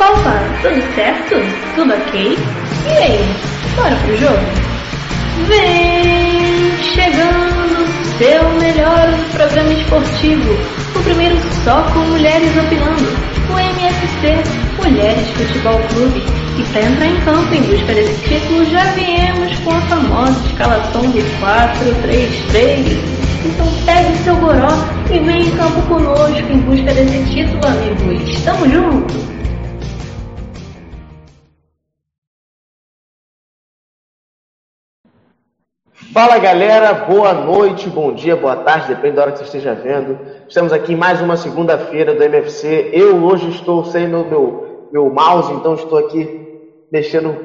opa, 0.00 0.40
tudo 0.62 0.94
certo? 0.94 1.34
Tudo 1.74 1.92
ok? 1.92 2.38
E 2.86 2.98
aí, 3.02 3.36
bora 3.76 3.96
pro 3.96 4.16
jogo? 4.16 4.68
Vem 5.48 6.72
chegando 6.82 7.86
seu 8.18 8.48
melhor 8.60 9.08
programa 9.32 9.72
esportivo, 9.72 10.52
o 10.94 11.02
primeiro 11.02 11.36
só 11.64 11.82
com 11.92 12.00
mulheres 12.00 12.50
opinando, 12.56 13.06
o 13.50 13.58
MFC, 13.58 14.42
Mulheres 14.82 15.28
Futebol 15.30 15.80
Clube. 15.94 16.22
E 16.58 16.62
para 16.72 16.82
entrar 16.82 17.06
em 17.06 17.20
campo 17.20 17.54
em 17.54 17.62
busca 17.62 17.94
desse 17.94 18.28
título, 18.28 18.64
já 18.66 18.84
viemos 18.92 19.56
com 19.60 19.70
a 19.70 19.80
famosa 19.82 20.46
escalação 20.46 21.02
do 21.02 21.18
4-3-3. 22.52 22.98
Então 23.44 23.66
pegue 23.86 24.16
seu 24.24 24.36
goró 24.36 24.68
e 25.12 25.18
vem 25.20 25.42
em 25.42 25.50
campo 25.52 25.80
conosco 25.82 26.52
em 26.52 26.58
busca 26.58 26.92
desse 26.92 27.22
título, 27.32 27.64
amigos. 27.64 28.42
Tamo 28.42 28.68
junto! 28.68 29.37
Fala 36.12 36.38
galera, 36.38 36.94
boa 36.94 37.34
noite, 37.34 37.90
bom 37.90 38.12
dia, 38.12 38.36
boa 38.36 38.54
tarde, 38.54 38.94
depende 38.94 39.16
da 39.16 39.22
hora 39.22 39.32
que 39.32 39.38
você 39.38 39.44
esteja 39.44 39.74
vendo. 39.74 40.16
Estamos 40.48 40.72
aqui 40.72 40.92
em 40.92 40.96
mais 40.96 41.20
uma 41.20 41.36
segunda-feira 41.36 42.14
do 42.14 42.22
MFC. 42.22 42.90
Eu 42.92 43.16
hoje 43.24 43.50
estou 43.50 43.84
sem 43.84 44.06
o 44.06 44.24
meu, 44.24 44.88
meu 44.92 45.10
mouse, 45.12 45.52
então 45.52 45.74
estou 45.74 45.98
aqui 45.98 46.62
mexendo 46.90 47.36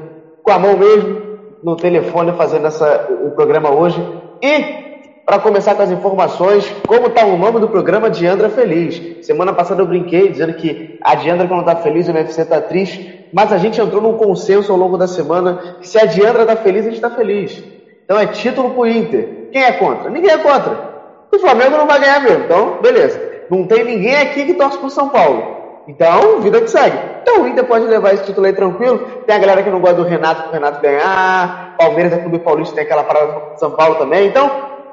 com 0.44 0.52
a 0.52 0.59
mão 0.59 0.77
mesmo 0.77 1.21
no 1.63 1.75
telefone 1.75 2.31
fazendo 2.34 2.67
essa, 2.67 3.09
o 3.25 3.31
programa 3.31 3.71
hoje. 3.71 3.99
E 4.41 4.83
para 5.25 5.39
começar 5.39 5.73
com 5.73 5.81
as 5.81 5.91
informações, 5.91 6.72
como 6.88 7.08
está 7.08 7.25
o 7.25 7.38
nome 7.38 7.59
do 7.59 7.67
programa 7.67 8.09
Diandra 8.09 8.49
Feliz. 8.49 9.25
Semana 9.25 9.52
passada 9.52 9.81
eu 9.81 9.88
brinquei 9.88 10.30
dizendo 10.30 10.53
que 10.53 10.99
a 11.02 11.16
Diandra 11.16 11.47
quando 11.47 11.61
está 11.61 11.75
feliz, 11.77 12.08
o 12.08 12.11
MFC 12.11 12.44
está 12.44 12.61
triste, 12.61 13.30
mas 13.33 13.52
a 13.52 13.58
gente 13.58 13.81
entrou 13.81 14.02
num 14.02 14.13
consenso 14.13 14.72
ao 14.72 14.77
longo 14.77 14.97
da 14.97 15.08
semana 15.08 15.78
que 15.81 15.88
se 15.88 15.97
a 15.97 16.06
Diandra 16.06 16.44
está 16.44 16.56
feliz, 16.56 16.81
a 16.81 16.89
gente 16.89 16.95
está 16.95 17.09
feliz. 17.09 17.72
Então 18.04 18.20
é 18.20 18.28
título 18.28 18.72
pro 18.72 18.88
Inter. 18.88 19.50
Quem 19.52 19.64
é 19.64 19.72
contra? 19.73 20.09
Ninguém 20.09 20.32
é 20.32 20.38
contra. 20.38 20.94
O 21.32 21.40
Flamengo 21.40 21.78
não 21.78 21.88
vai 21.88 22.00
ganhar 22.00 22.22
mesmo, 22.22 22.44
então 22.44 22.78
beleza. 22.82 23.20
Não 23.50 23.66
tem 23.66 23.84
ninguém 23.84 24.16
aqui 24.16 24.46
que 24.46 24.54
torce 24.54 24.78
pro 24.78 24.90
São 24.90 25.09
Paulo. 25.09 25.54
Então, 25.88 26.40
vida 26.40 26.62
que 26.62 26.70
segue. 26.70 26.98
Então 27.22 27.44
o 27.44 27.48
Inter 27.48 27.66
pode 27.66 27.86
levar 27.86 28.14
esse 28.14 28.24
título 28.24 28.48
aí 28.48 28.54
tranquilo. 28.54 29.00
Tem 29.26 29.36
a 29.36 29.40
galera 29.40 29.64
que 29.64 29.70
não 29.70 29.81
gosta 29.81 29.98
do 29.98 30.04
Renato, 30.04 30.44
pro 30.44 30.52
Renato 30.54 30.81
ganhar. 30.81 31.76
Palmeiras 31.78 32.14
é 32.14 32.18
Clube 32.18 32.40
Paulista, 32.40 32.76
tem 32.76 32.86
aquela 32.86 33.04
parada 33.04 33.31
do 33.34 33.59
São 33.59 33.72
Paulo 33.72 33.96
também. 33.96 34.28
Então, 34.28 34.50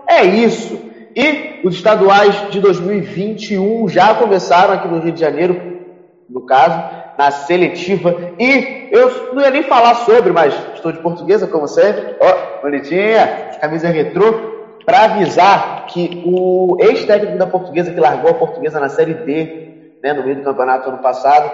é 0.08 0.24
isso. 0.24 0.78
E 1.14 1.60
os 1.64 1.74
estaduais 1.74 2.50
de 2.50 2.60
2021 2.60 3.88
já 3.88 4.14
começaram 4.14 4.74
aqui 4.74 4.88
no 4.88 5.00
Rio 5.00 5.12
de 5.12 5.20
Janeiro, 5.20 5.60
no 6.28 6.42
caso, 6.42 6.80
na 7.20 7.30
seletiva. 7.30 8.32
E 8.38 8.88
eu 8.90 9.34
não 9.34 9.42
ia 9.42 9.50
nem 9.50 9.62
falar 9.62 9.94
sobre, 9.96 10.32
mas 10.32 10.54
estou 10.74 10.90
de 10.90 11.00
portuguesa, 11.00 11.46
como 11.46 11.68
sempre. 11.68 12.16
Ó, 12.18 12.26
oh, 12.26 12.62
bonitinha, 12.62 13.50
camisa 13.60 13.88
retrô, 13.88 14.32
para 14.86 15.04
avisar 15.04 15.84
que 15.86 16.22
o 16.24 16.78
ex-técnico 16.80 17.36
da 17.36 17.46
portuguesa, 17.46 17.92
que 17.92 18.00
largou 18.00 18.30
a 18.30 18.34
portuguesa 18.34 18.80
na 18.80 18.88
Série 18.88 19.12
D, 19.12 19.96
né, 20.02 20.14
no 20.14 20.24
meio 20.24 20.36
do 20.36 20.42
campeonato 20.42 20.88
ano 20.88 21.02
passado, 21.02 21.50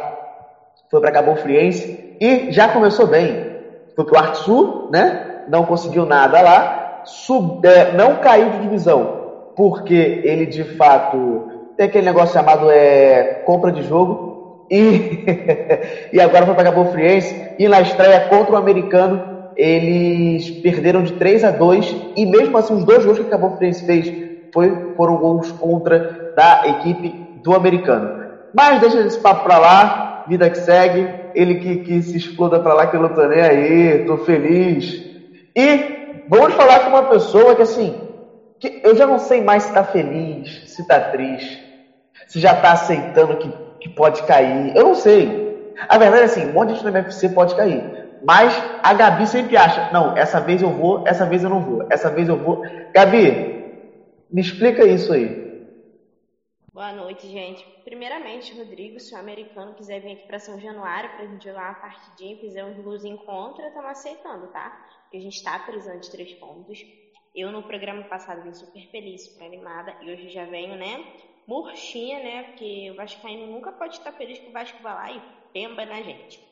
foi 0.88 1.00
para 1.00 1.10
Cabo 1.10 1.34
Friense 1.34 2.16
e 2.20 2.52
já 2.52 2.68
começou 2.68 3.08
bem. 3.08 3.56
Foi 3.96 4.04
para 4.04 4.32
o 4.48 4.90
né? 4.92 5.42
Não 5.48 5.64
conseguiu 5.64 6.06
nada 6.06 6.40
lá 6.40 7.02
sub, 7.04 7.66
é, 7.66 7.92
não 7.92 8.16
caiu 8.16 8.50
de 8.50 8.58
divisão, 8.60 9.52
porque 9.56 9.94
ele 10.24 10.46
de 10.46 10.64
fato 10.76 11.50
tem 11.76 11.86
aquele 11.86 12.06
negócio 12.06 12.34
chamado 12.34 12.70
é, 12.70 13.42
compra 13.44 13.70
de 13.70 13.82
jogo, 13.82 14.35
e, 14.70 16.10
e 16.16 16.20
agora 16.20 16.46
foi 16.46 16.54
para 16.54 16.64
Cabo 16.64 16.86
Friense, 16.86 17.54
e 17.58 17.68
na 17.68 17.80
estreia 17.80 18.28
contra 18.28 18.54
o 18.54 18.56
americano, 18.56 19.50
eles 19.56 20.50
perderam 20.62 21.02
de 21.02 21.12
3 21.14 21.44
a 21.44 21.50
2, 21.50 22.12
e 22.16 22.26
mesmo 22.26 22.56
assim 22.58 22.74
os 22.74 22.84
dois 22.84 23.04
gols 23.04 23.18
que 23.18 23.24
o 23.24 23.30
Cabo 23.30 23.56
Friense 23.56 23.84
fez 23.86 24.26
foi, 24.52 24.94
foram 24.96 25.16
gols 25.16 25.52
contra 25.52 26.32
da 26.34 26.62
equipe 26.66 27.42
do 27.42 27.54
americano. 27.54 28.24
Mas 28.54 28.80
deixa 28.80 29.00
esse 29.00 29.20
papo 29.20 29.44
para 29.44 29.58
lá, 29.58 30.24
vida 30.26 30.48
que 30.48 30.58
segue, 30.58 31.08
ele 31.34 31.56
que, 31.56 31.76
que 31.76 32.02
se 32.02 32.16
exploda 32.16 32.58
para 32.58 32.74
lá 32.74 32.86
que 32.86 32.96
eu 32.96 33.00
não 33.00 33.14
tô 33.14 33.26
nem 33.26 33.40
aí, 33.40 34.06
tô 34.06 34.16
feliz. 34.18 34.94
E 35.54 36.22
vamos 36.28 36.54
falar 36.54 36.80
com 36.80 36.90
uma 36.90 37.04
pessoa 37.04 37.54
que 37.54 37.62
assim, 37.62 37.94
que 38.58 38.80
eu 38.82 38.96
já 38.96 39.06
não 39.06 39.18
sei 39.18 39.42
mais 39.42 39.64
se 39.64 39.68
está 39.68 39.84
feliz, 39.84 40.62
se 40.66 40.82
está 40.82 41.00
triste, 41.00 41.58
se 42.26 42.40
já 42.40 42.52
está 42.52 42.72
aceitando 42.72 43.36
que, 43.36 43.52
que 43.86 43.94
pode 43.94 44.22
cair. 44.24 44.76
Eu 44.76 44.84
não 44.84 44.94
sei. 44.94 45.72
A 45.88 45.98
verdade 45.98 46.22
é 46.22 46.24
assim, 46.24 46.46
um 46.46 46.52
monte 46.52 46.68
de 46.68 46.74
gente 46.74 46.84
no 46.84 46.90
MFC 46.90 47.28
pode 47.30 47.54
cair. 47.54 47.82
Mas 48.24 48.52
a 48.82 48.94
Gabi 48.94 49.26
sempre 49.26 49.56
acha, 49.56 49.92
não, 49.92 50.16
essa 50.16 50.40
vez 50.40 50.62
eu 50.62 50.70
vou, 50.70 51.06
essa 51.06 51.26
vez 51.26 51.44
eu 51.44 51.50
não 51.50 51.60
vou, 51.60 51.86
essa 51.90 52.10
vez 52.10 52.28
eu 52.28 52.36
vou. 52.36 52.62
Gabi, 52.92 53.30
me 54.30 54.40
explica 54.40 54.84
isso 54.84 55.12
aí. 55.12 55.46
Boa 56.72 56.92
noite, 56.92 57.28
gente. 57.28 57.64
Primeiramente, 57.84 58.56
Rodrigo, 58.56 58.98
se 59.00 59.14
o 59.14 59.18
americano 59.18 59.74
quiser 59.74 60.00
vir 60.00 60.12
aqui 60.12 60.26
para 60.26 60.38
São 60.38 60.60
Januário 60.60 61.10
para 61.10 61.24
a 61.24 61.26
gente 61.26 61.44
jogar 61.44 61.70
uma 61.70 61.80
partidinha, 61.80 62.36
fizer 62.38 62.64
um 62.64 62.82
luz 62.82 63.04
em 63.04 63.16
contra, 63.16 63.68
estamos 63.68 63.90
aceitando, 63.90 64.48
tá? 64.48 64.84
Porque 65.02 65.16
a 65.16 65.20
gente 65.20 65.36
está 65.36 65.58
precisando 65.58 66.00
de 66.00 66.10
três 66.10 66.34
pontos. 66.34 66.78
Eu, 67.34 67.52
no 67.52 67.62
programa 67.62 68.02
passado, 68.04 68.42
vim 68.42 68.52
super 68.52 68.82
feliz, 68.90 69.24
super 69.26 69.46
animada, 69.46 69.94
e 70.02 70.10
hoje 70.10 70.28
já 70.30 70.44
venho, 70.46 70.74
né, 70.76 71.04
murchinha, 71.46 72.20
né, 72.20 72.42
porque 72.44 72.90
o 72.90 72.96
Vascaíno 72.96 73.46
nunca 73.46 73.72
pode 73.72 73.94
estar 73.96 74.12
feliz 74.12 74.38
que 74.38 74.48
o 74.48 74.52
Vasco 74.52 74.82
vai 74.82 74.94
lá 74.94 75.12
e 75.12 75.22
pemba 75.52 75.86
na 75.86 76.02
gente. 76.02 76.44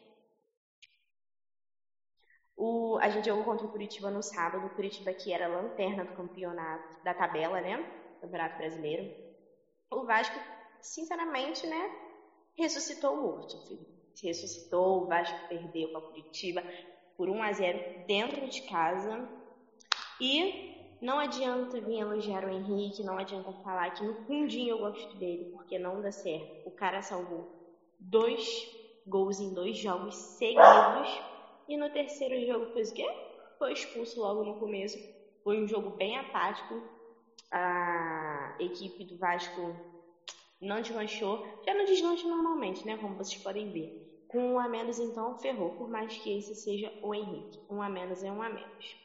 O, 2.57 2.99
a 3.01 3.09
gente 3.09 3.27
jogou 3.27 3.45
contra 3.45 3.67
o 3.67 3.71
Curitiba 3.71 4.11
no 4.11 4.23
sábado, 4.23 4.67
o 4.67 4.71
Curitiba 4.71 5.13
que 5.13 5.33
era 5.33 5.49
lanterna 5.49 6.05
do 6.05 6.13
campeonato, 6.15 7.03
da 7.03 7.13
tabela, 7.15 7.61
né, 7.61 7.77
Campeonato 8.21 8.57
Brasileiro. 8.57 9.13
O 9.91 10.05
Vasco, 10.05 10.39
sinceramente, 10.81 11.67
né, 11.67 11.91
ressuscitou 12.57 13.15
o 13.15 13.23
morto, 13.23 13.59
filho. 13.67 13.87
Ressuscitou, 14.23 15.03
o 15.03 15.07
Vasco 15.07 15.49
perdeu 15.49 15.91
para 15.91 16.01
Curitiba, 16.03 16.63
por 17.17 17.29
1 17.29 17.43
a 17.43 17.53
0 17.53 18.07
dentro 18.07 18.49
de 18.49 18.63
casa. 18.63 19.29
E 20.21 20.84
não 21.01 21.19
adianta 21.19 21.81
vir 21.81 22.01
elogiar 22.01 22.45
o 22.45 22.51
Henrique, 22.51 23.03
não 23.03 23.19
adianta 23.19 23.53
falar 23.63 23.91
que 23.91 24.05
no 24.05 24.15
fundinho 24.27 24.71
eu 24.71 24.79
gosto 24.79 25.17
dele, 25.17 25.51
porque 25.53 25.79
não 25.79 26.01
dá 26.01 26.11
certo. 26.11 26.69
O 26.69 26.71
cara 26.71 27.03
salvou 27.03 27.47
dois 27.99 28.69
gols 29.07 29.41
em 29.41 29.53
dois 29.53 29.77
jogos 29.77 30.15
seguidos 30.15 31.23
e 31.69 31.77
no 31.77 31.91
terceiro 31.91 32.47
jogo 32.47 32.73
fez 32.73 32.91
o 32.91 32.95
quê? 32.95 33.07
Foi 33.59 33.73
expulso 33.73 34.21
logo 34.21 34.45
no 34.45 34.59
começo. 34.59 34.99
Foi 35.43 35.63
um 35.63 35.67
jogo 35.67 35.91
bem 35.91 36.17
apático. 36.17 36.83
A 37.51 38.57
equipe 38.59 39.05
do 39.05 39.17
Vasco 39.19 39.77
não 40.61 40.81
deslanchou. 40.81 41.45
Já 41.65 41.75
não 41.75 41.85
deslancha 41.85 42.27
normalmente, 42.27 42.85
né? 42.87 42.97
Como 42.97 43.15
vocês 43.15 43.41
podem 43.43 43.71
ver. 43.71 43.93
Com 44.27 44.55
um 44.55 44.59
a 44.59 44.69
menos, 44.69 44.99
então, 44.99 45.39
ferrou, 45.39 45.71
por 45.77 45.89
mais 45.89 46.17
que 46.17 46.37
esse 46.37 46.55
seja 46.57 46.93
o 47.03 47.15
Henrique. 47.15 47.61
Um 47.71 47.81
a 47.81 47.89
menos 47.89 48.23
é 48.23 48.33
um 48.33 48.43
a 48.43 48.49
menos. 48.49 49.04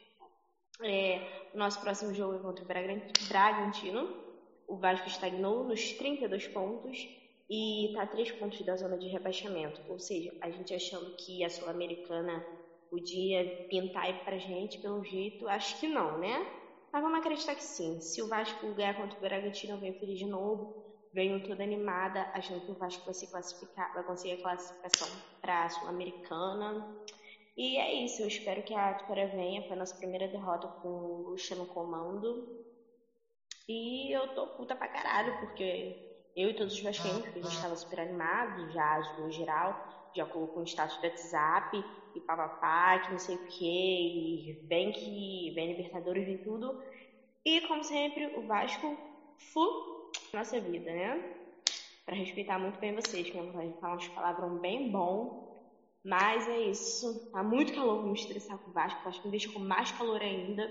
É, 0.82 1.50
nosso 1.54 1.80
próximo 1.80 2.14
jogo 2.14 2.36
é 2.36 2.38
contra 2.38 2.64
o 2.64 2.66
Bragantino. 3.28 4.16
O 4.66 4.76
Vasco 4.76 5.08
estagnou 5.08 5.64
nos 5.64 5.92
32 5.94 6.48
pontos 6.48 7.08
e 7.48 7.88
está 7.88 8.02
a 8.02 8.06
3 8.06 8.32
pontos 8.32 8.64
da 8.64 8.76
zona 8.76 8.96
de 8.96 9.08
rebaixamento. 9.08 9.80
Ou 9.88 9.98
seja, 9.98 10.32
a 10.40 10.50
gente 10.50 10.74
achando 10.74 11.16
que 11.16 11.44
a 11.44 11.50
Sul-Americana 11.50 12.44
podia 12.88 13.66
pintar 13.68 14.04
aí 14.04 14.14
pra 14.24 14.38
gente, 14.38 14.78
pelo 14.78 15.04
jeito, 15.04 15.48
acho 15.48 15.78
que 15.78 15.88
não, 15.88 16.18
né? 16.18 16.46
Mas 16.92 17.02
vamos 17.02 17.18
acreditar 17.18 17.54
que 17.54 17.62
sim. 17.62 18.00
Se 18.00 18.22
o 18.22 18.28
Vasco 18.28 18.74
ganhar 18.74 18.96
contra 18.96 19.16
o 19.16 19.20
Bragantino, 19.20 19.78
vem 19.78 19.92
feliz 19.94 20.18
de 20.18 20.26
novo 20.26 20.90
venho 21.12 21.42
toda 21.42 21.62
animada, 21.62 22.22
achando 22.34 22.64
que 22.64 22.70
o 22.70 22.74
Vasco 22.74 23.04
vai 23.04 23.14
se 23.14 23.26
classificar, 23.30 23.92
vai 23.94 24.02
conseguir 24.04 24.34
a 24.34 24.42
classificação 24.42 25.08
para 25.40 25.64
a 25.64 25.68
Sul-Americana. 25.68 26.96
E 27.60 27.76
é 27.76 27.92
isso, 28.06 28.22
eu 28.22 28.26
espero 28.26 28.62
que 28.62 28.72
a 28.72 28.94
vitória 28.94 29.28
venha. 29.28 29.62
Foi 29.64 29.76
a 29.76 29.80
nossa 29.80 29.94
primeira 29.94 30.26
derrota 30.28 30.66
com 30.80 30.88
o 30.88 31.28
Lucha 31.28 31.54
no 31.54 31.66
comando. 31.66 32.48
E 33.68 34.10
eu 34.16 34.26
tô 34.34 34.46
puta 34.56 34.74
pra 34.74 34.88
caralho, 34.88 35.38
porque 35.40 35.94
eu 36.34 36.48
e 36.48 36.54
todos 36.54 36.72
os 36.72 36.80
vascaínos, 36.80 37.20
porque 37.20 37.40
a 37.40 37.42
gente 37.42 37.60
tava 37.60 37.76
super 37.76 38.00
animado, 38.00 38.72
já 38.72 38.98
no 39.18 39.30
geral, 39.30 39.78
já 40.16 40.24
colocou 40.24 40.62
um 40.62 40.64
status 40.64 40.96
do 40.96 41.06
WhatsApp 41.06 41.84
e 42.14 42.20
papapá, 42.20 42.98
que 43.00 43.12
não 43.12 43.18
sei 43.18 43.36
o 43.36 43.46
que, 43.46 43.66
e 43.66 44.58
vem 44.66 44.90
que 44.90 45.52
vem 45.54 45.74
Libertadores 45.76 46.26
e 46.26 46.38
tudo. 46.42 46.74
E 47.44 47.60
como 47.68 47.84
sempre, 47.84 48.26
o 48.38 48.46
Vasco, 48.46 48.96
fu, 49.52 50.10
nossa 50.32 50.58
vida, 50.58 50.90
né? 50.90 51.22
Para 52.06 52.16
respeitar 52.16 52.58
muito 52.58 52.80
bem 52.80 52.94
vocês, 52.94 53.28
que 53.28 53.36
eu 53.36 53.52
vou 53.52 53.72
falar 53.74 53.96
uns 53.96 54.08
palavrão 54.08 54.58
bem 54.58 54.90
bom. 54.90 55.49
Mas 56.04 56.48
é 56.48 56.60
isso. 56.60 57.30
Tá 57.30 57.42
muito 57.42 57.74
calor, 57.74 57.98
vou 57.98 58.06
me 58.06 58.14
estressar 58.14 58.58
com 58.58 58.70
o 58.70 58.72
Vasco. 58.72 59.00
O 59.00 59.04
Vasco 59.04 59.24
me 59.26 59.30
deixa 59.30 59.52
com 59.52 59.58
mais 59.58 59.92
calor 59.92 60.20
ainda. 60.20 60.68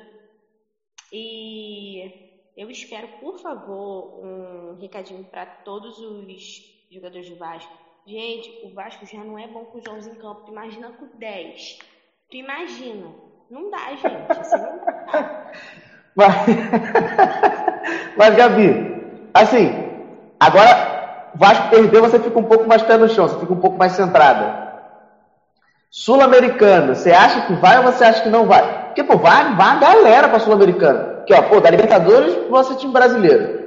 E 1.12 2.52
eu 2.58 2.70
espero, 2.70 3.08
por 3.20 3.40
favor, 3.40 4.24
um 4.24 4.78
recadinho 4.80 5.24
para 5.26 5.46
todos 5.46 6.00
os 6.00 6.62
jogadores 6.92 7.30
do 7.30 7.38
Vasco. 7.38 7.72
Gente, 8.06 8.66
o 8.66 8.74
Vasco 8.74 9.06
já 9.06 9.24
não 9.24 9.38
é 9.38 9.48
bom 9.48 9.66
com 9.66 9.78
os 9.78 9.88
11 9.88 10.10
em 10.10 10.16
campo. 10.16 10.46
Tu 10.46 10.52
imagina 10.52 10.92
com 10.94 11.06
10. 11.18 11.80
Tu 12.32 12.38
imagina. 12.38 13.14
Não 13.50 13.70
dá, 13.70 13.96
gente. 13.96 14.42
Isso 14.42 14.58
não 14.58 14.78
dá. 14.80 15.52
Mas, 16.16 16.36
mas, 18.18 18.36
Gabi, 18.36 19.22
assim, 19.34 19.72
agora 20.38 21.32
Vasco 21.36 21.70
perdeu, 21.70 22.02
você 22.02 22.20
fica 22.20 22.38
um 22.38 22.44
pouco 22.44 22.68
mais 22.68 22.82
pé 22.82 22.98
no 22.98 23.08
chão, 23.08 23.28
você 23.28 23.40
fica 23.40 23.54
um 23.54 23.60
pouco 23.60 23.78
mais 23.78 23.94
centrada. 23.94 24.69
Sul-Americana, 25.90 26.94
você 26.94 27.12
acha 27.12 27.48
que 27.48 27.54
vai 27.54 27.78
ou 27.78 27.84
você 27.84 28.04
acha 28.04 28.22
que 28.22 28.30
não 28.30 28.46
vai? 28.46 28.88
Porque, 28.88 29.04
pô, 29.04 29.18
vai, 29.18 29.56
vai 29.56 29.68
a 29.68 29.80
galera 29.80 30.30
pra 30.30 30.40
Sul-Americana. 30.40 31.24
Que, 31.26 31.34
ó, 31.34 31.42
pô, 31.42 31.60
da 31.60 31.70
Libertadores, 31.70 32.48
você 32.48 32.76
time 32.76 32.94
brasileiro. 32.94 33.60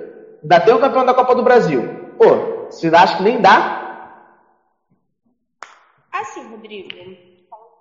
Ainda 0.43 0.61
tem 0.61 0.75
o 0.75 0.81
campeão 0.81 1.05
da 1.05 1.15
Copa 1.15 1.35
do 1.35 1.43
Brasil. 1.43 1.83
Pô, 2.17 2.71
você 2.71 2.89
acha 2.89 3.17
que 3.17 3.23
nem 3.23 3.41
dá? 3.41 3.81
Assim, 6.13 6.49
Rodrigo, 6.49 6.89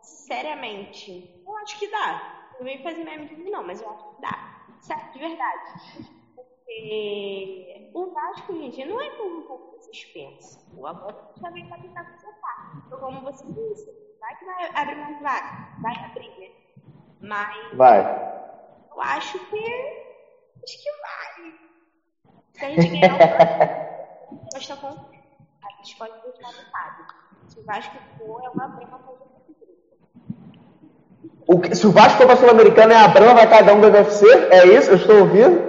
seriamente, 0.01 1.29
eu 1.45 1.57
acho 1.57 1.77
que 1.77 1.87
dá. 1.89 2.47
Não 2.57 2.65
vem 2.65 2.81
fazer 2.81 3.03
meme 3.03 3.35
mim, 3.35 3.49
não, 3.51 3.63
mas 3.63 3.81
eu 3.81 3.89
acho 3.89 4.15
que 4.15 4.21
dá. 4.21 4.37
Certo, 4.79 5.13
de 5.13 5.19
verdade. 5.19 6.05
Porque 6.35 7.91
o 7.93 8.11
Vasco, 8.11 8.53
gente, 8.53 8.85
não 8.85 9.01
é 9.01 9.09
como 9.17 9.45
vocês 9.47 10.05
pensam. 10.13 10.61
O 10.77 10.87
Agora 10.87 11.15
já 11.41 11.49
vem 11.51 11.67
pra 11.67 11.77
tentar 11.77 12.05
consertar. 12.05 12.83
Então, 12.85 12.99
como 12.99 13.21
você 13.21 13.45
disse, 13.47 13.91
vai 14.21 14.35
que 14.37 14.45
vai 14.45 14.69
abrir 14.75 14.95
mais 14.95 15.21
vaga. 15.21 15.67
Vai 15.81 16.05
abrir, 16.05 16.29
né? 16.39 16.49
Mas. 17.19 17.77
Vai. 17.77 17.99
Eu 18.89 19.01
acho 19.01 19.37
que. 19.39 19.65
Acho 20.63 20.83
que 20.83 20.91
vai. 21.01 21.53
Se 22.53 22.65
a 22.65 22.69
gente 22.69 22.99
ganhar 22.99 23.15
o 23.15 24.35
nós 24.53 24.61
estamos 24.61 24.81
com. 24.81 24.87
A 24.87 25.83
gente 25.83 25.97
pode 25.97 26.13
deixar 26.21 26.57
metade. 26.57 27.03
Se 27.47 27.59
o 27.59 27.65
Vasco 27.65 27.97
for, 28.17 28.45
é 28.45 28.49
uma 28.49 28.69
prima 28.69 28.99
fazer 28.99 29.31
o, 31.47 31.75
se 31.75 31.85
o 31.87 31.91
Vasco 31.91 32.17
for 32.17 32.25
para 32.25 32.35
a 32.35 32.37
Sul-Americana, 32.37 32.93
é 32.93 32.97
a 32.97 33.07
Brama 33.07 33.33
vai 33.33 33.47
cada 33.47 33.73
um 33.73 33.81
do 33.81 33.87
UFC? 33.87 34.25
É 34.51 34.67
isso? 34.67 34.91
Eu 34.91 34.95
estou 34.95 35.19
ouvindo? 35.19 35.59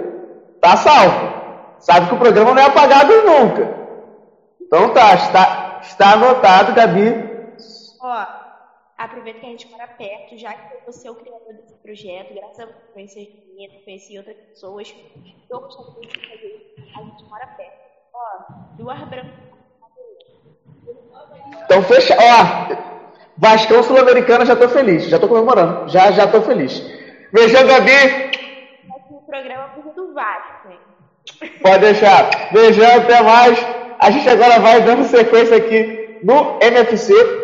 Tá 0.61 0.77
salvo. 0.77 1.33
Sabe 1.79 2.07
que 2.07 2.15
o 2.15 2.19
programa 2.19 2.53
não 2.53 2.61
é 2.61 2.65
apagado 2.65 3.13
nunca. 3.23 3.69
Então 4.61 4.93
tá, 4.93 5.13
está, 5.15 5.79
está 5.81 6.13
anotado, 6.13 6.73
Gabi. 6.73 7.31
Ó, 8.01 8.25
aproveita 9.03 9.39
que 9.39 9.45
a 9.45 9.49
gente 9.49 9.69
mora 9.69 9.87
perto, 9.87 10.37
já 10.37 10.53
que 10.53 10.85
você 10.85 11.07
é 11.07 11.11
o 11.11 11.15
criador 11.15 11.53
desse 11.53 11.73
projeto, 11.75 12.33
graças 12.33 12.59
a 12.59 12.65
você 12.65 12.73
conhecer 12.93 13.21
a 13.21 13.83
conheci 13.83 14.17
outras 14.17 14.37
pessoas, 14.37 14.95
eu 15.49 15.59
gostaria 15.59 16.01
de 16.01 16.19
fazer 16.19 16.73
a 16.95 17.03
gente 17.03 17.23
mora 17.25 17.47
perto. 17.47 17.83
Ó, 18.13 18.53
duas 18.77 18.99
brancas. 19.09 19.53
Então 21.65 21.81
fecha, 21.83 22.15
ó, 22.19 22.93
Vascão 23.37 23.83
Sul-Americana, 23.83 24.45
já 24.45 24.55
tô 24.55 24.69
feliz, 24.69 25.05
já 25.05 25.19
tô 25.19 25.27
comemorando, 25.27 25.89
já 25.89 26.11
já 26.11 26.27
tô 26.27 26.41
feliz. 26.41 26.79
Beijão, 27.31 27.65
Gabi. 27.65 28.31
O 29.09 29.21
programa 29.21 29.69
do 29.95 30.13
Vasco, 30.13 30.69
hein? 30.69 30.79
Pode 31.61 31.79
deixar. 31.79 32.51
Beijão, 32.51 32.97
até 32.97 33.21
mais. 33.23 33.57
A 33.99 34.11
gente 34.11 34.29
agora 34.29 34.59
vai 34.59 34.81
dando 34.81 35.05
sequência 35.05 35.57
aqui 35.57 36.19
no 36.23 36.59
MFC. 36.61 37.42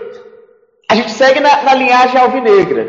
A 0.89 0.95
gente 0.95 1.11
segue 1.11 1.39
na, 1.39 1.61
na 1.61 1.75
linhagem 1.75 2.19
alvinegra. 2.19 2.87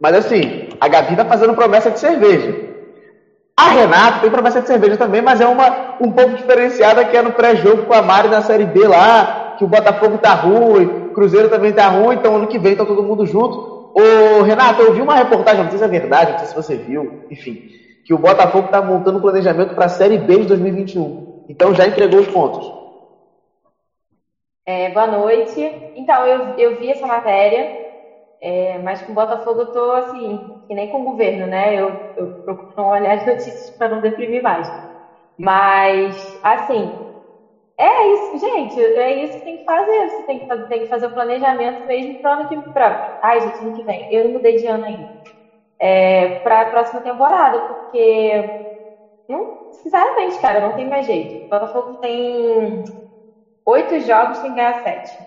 Mas 0.00 0.16
assim, 0.16 0.68
a 0.80 0.88
Gabi 0.88 1.14
tá 1.14 1.24
fazendo 1.24 1.54
promessa 1.54 1.88
de 1.88 2.00
cerveja. 2.00 2.70
A 3.56 3.68
Renata 3.68 4.20
tem 4.20 4.30
promessa 4.30 4.60
de 4.60 4.66
cerveja 4.66 4.96
também, 4.96 5.22
mas 5.22 5.40
é 5.40 5.46
uma 5.46 5.96
um 6.00 6.10
pouco 6.10 6.34
diferenciada 6.34 7.04
que 7.04 7.16
é 7.16 7.22
no 7.22 7.32
pré-jogo 7.32 7.84
com 7.84 7.94
a 7.94 8.02
Mari 8.02 8.28
na 8.28 8.40
Série 8.40 8.64
B 8.64 8.88
lá, 8.88 9.54
que 9.56 9.64
o 9.64 9.68
Botafogo 9.68 10.18
tá 10.18 10.32
ruim, 10.32 10.86
o 10.86 11.12
Cruzeiro 11.12 11.48
também 11.48 11.72
tá 11.72 11.86
ruim, 11.86 12.16
então 12.16 12.34
ano 12.34 12.48
que 12.48 12.58
vem 12.58 12.74
tá 12.74 12.84
todo 12.84 13.02
mundo 13.02 13.24
junto. 13.26 13.92
Ô, 13.94 14.42
Renato, 14.42 14.82
eu 14.82 14.94
vi 14.94 15.02
uma 15.02 15.14
reportagem, 15.14 15.62
não 15.62 15.70
sei 15.70 15.78
se 15.78 15.84
é 15.84 15.88
verdade, 15.88 16.32
não 16.32 16.38
sei 16.38 16.48
se 16.48 16.54
você 16.54 16.76
viu, 16.76 17.26
enfim, 17.30 17.68
que 18.04 18.14
o 18.14 18.18
Botafogo 18.18 18.68
tá 18.68 18.82
montando 18.82 19.18
um 19.18 19.22
planejamento 19.22 19.74
para 19.74 19.84
a 19.84 19.90
Série 19.90 20.18
B 20.18 20.38
de 20.38 20.46
2021. 20.46 21.44
Então 21.48 21.74
já 21.74 21.86
entregou 21.86 22.20
os 22.20 22.28
pontos. 22.28 22.79
É, 24.72 24.88
boa 24.90 25.06
noite. 25.06 25.60
Então, 25.94 26.24
eu, 26.26 26.52
eu 26.56 26.76
vi 26.76 26.90
essa 26.90 27.06
matéria, 27.06 27.72
é, 28.40 28.78
mas 28.80 29.02
com 29.02 29.12
o 29.12 29.14
Botafogo 29.14 29.62
eu 29.62 29.72
tô 29.72 29.92
assim, 29.92 30.46
que 30.68 30.74
nem 30.74 30.88
com 30.88 31.00
o 31.00 31.04
governo, 31.04 31.46
né? 31.46 31.74
Eu, 31.74 32.00
eu 32.16 32.34
procuro 32.44 32.68
não 32.76 32.88
olhar 32.88 33.16
as 33.18 33.24
notícias 33.26 33.70
para 33.76 33.88
não 33.88 34.00
deprimir 34.00 34.42
mais. 34.42 34.68
Mas, 35.38 36.38
assim, 36.42 36.98
é 37.78 38.08
isso, 38.14 38.38
gente, 38.38 38.80
é 38.80 39.12
isso 39.24 39.36
que 39.38 39.42
tem 39.44 39.58
que 39.58 39.64
fazer. 39.64 40.10
Você 40.10 40.24
tem 40.24 40.40
que 40.40 40.46
fazer, 40.46 40.66
tem 40.68 40.82
que 40.82 40.88
fazer 40.88 41.06
o 41.08 41.12
planejamento 41.14 41.84
mesmo 41.86 42.16
para 42.20 42.34
ano 42.34 42.48
que 42.48 42.56
vem. 42.56 42.72
Ai, 43.22 43.40
gente, 43.42 43.62
ano 43.62 43.72
que 43.74 43.84
vem. 43.84 44.06
Eu 44.10 44.24
não 44.24 44.32
mudei 44.32 44.56
de 44.56 44.66
ano 44.66 44.84
ainda. 44.86 45.08
É, 45.78 46.28
para 46.42 46.62
a 46.62 46.66
próxima 46.66 47.02
temporada, 47.02 47.60
porque. 47.60 48.52
Não, 49.28 49.52
sinceramente, 49.70 50.38
cara, 50.40 50.60
não 50.60 50.74
tem 50.74 50.86
mais 50.88 51.06
jeito. 51.06 51.34
O 51.36 51.48
Botafogo 51.50 51.96
tem 52.00 52.82
oito 53.70 53.98
jogos 54.00 54.38
sem 54.38 54.54
ganhar 54.54 54.74
sete. 54.82 55.24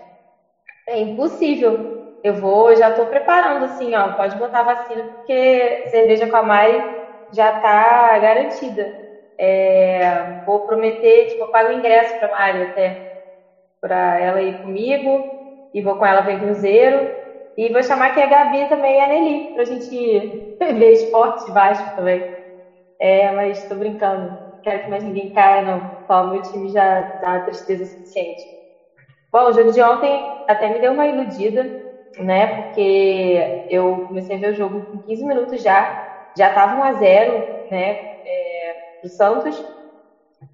É 0.88 0.98
impossível. 0.98 1.86
Eu 2.22 2.34
vou, 2.34 2.74
já 2.74 2.88
estou 2.90 3.06
preparando 3.06 3.64
assim, 3.64 3.94
ó. 3.94 4.12
Pode 4.12 4.36
botar 4.36 4.60
a 4.60 4.64
vacina, 4.64 5.04
porque 5.04 5.82
cerveja 5.88 6.28
com 6.28 6.36
a 6.36 6.42
Mari 6.42 6.84
já 7.30 7.50
está 7.50 8.18
garantida. 8.18 8.94
É, 9.38 10.24
vou 10.44 10.60
prometer, 10.64 11.26
tipo, 11.26 11.42
eu 11.44 11.48
pago 11.50 11.70
o 11.70 11.72
ingresso 11.72 12.14
para 12.18 12.28
Mari 12.30 12.62
até, 12.64 13.00
para 13.80 14.18
ela 14.18 14.42
ir 14.42 14.60
comigo, 14.60 15.26
e 15.74 15.82
vou 15.82 15.96
com 15.96 16.06
ela 16.06 16.22
ver 16.22 16.40
Cruzeiro. 16.40 17.10
E 17.56 17.70
vou 17.70 17.82
chamar 17.82 18.08
aqui 18.08 18.20
a 18.20 18.26
Gabi 18.26 18.68
também 18.68 18.96
e 18.98 19.00
a 19.00 19.08
Nelly, 19.08 19.50
pra 19.52 19.64
gente 19.64 19.88
ver 20.60 20.92
esporte 20.92 21.50
Vasco 21.52 21.90
também. 21.94 22.26
É, 23.00 23.30
mas 23.32 23.58
estou 23.60 23.78
brincando. 23.78 24.43
Quero 24.64 24.82
que 24.84 24.88
mais 24.90 25.04
ninguém 25.04 25.32
caia, 25.32 25.62
não. 25.62 25.92
Só 26.06 26.24
meu 26.28 26.42
time 26.42 26.68
já 26.70 27.02
dá 27.20 27.40
tristeza 27.40 27.84
suficiente. 27.86 28.42
Bom, 29.32 29.48
o 29.48 29.52
jogo 29.52 29.72
de 29.72 29.82
ontem 29.82 30.30
até 30.46 30.68
me 30.70 30.80
deu 30.80 30.92
uma 30.92 31.06
iludida, 31.06 31.74
né? 32.18 32.56
Porque 32.56 33.62
eu 33.68 34.04
comecei 34.06 34.36
a 34.36 34.40
ver 34.40 34.52
o 34.52 34.54
jogo 34.54 34.86
com 34.90 34.98
15 35.00 35.24
minutos 35.26 35.62
já. 35.62 36.00
Já 36.36 36.52
tava 36.54 36.74
1 36.76 36.82
a 36.84 36.92
0 36.94 37.44
né? 37.70 37.92
É, 38.24 38.74
do 39.02 39.08
Santos. 39.08 39.56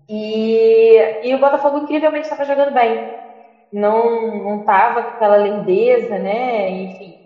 E, 0.08 0.96
e 1.22 1.34
o 1.34 1.40
Botafogo 1.40 1.78
incrivelmente 1.78 2.24
estava 2.24 2.44
jogando 2.44 2.72
bem. 2.72 3.08
Não 3.72 4.38
não 4.44 4.60
estava 4.60 5.02
com 5.04 5.10
aquela 5.10 5.38
lindeza, 5.38 6.18
né? 6.18 6.70
Enfim. 6.70 7.19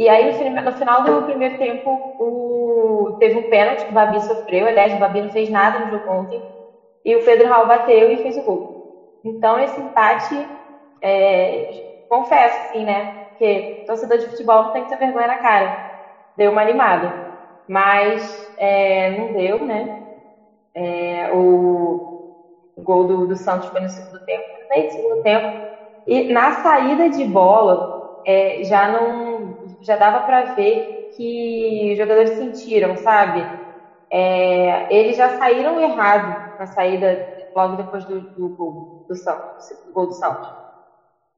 E 0.00 0.08
aí, 0.08 0.24
no 0.64 0.72
final 0.72 1.02
do 1.04 1.22
primeiro 1.24 1.58
tempo, 1.58 2.02
o, 2.16 3.14
teve 3.18 3.36
um 3.36 3.46
pênalti 3.46 3.84
que 3.84 3.90
o 3.90 3.94
Babi 3.94 4.18
sofreu. 4.22 4.66
Aliás, 4.66 4.94
o 4.94 4.98
Babi 4.98 5.20
não 5.20 5.30
fez 5.30 5.50
nada 5.50 5.78
no 5.78 5.90
jogo 5.90 6.10
ontem. 6.10 6.42
E 7.04 7.14
o 7.16 7.22
Pedro 7.22 7.46
Raul 7.48 7.66
bateu 7.66 8.10
e 8.10 8.16
fez 8.16 8.34
o 8.38 8.42
gol. 8.42 8.66
Então, 9.22 9.58
esse 9.58 9.78
empate, 9.78 10.50
é, 11.02 11.68
confesso, 12.08 12.62
assim, 12.62 12.82
né? 12.82 13.10
Porque 13.28 13.74
torcedor 13.86 14.16
de 14.16 14.26
futebol 14.28 14.62
não 14.62 14.72
tem 14.72 14.84
que 14.84 14.88
ter 14.88 14.96
vergonha 14.96 15.26
na 15.26 15.36
cara. 15.36 15.76
Deu 16.34 16.50
uma 16.50 16.62
animada. 16.62 17.14
Mas 17.68 18.50
é, 18.56 19.10
não 19.10 19.30
deu, 19.30 19.62
né? 19.66 19.90
É, 20.74 21.30
o, 21.32 22.00
o, 22.76 22.82
gol 22.82 23.04
do, 23.04 23.26
do, 23.26 23.36
Santos 23.36 23.68
foi 23.68 23.80
no 23.82 23.88
segundo 23.90 24.18
tempo, 24.24 24.46
no 24.76 24.90
segundo 24.90 25.22
tempo. 25.22 25.48
E 26.06 26.32
na 26.32 26.52
saída 26.52 27.10
de 27.10 27.24
bola, 27.26 27.84
é, 28.24 28.62
já 28.64 28.88
não. 28.88 29.49
Já 29.80 29.96
dava 29.96 30.20
para 30.22 30.44
ver 30.54 30.86
que 31.16 31.90
os 31.92 31.98
jogadores 31.98 32.36
sentiram, 32.36 32.96
sabe? 32.96 33.52
É, 34.10 34.86
eles 34.94 35.16
já 35.16 35.30
saíram 35.30 35.80
errado 35.80 36.36
na 36.58 36.66
saída 36.66 37.26
logo 37.54 37.76
depois 37.76 38.04
do, 38.06 38.22
do 38.34 38.50
gol 38.50 38.84
do 39.08 39.16
Santos, 39.16 39.44
do 39.84 39.92
gol 39.92 40.06
do. 40.08 40.14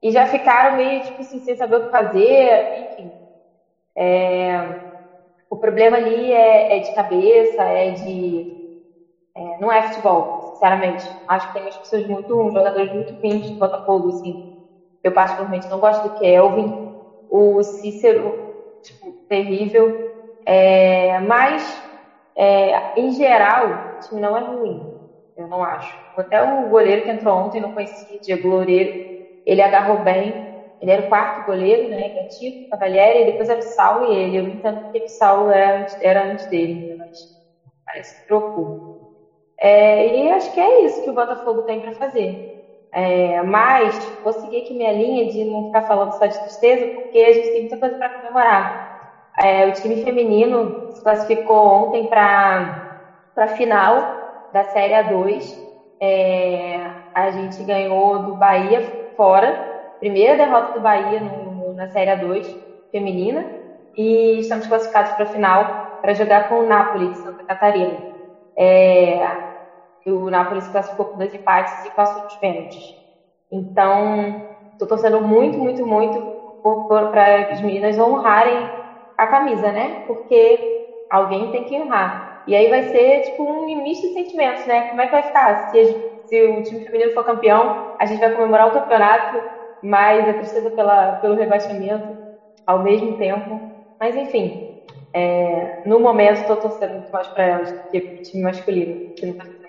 E 0.02 0.10
já 0.10 0.26
ficaram 0.26 0.76
meio 0.76 1.00
tipo 1.02 1.20
assim, 1.22 1.38
sem 1.40 1.56
saber 1.56 1.76
o 1.76 1.84
que 1.84 1.90
fazer, 1.90 2.68
enfim. 2.74 3.12
É, 3.96 4.76
o 5.50 5.56
problema 5.56 5.96
ali 5.98 6.32
é, 6.32 6.76
é 6.76 6.80
de 6.80 6.92
cabeça, 6.92 7.62
é 7.64 7.90
de 7.90 8.46
é, 9.34 9.58
não 9.58 9.70
é 9.72 9.82
futebol, 9.82 10.36
sinceramente. 10.40 11.04
Acho 11.26 11.46
que 11.48 11.52
tem 11.54 11.62
umas 11.62 11.78
pessoas 11.78 12.06
muito, 12.06 12.50
jogadores 12.50 12.92
muito 12.92 13.14
ruins 13.22 13.50
do 13.50 13.58
Botafogo, 13.58 14.08
assim. 14.08 14.38
Eu 15.02 15.12
particularmente 15.12 15.68
não 15.70 15.80
gosto 15.80 16.02
do 16.04 16.14
Kelvin. 16.14 16.81
O 17.32 17.62
Cícero, 17.64 18.40
tipo, 18.82 19.16
terrível. 19.28 19.98
É, 20.46 21.20
mas, 21.20 21.82
é, 22.36 22.92
em 22.96 23.12
geral, 23.12 23.74
o 23.74 23.98
time 24.00 24.20
não 24.20 24.36
é 24.36 24.42
ruim. 24.42 24.90
Eu 25.36 25.48
não 25.48 25.62
acho. 25.64 25.98
Até 26.16 26.42
o 26.42 26.68
goleiro 26.68 27.02
que 27.04 27.10
entrou 27.10 27.36
ontem, 27.38 27.60
não 27.60 27.70
conhecia, 27.70 28.20
Diego 28.20 28.48
Loureiro, 28.48 28.94
ele 29.46 29.62
agarrou 29.62 29.98
bem. 30.02 30.44
Ele 30.80 30.90
era 30.90 31.02
o 31.02 31.08
quarto 31.08 31.42
goleiro, 31.44 31.88
né? 31.88 32.10
Que 32.10 32.18
é 32.20 32.24
Cavalieri, 32.70 33.20
e 33.22 33.24
depois 33.26 33.48
era 33.48 33.60
o 33.60 33.62
Saulo 33.62 34.04
e 34.04 34.12
ele. 34.12 34.36
Eu 34.38 34.48
entendo 34.48 34.78
porque 34.80 35.04
o 35.06 35.08
Saulo 35.08 35.50
era 35.50 35.84
era 36.00 36.24
antes 36.26 36.46
dele, 36.48 36.84
mas 36.98 37.28
parece 37.86 38.14
que 38.16 38.26
trocou. 38.26 38.78
É, 39.58 40.06
e 40.08 40.30
acho 40.32 40.52
que 40.52 40.60
é 40.60 40.84
isso 40.84 41.02
que 41.02 41.10
o 41.10 41.14
Botafogo 41.14 41.62
tem 41.62 41.80
para 41.80 41.92
fazer. 41.94 42.42
É, 42.92 43.42
mas 43.42 44.12
vou 44.22 44.32
seguir 44.34 44.58
aqui 44.58 44.74
minha 44.74 44.92
linha 44.92 45.26
de 45.26 45.44
não 45.44 45.64
ficar 45.64 45.82
falando 45.82 46.12
só 46.12 46.26
de 46.26 46.38
tristeza, 46.40 46.86
porque 46.88 47.18
a 47.18 47.32
gente 47.32 47.50
tem 47.50 47.62
muita 47.62 47.78
coisa 47.78 47.96
para 47.96 48.10
comemorar. 48.10 48.82
É, 49.42 49.66
o 49.66 49.72
time 49.72 49.96
feminino 49.96 50.76
se 50.90 51.02
classificou 51.02 51.66
ontem 51.68 52.06
para 52.06 52.70
a 53.36 53.48
final 53.48 54.14
da 54.50 54.64
Série 54.64 54.94
A2. 54.94 55.58
É, 56.00 56.76
a 57.14 57.30
gente 57.30 57.64
ganhou 57.64 58.18
do 58.24 58.34
Bahia 58.34 58.82
fora, 59.16 59.58
primeira 59.98 60.36
derrota 60.36 60.72
do 60.72 60.80
Bahia 60.80 61.20
no, 61.20 61.72
na 61.74 61.88
Série 61.88 62.10
A2 62.10 62.46
feminina, 62.90 63.46
e 63.96 64.38
estamos 64.40 64.66
classificados 64.66 65.12
para 65.12 65.24
a 65.24 65.26
final 65.26 65.82
para 66.00 66.14
jogar 66.14 66.48
com 66.48 66.56
o 66.60 66.66
Napoli 66.66 67.08
de 67.08 67.16
Santa 67.16 67.42
Catarina. 67.44 68.02
É, 68.56 69.18
o 70.10 70.30
Napoli 70.30 70.60
se 70.62 70.70
classificou 70.70 71.06
com 71.06 71.18
dois 71.18 71.32
empates 71.34 71.84
e 71.84 71.90
passou 71.90 72.22
dos 72.22 72.36
pênaltis. 72.36 72.94
Então, 73.50 74.42
estou 74.72 74.88
torcendo 74.88 75.20
muito, 75.20 75.58
muito, 75.60 75.84
muito 75.86 76.24
para 77.10 77.48
as 77.50 77.60
meninas 77.60 77.98
honrarem 77.98 78.72
a 79.16 79.26
camisa, 79.26 79.72
né? 79.72 80.02
Porque 80.06 80.64
alguém 81.08 81.50
tem 81.50 81.64
que 81.64 81.78
honrar. 81.78 82.22
E 82.46 82.54
aí 82.54 82.68
vai 82.68 82.82
ser 82.84 83.20
tipo 83.22 83.44
um 83.44 83.82
misto 83.82 84.06
de 84.08 84.12
sentimentos, 84.12 84.64
né? 84.66 84.88
Como 84.88 85.00
é 85.00 85.06
que 85.06 85.12
vai 85.12 85.22
ficar? 85.22 85.68
Se, 85.68 86.02
se 86.24 86.42
o 86.44 86.62
time 86.62 86.80
feminino 86.82 87.12
for 87.12 87.24
campeão, 87.24 87.76
a 87.98 88.06
gente 88.06 88.18
vai 88.20 88.32
comemorar 88.32 88.68
o 88.68 88.72
campeonato, 88.72 89.44
mas 89.82 90.26
a 90.28 90.34
tristeza 90.34 90.70
pela, 90.70 91.16
pelo 91.16 91.34
rebaixamento 91.36 92.16
ao 92.66 92.82
mesmo 92.82 93.16
tempo. 93.16 93.68
Mas 94.00 94.16
enfim, 94.16 94.66
é, 95.14 95.78
no 95.84 96.00
momento 96.00 96.38
estou 96.40 96.56
torcendo 96.58 96.94
muito 96.94 97.10
mais 97.10 97.28
para 97.28 97.44
elas 97.44 97.72
do 97.72 97.80
que 97.90 98.00
para 98.00 98.18
o 98.18 98.22
time 98.22 98.42
masculino, 98.42 98.98
que 99.14 99.26
não 99.26 99.32
está. 99.32 99.61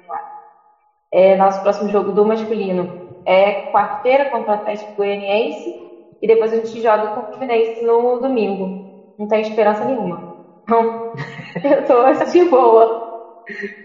É, 1.14 1.36
nosso 1.36 1.62
próximo 1.62 1.90
jogo 1.90 2.12
do 2.12 2.26
masculino 2.26 3.08
é 3.24 3.72
quarta-feira 3.72 4.32
contra 4.32 4.52
o 4.52 4.56
Atlético 4.56 4.96
Goianiense 4.98 5.76
e 6.20 6.28
depois 6.28 6.52
a 6.52 6.56
gente 6.56 6.82
joga 6.82 7.10
com 7.10 7.20
o 7.20 7.26
Fluminense 7.28 7.86
no 7.86 8.20
domingo. 8.20 9.14
Não 9.20 9.28
tem 9.28 9.42
esperança 9.42 9.86
nenhuma. 9.86 10.34
Então, 10.64 11.12
eu 11.64 11.86
tô 11.86 12.26
de 12.32 12.46
boa. 12.46 13.14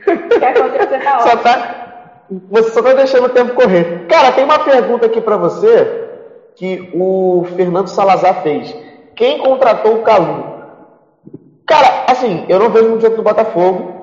O 0.06 0.38
que 0.38 0.44
acontecer 0.44 1.04
tá 1.04 1.18
ótimo. 1.18 1.30
Só 1.30 1.36
tá, 1.36 2.24
você 2.50 2.70
só 2.70 2.82
tá 2.82 2.94
deixando 2.94 3.26
o 3.26 3.30
tempo 3.30 3.54
correr. 3.54 4.06
Cara, 4.08 4.32
tem 4.32 4.44
uma 4.44 4.60
pergunta 4.60 5.04
aqui 5.04 5.20
para 5.20 5.36
você 5.36 6.08
que 6.56 6.90
o 6.94 7.44
Fernando 7.56 7.88
Salazar 7.88 8.42
fez. 8.42 8.74
Quem 9.14 9.38
contratou 9.38 9.96
o 9.96 10.02
Calu? 10.02 10.44
Cara, 11.66 12.06
assim, 12.08 12.46
eu 12.48 12.58
não 12.58 12.70
vejo 12.70 12.94
um 12.94 13.00
jogo 13.00 13.16
do 13.16 13.22
Botafogo, 13.22 13.97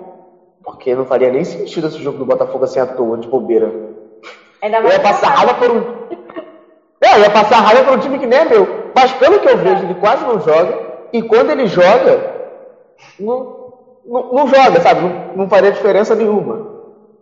porque 0.65 0.95
não 0.95 1.05
faria 1.05 1.29
nem 1.29 1.43
sentido 1.45 1.87
esse 1.87 2.01
jogo 2.01 2.17
do 2.17 2.25
Botafogo 2.25 2.65
assim 2.65 2.79
à 2.79 2.85
toa, 2.87 3.17
de 3.17 3.27
bobeira. 3.27 3.71
Ainda 4.61 4.81
mais 4.81 4.95
eu 4.95 4.99
ia 4.99 5.03
passar 5.03 5.29
raiva 5.29 5.53
por 5.53 5.71
um. 5.71 5.83
É, 7.03 7.15
eu 7.15 7.19
ia 7.19 7.29
passar 7.29 7.59
raiva 7.59 7.83
por 7.83 7.93
um 7.93 7.99
time 7.99 8.17
que 8.17 8.25
nem 8.25 8.39
é 8.39 8.45
meu. 8.45 8.67
Mas 8.95 9.13
pelo 9.13 9.39
que 9.39 9.47
eu 9.47 9.57
vejo, 9.57 9.83
ele 9.83 9.93
quase 9.93 10.25
não 10.25 10.39
joga. 10.39 10.75
E 11.13 11.21
quando 11.21 11.51
ele 11.51 11.67
joga, 11.67 12.19
não, 13.19 13.47
não, 14.03 14.27
não 14.31 14.47
joga, 14.47 14.81
sabe? 14.81 15.01
Não, 15.01 15.35
não 15.35 15.47
faria 15.47 15.71
diferença 15.71 16.15
nenhuma. 16.15 16.65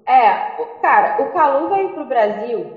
É, 0.07 0.31
o, 0.57 0.65
cara, 0.81 1.21
o 1.21 1.25
Calu 1.31 1.69
veio 1.69 1.89
pro 1.89 2.05
Brasil 2.05 2.71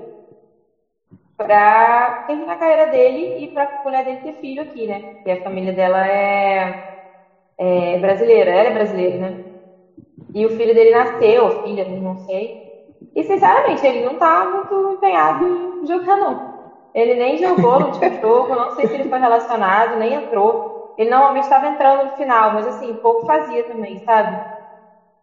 pra 1.37 2.23
terminar 2.27 2.53
a 2.53 2.57
carreira 2.57 2.87
dele 2.87 3.43
e 3.43 3.47
pra 3.47 3.71
mulher 3.83 4.03
dele 4.03 4.17
ter 4.17 4.33
filho 4.39 4.61
aqui, 4.61 4.85
né? 4.87 5.03
Porque 5.17 5.31
a 5.31 5.43
família 5.43 5.71
dela 5.71 6.05
é, 6.07 6.75
é 7.57 7.97
brasileira, 7.99 8.51
ela 8.51 8.69
é 8.69 8.73
brasileira, 8.73 9.17
né? 9.17 9.46
E 10.33 10.45
o 10.45 10.49
filho 10.49 10.73
dele 10.73 10.91
nasceu, 10.91 11.51
filha, 11.61 11.85
não 11.85 12.17
sei. 12.17 12.55
E 13.15 13.23
sinceramente, 13.23 13.85
ele 13.85 14.01
não 14.01 14.15
tá 14.15 14.45
muito 14.45 14.91
empenhado 14.91 15.45
em 15.45 15.85
jogar, 15.85 16.17
não. 16.17 16.41
Ele 16.93 17.13
nem 17.13 17.37
jogou 17.37 17.79
no 17.79 17.85
último 17.87 18.13
jogo, 18.21 18.55
não 18.55 18.71
sei 18.71 18.87
se 18.87 18.95
ele 18.95 19.09
foi 19.09 19.19
relacionado, 19.19 19.95
nem 19.95 20.13
entrou. 20.13 20.63
Ele 20.97 21.09
normalmente 21.09 21.43
estava 21.43 21.67
entrando 21.67 22.03
no 22.03 22.15
final, 22.15 22.51
mas 22.51 22.65
assim, 22.65 22.95
pouco 22.95 23.25
fazia 23.25 23.63
também, 23.65 23.97
sabe? 23.99 24.39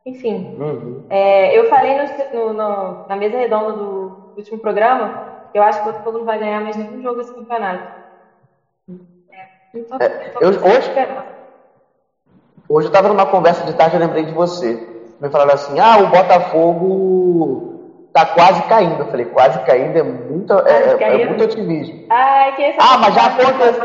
Enfim. 0.06 0.46
Uhum. 0.56 1.02
É, 1.08 1.58
eu 1.58 1.64
falei 1.64 1.94
no, 1.94 2.04
no, 2.32 2.52
no, 2.52 3.00
na 3.06 3.16
mesa 3.16 3.36
redonda 3.36 3.72
do, 3.72 4.08
do 4.34 4.36
último 4.36 4.58
programa 4.58 5.24
eu 5.54 5.62
acho 5.62 5.80
que 5.80 5.88
o 5.88 5.92
Botafogo 5.92 6.18
não 6.18 6.24
vai 6.24 6.36
ganhar 6.36 6.60
mais 6.60 6.76
nenhum 6.76 7.00
jogo 7.00 7.20
esse 7.20 7.32
campeonato. 7.32 7.88
É, 9.30 9.48
então, 9.72 9.98
é, 10.00 10.32
eu, 10.40 10.48
hoje, 10.48 10.90
hoje 12.74 12.86
eu 12.86 12.90
estava 12.90 13.08
numa 13.08 13.26
conversa 13.26 13.64
de 13.64 13.74
tarde, 13.74 13.96
eu 13.96 14.00
lembrei 14.00 14.24
de 14.24 14.32
você 14.32 14.94
me 15.20 15.30
falaram 15.30 15.54
assim, 15.54 15.78
ah, 15.78 15.98
o 15.98 16.08
Botafogo 16.08 17.74
tá 18.12 18.26
quase 18.26 18.62
caindo. 18.64 19.00
Eu 19.00 19.06
falei, 19.06 19.26
quase 19.26 19.58
caindo 19.60 19.96
é 19.96 20.02
muito, 20.02 20.52
é, 20.52 20.96
é 21.00 21.26
muito 21.26 21.44
otimismo. 21.44 22.04
Ai, 22.10 22.54
que 22.56 22.74
ah, 22.78 22.98
mas 22.98 23.14
já 23.14 23.26
aconteceu. 23.26 23.84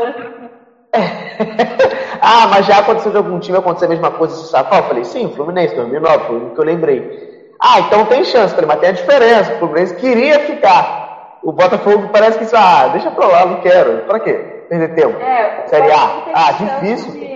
ah, 2.20 2.46
mas 2.48 2.66
já 2.66 2.78
aconteceu 2.78 3.12
de 3.12 3.16
algum 3.16 3.38
time 3.38 3.56
acontecer 3.56 3.86
a 3.86 3.88
mesma 3.88 4.10
coisa 4.10 4.34
esse 4.34 4.50
sabe? 4.50 4.76
Eu 4.76 4.82
falei, 4.82 5.04
sim, 5.04 5.32
Fluminense, 5.34 5.74
2009, 5.74 6.24
foi 6.26 6.36
o 6.36 6.50
que 6.50 6.60
eu 6.60 6.64
lembrei. 6.64 7.30
Ah, 7.60 7.80
então 7.80 8.06
tem 8.06 8.24
chance. 8.24 8.52
Eu 8.52 8.60
falei, 8.60 8.66
mas 8.66 8.80
tem 8.80 8.88
a 8.88 8.92
diferença. 8.92 9.54
O 9.54 9.58
Fluminense 9.58 9.94
queria 9.96 10.40
ficar. 10.40 11.38
O 11.42 11.52
Botafogo 11.52 12.08
parece 12.12 12.38
que 12.38 12.44
isso, 12.44 12.56
ah, 12.56 12.88
deixa 12.88 13.10
pra 13.10 13.26
lá, 13.26 13.46
não 13.46 13.60
quero. 13.60 14.04
Pra 14.04 14.20
quê? 14.20 14.34
Perder 14.68 14.94
tempo. 14.94 15.20
É, 15.20 15.66
Série 15.68 15.90
A. 15.90 16.24
Ah, 16.34 16.52
difícil. 16.52 17.12
De... 17.12 17.30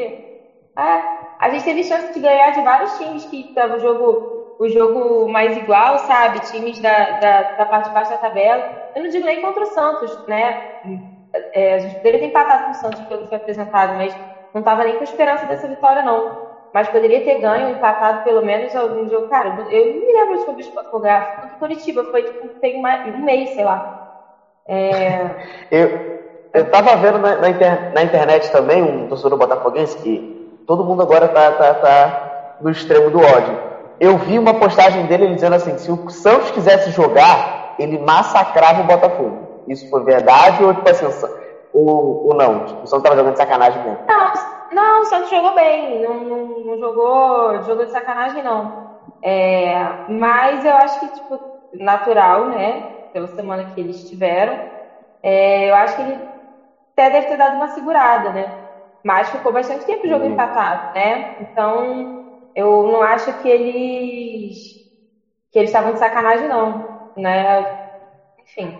É, 0.76 1.13
a 1.44 1.50
gente 1.50 1.62
teve 1.62 1.84
chance 1.84 2.10
de 2.10 2.20
ganhar 2.20 2.52
de 2.52 2.62
vários 2.62 2.96
times 2.96 3.26
que 3.26 3.42
estavam 3.42 3.76
o 3.76 3.78
jogo, 3.78 4.24
o 4.58 4.66
jogo 4.66 5.28
mais 5.28 5.54
igual, 5.54 5.98
sabe? 5.98 6.40
Times 6.40 6.80
da, 6.80 7.10
da, 7.10 7.42
da, 7.54 7.66
parte 7.66 7.88
de 7.88 7.92
baixo 7.92 8.08
da 8.08 8.16
tabela. 8.16 8.64
Eu 8.94 9.02
não 9.02 9.10
digo 9.10 9.26
nem 9.26 9.42
contra 9.42 9.62
o 9.62 9.66
Santos, 9.66 10.18
né? 10.26 10.58
É, 11.52 11.74
a 11.74 11.78
gente 11.78 11.96
poderia 11.96 12.18
ter 12.18 12.26
empatado 12.28 12.64
com 12.64 12.70
o 12.70 12.74
Santos 12.74 13.02
pelo 13.02 13.24
que 13.24 13.28
foi 13.28 13.36
apresentado, 13.36 13.94
mas 13.94 14.16
não 14.54 14.60
estava 14.62 14.84
nem 14.84 14.96
com 14.96 15.04
esperança 15.04 15.44
dessa 15.44 15.68
vitória, 15.68 16.02
não. 16.02 16.34
Mas 16.72 16.88
poderia 16.88 17.22
ter 17.22 17.38
ganho, 17.38 17.68
empatado 17.68 18.22
pelo 18.22 18.40
menos 18.40 18.74
algum 18.74 19.06
jogo. 19.06 19.28
Cara, 19.28 19.50
eu 19.68 19.86
não 19.92 20.06
me 20.06 20.12
lembro 20.14 20.38
de 20.38 20.44
o 20.44 20.72
Botafogo 20.90 21.28
contra 21.36 21.58
Curitiba. 21.58 22.04
Foi 22.04 22.22
tipo, 22.22 22.50
tem 22.58 22.78
uma, 22.78 22.98
um 23.04 23.22
mês, 23.22 23.52
sei 23.52 23.64
lá. 23.64 23.84
É... 24.66 25.36
eu, 25.70 25.92
eu 26.54 26.70
tava 26.70 26.96
vendo 26.96 27.18
na, 27.18 27.36
na, 27.36 27.50
inter, 27.50 27.92
na 27.92 28.02
internet 28.02 28.50
também 28.50 28.82
um 28.82 29.06
torcedor 29.06 29.36
botafoguense 29.36 29.94
que 29.94 30.33
todo 30.66 30.84
mundo 30.84 31.02
agora 31.02 31.28
tá, 31.28 31.52
tá, 31.52 31.74
tá 31.74 32.56
no 32.60 32.70
extremo 32.70 33.10
do 33.10 33.18
ódio. 33.18 33.58
Eu 33.98 34.18
vi 34.18 34.38
uma 34.38 34.54
postagem 34.54 35.06
dele 35.06 35.34
dizendo 35.34 35.54
assim: 35.54 35.76
se 35.76 35.90
o 35.90 35.98
Santos 36.08 36.50
quisesse 36.50 36.90
jogar, 36.90 37.74
ele 37.78 37.98
massacrava 37.98 38.80
o 38.80 38.84
Botafogo. 38.84 39.48
Isso 39.66 39.88
foi 39.88 40.02
verdade 40.02 40.62
ou 40.62 40.74
tipo 40.74 40.88
assim, 40.88 41.06
ou, 41.72 42.20
ou 42.22 42.34
não? 42.34 42.60
Tipo, 42.60 42.84
o 42.84 42.86
Santos 42.86 43.04
estava 43.04 43.16
jogando 43.16 43.32
de 43.32 43.38
sacanagem 43.38 43.82
mesmo? 43.82 43.98
Não, 44.08 44.32
não, 44.72 45.02
o 45.02 45.04
Santos 45.06 45.30
jogou 45.30 45.54
bem, 45.54 46.02
não, 46.02 46.24
não, 46.24 46.46
não 46.64 46.78
jogou, 46.78 47.62
jogou 47.62 47.84
de 47.84 47.90
sacanagem 47.90 48.42
não. 48.42 48.84
É, 49.22 49.74
mas 50.08 50.64
eu 50.64 50.74
acho 50.74 50.98
que 51.00 51.08
tipo 51.08 51.40
natural, 51.72 52.46
né? 52.46 52.84
Pela 53.12 53.26
semana 53.28 53.64
que 53.64 53.80
eles 53.80 54.04
tiveram, 54.08 54.58
é, 55.22 55.70
eu 55.70 55.74
acho 55.74 55.96
que 55.96 56.02
ele 56.02 56.28
até 56.92 57.10
deve 57.10 57.26
ter 57.26 57.36
dado 57.36 57.56
uma 57.56 57.68
segurada, 57.68 58.32
né? 58.32 58.63
Mas 59.04 59.28
ficou 59.28 59.52
bastante 59.52 59.84
tempo 59.84 60.06
o 60.06 60.08
jogo 60.08 60.24
uhum. 60.24 60.32
empatado, 60.32 60.94
né? 60.94 61.36
Então, 61.40 62.24
eu 62.56 62.84
não 62.84 63.02
acho 63.02 63.32
que 63.42 63.48
eles 63.48 64.82
que 65.52 65.58
eles 65.58 65.70
estavam 65.70 65.92
de 65.92 65.98
sacanagem, 65.98 66.48
não, 66.48 67.10
né? 67.16 67.90
Enfim. 68.42 68.76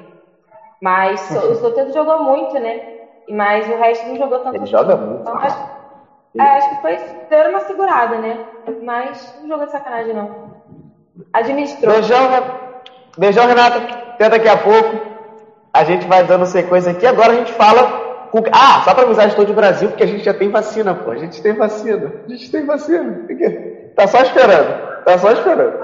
Mas 0.81 1.31
uhum. 1.31 1.53
o 1.53 1.55
Soteldo 1.57 1.93
jogou 1.93 2.25
muito, 2.25 2.59
né? 2.59 2.81
Mas 3.29 3.69
o 3.69 3.77
resto 3.77 4.07
não 4.09 4.17
jogou 4.17 4.39
tanto. 4.41 4.57
Ele 4.57 4.67
joga 4.67 4.97
muito. 4.97 5.21
Então, 5.21 5.37
acho, 5.37 5.59
é, 6.39 6.43
acho 6.43 6.71
que 6.71 6.81
foi 6.81 6.97
deu 7.29 7.51
uma 7.51 7.61
segurada, 7.61 8.17
né? 8.17 8.45
Mas 8.83 9.39
não 9.43 9.49
jogou 9.49 9.67
de 9.67 9.73
sacanagem, 9.73 10.15
não. 10.15 10.55
Administrou. 11.33 11.93
Beijão, 11.93 12.29
Beijão, 13.19 13.47
Renata. 13.47 13.79
Até 14.15 14.31
daqui 14.31 14.49
a 14.49 14.57
pouco. 14.57 15.15
A 15.73 15.85
gente 15.85 16.07
vai 16.07 16.25
dando 16.25 16.47
sequência 16.47 16.93
aqui. 16.93 17.07
Agora 17.07 17.33
a 17.33 17.37
gente 17.37 17.53
fala 17.53 18.04
ah, 18.53 18.83
só 18.85 18.95
para 18.95 19.05
avisar, 19.05 19.29
estou 19.29 19.45
de 19.45 19.53
Brasil 19.53 19.89
porque 19.89 20.03
a 20.03 20.07
gente 20.07 20.25
já 20.25 20.35
tem 20.35 20.51
vacina, 20.51 20.95
pô. 20.95 21.13
A 21.13 21.17
gente 21.17 21.41
tem 21.41 21.53
vacina. 21.53 22.13
A 22.27 22.31
gente 22.31 22.51
tem 22.51 22.67
vacina. 22.67 23.21
Tá 23.95 24.09
só 24.09 24.21
esperando. 24.23 25.05
Tá 25.05 25.19
só 25.19 25.31
esperando. 25.31 25.79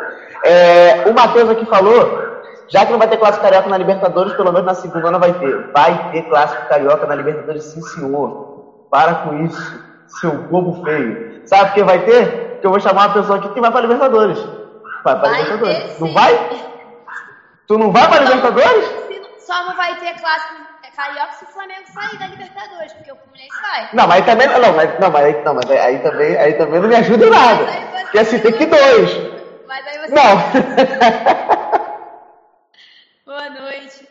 É, 0.44 1.04
o 1.08 1.14
Matheus 1.14 1.50
aqui 1.50 1.64
falou, 1.66 2.30
já 2.68 2.84
que 2.84 2.92
não 2.92 2.98
vai 2.98 3.08
ter 3.08 3.18
clássico 3.18 3.44
carioca 3.44 3.68
na 3.68 3.78
Libertadores, 3.78 4.32
pelo 4.32 4.52
menos 4.52 4.66
na 4.66 4.74
segunda 4.74 5.10
não 5.10 5.20
vai 5.20 5.32
ter. 5.34 5.70
Vai 5.72 6.10
ter 6.10 6.22
clássico 6.22 6.68
carioca 6.68 7.06
na 7.06 7.14
Libertadores, 7.14 7.64
sim 7.64 7.82
senhor. 7.82 8.86
Para 8.90 9.14
com 9.16 9.44
isso, 9.44 9.84
seu 10.20 10.32
bobo 10.32 10.84
feio. 10.84 11.42
Sabe 11.46 11.66
por 11.66 11.74
que 11.74 11.84
vai 11.84 12.04
ter? 12.04 12.58
Que 12.60 12.66
eu 12.66 12.70
vou 12.70 12.80
chamar 12.80 13.06
uma 13.06 13.14
pessoa 13.14 13.38
aqui 13.38 13.48
que 13.50 13.60
vai 13.60 13.70
para 13.70 13.82
Libertadores. 13.82 14.38
Vai 15.04 15.20
para 15.20 15.28
Libertadores. 15.28 15.78
Ter, 15.78 16.00
não 16.00 16.12
vai? 16.12 16.50
Tu 17.68 17.78
não 17.78 17.92
vai 17.92 18.08
para 18.08 18.24
Libertadores? 18.24 19.00
Só 19.38 19.66
não 19.66 19.76
vai 19.76 19.94
ter 20.00 20.20
clássico 20.20 20.69
Carioca 20.90 21.32
se 21.32 21.44
o 21.44 21.48
Flamengo 21.48 21.86
sair 21.92 22.18
da 22.18 22.26
Libertadores, 22.26 22.92
porque 22.92 23.12
o 23.12 23.16
Fluminense 23.16 23.60
vai. 23.60 23.88
Não, 23.92 24.06
mas 24.06 24.20
aí 24.20 24.24
também. 24.26 24.48
Não, 24.48 24.72
mas, 24.72 24.98
não, 25.00 25.10
mas, 25.10 25.24
aí, 25.24 25.44
não, 25.44 25.54
mas 25.54 25.70
aí, 25.70 25.98
também, 26.00 26.36
aí 26.36 26.54
também 26.54 26.80
não 26.80 26.88
me 26.88 26.96
ajuda 26.96 27.26
em 27.26 27.30
nada. 27.30 27.64
Porque 28.02 28.18
assim, 28.18 28.38
tem 28.38 28.52
que 28.52 28.66
dois. 28.66 29.10
Mas 29.66 29.86
aí 29.86 29.98
você. 29.98 30.14
Não. 30.14 30.36
Boa 33.24 33.50
noite. 33.50 34.08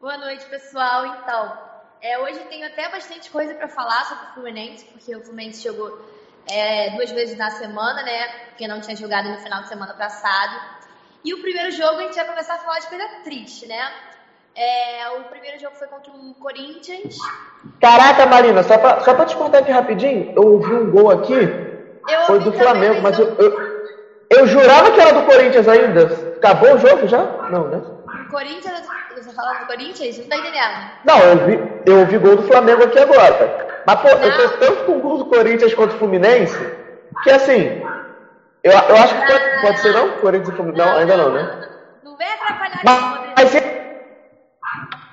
Boa 0.00 0.16
noite, 0.16 0.44
pessoal. 0.46 1.06
Então, 1.06 1.58
é, 2.02 2.18
hoje 2.18 2.40
tenho 2.48 2.66
até 2.66 2.88
bastante 2.88 3.30
coisa 3.30 3.54
para 3.54 3.68
falar 3.68 4.04
sobre 4.06 4.24
o 4.24 4.34
Fluminense, 4.34 4.84
porque 4.86 5.14
o 5.14 5.22
Fluminense 5.22 5.62
jogou 5.62 6.04
é, 6.50 6.90
duas 6.90 7.10
vezes 7.10 7.36
na 7.36 7.50
semana, 7.50 8.02
né? 8.02 8.28
Porque 8.46 8.66
não 8.66 8.80
tinha 8.80 8.96
jogado 8.96 9.28
no 9.28 9.38
final 9.38 9.62
de 9.62 9.68
semana 9.68 9.94
passado. 9.94 10.80
E 11.22 11.34
o 11.34 11.40
primeiro 11.40 11.70
jogo 11.70 12.00
a 12.00 12.02
gente 12.04 12.14
vai 12.14 12.26
começar 12.26 12.54
a 12.54 12.58
falar 12.58 12.78
de 12.78 12.86
coisa 12.88 13.06
triste, 13.22 13.66
né? 13.66 13.92
É, 14.54 15.08
o 15.10 15.24
primeiro 15.24 15.58
jogo 15.58 15.74
foi 15.76 15.86
contra 15.86 16.12
o 16.12 16.34
Corinthians. 16.34 17.16
Caraca, 17.80 18.26
Marina, 18.26 18.62
só 18.62 18.76
pra, 18.78 19.00
só 19.00 19.14
pra 19.14 19.24
te 19.24 19.36
contar 19.36 19.58
aqui 19.58 19.70
rapidinho, 19.70 20.32
eu 20.36 20.42
ouvi 20.42 20.72
um 20.72 20.90
gol 20.90 21.10
aqui, 21.10 21.34
eu 21.34 22.20
foi 22.26 22.40
do 22.40 22.52
Flamengo, 22.52 23.00
mas 23.00 23.18
eu, 23.18 23.34
eu, 23.36 23.82
eu, 24.30 24.46
jurava 24.46 24.90
que 24.90 25.00
era 25.00 25.12
do 25.12 25.26
Corinthians 25.26 25.68
ainda. 25.68 26.06
Acabou 26.36 26.74
o 26.74 26.78
jogo 26.78 27.06
já? 27.06 27.22
Não, 27.50 27.68
né? 27.68 27.82
O 28.26 28.30
Corinthians, 28.30 28.82
você 29.14 29.32
falando 29.32 29.60
do 29.60 29.66
Corinthians? 29.66 30.18
Não 30.18 30.26
tá 30.26 30.36
entendendo? 30.36 30.90
Não, 31.04 31.18
eu 31.18 31.36
vi, 31.46 31.82
eu 31.86 31.98
ouvi 32.00 32.18
gol 32.18 32.36
do 32.36 32.42
Flamengo 32.42 32.84
aqui 32.84 32.98
agora. 32.98 33.82
Mas, 33.86 34.00
pô, 34.00 34.08
não. 34.08 34.22
eu 34.22 34.36
tô 34.36 34.56
tanto 34.58 34.84
com 34.84 34.92
o 34.92 35.00
gol 35.00 35.18
do 35.18 35.26
Corinthians 35.26 35.74
contra 35.74 35.96
o 35.96 35.98
Fluminense, 35.98 36.58
que 37.22 37.30
assim, 37.30 37.82
eu, 38.62 38.72
eu 38.72 38.96
acho 38.96 39.14
que 39.14 39.26
pode, 39.26 39.60
pode 39.62 39.80
ser 39.80 39.92
não? 39.92 40.10
Corinthians 40.18 40.48
e 40.48 40.56
Fluminense? 40.56 40.88
Não, 40.88 40.96
ainda 40.98 41.16
não, 41.16 41.32
né? 41.32 41.68
Não 42.02 42.16
vem 42.16 42.28
atrapalhar 42.32 42.80
mas, 42.84 43.32
mas, 43.36 43.79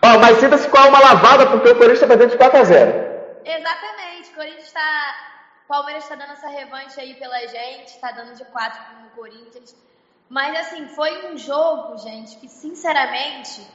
ó, 0.04 0.20
mas 0.20 0.38
sinta-se 0.38 0.68
com 0.70 0.78
uma 0.78 1.00
lavada, 1.00 1.48
porque 1.48 1.70
o 1.70 1.76
Corinthians 1.76 2.02
está 2.02 2.08
perdendo 2.08 2.32
de 2.32 2.38
4 2.38 2.60
a 2.60 2.64
0 2.64 3.08
Exatamente, 3.46 4.32
o 4.32 4.36
Corinthians 4.36 4.68
está. 4.68 5.16
Palmeiras 5.68 6.04
está 6.04 6.16
dando 6.16 6.32
essa 6.32 6.48
revanche 6.48 7.00
aí 7.00 7.16
pela 7.16 7.40
gente, 7.46 7.88
está 7.88 8.12
dando 8.12 8.36
de 8.36 8.46
4 8.46 8.80
com 8.86 9.08
o 9.08 9.10
Corinthians. 9.12 9.76
Mas 10.30 10.58
assim, 10.60 10.88
foi 10.90 11.32
um 11.32 11.38
jogo, 11.38 11.98
gente, 11.98 12.38
que 12.38 12.48
sinceramente, 12.48 13.66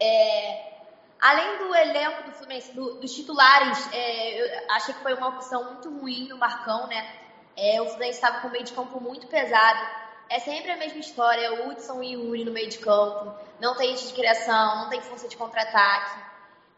é, 0.00 0.72
além 1.20 1.58
do 1.58 1.74
elenco 1.74 2.24
do 2.24 2.32
Fluminense, 2.32 2.72
do, 2.72 2.94
dos 2.94 3.14
titulares, 3.14 3.88
é, 3.92 4.40
eu 4.40 4.70
achei 4.70 4.94
que 4.94 5.02
foi 5.02 5.14
uma 5.14 5.28
opção 5.28 5.64
muito 5.64 5.90
ruim 5.90 6.28
no 6.28 6.38
Marcão, 6.38 6.86
né? 6.88 7.08
É, 7.56 7.80
o 7.80 7.86
Fluminense 7.86 8.18
estava 8.18 8.40
com 8.40 8.48
o 8.48 8.50
meio 8.50 8.64
de 8.64 8.72
campo 8.72 9.00
muito 9.00 9.26
pesado. 9.28 10.01
É 10.32 10.38
sempre 10.38 10.70
a 10.70 10.78
mesma 10.78 10.98
história, 10.98 11.52
o 11.52 11.68
Hudson 11.68 12.02
e 12.02 12.16
o 12.16 12.24
Yuri 12.24 12.46
no 12.46 12.52
meio 12.52 12.70
de 12.70 12.78
campo. 12.78 13.34
Não 13.60 13.76
tem 13.76 13.90
eixo 13.90 14.08
de 14.08 14.14
criação, 14.14 14.78
não 14.78 14.88
tem 14.88 14.98
força 15.02 15.28
de 15.28 15.36
contra-ataque. 15.36 16.22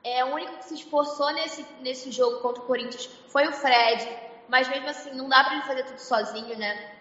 É, 0.03 0.25
o 0.25 0.35
único 0.35 0.57
que 0.57 0.65
se 0.65 0.75
esforçou 0.75 1.33
nesse, 1.33 1.65
nesse 1.79 2.11
jogo 2.11 2.41
contra 2.41 2.61
o 2.61 2.67
Corinthians 2.67 3.09
foi 3.29 3.47
o 3.47 3.53
Fred. 3.53 4.09
Mas 4.49 4.69
mesmo 4.69 4.89
assim, 4.89 5.13
não 5.13 5.29
dá 5.29 5.45
para 5.45 5.55
ele 5.55 5.63
fazer 5.63 5.85
tudo 5.85 6.01
sozinho, 6.01 6.59
né? 6.59 6.97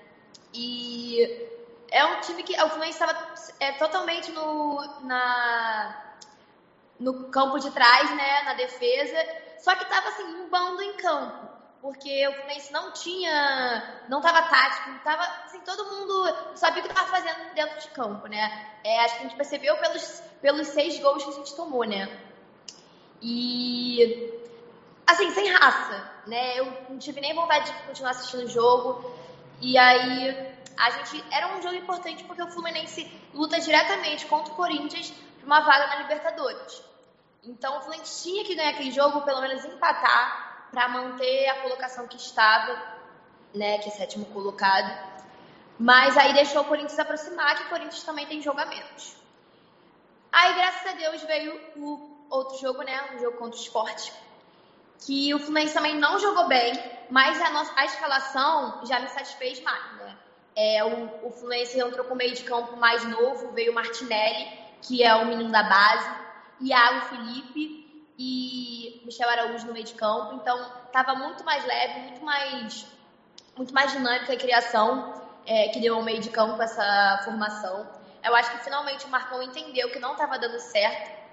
E 0.53 1.23
é 1.89 2.05
um 2.05 2.21
time 2.21 2.43
que 2.43 2.53
o 2.53 2.69
Fluminense 2.69 3.03
estava 3.03 3.33
é, 3.59 3.71
totalmente 3.71 4.31
no, 4.31 4.79
na, 5.05 6.03
no 6.99 7.29
campo 7.29 7.57
de 7.57 7.71
trás, 7.71 8.15
né? 8.15 8.43
Na 8.43 8.53
defesa. 8.53 9.17
Só 9.57 9.73
que 9.73 9.85
estava 9.85 10.07
assim, 10.09 10.23
um 10.23 10.49
bando 10.49 10.83
em 10.83 10.93
campo 10.97 11.52
porque 11.83 12.25
o 12.29 12.33
Fluminense 12.35 12.71
não 12.71 12.93
tinha, 12.93 14.05
não 14.07 14.19
estava 14.19 14.41
tático, 14.43 14.89
não 14.89 14.99
tava, 14.99 15.21
assim, 15.43 15.59
todo 15.59 15.83
mundo 15.83 16.55
sabia 16.55 16.79
o 16.79 16.85
que 16.85 16.89
estava 16.89 17.09
fazendo 17.09 17.53
dentro 17.53 17.77
de 17.77 17.89
campo, 17.89 18.25
né? 18.27 18.69
É, 18.85 19.01
acho 19.01 19.15
que 19.15 19.19
a 19.19 19.23
gente 19.23 19.35
percebeu 19.35 19.75
pelos, 19.75 20.23
pelos 20.41 20.67
seis 20.69 20.97
gols 20.99 21.25
que 21.25 21.31
a 21.31 21.33
gente 21.33 21.53
tomou, 21.53 21.83
né? 21.83 22.07
E, 23.21 24.33
assim, 25.05 25.29
sem 25.31 25.51
raça, 25.51 26.09
né? 26.25 26.57
Eu 26.57 26.71
não 26.89 26.97
tive 26.97 27.19
nem 27.19 27.35
vontade 27.35 27.69
de 27.69 27.77
continuar 27.83 28.11
assistindo 28.11 28.45
o 28.45 28.49
jogo, 28.49 29.13
e 29.59 29.77
aí 29.77 30.55
a 30.77 30.89
gente, 30.89 31.21
era 31.33 31.53
um 31.53 31.61
jogo 31.61 31.75
importante 31.75 32.23
porque 32.23 32.41
o 32.41 32.47
Fluminense 32.47 33.11
luta 33.33 33.59
diretamente 33.59 34.25
contra 34.27 34.53
o 34.53 34.55
Corinthians 34.55 35.11
por 35.37 35.45
uma 35.47 35.59
vaga 35.59 35.87
na 35.87 35.95
Libertadores. 35.97 36.81
Então 37.43 37.77
o 37.77 37.81
Fluminense 37.81 38.23
tinha 38.23 38.45
que 38.45 38.55
ganhar 38.55 38.69
aquele 38.69 38.91
jogo, 38.91 39.23
pelo 39.23 39.41
menos 39.41 39.65
empatar, 39.65 40.42
para 40.73 40.87
manter 40.89 41.47
a 41.49 41.61
colocação 41.61 42.07
que 42.07 42.17
estava, 42.17 42.81
né, 43.53 43.77
que 43.77 43.89
é 43.89 43.91
sétimo 43.91 44.25
colocado. 44.25 44.91
Mas 45.79 46.17
aí 46.17 46.33
deixou 46.33 46.63
o 46.63 46.65
Corinthians 46.65 46.97
aproximar, 46.97 47.55
que 47.55 47.63
o 47.63 47.69
Corinthians 47.69 48.03
também 48.03 48.25
tem 48.25 48.41
jogamentos. 48.41 49.15
Aí, 50.31 50.53
graças 50.55 50.87
a 50.87 50.95
Deus, 50.95 51.21
veio 51.23 51.61
o 51.75 52.25
outro 52.27 52.57
jogo, 52.57 52.81
né, 52.81 53.11
um 53.13 53.19
jogo 53.19 53.37
contra 53.37 53.59
o 53.59 53.61
esporte, 53.61 54.11
que 55.05 55.31
o 55.33 55.39
Fluminense 55.39 55.75
também 55.75 55.95
não 55.99 56.17
jogou 56.19 56.47
bem, 56.47 56.73
mas 57.09 57.39
a, 57.39 57.51
nossa, 57.51 57.71
a 57.75 57.85
escalação 57.85 58.83
já 58.85 58.99
me 58.99 59.07
satisfez 59.09 59.61
mais, 59.61 59.93
né? 59.97 60.17
É, 60.55 60.83
o, 60.83 61.27
o 61.27 61.31
Fluminense 61.31 61.79
entrou 61.79 62.05
com 62.05 62.15
meio 62.15 62.33
de 62.33 62.43
campo 62.43 62.75
mais 62.77 63.03
novo, 63.05 63.51
veio 63.51 63.71
o 63.71 63.75
Martinelli, 63.75 64.47
que 64.81 65.03
é 65.03 65.13
o 65.15 65.25
menino 65.25 65.51
da 65.51 65.63
base, 65.63 66.09
Iago 66.61 67.01
Felipe, 67.07 67.82
e 68.25 69.01
Michel 69.03 69.29
Araújo 69.29 69.67
no 69.67 69.73
meio 69.73 69.85
de 69.85 69.93
campo. 69.95 70.35
Então, 70.35 70.57
estava 70.85 71.13
muito 71.13 71.43
mais 71.43 71.65
leve, 71.65 71.99
muito 71.99 72.23
mais, 72.23 72.85
muito 73.57 73.73
mais 73.73 73.91
dinâmica 73.91 74.31
a 74.31 74.37
criação 74.37 75.21
é, 75.45 75.67
que 75.67 75.79
deu 75.81 75.95
ao 75.95 76.01
meio 76.01 76.21
de 76.21 76.29
campo 76.29 76.61
essa 76.61 77.21
formação. 77.25 77.85
Eu 78.23 78.33
acho 78.33 78.51
que 78.51 78.63
finalmente 78.63 79.05
o 79.05 79.09
Marcão 79.09 79.43
entendeu 79.43 79.89
que 79.91 79.99
não 79.99 80.13
estava 80.13 80.39
dando 80.39 80.57
certo. 80.59 81.23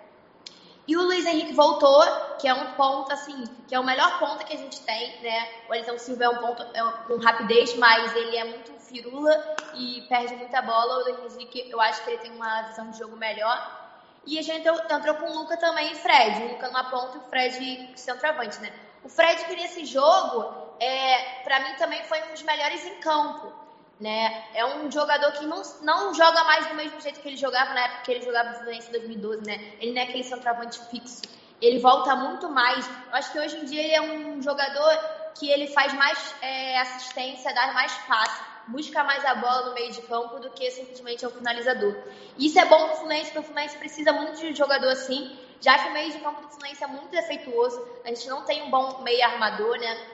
E 0.89 0.97
o 0.97 1.03
Luiz 1.03 1.25
Henrique 1.25 1.53
voltou, 1.53 2.03
que 2.41 2.49
é 2.49 2.55
um 2.55 2.73
ponto, 2.73 3.13
assim, 3.13 3.45
que 3.69 3.75
é 3.75 3.79
o 3.79 3.85
melhor 3.85 4.19
ponto 4.19 4.45
que 4.45 4.53
a 4.53 4.59
gente 4.59 4.81
tem, 4.81 5.21
né? 5.21 5.49
O 5.69 5.73
Alisson 5.73 5.97
Silva 5.99 6.25
é 6.25 6.29
um 6.29 6.39
ponto 6.39 6.63
é 6.75 6.83
com 7.07 7.17
rapidez, 7.19 7.77
mas 7.77 8.17
ele 8.17 8.37
é 8.37 8.43
muito 8.43 8.73
firula 8.81 9.57
e 9.75 10.03
perde 10.09 10.35
muita 10.35 10.61
bola. 10.61 10.99
O 10.99 11.21
Luiz 11.21 11.37
Henrique, 11.37 11.71
eu 11.71 11.81
acho 11.81 12.03
que 12.03 12.11
ele 12.11 12.19
tem 12.19 12.33
uma 12.33 12.63
visão 12.63 12.91
de 12.91 12.99
jogo 12.99 13.17
melhor. 13.17 13.80
E 14.27 14.39
a 14.39 14.43
gente 14.43 14.69
entrou 14.69 15.15
com 15.15 15.31
o 15.31 15.33
Luca 15.33 15.57
também 15.57 15.93
e 15.93 15.95
Fred. 15.97 16.43
O 16.43 16.49
Luca 16.53 16.69
numa 16.69 16.91
ponta 16.91 17.17
e 17.17 17.21
o 17.21 17.23
Fred 17.25 17.93
centroavante, 17.97 18.61
né? 18.61 18.73
O 19.03 19.09
Fred 19.09 19.45
que 19.45 19.57
nesse 19.57 19.85
jogo, 19.85 20.75
é, 20.79 21.43
para 21.43 21.61
mim 21.61 21.75
também 21.77 22.03
foi 22.05 22.23
um 22.25 22.33
dos 22.33 22.43
melhores 22.43 22.85
em 22.87 23.01
campo. 23.01 23.53
Né? 23.99 24.45
É 24.55 24.65
um 24.65 24.91
jogador 24.91 25.33
que 25.33 25.45
não, 25.45 25.61
não 25.83 26.15
joga 26.15 26.43
mais 26.45 26.67
do 26.67 26.75
mesmo 26.75 26.99
jeito 27.03 27.21
que 27.21 27.29
ele 27.29 27.37
jogava 27.37 27.75
na 27.75 27.85
época 27.85 28.03
que 28.05 28.13
ele 28.13 28.25
jogava 28.25 28.49
no 28.51 28.55
Fluminense 28.57 28.89
em 28.89 28.93
2012, 28.93 29.47
né? 29.47 29.75
Ele 29.79 29.93
não 29.93 30.01
é 30.01 30.05
aquele 30.05 30.25
centroavante 30.25 30.81
fixo. 30.91 31.21
Ele 31.61 31.79
volta 31.81 32.17
muito 32.17 32.49
mais. 32.49 32.87
Eu 32.87 33.15
acho 33.15 33.31
que 33.31 33.39
hoje 33.39 33.59
em 33.59 33.65
dia 33.67 33.83
ele 33.83 33.95
é 33.95 34.01
um 34.01 34.41
jogador 34.41 34.99
que 35.39 35.51
ele 35.51 35.67
faz 35.67 35.93
mais 35.93 36.35
é, 36.41 36.81
assistência, 36.81 37.55
dá 37.55 37.73
mais 37.73 37.93
passe 38.07 38.50
busca 38.71 39.05
mais 39.05 39.25
a 39.25 39.35
bola 39.35 39.69
no 39.69 39.75
meio 39.75 39.93
de 39.93 40.01
campo 40.03 40.39
do 40.39 40.51
que 40.51 40.71
simplesmente 40.71 41.25
é 41.25 41.29
o 41.29 41.31
finalizador. 41.31 41.95
Isso 42.39 42.59
é 42.59 42.65
bom 42.65 42.87
para 42.87 42.95
o 42.95 42.97
Fluminense, 42.97 43.27
porque 43.27 43.39
o 43.41 43.43
Fluminense 43.43 43.77
precisa 43.77 44.13
muito 44.13 44.39
de 44.39 44.55
jogador 44.55 44.89
assim, 44.89 45.39
já 45.61 45.79
que 45.79 45.91
o 45.91 45.93
meio 45.93 46.13
de 46.13 46.19
campo 46.21 46.41
do 46.41 46.49
Fluminense 46.49 46.83
é 46.83 46.87
muito 46.87 47.11
defeituoso, 47.11 47.87
a 48.05 48.09
gente 48.09 48.29
não 48.29 48.43
tem 48.45 48.63
um 48.63 48.71
bom 48.71 49.03
meio 49.03 49.25
armador, 49.25 49.79
né? 49.79 50.07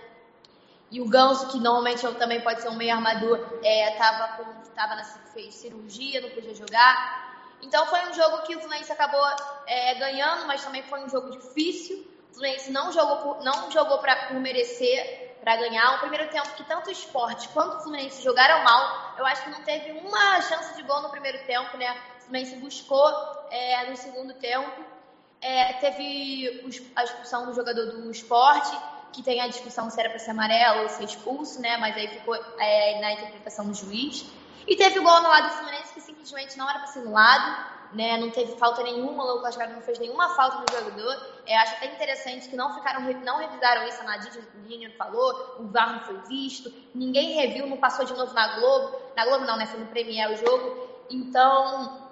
E 0.90 1.00
o 1.00 1.08
Ganso, 1.08 1.48
que 1.48 1.58
normalmente 1.58 2.06
também 2.14 2.40
pode 2.40 2.62
ser 2.62 2.68
um 2.68 2.76
meio 2.76 2.92
armador, 2.92 3.44
é, 3.62 3.90
tava, 3.92 4.36
com, 4.36 4.70
tava 4.70 4.94
na, 4.94 5.04
fez 5.04 5.54
cirurgia, 5.54 6.20
não 6.20 6.30
podia 6.30 6.54
jogar. 6.54 7.56
Então 7.60 7.86
foi 7.86 8.00
um 8.08 8.14
jogo 8.14 8.42
que 8.42 8.54
o 8.54 8.60
Fluminense 8.60 8.92
acabou 8.92 9.24
é, 9.66 9.94
ganhando, 9.94 10.46
mas 10.46 10.64
também 10.64 10.82
foi 10.84 11.00
um 11.00 11.08
jogo 11.08 11.30
difícil. 11.30 12.06
O 12.30 12.34
Fluminense 12.34 12.70
não 12.70 12.92
jogou 12.92 13.42
não 13.42 13.70
jogou 13.70 13.98
pra, 13.98 14.26
por 14.26 14.36
merecer, 14.36 15.25
para 15.46 15.60
ganhar. 15.60 15.94
Um 15.94 15.98
primeiro 16.00 16.28
tempo 16.28 16.48
que 16.56 16.64
tanto 16.64 16.88
o 16.88 16.90
esporte 16.90 17.48
quanto 17.50 17.76
o 17.76 17.80
Fluminense 17.82 18.20
jogaram 18.20 18.64
mal. 18.64 19.14
Eu 19.16 19.24
acho 19.24 19.44
que 19.44 19.50
não 19.50 19.62
teve 19.62 19.92
uma 19.92 20.42
chance 20.42 20.74
de 20.74 20.82
gol 20.82 21.00
no 21.02 21.08
primeiro 21.08 21.38
tempo, 21.46 21.76
né? 21.76 21.96
O 22.18 22.22
Fluminense 22.22 22.56
buscou 22.56 23.08
é, 23.48 23.88
no 23.88 23.96
segundo 23.96 24.34
tempo. 24.34 24.84
É, 25.40 25.74
teve 25.74 26.68
a 26.96 27.04
expulsão 27.04 27.46
do 27.46 27.54
jogador 27.54 27.86
do 27.92 28.10
esporte, 28.10 28.76
que 29.12 29.22
tem 29.22 29.40
a 29.40 29.46
discussão 29.46 29.88
se 29.88 30.00
era 30.00 30.10
para 30.10 30.18
ser 30.18 30.32
amarelo 30.32 30.82
ou 30.82 30.88
ser 30.88 31.04
expulso, 31.04 31.60
né? 31.60 31.76
Mas 31.76 31.96
aí 31.96 32.08
ficou 32.08 32.34
é, 32.34 33.00
na 33.00 33.12
interpretação 33.12 33.68
do 33.68 33.74
juiz. 33.74 34.26
E 34.66 34.74
teve 34.74 34.98
o 34.98 35.04
gol 35.04 35.22
no 35.22 35.28
lado 35.28 35.46
do 35.46 35.54
Fluminense 35.58 35.94
que 35.94 36.00
simplesmente 36.00 36.58
não 36.58 36.68
era 36.68 36.80
para 36.80 36.88
ser 36.88 37.04
no 37.04 37.12
lado 37.12 37.75
né? 37.92 38.16
Não 38.18 38.30
teve 38.30 38.56
falta 38.56 38.82
nenhuma, 38.82 39.24
o 39.24 39.42
Gago 39.42 39.72
não 39.72 39.80
fez 39.80 39.98
nenhuma 39.98 40.34
falta 40.34 40.58
no 40.58 40.78
jogador. 40.78 41.26
É, 41.46 41.56
acho 41.58 41.74
até 41.74 41.86
interessante 41.86 42.48
que 42.48 42.56
não 42.56 42.74
ficaram, 42.74 43.02
não 43.22 43.38
revisaram 43.38 43.86
isso, 43.86 44.00
a 44.00 44.04
Nadine 44.04 44.90
falou, 44.96 45.56
o 45.60 45.68
VAR 45.68 45.92
não 45.92 46.00
foi 46.00 46.18
visto, 46.28 46.72
ninguém 46.94 47.34
reviu, 47.34 47.66
não 47.66 47.76
passou 47.76 48.04
de 48.04 48.14
novo 48.14 48.32
na 48.34 48.58
Globo. 48.58 49.00
Na 49.16 49.24
Globo 49.24 49.44
não, 49.44 49.56
né? 49.56 49.66
Foi 49.66 49.80
no 49.80 49.86
Premier 49.86 50.30
o 50.30 50.36
jogo. 50.36 50.86
Então, 51.10 52.06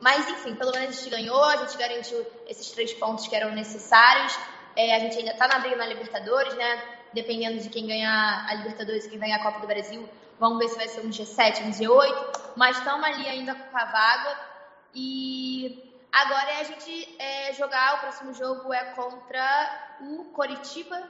mas 0.00 0.28
enfim, 0.28 0.54
pelo 0.54 0.72
menos 0.72 0.88
a 0.88 0.92
gente 0.92 1.10
ganhou, 1.10 1.42
a 1.44 1.56
gente 1.56 1.76
garantiu 1.76 2.24
esses 2.46 2.70
três 2.70 2.92
pontos 2.94 3.26
que 3.26 3.34
eram 3.34 3.52
necessários. 3.52 4.38
É, 4.76 4.94
a 4.94 4.98
gente 4.98 5.18
ainda 5.18 5.32
está 5.32 5.48
na 5.48 5.58
briga 5.58 5.76
na 5.76 5.86
Libertadores, 5.86 6.54
né? 6.54 6.82
Dependendo 7.12 7.58
de 7.60 7.70
quem 7.70 7.86
ganhar 7.86 8.46
a 8.48 8.54
Libertadores 8.54 9.06
e 9.06 9.10
quem 9.10 9.18
ganhar 9.18 9.36
a 9.36 9.42
Copa 9.42 9.60
do 9.60 9.66
Brasil, 9.66 10.06
vamos 10.38 10.58
ver 10.58 10.68
se 10.68 10.76
vai 10.76 10.88
ser 10.88 11.00
um 11.00 11.08
G7, 11.08 11.62
um 11.62 11.70
G8. 11.70 12.40
Mas 12.56 12.76
estamos 12.76 13.04
ali 13.04 13.26
ainda 13.26 13.54
com 13.54 13.76
a 13.76 13.84
vaga. 13.84 14.55
E 14.98 15.92
agora 16.10 16.52
é 16.52 16.60
a 16.60 16.64
gente 16.64 17.16
é, 17.18 17.52
jogar, 17.52 17.96
o 17.96 18.00
próximo 18.00 18.32
jogo 18.32 18.72
é 18.72 18.82
contra 18.94 19.98
o 20.00 20.24
Coritiba. 20.32 21.02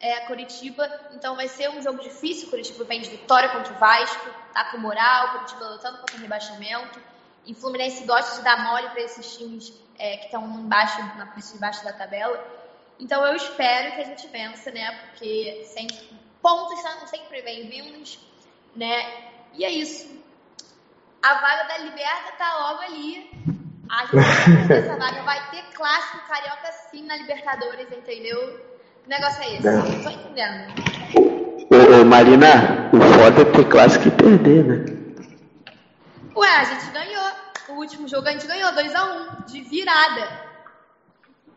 É, 0.00 0.20
Coritiba, 0.20 0.88
então 1.12 1.36
vai 1.36 1.46
ser 1.46 1.68
um 1.68 1.82
jogo 1.82 2.02
difícil. 2.02 2.48
Coritiba 2.48 2.82
vem 2.84 3.02
de 3.02 3.10
vitória 3.10 3.50
contra 3.50 3.74
o 3.74 3.76
Vasco, 3.76 4.30
tá 4.54 4.64
com 4.70 4.78
moral. 4.78 5.32
Coritiba 5.32 5.68
lutando 5.68 5.98
contra 5.98 6.16
o 6.16 6.20
rebaixamento. 6.20 6.98
E 7.44 7.54
Fluminense 7.54 8.04
gosta 8.04 8.36
de 8.36 8.42
dar 8.42 8.64
mole 8.64 8.88
para 8.88 9.02
esses 9.02 9.36
times 9.36 9.70
é, 9.98 10.16
que 10.16 10.24
estão 10.24 10.42
embaixo, 10.58 10.98
na 11.18 11.26
parte 11.26 11.52
de 11.52 11.58
baixo 11.58 11.84
da 11.84 11.92
tabela. 11.92 12.42
Então 12.98 13.22
eu 13.26 13.36
espero 13.36 13.96
que 13.96 14.00
a 14.00 14.04
gente 14.04 14.26
vença, 14.28 14.70
né? 14.70 14.98
Porque 15.08 15.62
sempre, 15.66 16.08
pontos 16.40 16.80
são 16.80 17.06
sempre 17.06 17.42
bem-vindos, 17.42 18.18
né? 18.74 19.30
E 19.52 19.62
é 19.62 19.70
isso. 19.70 20.19
A 21.22 21.34
vaga 21.34 21.64
da 21.64 21.78
Liberta 21.78 22.32
tá 22.38 22.58
logo 22.58 22.80
ali. 22.82 23.30
A 23.90 24.06
gente 24.06 24.72
essa 24.72 24.96
vaga 24.98 25.22
vai 25.22 25.50
ter 25.50 25.62
clássico 25.74 26.26
carioca 26.26 26.72
sim 26.90 27.04
na 27.04 27.16
Libertadores, 27.16 27.86
entendeu? 27.92 28.60
Que 29.02 29.08
negócio 29.08 29.42
é 29.42 29.54
esse? 29.54 29.66
Não, 29.66 29.82
Não 29.82 30.02
tô 30.02 30.10
entendendo. 30.10 30.72
Ô, 31.70 32.00
ô, 32.00 32.04
Marina, 32.04 32.90
o 32.92 33.00
foda 33.18 33.42
é 33.42 33.44
ter 33.44 33.68
clássico 33.68 34.08
e 34.08 34.10
perder, 34.10 34.64
né? 34.64 35.00
Ué, 36.34 36.48
a 36.48 36.64
gente 36.64 36.90
ganhou. 36.90 37.30
O 37.68 37.72
último 37.74 38.08
jogo 38.08 38.26
a 38.26 38.32
gente 38.32 38.46
ganhou 38.46 38.72
2x1, 38.72 39.40
um, 39.40 39.44
de 39.44 39.60
virada. 39.62 40.50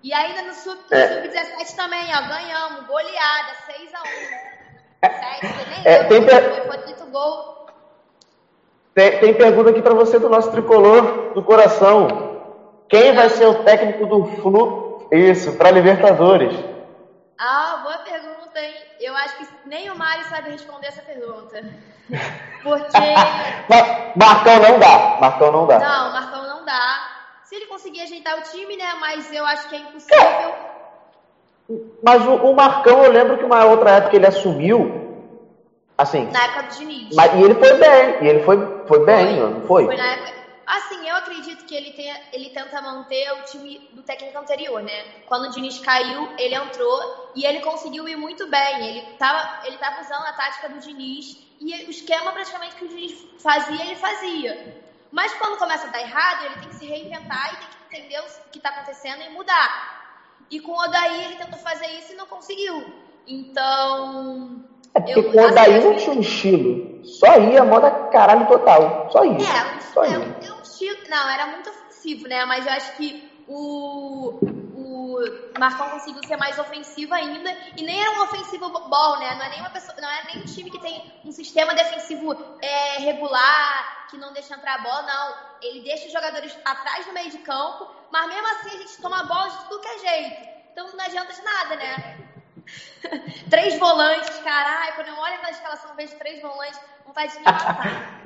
E 0.03 0.13
ainda 0.13 0.41
no 0.43 0.53
Sub-17 0.53 0.91
é. 0.91 1.65
Sub 1.65 1.75
também, 1.77 2.03
ó, 2.13 2.27
ganhamos, 2.27 2.85
goleada, 2.85 3.53
6x1. 3.67 4.53
É, 5.85 6.03
tem, 6.03 6.25
per... 6.25 6.63
tem, 8.95 9.19
tem 9.19 9.33
pergunta 9.33 9.71
aqui 9.71 9.81
para 9.81 9.93
você 9.93 10.19
do 10.19 10.29
nosso 10.29 10.51
tricolor 10.51 11.33
do 11.33 11.43
coração. 11.43 12.07
Quem 12.87 13.13
vai 13.13 13.29
ser 13.29 13.47
o 13.47 13.63
técnico 13.63 14.05
do 14.05 14.25
Flu? 14.41 15.07
Isso, 15.11 15.53
para 15.53 15.71
Libertadores. 15.71 16.55
Ah, 17.39 17.81
boa 17.83 17.97
pergunta, 17.99 18.59
hein? 18.59 18.73
Eu 18.99 19.15
acho 19.15 19.37
que 19.37 19.47
nem 19.65 19.89
o 19.89 19.97
Mário 19.97 20.23
sabe 20.25 20.51
responder 20.51 20.87
essa 20.87 21.01
pergunta. 21.01 21.63
Porque. 22.63 22.97
Marcão 24.15 24.59
não 24.59 24.79
dá. 24.79 25.17
Marcão 25.19 25.51
não 25.51 25.67
dá. 25.67 25.79
Não, 25.79 26.11
Marcão 26.13 26.47
não 26.47 26.65
dá. 26.65 27.09
Se 27.43 27.55
ele 27.55 27.65
conseguir 27.65 28.01
ajeitar 28.01 28.37
o 28.37 28.43
time, 28.43 28.77
né? 28.77 28.93
Mas 28.99 29.31
eu 29.33 29.45
acho 29.45 29.67
que 29.67 29.75
é 29.75 29.79
impossível. 29.79 30.53
Mas 32.01 32.25
o, 32.25 32.35
o 32.35 32.55
Marcão, 32.55 33.03
eu 33.03 33.11
lembro 33.11 33.37
que 33.37 33.43
uma 33.43 33.65
outra 33.65 33.91
época 33.91 34.15
ele 34.15 34.27
assumiu. 34.27 35.02
Assim. 36.03 36.25
Na 36.31 36.43
época 36.43 36.63
do 36.63 36.77
Diniz. 36.77 37.15
Mas, 37.15 37.33
e 37.33 37.43
ele 37.43 37.55
foi 37.55 37.73
bem. 37.77 38.23
E 38.23 38.27
ele 38.27 38.43
foi, 38.43 38.57
foi 38.87 39.05
bem, 39.05 39.39
foi, 39.39 39.49
não 39.49 39.61
foi? 39.67 39.85
Foi 39.85 39.97
na 39.97 40.07
época. 40.07 40.43
Assim, 40.65 41.07
eu 41.07 41.15
acredito 41.17 41.65
que 41.65 41.75
ele, 41.75 41.91
tenha, 41.91 42.19
ele 42.31 42.49
tenta 42.49 42.81
manter 42.81 43.31
o 43.33 43.43
time 43.43 43.89
do 43.91 44.01
técnico 44.01 44.37
anterior, 44.37 44.81
né? 44.81 45.03
Quando 45.25 45.45
o 45.45 45.49
Diniz 45.49 45.77
caiu, 45.79 46.29
ele 46.37 46.55
entrou 46.55 47.31
e 47.35 47.45
ele 47.45 47.59
conseguiu 47.59 48.07
ir 48.07 48.15
muito 48.15 48.47
bem. 48.47 48.87
Ele 48.87 48.99
estava 49.11 49.65
ele 49.65 49.77
tava 49.77 50.01
usando 50.01 50.25
a 50.25 50.33
tática 50.33 50.69
do 50.69 50.79
Diniz 50.79 51.37
e 51.59 51.73
o 51.85 51.89
esquema 51.89 52.31
praticamente 52.31 52.75
que 52.75 52.85
o 52.85 52.87
Diniz 52.87 53.13
fazia, 53.39 53.81
ele 53.81 53.95
fazia. 53.95 54.81
Mas 55.11 55.33
quando 55.33 55.59
começa 55.59 55.87
a 55.87 55.91
dar 55.91 56.01
errado, 56.01 56.45
ele 56.45 56.55
tem 56.55 56.69
que 56.69 56.75
se 56.75 56.85
reinventar 56.85 57.53
e 57.53 57.57
tem 57.57 57.67
que 57.67 57.97
entender 57.97 58.19
o 58.19 58.49
que 58.49 58.57
está 58.57 58.69
acontecendo 58.69 59.21
e 59.21 59.29
mudar. 59.29 60.03
E 60.49 60.59
com 60.59 60.71
o 60.71 60.81
Odaí 60.81 61.25
ele 61.25 61.35
tentou 61.35 61.59
fazer 61.59 61.87
isso 61.87 62.13
e 62.13 62.15
não 62.15 62.25
conseguiu. 62.25 63.02
Então. 63.27 64.63
É 64.93 64.99
porque 64.99 65.19
eu, 65.19 65.31
com 65.31 65.37
o 65.37 65.47
Odaí 65.47 65.75
assim, 65.75 65.87
não 65.87 65.95
tinha 65.97 66.15
um 66.15 66.21
estilo. 66.21 67.05
Só 67.05 67.39
ia 67.39 67.65
moda 67.65 67.91
caralho 68.11 68.47
total. 68.47 69.09
Só 69.11 69.23
ia. 69.25 69.37
É, 69.37 69.79
Só 69.93 70.03
é, 70.03 70.11
ia. 70.11 70.19
Um, 70.19 70.57
um 70.57 70.61
estilo. 70.61 70.97
Não, 71.09 71.29
era 71.29 71.47
muito 71.47 71.69
ofensivo, 71.69 72.27
né? 72.27 72.45
Mas 72.45 72.65
eu 72.65 72.73
acho 72.73 72.95
que 72.97 73.31
o, 73.47 74.39
o 74.75 75.59
Marcão 75.59 75.89
conseguiu 75.89 76.23
ser 76.25 76.37
mais 76.37 76.57
ofensivo 76.57 77.13
ainda. 77.13 77.51
E 77.77 77.83
nem 77.83 77.99
era 77.99 78.11
um 78.11 78.23
ofensivo 78.23 78.69
bom, 78.69 79.19
né? 79.19 79.35
Não 79.35 79.45
é 79.45 79.49
nem 79.49 79.59
uma 79.59 79.69
pessoa, 79.69 79.95
não 79.99 80.09
é 80.09 80.23
nem 80.25 80.43
um 80.43 80.45
time 80.45 80.69
que 80.69 80.79
tem 80.79 81.13
um 81.25 81.31
sistema 81.31 81.73
defensivo 81.73 82.35
é, 82.61 82.99
regular, 82.99 84.07
que 84.09 84.17
não 84.17 84.33
deixa 84.33 84.55
entrar 84.55 84.75
a 84.75 84.83
bola, 84.83 85.01
não. 85.03 85.35
Ele 85.61 85.81
deixa 85.81 86.07
os 86.07 86.13
jogadores 86.13 86.57
atrás 86.65 87.05
no 87.07 87.13
meio 87.13 87.29
de 87.29 87.37
campo, 87.39 87.87
mas 88.11 88.27
mesmo 88.27 88.47
assim 88.47 88.75
a 88.75 88.79
gente 88.79 89.01
toma 89.01 89.21
a 89.21 89.23
bola 89.23 89.49
de 89.49 89.69
tudo 89.69 89.81
que 89.81 89.87
é 89.87 89.99
jeito. 89.99 90.49
Então 90.71 90.87
não 90.93 91.05
adianta 91.05 91.33
de 91.33 91.41
nada, 91.41 91.75
né? 91.75 92.32
três 93.49 93.77
volantes, 93.77 94.39
caralho, 94.39 94.93
quando 94.95 95.07
eu 95.07 95.17
olho 95.17 95.41
na 95.41 95.51
escalação 95.51 95.95
vejo 95.95 96.15
três 96.17 96.41
volantes, 96.41 96.79
vontade 97.05 97.33
de 97.33 97.39
me 97.39 97.45
matar. 97.45 98.21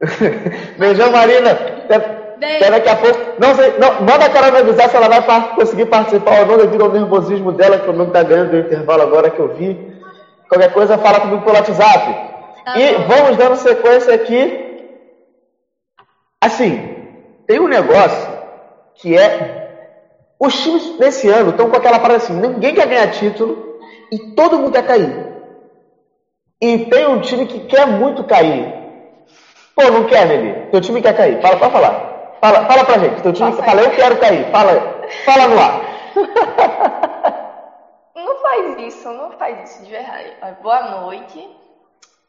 Beijão, 0.78 1.10
Marina. 1.10 1.50
Até 1.50 2.70
daqui 2.70 2.88
a 2.88 2.96
pouco. 2.96 3.18
Não 3.38 3.54
sei, 3.54 3.78
não, 3.78 4.00
manda 4.00 4.24
a 4.24 4.30
cara 4.30 4.50
me 4.50 4.58
avisar 4.58 4.88
se 4.88 4.96
ela 4.96 5.08
vai 5.08 5.54
conseguir 5.54 5.86
participar 5.86 6.40
ou 6.40 6.46
não 6.46 6.56
devido 6.56 6.84
ao 6.84 6.92
nervosismo 6.92 7.52
dela, 7.52 7.78
que 7.78 7.90
o 7.90 7.92
meu 7.92 8.10
tá 8.10 8.22
ganhando 8.22 8.50
do 8.50 8.58
intervalo 8.58 9.02
agora 9.02 9.30
que 9.30 9.38
eu 9.38 9.54
vi. 9.54 10.00
Qualquer 10.48 10.72
coisa, 10.72 10.98
fala 10.98 11.20
comigo 11.20 11.42
pelo 11.42 11.56
WhatsApp. 11.56 12.30
Tá 12.64 12.78
e 12.78 12.94
bom. 12.94 13.04
vamos 13.08 13.36
dando 13.36 13.56
sequência 13.56 14.14
aqui. 14.14 14.68
Assim, 16.40 16.96
tem 17.46 17.60
um 17.60 17.68
negócio 17.68 18.28
que 18.94 19.16
é. 19.16 19.59
Os 20.40 20.58
times 20.62 20.98
nesse 20.98 21.28
ano 21.28 21.50
estão 21.50 21.68
com 21.68 21.76
aquela 21.76 21.98
parada 21.98 22.16
assim: 22.16 22.32
ninguém 22.32 22.74
quer 22.74 22.86
ganhar 22.86 23.10
título 23.10 23.78
e 24.10 24.18
todo 24.34 24.58
mundo 24.58 24.72
quer 24.72 24.86
cair. 24.86 25.30
E 26.62 26.86
tem 26.86 27.06
um 27.06 27.20
time 27.20 27.46
que 27.46 27.60
quer 27.60 27.86
muito 27.86 28.24
cair. 28.24 28.74
Pô, 29.74 29.82
não 29.90 30.04
quer, 30.04 30.26
Nelly? 30.26 30.70
Teu 30.70 30.80
time 30.80 31.02
quer 31.02 31.14
cair. 31.14 31.40
Fala, 31.42 31.58
pode 31.58 31.72
falar. 31.72 32.36
Fala, 32.40 32.66
fala 32.66 32.84
pra 32.84 32.98
gente. 32.98 33.22
Teu 33.22 33.32
time 33.32 33.52
fala, 33.52 33.82
eu 33.82 33.90
quero 33.90 34.18
cair. 34.18 34.50
Fala, 34.50 35.08
fala 35.24 35.48
no 35.48 35.58
ar. 35.58 35.90
Não 38.14 38.36
faz 38.42 38.78
isso, 38.78 39.08
não 39.08 39.30
faz 39.32 39.70
isso 39.70 39.84
de 39.84 39.90
verdade. 39.90 40.34
Boa 40.60 40.82
noite. 41.00 41.48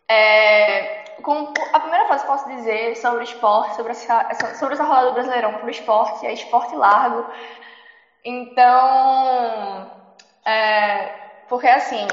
É, 0.09 1.03
com 1.21 1.53
a 1.73 1.79
primeira 1.79 2.05
coisa 2.05 2.23
que 2.23 2.29
posso 2.29 2.47
dizer 2.49 2.95
sobre 2.97 3.19
o 3.19 3.23
esporte, 3.23 3.75
sobre 3.75 3.91
essa, 3.91 4.55
sobre 4.55 4.73
essa 4.73 4.83
rodada 4.83 5.07
do 5.07 5.13
Brasileirão 5.13 5.53
para 5.53 5.65
o 5.65 5.69
esporte, 5.69 6.25
é 6.25 6.33
esporte 6.33 6.75
largo. 6.75 7.25
Então, 8.23 9.91
é, 10.45 11.05
porque 11.49 11.67
assim, 11.67 12.07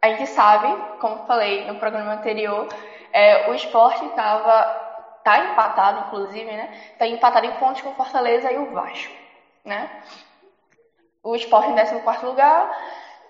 a 0.00 0.08
gente 0.08 0.26
sabe, 0.28 0.68
como 1.00 1.26
falei 1.26 1.64
no 1.66 1.76
programa 1.76 2.14
anterior, 2.14 2.68
é, 3.12 3.48
o 3.50 3.54
esporte 3.54 4.04
estava 4.06 4.64
tá 5.22 5.38
empatado, 5.38 6.06
inclusive, 6.06 6.44
né? 6.44 6.72
Está 6.92 7.06
empatado 7.06 7.46
em 7.46 7.52
pontos 7.54 7.82
com 7.82 7.90
o 7.90 7.94
Fortaleza 7.94 8.50
e 8.50 8.58
o 8.58 8.72
Vasco, 8.72 9.14
né? 9.64 9.88
O 11.22 11.36
esporte 11.36 11.70
em 11.70 11.76
14 11.76 12.26
lugar 12.26 12.68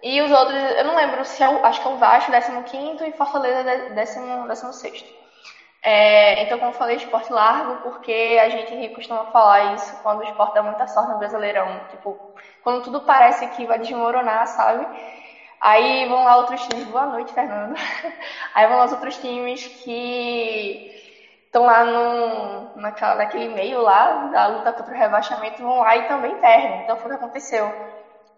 e 0.03 0.21
os 0.21 0.33
outros, 0.33 0.57
eu 0.57 0.85
não 0.85 0.97
lembro 0.97 1.25
se 1.25 1.43
é 1.43 1.49
o, 1.49 1.65
acho 1.65 1.81
que 1.81 1.87
é 1.87 1.91
o 1.91 1.97
Vasco 1.97 2.33
15 2.33 3.07
e 3.07 3.13
Fortaleza 3.13 3.91
16. 3.91 5.22
É, 5.85 6.41
então, 6.41 6.59
como 6.59 6.71
eu 6.71 6.75
falei, 6.75 6.97
esporte 6.97 7.33
largo, 7.33 7.77
porque 7.79 8.39
a 8.41 8.49
gente 8.49 8.89
costuma 8.91 9.25
falar 9.25 9.63
isso 9.65 9.97
quando 9.97 10.21
o 10.21 10.23
esporte 10.23 10.55
dá 10.55 10.63
muita 10.63 10.87
sorte 10.87 11.11
no 11.11 11.17
Brasileirão. 11.19 11.81
Tipo, 11.89 12.21
quando 12.61 12.81
tudo 12.83 13.01
parece 13.01 13.49
que 13.49 13.67
vai 13.67 13.79
desmoronar, 13.79 14.47
sabe? 14.47 14.89
Aí 15.61 16.07
vão 16.07 16.25
lá 16.25 16.37
outros 16.37 16.63
times, 16.67 16.87
boa 16.89 17.07
noite, 17.07 17.33
Fernando. 17.33 17.75
Aí 18.55 18.67
vão 18.67 18.79
lá 18.79 18.85
os 18.85 18.93
outros 18.93 19.19
times 19.19 19.67
que 19.83 20.81
estão 21.47 21.65
lá 21.67 21.85
no, 21.85 22.71
naquela, 22.75 23.17
naquele 23.17 23.49
meio 23.49 23.81
lá 23.81 24.13
da 24.29 24.47
luta 24.47 24.73
contra 24.73 24.95
o 24.95 24.99
rebaixamento, 24.99 25.63
vão 25.63 25.81
lá 25.81 25.97
e 25.97 26.05
também 26.05 26.37
perdem. 26.37 26.81
Então 26.81 26.97
foi 26.97 27.11
o 27.11 27.15
que 27.15 27.25
aconteceu. 27.25 27.75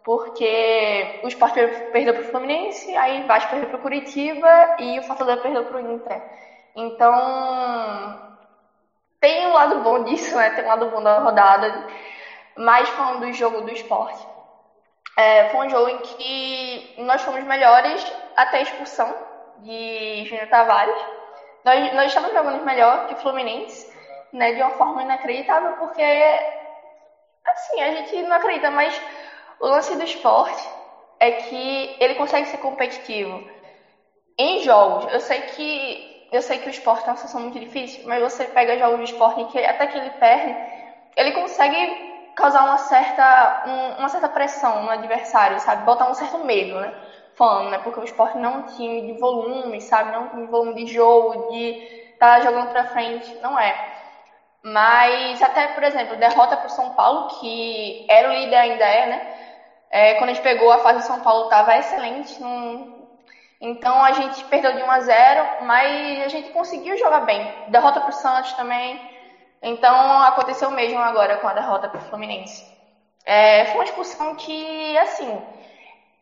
Porque 0.04 1.18
o 1.22 1.28
Sport 1.28 1.54
perdeu 1.90 2.14
para 2.14 2.22
o 2.22 2.24
Fluminense, 2.24 2.94
aí 2.96 3.22
o 3.22 3.26
Vasco 3.26 3.50
perdeu 3.50 3.68
para 3.68 3.76
o 3.76 3.80
Curitiba 3.80 4.48
e 4.78 4.98
o 4.98 5.02
Fortaleza 5.02 5.40
perdeu 5.42 5.64
para 5.64 5.76
o 5.78 5.80
Inter. 5.80 6.22
Então, 6.74 8.34
tem 9.20 9.46
um 9.46 9.52
lado 9.52 9.80
bom 9.80 10.04
disso, 10.04 10.36
né? 10.36 10.50
Tem 10.50 10.64
um 10.64 10.68
lado 10.68 10.90
bom 10.90 11.02
da 11.02 11.18
rodada. 11.18 11.86
Mas 12.56 12.88
falando 12.90 13.20
do 13.20 13.32
jogo 13.32 13.62
do 13.62 13.70
esporte, 13.70 14.26
é, 15.16 15.48
foi 15.50 15.66
um 15.66 15.70
jogo 15.70 15.88
em 15.88 15.98
que 15.98 16.94
nós 16.98 17.22
fomos 17.22 17.44
melhores 17.44 18.04
até 18.36 18.58
a 18.58 18.62
expulsão 18.62 19.14
de 19.58 20.24
Júnior 20.26 20.48
Tavares. 20.48 21.00
Nós, 21.64 21.94
nós 21.94 22.06
estamos 22.06 22.32
jogando 22.32 22.64
melhor 22.64 23.06
que 23.06 23.14
o 23.14 23.18
Fluminense, 23.18 23.90
né, 24.32 24.52
de 24.52 24.60
uma 24.60 24.72
forma 24.72 25.02
inacreditável, 25.02 25.72
porque, 25.78 26.02
assim, 27.46 27.80
a 27.80 27.92
gente 27.92 28.22
não 28.22 28.36
acredita, 28.36 28.70
mas 28.70 29.00
o 29.60 29.66
lance 29.68 29.96
do 29.96 30.02
esporte 30.02 30.68
é 31.20 31.30
que 31.30 31.96
ele 32.00 32.16
consegue 32.16 32.48
ser 32.48 32.58
competitivo. 32.58 33.48
Em 34.36 34.60
jogos, 34.62 35.10
eu 35.12 35.20
sei 35.20 35.42
que 35.42 36.13
eu 36.34 36.42
sei 36.42 36.58
que 36.58 36.68
o 36.68 36.70
esporte 36.70 37.06
é 37.06 37.10
uma 37.10 37.16
situação 37.16 37.40
muito 37.40 37.58
difícil, 37.60 38.04
mas 38.06 38.20
você 38.22 38.46
pega 38.48 38.76
jogos 38.78 38.98
de 38.98 39.04
esporte 39.04 39.44
que 39.44 39.58
até 39.58 39.86
que 39.86 39.96
ele 39.98 40.10
perde, 40.10 40.54
ele 41.16 41.32
consegue 41.32 42.12
causar 42.34 42.64
uma 42.64 42.78
certa, 42.78 43.62
um, 43.66 44.00
uma 44.00 44.08
certa 44.08 44.28
pressão 44.28 44.82
no 44.82 44.90
adversário, 44.90 45.58
sabe? 45.60 45.84
Botar 45.84 46.06
um 46.06 46.14
certo 46.14 46.38
medo, 46.44 46.80
né? 46.80 46.92
Falando, 47.36 47.70
né? 47.70 47.78
Porque 47.78 48.00
o 48.00 48.04
esporte 48.04 48.36
não 48.38 48.54
é 48.54 48.58
um 48.58 48.62
time 48.62 49.02
de 49.06 49.12
volume, 49.18 49.80
sabe? 49.80 50.12
Não 50.12 50.24
é 50.24 50.34
um 50.34 50.44
de 50.44 50.50
volume 50.50 50.74
de 50.74 50.86
jogo, 50.92 51.36
de 51.48 51.70
estar 52.12 52.36
tá 52.36 52.40
jogando 52.40 52.68
pra 52.70 52.84
frente. 52.84 53.36
Não 53.40 53.58
é. 53.58 53.76
Mas 54.62 55.42
até, 55.42 55.68
por 55.68 55.82
exemplo, 55.84 56.16
derrota 56.16 56.56
pro 56.56 56.70
São 56.70 56.90
Paulo, 56.90 57.28
que 57.38 58.06
era 58.08 58.28
o 58.28 58.32
líder 58.32 58.56
ainda 58.56 58.84
é, 58.86 59.06
né? 59.06 59.22
É, 59.90 60.14
quando 60.14 60.30
a 60.30 60.32
gente 60.32 60.42
pegou 60.42 60.72
a 60.72 60.78
fase 60.78 61.00
de 61.00 61.06
São 61.06 61.20
Paulo 61.20 61.44
estava 61.44 61.76
excelente. 61.76 62.40
Num... 62.40 62.93
Então 63.64 64.04
a 64.04 64.12
gente 64.12 64.44
perdeu 64.44 64.74
de 64.74 64.82
1 64.82 64.90
a 64.90 65.00
0, 65.00 65.50
mas 65.60 66.22
a 66.24 66.28
gente 66.28 66.50
conseguiu 66.50 66.96
jogar 66.98 67.20
bem. 67.20 67.52
Derrota 67.66 68.00
pro 68.00 68.12
Santos 68.12 68.52
também 68.54 69.00
Então 69.62 70.22
aconteceu 70.22 70.70
mesmo 70.70 71.00
agora 71.00 71.38
com 71.38 71.48
a 71.48 71.54
derrota 71.54 71.88
para 71.88 71.98
o 71.98 72.02
Fluminense. 72.02 72.64
É, 73.24 73.66
foi 73.66 73.80
uma 73.80 73.84
expulsão 73.84 74.34
que, 74.36 74.96
assim, 74.98 75.42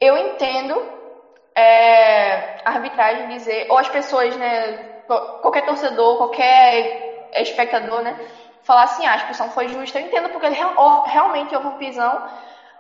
eu 0.01 0.17
entendo 0.19 0.75
é, 1.57 2.37
a 2.65 2.71
arbitragem 2.71 3.29
dizer, 3.29 3.67
ou 3.71 3.79
as 3.79 3.89
pessoas, 3.89 4.37
né, 4.37 4.79
qualquer 5.07 5.63
torcedor, 5.63 6.17
qualquer 6.17 7.31
espectador, 7.35 8.03
né, 8.03 8.17
falar 8.63 8.85
assim, 8.85 9.07
ah, 9.07 9.13
a 9.15 9.17
expulsão 9.17 9.51
foi 9.51 9.69
justa. 9.69 10.01
Eu 10.01 10.07
entendo 10.07 10.31
porque 10.31 10.47
ele 10.47 10.57
realmente 11.07 11.55
houve 11.55 11.69
um 11.69 11.77
pisão, 11.77 12.23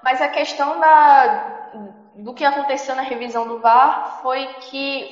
mas 0.02 0.20
a 0.22 0.28
questão 0.28 0.78
da, 0.80 1.28
do 2.22 2.32
que 2.32 2.44
aconteceu 2.44 2.94
na 2.94 3.02
revisão 3.02 3.46
do 3.46 3.58
VAR 3.58 4.20
foi 4.22 4.46
que 4.70 5.04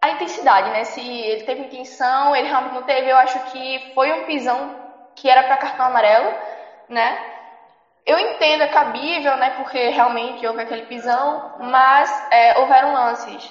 a 0.00 0.10
intensidade, 0.10 0.70
né? 0.70 0.84
Se 0.84 1.00
ele 1.00 1.42
teve 1.42 1.62
intenção, 1.62 2.36
ele 2.36 2.46
realmente 2.46 2.74
não 2.74 2.82
teve, 2.82 3.10
eu 3.10 3.16
acho 3.16 3.38
que 3.50 3.80
foi 3.94 4.12
um 4.12 4.26
pisão 4.26 4.70
que 5.14 5.28
era 5.28 5.42
para 5.42 5.56
cartão 5.56 5.86
amarelo, 5.86 6.30
né? 6.88 7.16
Eu 8.04 8.18
entendo, 8.18 8.62
é 8.62 8.66
cabível, 8.66 9.36
né? 9.38 9.50
Porque 9.50 9.88
realmente 9.88 10.46
houve 10.46 10.60
aquele 10.60 10.82
pisão, 10.82 11.42
mas 11.58 12.10
é, 12.30 12.58
houveram 12.58 12.92
lances 12.92 13.50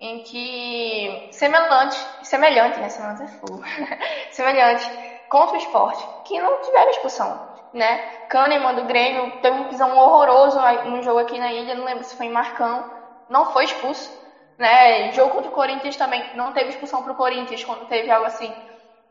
em 0.00 0.18
que 0.24 1.28
semelhante, 1.30 1.96
semelhante, 2.24 2.80
né? 2.80 2.88
Semelhante 2.88 3.22
é 3.22 3.28
fogo, 3.28 3.62
semelhante 4.32 4.90
contra 5.28 5.54
o 5.54 5.58
esporte, 5.58 6.04
que 6.24 6.40
não 6.40 6.60
tiveram 6.62 6.90
expulsão, 6.90 7.40
né? 7.72 7.98
Kahneman 8.28 8.74
do 8.74 8.84
Grêmio 8.84 9.30
teve 9.40 9.56
um 9.58 9.68
pisão 9.68 9.96
horroroso 9.96 10.58
no 10.84 11.02
jogo 11.02 11.18
aqui 11.18 11.38
na 11.38 11.50
ilha, 11.52 11.74
não 11.74 11.84
lembro 11.84 12.04
se 12.04 12.16
foi 12.16 12.26
em 12.26 12.32
Marcão, 12.32 12.84
não 13.28 13.46
foi 13.46 13.64
expulso, 13.64 14.10
né? 14.58 15.10
Jogo 15.12 15.30
contra 15.30 15.50
o 15.50 15.54
Corinthians 15.54 15.96
também 15.96 16.24
não 16.34 16.52
teve 16.52 16.70
expulsão 16.70 17.02
para 17.02 17.12
o 17.12 17.16
Corinthians 17.16 17.64
quando 17.64 17.86
teve 17.86 18.10
algo 18.10 18.26
assim. 18.26 18.54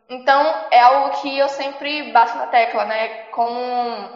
Então 0.10 0.68
é 0.70 0.80
algo 0.80 1.10
que 1.22 1.38
eu 1.38 1.48
sempre 1.50 2.12
bato 2.12 2.38
na 2.38 2.48
tecla, 2.48 2.86
né? 2.86 3.10
Com 3.32 4.10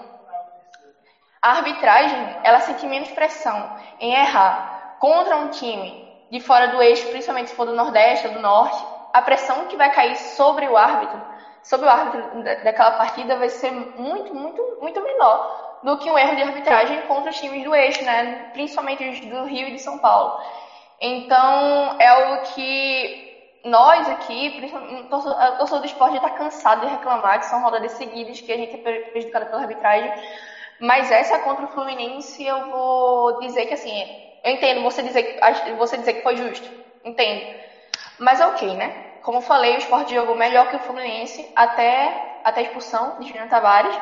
a 1.41 1.51
arbitragem, 1.51 2.35
ela 2.43 2.59
sente 2.59 2.87
menos 2.87 3.11
pressão 3.11 3.69
em 3.99 4.13
errar 4.15 4.95
contra 4.99 5.37
um 5.37 5.47
time 5.49 6.03
de 6.29 6.39
fora 6.39 6.67
do 6.67 6.81
eixo, 6.81 7.07
principalmente 7.09 7.49
se 7.49 7.55
for 7.55 7.65
do 7.65 7.73
Nordeste 7.73 8.27
ou 8.27 8.33
do 8.33 8.39
Norte. 8.39 8.83
A 9.13 9.21
pressão 9.21 9.65
que 9.67 9.77
vai 9.77 9.89
cair 9.91 10.15
sobre 10.15 10.67
o 10.67 10.75
árbitro 10.75 11.21
sobre 11.65 11.87
o 11.87 11.89
árbitro 11.89 12.43
daquela 12.63 12.91
partida 12.91 13.35
vai 13.37 13.49
ser 13.49 13.71
muito, 13.71 14.33
muito, 14.33 14.77
muito 14.79 15.01
menor 15.01 15.79
do 15.83 15.97
que 15.97 16.09
um 16.09 16.17
erro 16.17 16.35
de 16.35 16.43
arbitragem 16.43 17.01
contra 17.07 17.31
os 17.31 17.39
times 17.39 17.63
do 17.63 17.73
eixo, 17.73 18.03
né? 18.05 18.51
principalmente 18.53 19.03
os 19.03 19.19
do 19.19 19.45
Rio 19.45 19.67
e 19.67 19.71
de 19.71 19.79
São 19.79 19.97
Paulo. 19.97 20.39
Então, 21.01 21.95
é 21.99 22.07
algo 22.07 22.43
que 22.53 23.59
nós 23.63 24.07
aqui, 24.07 24.61
o 25.03 25.09
torcedor 25.09 25.79
do 25.79 25.85
esporte, 25.87 26.15
está 26.17 26.29
cansado 26.29 26.81
de 26.81 26.87
reclamar, 26.87 27.39
que 27.39 27.47
são 27.47 27.63
rodadas 27.63 27.93
seguidas 27.93 28.39
que 28.39 28.51
a 28.51 28.57
gente 28.57 28.75
é 28.75 28.99
prejudicado 28.99 29.47
pela 29.47 29.61
arbitragem. 29.63 30.13
Mas 30.79 31.09
essa 31.09 31.39
contra 31.39 31.65
o 31.65 31.69
Fluminense, 31.69 32.45
eu 32.45 32.69
vou 32.69 33.39
dizer 33.39 33.65
que 33.65 33.73
assim, 33.73 34.07
eu 34.43 34.51
entendo 34.51 34.83
você 34.83 35.01
dizer, 35.01 35.39
você 35.77 35.97
dizer 35.97 36.13
que 36.13 36.21
foi 36.23 36.37
justo, 36.37 36.69
entendo. 37.03 37.43
Mas 38.19 38.39
é 38.39 38.45
ok, 38.45 38.75
né? 38.75 39.04
Como 39.25 39.41
falei, 39.41 39.73
o 39.73 39.79
esporte 39.79 40.13
jogou 40.13 40.35
melhor 40.35 40.67
que 40.67 40.75
o 40.75 40.79
Fluminense 40.79 41.49
até, 41.55 42.15
até 42.43 42.59
a 42.59 42.63
expulsão 42.63 43.15
de 43.17 43.25
Juliano 43.25 43.49
Tavares. 43.49 43.99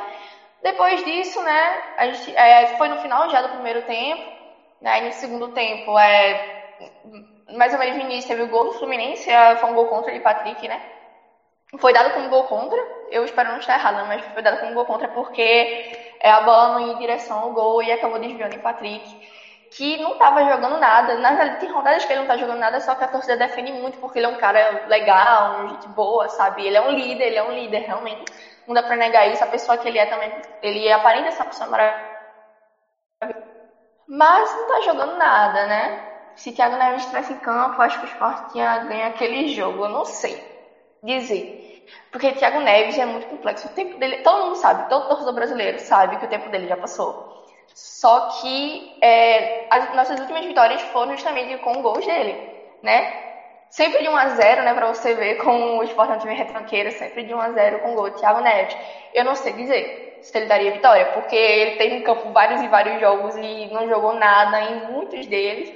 Depois 0.61 1.01
disso, 1.01 1.41
né, 1.41 1.81
a 1.95 2.07
gente, 2.07 2.35
é, 2.35 2.65
foi 2.67 2.89
no 2.89 2.97
final 2.97 3.29
já 3.29 3.41
do 3.41 3.47
primeiro 3.49 3.81
tempo, 3.83 4.21
né, 4.81 4.99
no 4.99 5.13
segundo 5.13 5.47
tempo, 5.47 5.97
é, 5.97 6.41
mais 7.55 7.71
ou 7.71 7.79
menos 7.79 7.95
no 7.95 8.01
início, 8.01 8.27
teve 8.27 8.41
o 8.41 8.49
gol 8.49 8.65
do 8.65 8.73
Fluminense, 8.73 9.29
é, 9.29 9.55
foi 9.55 9.69
um 9.69 9.73
gol 9.73 9.85
contra 9.85 10.11
de 10.11 10.19
Patrick, 10.19 10.67
né, 10.67 10.81
foi 11.79 11.93
dado 11.93 12.11
como 12.11 12.27
gol 12.27 12.43
contra, 12.43 12.77
eu 13.09 13.23
espero 13.23 13.49
não 13.49 13.59
estar 13.59 13.75
errado, 13.75 14.05
mas 14.05 14.21
foi 14.33 14.41
dado 14.41 14.57
como 14.57 14.73
gol 14.73 14.85
contra 14.85 15.07
porque 15.07 15.69
é, 16.19 16.29
a 16.31 16.41
bola 16.41 16.67
não 16.67 16.79
ia 16.81 16.91
em 16.91 16.97
direção 16.97 17.37
ao 17.39 17.51
gol 17.53 17.81
e 17.81 17.91
acabou 17.91 18.19
desviando 18.19 18.55
em 18.55 18.59
Patrick 18.59 19.07
que 19.75 19.97
não 19.97 20.13
estava 20.13 20.43
jogando 20.45 20.77
nada. 20.77 21.15
Na 21.17 21.29
realidade, 21.31 21.59
tem 21.59 21.69
rodadas 21.71 22.05
que 22.05 22.11
ele 22.13 22.17
não 22.19 22.25
está 22.25 22.37
jogando 22.37 22.59
nada, 22.59 22.79
só 22.79 22.95
que 22.95 23.03
a 23.03 23.07
torcida 23.07 23.37
defende 23.37 23.71
muito 23.71 23.97
porque 23.99 24.19
ele 24.19 24.25
é 24.27 24.29
um 24.29 24.35
cara 24.35 24.81
legal, 24.85 25.51
um 25.63 25.67
gente 25.67 25.87
boa, 25.89 26.29
sabe? 26.29 26.65
Ele 26.65 26.77
é 26.77 26.81
um 26.81 26.91
líder, 26.91 27.25
ele 27.27 27.37
é 27.39 27.43
um 27.43 27.51
líder, 27.51 27.79
realmente. 27.79 28.23
Não 28.67 28.73
dá 28.75 28.83
pra 28.83 28.95
negar 28.95 29.27
isso. 29.27 29.43
A 29.43 29.47
pessoa 29.47 29.77
que 29.77 29.87
ele 29.87 29.97
é 29.97 30.05
também, 30.05 30.31
ele 30.61 30.91
aparenta 30.91 31.29
essa 31.29 31.45
pessoa 31.45 31.69
maravilhosa. 31.69 32.03
Mas 34.07 34.53
não 34.55 34.65
tá 34.65 34.81
jogando 34.81 35.17
nada, 35.17 35.65
né? 35.67 35.93
Se 36.35 36.51
Thiago 36.53 36.75
Neves 36.77 37.01
estivesse 37.03 37.33
em 37.33 37.37
campo, 37.37 37.81
acho 37.81 37.97
que 37.99 38.05
o 38.05 38.07
Sport 38.07 38.41
tinha 38.47 38.77
ganho 38.79 39.05
aquele 39.07 39.47
jogo. 39.47 39.83
Eu 39.85 39.89
não 39.89 40.05
sei 40.05 40.41
dizer. 41.03 41.49
Porque 42.11 42.33
Thiago 42.33 42.59
Neves 42.61 42.97
é 42.97 43.05
muito 43.05 43.27
complexo. 43.27 43.67
O 43.67 43.71
tempo 43.71 43.97
dele, 43.97 44.17
todo 44.19 44.43
mundo 44.43 44.55
sabe, 44.55 44.85
todo 44.85 45.07
torcedor 45.07 45.33
brasileiro 45.33 45.79
sabe 45.79 46.17
que 46.17 46.25
o 46.25 46.29
tempo 46.29 46.49
dele 46.49 46.67
já 46.67 46.77
passou. 46.77 47.17
Só 47.73 48.21
que 48.21 48.83
é, 49.01 49.51
as 49.69 49.89
nossas 49.91 50.19
últimas 50.19 50.45
vitórias 50.45 50.81
foram 50.81 51.11
justamente 51.13 51.57
com 51.57 51.81
gols 51.81 52.05
dele, 52.05 52.39
né? 52.81 53.07
Sempre 53.69 54.01
de 54.03 54.09
1 54.09 54.15
a 54.15 54.27
0 54.27 54.63
né, 54.63 54.73
para 54.73 54.87
você 54.87 55.15
ver 55.15 55.35
como 55.35 55.79
o 55.79 55.83
Sport 55.83 56.09
é 56.11 56.13
um 56.13 56.17
time 56.17 56.35
retranqueiro, 56.35 56.91
sempre 56.91 57.23
de 57.23 57.33
1 57.33 57.39
a 57.39 57.51
0 57.51 57.79
com 57.79 57.95
gol 57.95 58.09
de 58.09 58.17
Thiago 58.17 58.39
Neves. 58.39 58.75
Eu 59.13 59.23
não 59.25 59.35
sei 59.35 59.53
dizer 59.53 59.89
se 60.21 60.37
ele 60.37 60.45
daria 60.47 60.71
vitória, 60.71 61.05
porque 61.07 61.35
ele 61.35 61.73
teve 61.73 61.95
em 61.95 62.01
campo 62.01 62.31
vários 62.31 62.61
e 62.61 62.67
vários 62.67 62.99
jogos 62.99 63.35
e 63.35 63.67
não 63.67 63.87
jogou 63.87 64.13
nada 64.13 64.61
em 64.61 64.75
muitos 64.75 65.27
deles, 65.27 65.73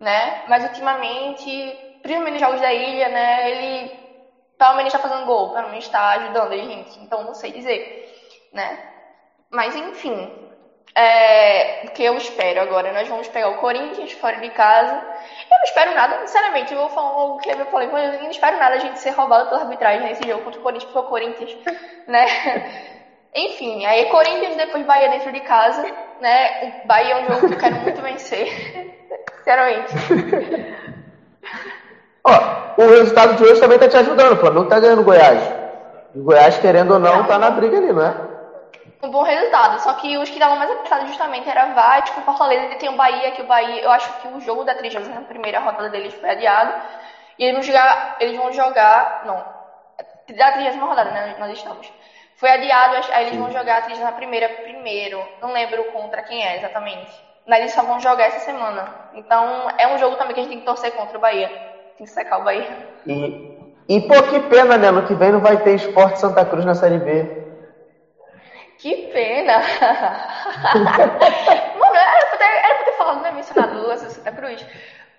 né? 0.00 0.36
Mas 0.46 0.64
ultimamente, 0.64 1.78
principalmente 2.02 2.32
nos 2.34 2.40
jogos 2.40 2.60
da 2.60 2.72
ilha, 2.72 3.08
né, 3.08 3.50
ele 3.50 3.92
pelo 4.58 4.74
menos 4.74 4.88
está 4.92 4.98
fazendo 5.00 5.24
gol, 5.26 5.50
pelo 5.50 5.68
menos 5.68 5.84
está 5.84 6.10
ajudando 6.12 6.52
a 6.52 6.56
gente, 6.58 7.00
então 7.00 7.24
não 7.24 7.34
sei 7.34 7.52
dizer, 7.52 7.82
né? 8.52 8.78
Mas 9.50 9.74
enfim, 9.76 10.32
é, 10.94 11.86
que 11.94 12.02
eu 12.04 12.16
espero 12.16 12.60
agora. 12.60 12.92
Nós 12.92 13.08
vamos 13.08 13.28
pegar 13.28 13.48
o 13.48 13.58
Corinthians 13.58 14.12
fora 14.12 14.36
de 14.36 14.50
casa. 14.50 14.94
Eu 14.94 15.56
não 15.56 15.64
espero 15.64 15.94
nada, 15.94 16.18
sinceramente. 16.26 16.72
Eu 16.72 16.80
vou 16.80 16.90
falar 16.90 17.08
algo 17.08 17.38
que 17.38 17.50
eu 17.50 17.66
falei, 17.66 17.88
mas 17.92 18.14
eu 18.14 18.22
não 18.22 18.30
espero 18.30 18.58
nada 18.58 18.76
a 18.76 18.78
gente 18.78 18.98
ser 18.98 19.10
roubado 19.10 19.48
pela 19.48 19.62
arbitragem 19.62 20.02
nesse 20.02 20.26
jogo 20.26 20.44
contra 20.44 20.60
o 20.60 20.62
Corinthians, 20.62 20.92
porque 20.92 20.98
o 20.98 21.10
Corinthians, 21.10 21.56
né? 22.06 22.26
Enfim, 23.34 23.86
aí 23.86 24.06
Corinthians 24.06 24.56
depois 24.56 24.84
Bahia 24.84 25.08
dentro 25.08 25.32
de 25.32 25.40
casa, 25.40 25.86
né? 26.20 26.82
O 26.84 26.86
Bahia 26.86 27.14
é 27.14 27.22
um 27.22 27.26
jogo 27.26 27.48
que 27.48 27.54
eu 27.54 27.58
quero 27.58 27.76
muito 27.76 28.02
vencer. 28.02 28.96
Sinceramente. 29.38 29.94
Ó, 32.24 32.82
o 32.82 32.90
resultado 32.90 33.36
de 33.36 33.44
hoje 33.44 33.60
também 33.60 33.78
tá 33.78 33.88
te 33.88 33.96
ajudando. 33.96 34.32
O 34.32 34.36
Flamengo 34.36 34.68
tá 34.68 34.80
ganhando 34.80 35.02
o 35.02 35.04
Goiás. 35.04 35.40
O 36.14 36.22
Goiás, 36.24 36.58
querendo 36.58 36.92
ou 36.92 36.98
não, 36.98 37.24
tá 37.24 37.38
na 37.38 37.50
briga 37.50 37.78
ali, 37.78 37.92
não 37.92 38.04
é? 38.04 38.29
Um 39.02 39.10
bom 39.10 39.22
resultado. 39.22 39.80
Só 39.80 39.94
que 39.94 40.16
os 40.18 40.28
que 40.30 40.38
davam 40.38 40.56
mais 40.56 40.70
apertado 40.70 41.06
justamente 41.06 41.48
era 41.48 41.72
Vasco, 41.72 42.20
Fortaleza 42.22 42.74
e 42.74 42.76
tem 42.76 42.88
o 42.88 42.96
Bahia, 42.96 43.30
que 43.32 43.42
o 43.42 43.46
Bahia, 43.46 43.82
eu 43.82 43.90
acho 43.90 44.12
que 44.20 44.28
o 44.28 44.40
jogo 44.40 44.64
da 44.64 44.74
30 44.74 45.00
na 45.00 45.22
primeira 45.22 45.60
rodada 45.60 45.88
deles 45.88 46.14
foi 46.14 46.30
adiado. 46.30 46.72
E 47.38 47.44
eles 47.44 47.54
vão 47.54 47.62
jogar, 47.62 48.16
eles 48.20 48.36
vão 48.36 48.52
jogar, 48.52 49.22
não, 49.24 49.36
da 50.36 50.52
30 50.52 50.84
rodada, 50.84 51.10
né, 51.10 51.36
nós 51.38 51.52
estamos. 51.52 51.90
Foi 52.36 52.50
adiado, 52.50 52.96
aí 53.12 53.26
eles 53.26 53.38
vão 53.38 53.50
jogar 53.50 53.78
a 53.78 53.82
30 53.82 54.02
na 54.02 54.12
primeira 54.12 54.48
primeiro. 54.48 55.22
Não 55.42 55.52
lembro 55.52 55.84
contra 55.92 56.22
quem 56.22 56.42
é 56.42 56.56
exatamente. 56.56 57.10
Mas 57.46 57.60
eles 57.60 57.72
só 57.72 57.82
vão 57.82 58.00
jogar 58.00 58.24
essa 58.24 58.40
semana. 58.40 58.94
Então 59.14 59.68
é 59.76 59.86
um 59.88 59.98
jogo 59.98 60.16
também 60.16 60.34
que 60.34 60.40
a 60.40 60.42
gente 60.44 60.52
tem 60.52 60.60
que 60.60 60.66
torcer 60.66 60.92
contra 60.92 61.18
o 61.18 61.20
Bahia. 61.20 61.48
Tem 61.96 62.06
que 62.06 62.12
secar 62.12 62.38
o 62.38 62.44
Bahia. 62.44 62.70
E, 63.06 63.58
e 63.88 64.00
pô, 64.02 64.22
que 64.22 64.40
pena, 64.40 64.78
né? 64.78 64.90
No 64.90 65.06
que 65.06 65.14
vem 65.14 65.32
não 65.32 65.40
vai 65.40 65.58
ter 65.58 65.74
Esporte 65.74 66.20
Santa 66.20 66.44
Cruz 66.44 66.64
na 66.64 66.74
Série 66.74 66.98
B. 66.98 67.49
Que 68.80 68.96
pena! 69.12 69.58
Mano, 71.74 71.96
era 71.96 72.26
pra, 72.26 72.38
ter, 72.38 72.44
era 72.44 72.74
pra 72.74 72.84
ter 72.84 72.92
falado, 72.92 73.20
né, 73.20 73.30
mencionado 73.30 73.96
Santa 74.10 74.32
Cruz, 74.32 74.64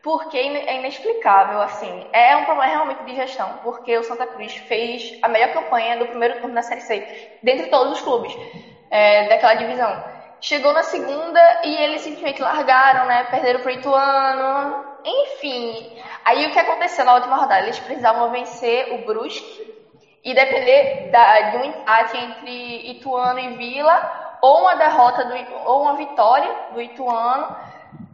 porque 0.02 0.38
é 0.38 0.76
inexplicável, 0.76 1.62
assim. 1.62 2.04
É 2.12 2.36
um 2.36 2.43
problema 2.43 2.71
realmente 2.71 3.04
de 3.04 3.13
gestão, 3.13 3.56
porque 3.62 3.95
o 3.97 4.04
Santa 4.04 4.26
Cruz 4.26 4.56
fez 4.56 5.12
a 5.21 5.28
melhor 5.28 5.50
campanha 5.50 5.95
do 5.97 6.08
primeiro 6.08 6.36
turno 6.38 6.56
da 6.56 6.63
Série 6.63 6.82
C, 6.82 7.04
dentre 7.41 7.67
todos 7.67 7.93
os 7.93 8.02
clubes 8.02 8.36
é, 8.89 9.24
daquela 9.24 9.54
divisão. 9.54 10.02
Chegou 10.39 10.74
na 10.74 10.82
segunda 10.84 11.39
e 11.63 11.78
eles 11.78 12.02
simplesmente 12.02 12.41
largaram, 12.41 13.06
né? 13.06 13.24
Perderam 13.26 13.60
pro 13.60 13.69
Ituano. 13.71 14.76
Enfim. 15.06 15.88
Aí 16.26 16.45
o 16.47 16.52
que 16.52 16.58
aconteceu 16.60 17.06
na 17.06 17.13
última 17.13 17.38
rodada? 17.38 17.62
Eles 17.62 17.80
precisavam 17.80 18.28
vencer 18.30 18.86
o 18.89 18.97
Brusque 18.97 19.70
e 20.23 20.34
depender 20.34 21.10
da, 21.12 21.41
de 21.41 21.57
um 21.57 21.63
empate 21.65 22.17
entre 22.17 22.91
Ituano 22.91 23.39
e 23.39 23.49
Vila 23.55 24.38
ou 24.41 24.62
uma 24.62 24.75
derrota 24.75 25.25
do, 25.25 25.36
ou 25.65 25.81
uma 25.84 25.95
vitória 25.95 26.49
do 26.73 26.81
Ituano 26.81 27.55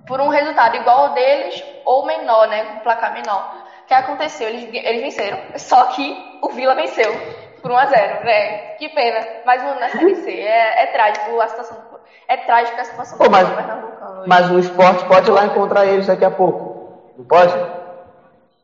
por 0.06 0.22
um 0.22 0.30
resultado 0.30 0.76
igual 0.78 1.08
ao 1.08 1.10
deles 1.14 1.64
ou 1.86 2.06
menor, 2.06 2.48
né, 2.48 2.64
com 2.64 2.80
placar 2.80 3.14
menor. 3.14 3.54
O 3.84 3.88
que 3.88 3.94
aconteceu? 3.94 4.48
Eles, 4.48 4.70
eles 4.74 5.02
venceram, 5.02 5.40
só 5.58 5.86
que 5.88 6.40
o 6.42 6.50
Vila 6.50 6.76
venceu 6.76 7.14
por 7.62 7.72
1 7.72 7.78
a 7.78 7.86
0, 7.86 8.26
né? 8.26 8.58
Que 8.76 8.90
pena. 8.90 9.26
Mas 9.46 9.64
na 9.64 9.90
Série 9.90 10.16
C 10.16 10.32
é, 10.40 10.84
é 10.84 10.86
trágico 10.88 11.42
a 11.42 11.48
situação. 11.48 11.78
É 12.28 12.38
trágica 12.38 12.82
a 12.82 12.86
situação 12.86 13.18
Pô, 13.18 13.30
mas, 13.30 13.48
Mas 14.26 14.52
o 14.52 14.60
esporte 14.60 15.06
pode 15.06 15.30
ir 15.30 15.34
lá 15.34 15.46
encontrar 15.46 15.86
eles 15.86 16.08
daqui 16.08 16.26
a 16.26 16.32
pouco. 16.32 17.14
Não 17.18 17.26
pode? 17.26 17.54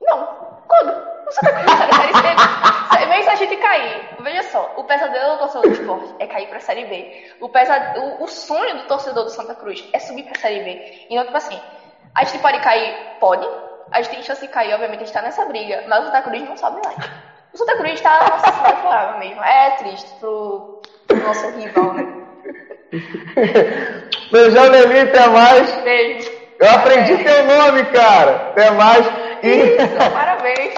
Não. 0.01 0.27
Quando? 0.67 1.03
Você 1.25 1.39
tá 1.41 1.51
com 1.51 1.59
a 1.59 1.93
Série 1.93 2.13
C? 2.13 2.72
Vê 3.13 3.23
se 3.23 3.29
a 3.29 3.35
gente 3.35 3.55
cair. 3.57 4.09
Veja 4.21 4.43
só, 4.43 4.73
o 4.75 4.83
pesadelo 4.85 5.33
do 5.33 5.37
torcedor 5.39 5.67
do 5.69 5.73
esporte 5.73 6.15
é 6.19 6.25
cair 6.27 6.47
pra 6.47 6.59
Série 6.59 6.85
B. 6.85 7.31
O, 7.39 7.47
pesa... 7.49 7.93
o, 7.97 8.23
o 8.23 8.27
sonho 8.27 8.77
do 8.79 8.87
torcedor 8.87 9.23
do 9.25 9.29
Santa 9.29 9.53
Cruz 9.55 9.87
é 9.93 9.99
subir 9.99 10.23
pra 10.23 10.39
Série 10.39 10.63
B. 10.63 11.05
Então, 11.09 11.23
tipo 11.25 11.37
assim, 11.37 11.59
a 12.15 12.23
gente 12.23 12.39
pode 12.39 12.59
cair? 12.61 12.95
Pode. 13.19 13.47
A 13.91 14.01
gente 14.01 14.15
tem 14.15 14.23
chance 14.23 14.41
de 14.41 14.47
cair, 14.47 14.73
obviamente, 14.73 15.01
a 15.01 15.05
gente 15.05 15.13
tá 15.13 15.21
nessa 15.21 15.45
briga. 15.45 15.83
Mas 15.87 15.99
o 16.01 16.05
Santa 16.07 16.21
Cruz 16.23 16.41
não 16.43 16.57
sobe 16.57 16.81
mais. 16.83 16.97
O 17.53 17.57
Santa 17.57 17.77
Cruz 17.77 18.01
tá 18.01 18.19
numa 18.23 18.39
situação 18.39 18.63
deplorável 18.63 19.19
mesmo. 19.19 19.43
É 19.43 19.69
triste 19.77 20.09
pro, 20.19 20.81
pro 21.07 21.17
nosso 21.17 21.47
rival, 21.51 21.93
né? 21.93 22.07
Beijão, 24.31 24.69
Nelly, 24.69 24.99
até 25.01 25.27
mais. 25.27 25.71
Beijo. 25.83 26.31
Eu 26.59 26.69
aprendi 26.71 27.13
É. 27.13 27.17
teu 27.23 27.43
nome, 27.45 27.85
cara. 27.85 28.49
Até 28.51 28.71
mais. 28.71 29.05
E, 29.43 29.49
Isso, 29.49 30.11
parabéns. 30.13 30.73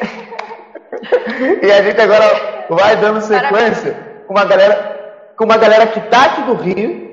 E 1.62 1.72
a 1.72 1.82
gente 1.82 2.00
agora 2.02 2.66
vai 2.70 2.96
dando 2.98 3.22
sequência 3.22 3.98
com 4.28 4.34
uma 4.34 4.46
galera, 4.46 5.34
com 5.38 5.46
uma 5.46 5.58
galera 5.58 5.88
que 5.88 6.00
tá 6.02 6.26
aqui 6.26 6.42
do 6.44 6.54
Rio. 6.54 7.06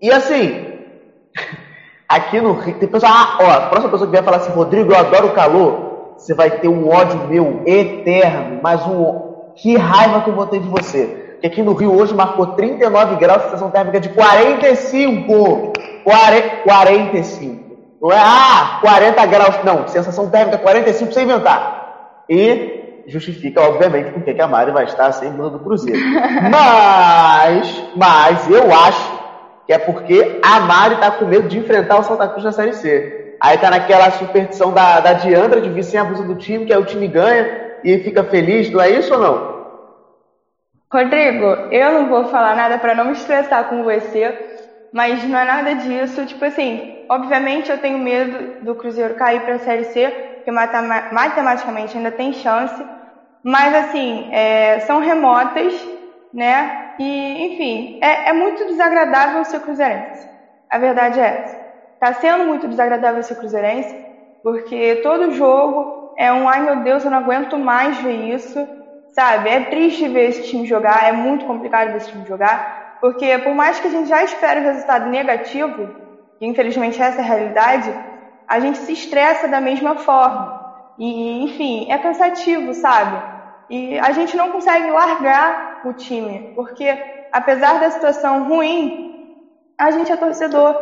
E 0.00 0.10
assim, 0.10 0.66
aqui 2.08 2.40
no 2.40 2.52
Rio, 2.52 2.78
tem 2.78 2.88
pessoa, 2.88 3.12
ah, 3.12 3.38
ó, 3.40 3.50
a 3.50 3.60
próxima 3.68 3.90
pessoa 3.90 4.06
que 4.06 4.12
vier 4.12 4.24
falar 4.24 4.38
assim, 4.38 4.52
Rodrigo, 4.52 4.92
eu 4.92 4.98
adoro 4.98 5.28
o 5.28 5.34
calor, 5.34 6.14
você 6.16 6.34
vai 6.34 6.50
ter 6.50 6.68
um 6.68 6.88
ódio 6.88 7.26
meu 7.28 7.62
eterno, 7.66 8.60
mas 8.62 8.86
um 8.86 9.52
que 9.56 9.76
raiva 9.76 10.22
que 10.22 10.30
eu 10.30 10.34
vou 10.34 10.46
ter 10.46 10.60
de 10.60 10.68
você. 10.68 11.26
Porque 11.32 11.46
aqui 11.48 11.62
no 11.62 11.74
Rio 11.74 11.94
hoje 11.94 12.14
marcou 12.14 12.48
39 12.48 13.16
graus, 13.16 13.42
sensação 13.44 13.70
térmica 13.70 14.00
de 14.00 14.08
45. 14.10 15.72
40, 16.04 16.56
45. 16.62 17.66
Não 18.00 18.12
é, 18.12 18.18
ah, 18.18 18.78
40 18.80 19.26
graus. 19.26 19.64
Não, 19.64 19.88
sensação 19.88 20.30
térmica 20.30 20.58
45 20.58 21.12
sem 21.12 21.24
inventar. 21.24 22.24
E 22.28 22.75
justifica, 23.06 23.60
obviamente, 23.62 24.10
porque 24.10 24.34
que 24.34 24.42
a 24.42 24.48
Mari 24.48 24.72
vai 24.72 24.84
estar 24.84 25.12
sem 25.12 25.32
blusa 25.32 25.50
do 25.52 25.60
Cruzeiro. 25.60 26.04
Mas, 26.40 27.84
mas 27.94 28.46
eu 28.46 28.72
acho 28.74 29.18
que 29.66 29.72
é 29.72 29.78
porque 29.78 30.28
a 30.42 30.60
Mari 30.60 30.96
tá 30.96 31.10
com 31.10 31.24
medo 31.26 31.46
de 31.48 31.58
enfrentar 31.58 31.98
o 31.98 32.02
Santa 32.02 32.28
Cruz 32.28 32.44
na 32.44 32.52
Série 32.52 32.72
C. 32.74 33.04
Aí 33.40 33.58
tá 33.58 33.70
naquela 33.70 34.10
superstição 34.10 34.72
da, 34.72 35.00
da 35.00 35.12
Diandra 35.12 35.60
de 35.60 35.70
vir 35.70 35.84
sem 35.84 35.98
a 35.98 36.04
blusa 36.04 36.24
do 36.24 36.36
time, 36.36 36.64
que 36.64 36.72
aí 36.72 36.78
o 36.78 36.84
time 36.84 37.08
ganha 37.08 37.48
e 37.82 37.98
fica 37.98 38.24
feliz, 38.24 38.70
não 38.70 38.80
é 38.80 38.90
isso 38.90 39.14
ou 39.14 39.20
não? 39.20 39.44
Rodrigo, 40.92 41.56
eu 41.70 41.92
não 41.92 42.08
vou 42.08 42.24
falar 42.24 42.54
nada 42.54 42.78
para 42.78 42.94
não 42.94 43.04
me 43.06 43.12
estressar 43.12 43.64
com 43.68 43.82
você, 43.82 44.36
mas 44.92 45.24
não 45.24 45.38
é 45.38 45.44
nada 45.44 45.74
disso. 45.74 46.24
Tipo 46.26 46.44
assim, 46.44 46.82
obviamente 47.08 47.70
eu 47.70 47.78
tenho 47.78 47.98
medo 47.98 48.52
do 48.60 48.74
Cruzeiro 48.76 49.14
cair 49.14 49.40
para 49.42 49.54
a 49.56 49.58
Série 49.58 49.84
C, 49.84 50.10
porque 50.36 50.50
matema- 50.50 51.04
matematicamente 51.10 51.96
ainda 51.96 52.12
tem 52.12 52.32
chance, 52.32 52.86
mas 53.46 53.72
assim, 53.76 54.28
é, 54.32 54.80
são 54.80 54.98
remotas, 54.98 55.72
né? 56.34 56.96
E, 56.98 57.46
enfim, 57.46 58.00
é, 58.02 58.30
é 58.30 58.32
muito 58.32 58.66
desagradável 58.66 59.44
ser 59.44 59.60
cruzeirense. 59.60 60.28
A 60.68 60.78
verdade 60.78 61.20
é 61.20 61.42
essa. 61.42 61.56
Tá 62.00 62.12
sendo 62.14 62.44
muito 62.44 62.66
desagradável 62.66 63.22
ser 63.22 63.36
cruzeirense, 63.36 63.94
porque 64.42 64.96
todo 64.96 65.30
jogo 65.30 66.12
é 66.18 66.32
um 66.32 66.48
ai 66.48 66.60
meu 66.62 66.82
Deus, 66.82 67.04
eu 67.04 67.10
não 67.12 67.18
aguento 67.18 67.56
mais 67.56 67.96
ver 67.98 68.34
isso. 68.34 68.66
Sabe, 69.14 69.48
é 69.48 69.60
triste 69.60 70.08
ver 70.08 70.30
esse 70.30 70.42
time 70.42 70.66
jogar, 70.66 71.08
é 71.08 71.12
muito 71.12 71.46
complicado 71.46 71.92
ver 71.92 71.98
esse 71.98 72.08
time 72.08 72.26
jogar, 72.26 72.98
porque 73.00 73.38
por 73.38 73.54
mais 73.54 73.78
que 73.78 73.86
a 73.86 73.90
gente 73.90 74.08
já 74.08 74.24
espere 74.24 74.58
o 74.58 74.64
resultado 74.64 75.08
negativo, 75.08 75.88
e 76.40 76.46
infelizmente 76.48 77.00
essa 77.00 77.20
é 77.20 77.24
a 77.24 77.28
realidade, 77.28 77.94
a 78.48 78.58
gente 78.58 78.78
se 78.78 78.92
estressa 78.92 79.46
da 79.46 79.60
mesma 79.60 79.94
forma. 79.94 80.66
E, 80.98 81.44
enfim, 81.44 81.90
é 81.90 81.98
cansativo, 81.98 82.74
sabe? 82.74 83.35
E 83.68 83.98
a 83.98 84.12
gente 84.12 84.36
não 84.36 84.48
consegue 84.50 84.90
largar 84.90 85.56
o 85.84 85.92
time, 85.92 86.52
porque 86.54 86.98
apesar 87.32 87.78
da 87.80 87.90
situação 87.90 88.46
ruim, 88.46 88.92
a 89.78 89.90
gente 89.90 90.10
é 90.12 90.16
torcedor, 90.16 90.74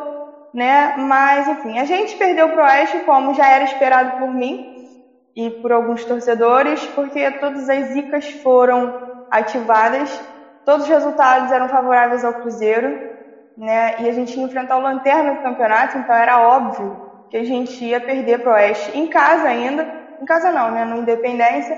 né? 0.53 0.95
Mas, 0.97 1.49
enfim, 1.49 1.79
a 1.79 1.85
gente 1.85 2.17
perdeu 2.17 2.49
pro 2.51 2.63
Oeste 2.63 3.01
como 3.01 3.35
já 3.35 3.49
era 3.49 3.65
esperado 3.65 4.13
por 4.19 4.33
mim, 4.33 4.75
e 5.37 5.51
por 5.51 5.73
alguns 5.73 6.05
torcedores, 6.05 6.87
porque 6.89 7.31
todas 7.33 7.69
as 7.69 7.87
zicas 7.87 8.31
foram 8.43 8.93
ativadas, 9.31 10.23
todos 10.65 10.85
os 10.85 10.89
resultados 10.89 11.51
eram 11.51 11.69
favoráveis 11.69 12.25
ao 12.25 12.35
Cruzeiro, 12.35 12.97
né? 13.57 13.95
E 13.99 14.09
a 14.09 14.13
gente 14.13 14.37
ia 14.39 14.45
enfrentar 14.45 14.77
o 14.77 14.81
Lanterna 14.81 15.35
do 15.35 15.43
campeonato, 15.43 15.99
então 15.99 16.15
era 16.15 16.41
óbvio 16.41 16.97
que 17.29 17.37
a 17.37 17.45
gente 17.45 17.85
ia 17.85 18.01
perder 18.01 18.39
para 18.41 18.53
o 18.53 18.55
Oeste 18.55 18.97
em 18.97 19.09
casa 19.09 19.49
ainda, 19.49 19.89
em 20.21 20.25
casa 20.25 20.53
não, 20.53 20.71
né? 20.71 20.85
No 20.85 20.97
Independência, 20.97 21.77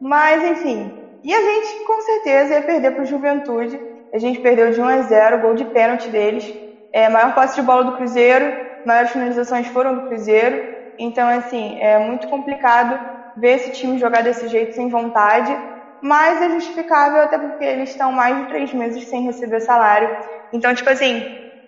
mas 0.00 0.42
enfim. 0.44 0.92
E 1.22 1.32
a 1.34 1.40
gente 1.42 1.82
com 1.84 2.00
certeza 2.02 2.54
ia 2.54 2.62
perder 2.62 2.92
para 2.92 3.02
o 3.02 3.06
Juventude. 3.06 3.80
A 4.12 4.18
gente 4.18 4.40
perdeu 4.40 4.70
de 4.70 4.80
1 4.80 4.84
a 4.86 5.00
0, 5.02 5.38
gol 5.38 5.54
de 5.54 5.64
pênalti 5.64 6.10
deles. 6.10 6.54
É, 6.92 7.08
maior 7.08 7.34
posse 7.34 7.56
de 7.56 7.62
bola 7.62 7.84
do 7.84 7.92
Cruzeiro, 7.92 8.54
maiores 8.84 9.10
finalizações 9.10 9.66
foram 9.68 9.94
do 9.94 10.02
Cruzeiro. 10.02 10.60
Então, 10.98 11.28
assim, 11.28 11.78
é 11.80 11.98
muito 11.98 12.28
complicado 12.28 13.00
ver 13.34 13.56
esse 13.56 13.70
time 13.70 13.98
jogar 13.98 14.22
desse 14.22 14.46
jeito 14.46 14.74
sem 14.74 14.88
vontade, 14.88 15.58
mas 16.00 16.40
é 16.40 16.50
justificável 16.50 17.20
até 17.22 17.38
porque 17.38 17.64
eles 17.64 17.90
estão 17.90 18.12
mais 18.12 18.36
de 18.36 18.44
três 18.46 18.72
meses 18.72 19.08
sem 19.08 19.22
receber 19.24 19.60
salário. 19.60 20.10
Então, 20.52 20.72
tipo 20.74 20.88
assim, 20.90 21.26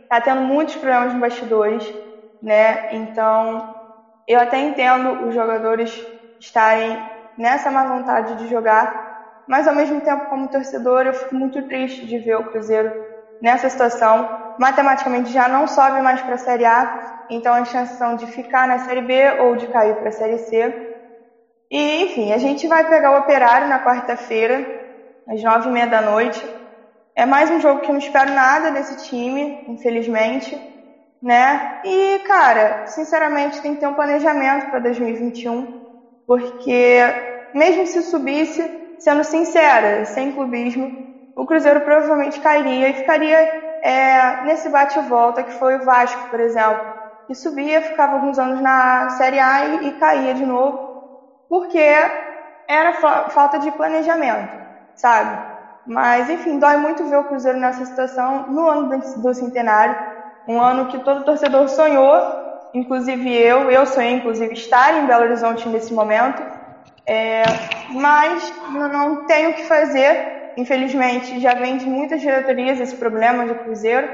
tá 0.09 0.21
tendo 0.21 0.43
muitos 0.43 0.77
problemas 0.77 1.13
nos 1.13 1.21
bastidores, 1.21 1.93
né? 2.41 2.81
Então, 2.91 3.67
eu 4.27 4.39
até 4.41 4.59
entendo 4.59 5.23
os 5.25 5.35
jogadores 5.35 6.07
estarem 6.39 7.03
nessa 7.37 7.71
má 7.71 7.85
vontade 7.85 8.35
de 8.37 8.47
jogar, 8.49 8.93
mas 9.47 9.69
ao 9.69 9.75
mesmo 9.75 10.01
tempo, 10.01 10.27
como 10.29 10.49
torcedor, 10.49 11.07
eu 11.07 11.15
fico 11.15 11.35
muito 11.35 11.63
triste 11.67 12.07
de 12.07 12.19
ver 12.19 12.37
o 12.37 12.45
Cruzeiro 12.45 12.93
nessa 13.41 13.69
situação. 13.71 14.29
Matematicamente 14.59 15.31
já 15.31 15.49
não 15.49 15.67
sobe 15.67 16.01
mais 16.01 16.23
para 16.23 16.35
a 16.35 16.39
Série 16.39 16.65
A, 16.65 16.91
então 17.29 17.55
as 17.55 17.69
chances 17.69 17.97
são 17.97 18.17
de 18.17 18.27
ficar 18.27 18.67
na 18.67 18.79
Série 18.79 19.03
B 19.03 19.33
ou 19.39 19.55
de 19.57 19.69
cair 19.69 19.95
para 19.97 20.09
a 20.09 20.13
Série 20.13 20.39
C. 20.39 20.75
E, 21.71 22.03
enfim, 22.03 22.33
a 22.33 22.39
gente 22.39 22.67
vai 22.67 22.85
pegar 22.89 23.13
o 23.13 23.19
Operário 23.19 23.69
na 23.69 23.81
quarta-feira, 23.81 24.67
às 25.29 25.43
nove 25.43 25.69
e 25.69 25.73
meia 25.73 25.87
da 25.87 26.01
noite. 26.01 26.49
É 27.15 27.27
mais 27.27 27.51
um 27.51 27.61
jogo 27.61 27.81
que 27.81 27.91
eu 27.91 27.95
não 27.95 27.99
espero 27.99 28.33
nada 28.33 28.71
desse 28.71 28.97
time, 28.97 29.53
infelizmente, 29.69 30.57
né? 31.23 31.63
E, 31.85 32.21
cara, 32.21 32.83
sinceramente, 32.87 33.61
tem 33.61 33.75
que 33.75 33.81
ter 33.81 33.87
um 33.87 33.95
planejamento 33.95 34.69
para 34.69 34.81
2021, 34.81 35.67
porque 36.27 37.15
mesmo 37.53 37.87
se 37.87 38.03
subisse, 38.03 38.71
sendo 38.99 39.25
sincera, 39.25 40.05
sem 40.05 40.33
clubismo, 40.33 40.93
o 41.35 41.47
Cruzeiro 41.47 41.81
provavelmente 41.83 42.41
cairia 42.41 42.89
e 42.91 42.95
ficaria 42.95 43.49
é, 43.83 44.37
nesse 44.43 44.69
bate 44.69 44.99
e 44.99 45.03
volta 45.03 45.45
que 45.45 45.53
foi 45.53 45.77
o 45.77 45.83
Vasco, 45.83 46.23
por 46.31 46.41
exemplo, 46.41 46.83
que 47.27 47.35
subia, 47.35 47.83
ficava 47.83 48.15
alguns 48.15 48.39
anos 48.39 48.61
na 48.61 49.09
Série 49.11 49.39
A 49.39 49.65
e, 49.65 49.89
e 49.89 49.93
caía 49.93 50.35
de 50.35 50.45
novo, 50.45 50.81
porque 51.49 51.79
era 52.69 52.93
fa 52.93 53.29
falta 53.31 53.59
de 53.59 53.71
planejamento, 53.73 54.53
sabe? 54.95 55.41
Mas, 55.85 56.29
enfim, 56.29 56.59
dói 56.59 56.77
muito 56.77 57.07
ver 57.07 57.17
o 57.19 57.25
Cruzeiro 57.25 57.59
nessa 57.59 57.85
situação 57.85 58.45
no 58.49 58.67
ano 58.69 58.89
do 59.17 59.35
centenário, 59.35 59.97
um 60.47 60.61
ano 60.61 60.87
que 60.87 60.99
todo 60.99 61.25
torcedor 61.25 61.69
sonhou, 61.69 62.23
inclusive 62.77 63.35
eu, 63.35 63.71
eu 63.71 63.87
sonhei, 63.87 64.13
inclusive, 64.13 64.53
estar 64.53 64.95
em 64.95 65.07
Belo 65.07 65.25
Horizonte 65.25 65.67
nesse 65.69 65.95
momento, 65.95 66.43
é, 67.09 67.43
mas 67.91 68.53
não, 68.71 69.27
tenho 69.27 69.51
o 69.51 69.55
que 69.55 69.65
fazer, 69.65 70.53
infelizmente, 70.59 71.41
já 71.41 71.55
vem 71.55 71.79
de 71.79 71.87
muitas 71.87 72.21
diretorias 72.21 72.79
esse 72.79 72.97
problema 72.97 73.47
do 73.47 73.55
Cruzeiro, 73.55 74.07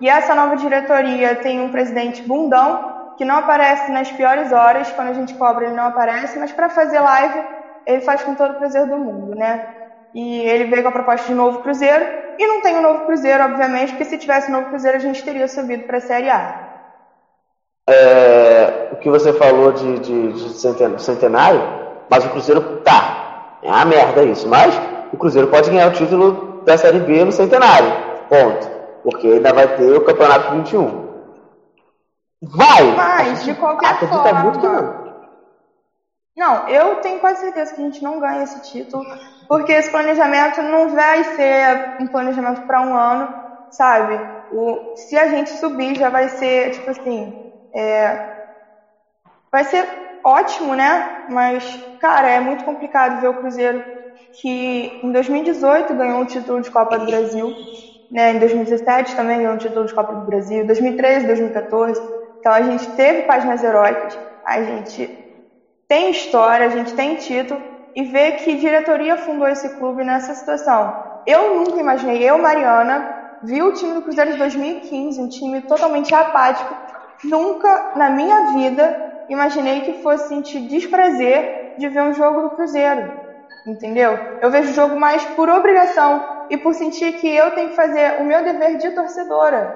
e 0.00 0.08
essa 0.08 0.34
nova 0.34 0.56
diretoria 0.56 1.36
tem 1.36 1.60
um 1.60 1.70
presidente 1.70 2.22
bundão, 2.26 2.90
que 3.16 3.24
não 3.24 3.36
aparece 3.36 3.90
nas 3.90 4.10
piores 4.10 4.52
horas, 4.52 4.90
quando 4.92 5.08
a 5.08 5.14
gente 5.14 5.34
cobra 5.34 5.66
ele 5.66 5.74
não 5.74 5.84
aparece, 5.84 6.38
mas 6.38 6.52
para 6.52 6.68
fazer 6.68 7.00
live 7.00 7.42
ele 7.86 8.00
faz 8.02 8.22
com 8.22 8.34
todo 8.34 8.52
o 8.52 8.56
prazer 8.56 8.86
do 8.86 8.98
mundo, 8.98 9.34
né? 9.34 9.66
E 10.14 10.40
ele 10.40 10.64
veio 10.64 10.82
com 10.82 10.88
a 10.88 10.92
proposta 10.92 11.26
de 11.26 11.34
novo 11.34 11.60
Cruzeiro, 11.60 12.06
e 12.38 12.46
não 12.46 12.62
tem 12.62 12.76
o 12.76 12.78
um 12.78 12.82
novo 12.82 13.04
Cruzeiro, 13.06 13.44
obviamente, 13.44 13.90
porque 13.90 14.04
se 14.04 14.18
tivesse 14.18 14.50
um 14.50 14.54
novo 14.54 14.68
Cruzeiro 14.68 14.96
a 14.96 15.00
gente 15.00 15.24
teria 15.24 15.48
subido 15.48 15.84
para 15.84 15.98
a 15.98 16.00
Série 16.00 16.28
A. 16.28 16.69
É, 17.90 18.90
o 18.92 18.96
que 18.96 19.10
você 19.10 19.32
falou 19.32 19.72
de, 19.72 19.98
de, 19.98 20.32
de 20.32 21.02
centenário, 21.02 21.60
mas 22.08 22.24
o 22.24 22.28
Cruzeiro 22.28 22.60
tá. 22.84 23.58
É 23.62 23.68
uma 23.68 23.84
merda 23.84 24.22
isso, 24.22 24.48
mas 24.48 24.80
o 25.12 25.16
Cruzeiro 25.16 25.48
pode 25.48 25.70
ganhar 25.70 25.88
o 25.88 25.92
título 25.92 26.62
da 26.64 26.78
Série 26.78 27.00
B 27.00 27.24
no 27.24 27.32
centenário. 27.32 27.90
Ponto. 28.28 28.70
Porque 29.02 29.26
ainda 29.26 29.52
vai 29.52 29.76
ter 29.76 29.96
o 29.96 30.04
Campeonato 30.04 30.52
21. 30.52 31.10
Vai! 32.42 32.94
Mas, 32.96 33.44
de 33.44 33.54
qualquer 33.54 33.98
forma. 33.98 34.42
muito 34.42 34.60
que 34.60 34.68
não. 34.68 35.00
Não, 36.36 36.68
eu 36.68 36.96
tenho 36.96 37.18
quase 37.18 37.40
certeza 37.40 37.74
que 37.74 37.82
a 37.82 37.84
gente 37.84 38.02
não 38.02 38.20
ganha 38.20 38.44
esse 38.44 38.62
título, 38.70 39.04
porque 39.48 39.72
esse 39.72 39.90
planejamento 39.90 40.62
não 40.62 40.88
vai 40.88 41.22
ser 41.24 41.96
um 42.00 42.06
planejamento 42.06 42.62
para 42.62 42.80
um 42.80 42.96
ano, 42.96 43.28
sabe? 43.70 44.18
O, 44.52 44.96
se 44.96 45.18
a 45.18 45.28
gente 45.28 45.50
subir, 45.50 45.98
já 45.98 46.08
vai 46.08 46.28
ser, 46.28 46.70
tipo 46.70 46.88
assim, 46.88 47.49
é, 47.74 48.18
vai 49.50 49.64
ser 49.64 49.88
ótimo, 50.24 50.74
né? 50.74 51.04
Mas, 51.28 51.78
cara, 51.98 52.28
é 52.28 52.40
muito 52.40 52.64
complicado 52.64 53.20
ver 53.20 53.28
o 53.28 53.34
Cruzeiro 53.34 53.82
que 54.40 54.92
em 55.02 55.10
2018 55.12 55.94
ganhou 55.94 56.20
o 56.22 56.26
título 56.26 56.60
de 56.60 56.70
Copa 56.70 56.98
do 56.98 57.06
Brasil, 57.06 57.52
né? 58.10 58.32
Em 58.32 58.38
2017 58.38 59.14
também 59.16 59.38
ganhou 59.38 59.54
o 59.54 59.58
título 59.58 59.86
de 59.86 59.94
Copa 59.94 60.14
do 60.14 60.22
Brasil, 60.24 60.64
2013, 60.64 61.26
2014. 61.26 62.00
Então 62.38 62.52
a 62.52 62.62
gente 62.62 62.88
teve 62.94 63.22
páginas 63.22 63.62
heróicas, 63.62 64.18
a 64.44 64.62
gente 64.62 65.10
tem 65.88 66.10
história, 66.10 66.66
a 66.66 66.70
gente 66.70 66.94
tem 66.94 67.16
título 67.16 67.62
e 67.94 68.04
ver 68.04 68.32
que 68.34 68.56
diretoria 68.56 69.16
fundou 69.16 69.48
esse 69.48 69.68
clube 69.70 70.04
nessa 70.04 70.34
situação. 70.34 70.94
Eu 71.26 71.54
nunca 71.54 71.80
imaginei, 71.80 72.22
eu, 72.22 72.38
Mariana, 72.38 73.04
vi 73.42 73.62
o 73.62 73.72
time 73.72 73.94
do 73.94 74.02
Cruzeiro 74.02 74.30
de 74.30 74.38
2015, 74.38 75.20
um 75.20 75.28
time 75.28 75.60
totalmente 75.62 76.14
apático. 76.14 76.76
Nunca 77.24 77.92
na 77.94 78.10
minha 78.10 78.52
vida 78.52 78.94
imaginei 79.28 79.80
que 79.80 79.92
fosse 79.92 80.26
sentir 80.28 80.60
desprazer 80.66 81.46
de 81.76 81.88
ver 81.88 82.02
um 82.02 82.12
jogo 82.12 82.42
do 82.42 82.50
Cruzeiro. 82.50 83.10
Entendeu? 83.66 84.18
Eu 84.40 84.50
vejo 84.50 84.70
o 84.70 84.74
jogo 84.74 84.96
mais 84.96 85.24
por 85.36 85.48
obrigação 85.48 86.22
e 86.48 86.56
por 86.56 86.74
sentir 86.74 87.12
que 87.12 87.28
eu 87.28 87.50
tenho 87.52 87.68
que 87.68 87.74
fazer 87.74 88.14
o 88.18 88.24
meu 88.24 88.42
dever 88.42 88.76
de 88.76 88.90
torcedora. 88.90 89.70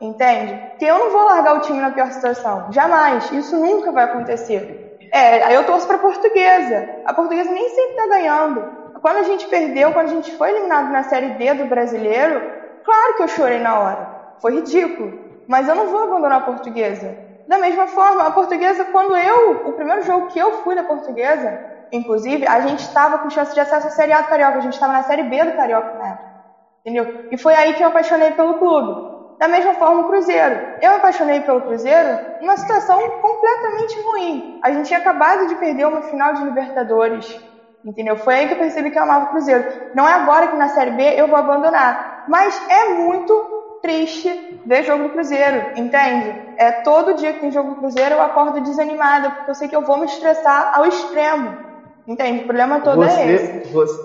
Entende? 0.00 0.58
Que 0.78 0.86
eu 0.86 0.98
não 0.98 1.10
vou 1.10 1.24
largar 1.24 1.54
o 1.54 1.60
time 1.60 1.80
na 1.80 1.90
pior 1.90 2.10
situação. 2.10 2.64
Jamais. 2.70 3.30
Isso 3.30 3.56
nunca 3.58 3.92
vai 3.92 4.04
acontecer. 4.04 4.66
É, 5.12 5.42
aí 5.42 5.54
eu 5.54 5.64
torço 5.64 5.86
pra 5.86 5.98
portuguesa. 5.98 6.86
A 7.04 7.12
portuguesa 7.12 7.50
nem 7.50 7.68
sempre 7.68 7.94
tá 7.94 8.06
ganhando. 8.08 8.66
Quando 9.00 9.16
a 9.16 9.22
gente 9.22 9.46
perdeu, 9.48 9.92
quando 9.92 10.06
a 10.06 10.10
gente 10.10 10.32
foi 10.34 10.50
eliminado 10.50 10.90
na 10.90 11.02
Série 11.02 11.30
D 11.30 11.54
do 11.54 11.66
brasileiro, 11.66 12.42
claro 12.84 13.14
que 13.14 13.22
eu 13.22 13.28
chorei 13.28 13.58
na 13.58 13.78
hora. 13.78 14.08
Foi 14.40 14.54
ridículo. 14.54 15.14
Mas 15.50 15.66
eu 15.66 15.74
não 15.74 15.88
vou 15.88 16.04
abandonar 16.04 16.38
a 16.38 16.44
portuguesa. 16.44 17.18
Da 17.44 17.58
mesma 17.58 17.88
forma, 17.88 18.24
a 18.24 18.30
portuguesa, 18.30 18.84
quando 18.84 19.16
eu, 19.16 19.60
o 19.64 19.72
primeiro 19.72 20.00
jogo 20.02 20.28
que 20.28 20.38
eu 20.38 20.52
fui 20.52 20.76
da 20.76 20.84
portuguesa, 20.84 21.58
inclusive, 21.90 22.46
a 22.46 22.60
gente 22.60 22.82
estava 22.82 23.18
com 23.18 23.28
chance 23.28 23.52
de 23.52 23.58
acesso 23.58 23.88
à 23.88 23.90
Série 23.90 24.12
A 24.12 24.20
do 24.20 24.28
Carioca, 24.28 24.58
a 24.58 24.60
gente 24.60 24.74
estava 24.74 24.92
na 24.92 25.02
Série 25.02 25.24
B 25.24 25.44
do 25.44 25.52
Carioca 25.52 25.92
na 25.92 26.10
época. 26.10 26.24
Entendeu? 26.84 27.08
E 27.28 27.36
foi 27.36 27.56
aí 27.56 27.74
que 27.74 27.82
eu 27.82 27.88
apaixonei 27.88 28.30
pelo 28.30 28.54
clube. 28.54 28.96
Da 29.40 29.48
mesma 29.48 29.74
forma 29.74 30.02
o 30.02 30.04
Cruzeiro. 30.06 30.62
Eu 30.80 30.92
me 30.92 30.96
apaixonei 30.98 31.40
pelo 31.40 31.62
Cruzeiro 31.62 32.16
numa 32.40 32.56
situação 32.56 33.00
completamente 33.20 34.00
ruim. 34.00 34.44
A 34.62 34.70
gente 34.70 34.86
tinha 34.86 35.00
acabado 35.00 35.48
de 35.48 35.56
perder 35.56 35.84
uma 35.88 36.00
final 36.02 36.32
de 36.32 36.44
Libertadores. 36.44 37.26
Entendeu? 37.82 38.16
Foi 38.16 38.34
aí 38.36 38.46
que 38.46 38.52
eu 38.52 38.58
percebi 38.58 38.88
que 38.92 38.98
eu 38.98 39.02
amava 39.02 39.24
o 39.24 39.28
Cruzeiro. 39.30 39.64
Não 39.92 40.06
é 40.06 40.12
agora 40.12 40.46
que 40.46 40.54
na 40.56 40.68
Série 40.68 40.92
B 40.92 41.14
eu 41.16 41.26
vou 41.26 41.36
abandonar. 41.36 41.98
Mas 42.24 42.62
é 42.68 42.84
muito 42.90 43.34
triste 43.80 44.28
ver 44.64 44.84
jogo 44.84 45.04
do 45.04 45.10
Cruzeiro, 45.10 45.66
entende? 45.74 46.36
É 46.56 46.70
todo 46.70 47.14
dia 47.14 47.32
que 47.32 47.40
tem 47.40 47.50
jogo 47.50 47.70
do 47.70 47.76
Cruzeiro 47.76 48.16
eu 48.16 48.22
acordo 48.22 48.60
desanimada, 48.60 49.30
porque 49.30 49.50
eu 49.50 49.54
sei 49.54 49.68
que 49.68 49.76
eu 49.76 49.82
vou 49.82 49.96
me 49.96 50.04
estressar 50.06 50.68
ao 50.72 50.86
extremo. 50.86 51.56
Entende? 52.06 52.40
O 52.40 52.46
problema 52.46 52.80
todo 52.80 52.96
você, 52.96 53.20
é 53.20 53.34
esse. 53.34 53.72
Você, 53.72 54.00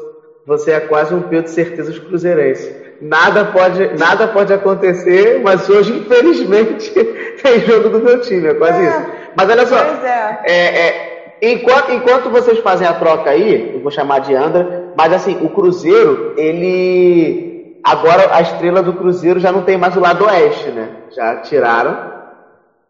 você 0.46 0.72
é 0.72 0.80
quase 0.80 1.14
um 1.14 1.22
Pedro 1.22 1.46
de 1.46 1.52
certezas 1.52 1.98
cruzeirense 2.00 2.76
nada 3.00 3.46
pode, 3.46 3.88
nada 3.98 4.28
pode 4.28 4.54
acontecer, 4.54 5.40
mas 5.40 5.68
hoje, 5.70 5.98
infelizmente, 5.98 6.92
tem 7.42 7.60
jogo 7.60 7.90
do 7.90 8.02
meu 8.02 8.20
time, 8.20 8.48
é 8.50 8.54
quase 8.54 8.82
é, 8.82 8.88
isso. 8.90 9.12
Mas 9.36 9.50
olha 9.50 9.66
só, 9.66 9.78
é. 9.78 10.40
É, 10.46 10.88
é, 10.88 10.96
enquanto, 11.42 11.92
enquanto 11.92 12.30
vocês 12.30 12.60
fazem 12.60 12.88
a 12.88 12.94
troca 12.94 13.30
aí, 13.30 13.70
eu 13.74 13.80
vou 13.80 13.92
chamar 13.92 14.20
de 14.20 14.34
Andra, 14.34 14.68
mas 14.96 15.12
assim, 15.14 15.38
o 15.42 15.50
Cruzeiro, 15.50 16.34
ele. 16.38 17.55
Agora 17.86 18.36
a 18.36 18.42
estrela 18.42 18.82
do 18.82 18.94
Cruzeiro 18.94 19.40
já 19.40 19.52
não 19.52 19.62
tem 19.62 19.78
mais 19.78 19.96
o 19.96 20.00
lado 20.00 20.26
oeste, 20.26 20.70
né? 20.72 20.90
Já 21.16 21.38
tiraram. 21.38 22.16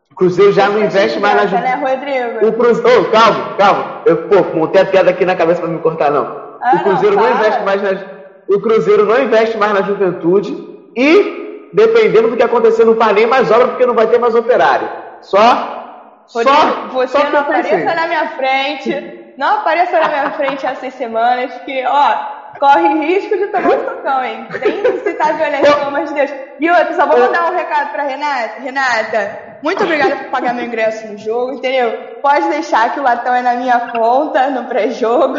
O 0.09 0.15
Cruzeiro 0.15 0.53
já 0.53 0.69
não 0.69 0.81
investe 0.81 1.19
mais 1.19 1.51
na 1.51 1.59
né, 1.59 1.75
Rodrigo? 1.75 2.47
O 2.47 2.53
Cruzeiro. 2.53 3.01
Oh, 3.01 3.11
calma, 3.11 3.55
calma. 3.57 4.01
Eu, 4.05 4.17
pô, 4.29 4.57
montei 4.57 4.81
a 4.81 4.85
piada 4.85 5.09
aqui 5.09 5.25
na 5.25 5.35
cabeça 5.35 5.59
pra 5.59 5.69
me 5.69 5.79
cortar, 5.79 6.09
não. 6.09 6.55
Ah, 6.61 6.77
o 6.77 6.83
Cruzeiro 6.83 7.17
não, 7.17 7.23
não 7.23 7.31
investe 7.31 7.63
mais 7.63 7.81
nas 7.81 8.15
o 8.47 8.61
Cruzeiro 8.61 9.05
não 9.05 9.23
investe 9.23 9.57
mais 9.57 9.73
na 9.73 9.81
juventude 9.81 10.55
e, 10.95 11.69
dependendo 11.73 12.29
do 12.29 12.37
que 12.37 12.43
acontecer, 12.43 12.85
não 12.85 12.95
faz 12.95 13.13
nem 13.13 13.25
mais 13.25 13.49
obra 13.51 13.69
porque 13.69 13.85
não 13.85 13.95
vai 13.95 14.07
ter 14.07 14.19
mais 14.19 14.35
operário. 14.35 14.87
Só. 15.21 16.27
Rodrigo, 16.33 16.55
só 16.55 16.87
você 16.91 17.17
só 17.19 17.29
não 17.29 17.39
apareça 17.39 17.95
na 17.95 18.07
minha 18.07 18.27
frente. 18.29 19.33
Não 19.37 19.55
apareça 19.59 19.99
na 19.99 20.07
minha 20.07 20.31
frente 20.31 20.65
essas 20.65 20.93
semanas, 20.93 21.53
que, 21.65 21.83
ó, 21.85 22.34
corre 22.59 22.87
risco 22.93 23.37
de 23.37 23.47
tomar 23.47 23.69
um 23.75 23.83
socão, 23.83 24.23
hein? 24.23 24.47
Sem 24.59 24.99
citar 24.99 25.33
violência, 25.35 25.73
pelo 25.73 25.87
amor 25.87 26.03
de 26.05 26.13
Deus. 26.13 26.31
E 26.59 26.69
outra, 26.69 26.93
só 26.93 27.05
vou 27.05 27.17
mandar 27.19 27.51
um 27.51 27.55
recado 27.55 27.89
pra 27.91 28.03
Renata. 28.03 28.59
Renata, 28.59 29.37
muito 29.63 29.83
obrigada 29.83 30.15
por 30.17 30.29
pagar 30.29 30.53
meu 30.53 30.65
ingresso 30.65 31.07
no 31.07 31.17
jogo, 31.17 31.53
entendeu? 31.53 31.93
Pode 32.21 32.47
deixar 32.49 32.91
que 32.93 32.99
o 32.99 33.03
latão 33.03 33.33
é 33.35 33.41
na 33.41 33.55
minha 33.55 33.79
conta, 33.91 34.49
no 34.49 34.65
pré-jogo. 34.65 35.35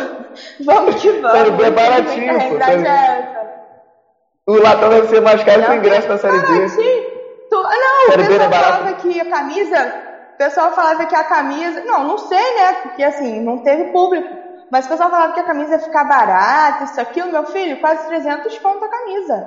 Vamos 0.65 1.01
que 1.01 1.11
vamos. 1.13 1.39
Série 1.39 1.51
B 1.51 1.65
é 1.65 1.71
baratinho, 1.71 2.39
realidade 2.39 2.87
é. 2.87 3.25
O 4.49 4.55
latão 4.61 4.89
deve 4.91 5.09
ser 5.09 5.21
mais 5.21 5.43
caro 5.43 5.63
que 5.63 5.71
o 5.71 5.75
ingresso 5.75 6.09
na 6.09 6.19
Série 6.19 6.39
B. 6.39 6.69
Tu- 7.49 7.57
ah, 7.57 7.71
Não, 7.79 8.11
Série 8.13 8.23
o 8.23 8.25
é 8.25 8.39
pessoal 8.39 8.51
falava 8.53 8.95
que 8.95 9.21
a 9.21 9.25
camisa. 9.25 9.95
O 10.35 10.37
pessoal 10.39 10.73
falava 10.73 11.07
que 11.07 11.15
a 11.15 11.25
camisa. 11.25 11.83
Não, 11.87 12.05
não 12.05 12.19
sei, 12.19 12.55
né? 12.55 12.75
Porque 12.83 13.03
assim, 13.03 13.41
não 13.41 13.59
teve 13.59 13.87
público. 13.87 14.29
Mas 14.71 14.87
o 14.87 14.89
pessoal 14.89 15.11
falava 15.11 15.33
que 15.33 15.41
a 15.41 15.45
camisa 15.45 15.73
ia 15.73 15.79
ficar 15.79 16.05
barata, 16.05 16.85
isso, 16.85 17.01
aquilo. 17.01 17.31
Meu 17.33 17.45
filho, 17.45 17.81
quase 17.81 18.07
300 18.09 18.59
conto 18.59 18.85
a 18.85 18.89
camisa. 18.89 19.47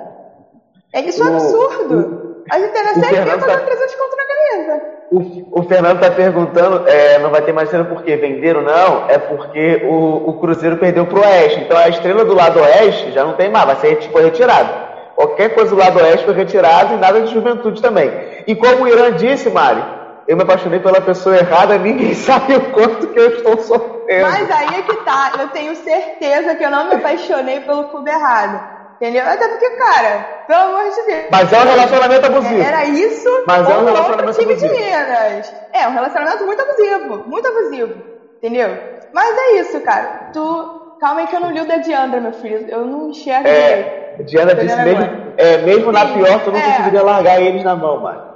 É 0.92 1.00
isso 1.02 1.22
é 1.22 1.26
um 1.26 1.32
O- 1.32 1.34
absurdo. 1.36 2.30
A 2.50 2.58
gente 2.58 2.70
o 2.70 2.74
Série 2.74 2.94
B 3.00 3.06
Fernando 3.06 3.40
pagando 3.40 3.58
tá- 3.60 3.66
300 3.66 3.94
conto 3.94 4.16
na 4.16 4.24
camisa. 4.24 4.82
O, 5.12 5.60
o 5.60 5.62
Fernando 5.64 5.96
está 6.02 6.10
perguntando, 6.10 6.88
é, 6.88 7.18
não 7.18 7.30
vai 7.30 7.42
ter 7.42 7.52
mais 7.52 7.68
cena 7.68 7.84
porque 7.84 8.16
venderam, 8.16 8.62
não, 8.62 9.08
é 9.08 9.18
porque 9.18 9.82
o, 9.84 10.30
o 10.30 10.40
Cruzeiro 10.40 10.78
perdeu 10.78 11.06
pro 11.06 11.20
Oeste. 11.20 11.60
Então 11.60 11.76
a 11.76 11.88
estrela 11.88 12.24
do 12.24 12.34
lado 12.34 12.58
Oeste 12.60 13.12
já 13.12 13.24
não 13.24 13.34
tem 13.34 13.50
mais, 13.50 13.66
vai 13.66 13.76
ser 13.76 13.96
tipo, 13.96 14.18
retirada. 14.18 14.88
Qualquer 15.14 15.54
coisa 15.54 15.70
do 15.70 15.76
lado 15.80 15.98
Oeste 16.00 16.24
foi 16.24 16.34
retirada 16.34 16.94
e 16.94 16.96
nada 16.96 17.20
de 17.20 17.32
juventude 17.32 17.80
também. 17.82 18.10
E 18.46 18.54
como 18.56 18.84
o 18.84 18.88
Irã 18.88 19.12
disse, 19.12 19.50
Mari, 19.50 19.82
eu 20.30 20.36
me 20.36 20.44
apaixonei 20.44 20.78
pela 20.78 21.00
pessoa 21.00 21.36
errada, 21.36 21.76
ninguém 21.76 22.14
sabe 22.14 22.54
o 22.54 22.70
quanto 22.70 23.08
que 23.08 23.18
eu 23.18 23.30
estou 23.30 23.58
sofrendo. 23.58 24.30
Mas 24.30 24.48
aí 24.48 24.78
é 24.78 24.82
que 24.82 24.96
tá. 24.98 25.32
Eu 25.40 25.48
tenho 25.48 25.74
certeza 25.74 26.54
que 26.54 26.64
eu 26.64 26.70
não 26.70 26.88
me 26.88 26.94
apaixonei 26.94 27.58
pelo 27.58 27.88
clube 27.90 28.08
errado. 28.08 28.62
Entendeu? 28.94 29.24
Até 29.26 29.48
porque, 29.48 29.70
cara, 29.70 30.44
pelo 30.46 30.60
amor 30.60 30.88
de 30.88 31.02
Deus. 31.02 31.24
Mas 31.32 31.52
é 31.52 31.58
um 31.58 31.64
relacionamento 31.64 32.26
abusivo. 32.26 32.62
Era 32.62 32.84
isso 32.84 33.28
Mas 33.44 33.68
é 33.68 33.76
um 33.76 33.84
relacionamento 33.84 34.28
outro 34.28 34.40
time 34.40 34.54
de 34.54 34.66
abusivo. 34.66 34.84
Minas. 34.84 35.54
É, 35.72 35.88
um 35.88 35.92
relacionamento 35.94 36.46
muito 36.46 36.62
abusivo. 36.62 37.28
Muito 37.28 37.48
abusivo. 37.48 38.02
Entendeu? 38.36 38.78
Mas 39.12 39.36
é 39.36 39.60
isso, 39.60 39.80
cara. 39.80 40.30
Tu. 40.32 40.80
Calma 41.00 41.22
aí 41.22 41.26
que 41.26 41.34
eu 41.34 41.40
não 41.40 41.50
li 41.50 41.60
o 41.60 41.66
da 41.66 41.78
Diandra, 41.78 42.20
meu 42.20 42.34
filho. 42.34 42.68
Eu 42.68 42.84
não 42.84 43.08
enxergo. 43.08 43.48
É, 43.48 44.22
Diana 44.26 44.54
disse, 44.54 44.76
mesmo, 44.76 45.32
é, 45.36 45.58
mesmo 45.58 45.90
na 45.90 46.04
pior, 46.04 46.44
tu 46.44 46.52
não 46.52 46.58
é. 46.58 46.62
conseguiria 46.62 47.02
largar 47.02 47.40
eles 47.40 47.64
na 47.64 47.74
mão, 47.74 47.98
Mari. 47.98 48.29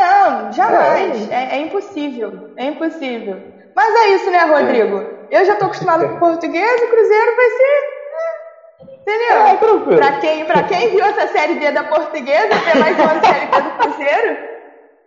Não, 0.00 0.52
jamais. 0.52 1.30
É, 1.30 1.56
é 1.56 1.60
impossível. 1.60 2.50
É 2.56 2.64
impossível. 2.66 3.36
Mas 3.76 3.94
é 3.94 4.08
isso, 4.14 4.30
né, 4.30 4.38
Rodrigo? 4.44 5.04
Eu 5.30 5.44
já 5.44 5.54
tô 5.56 5.66
acostumado 5.66 6.08
com 6.08 6.18
português, 6.18 6.82
o 6.82 6.88
Cruzeiro 6.88 7.36
vai 7.36 7.48
ser. 7.50 8.00
Entendeu? 9.00 9.36
É, 9.46 9.56
tranquilo. 9.56 9.96
Pra 9.96 10.12
quem, 10.12 10.44
pra 10.44 10.62
quem 10.64 10.88
viu 10.90 11.04
essa 11.04 11.26
série 11.28 11.54
B 11.54 11.70
da 11.70 11.84
portuguesa, 11.84 12.48
tem 12.48 12.80
mais 12.80 12.98
uma 12.98 13.20
série 13.20 13.46
B 13.46 13.60
do 13.60 13.70
Cruzeiro, 13.78 14.36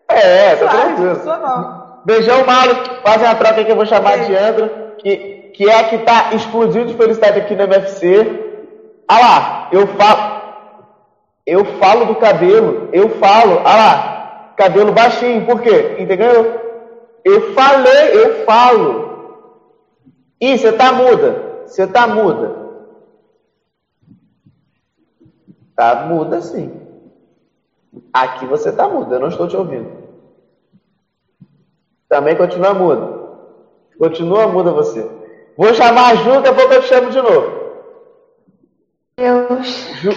É, 0.10 0.56
tá 0.56 0.68
tranquilo. 0.68 1.16
sua 1.18 1.38
mão. 1.38 1.84
Beijão, 2.06 2.46
Mauro. 2.46 2.76
Fazem 3.04 3.28
a 3.28 3.36
troca 3.36 3.64
que 3.64 3.72
eu 3.72 3.76
vou 3.76 3.86
chamar 3.86 4.18
de 4.20 4.36
Andro, 4.36 4.70
que, 5.00 5.52
que 5.56 5.70
é 5.70 5.80
a 5.80 5.84
que 5.86 5.98
tá 6.00 6.30
explodindo 6.34 6.86
de 6.88 6.96
felicidade 6.98 7.40
aqui 7.40 7.56
no 7.56 7.64
MFC. 7.64 8.40
Ah 9.08 9.20
lá, 9.20 9.70
eu 9.72 9.88
falo. 9.88 10.34
Eu 11.46 11.66
falo 11.78 12.06
do 12.06 12.16
cabelo, 12.16 12.90
eu 12.94 13.10
falo. 13.20 13.62
Ah 13.66 13.76
lá, 13.76 14.13
cabelo 14.56 14.92
baixinho, 14.92 15.46
por 15.46 15.62
quê? 15.62 15.98
Entendeu? 16.00 16.62
Eu 17.24 17.54
falei, 17.54 18.14
eu 18.14 18.46
falo. 18.46 19.14
Ih, 20.40 20.58
você 20.58 20.72
tá 20.74 20.92
muda. 20.92 21.64
Você 21.66 21.88
tá 21.88 22.08
muda. 22.08 22.64
Tá 25.76 26.06
muda 26.08 26.42
sim. 26.42 26.82
Aqui 28.12 28.46
você 28.46 28.72
tá 28.72 28.88
muda, 28.88 29.16
eu 29.16 29.20
não 29.20 29.28
estou 29.28 29.48
te 29.48 29.56
ouvindo. 29.56 29.92
Também 32.10 32.36
continua 32.36 32.74
muda. 32.74 33.24
Continua 33.98 34.48
muda 34.48 34.72
você. 34.72 35.10
Vou 35.58 35.74
chamar 35.74 36.12
a 36.12 36.16
Ju, 36.16 36.42
daqui 36.42 36.48
a 36.50 36.54
pouco 36.54 36.74
eu 36.74 36.82
te 36.82 36.88
chamo 36.88 37.10
de 37.10 37.22
novo. 37.22 37.64
Deus. 39.18 39.68
Ju, 40.02 40.12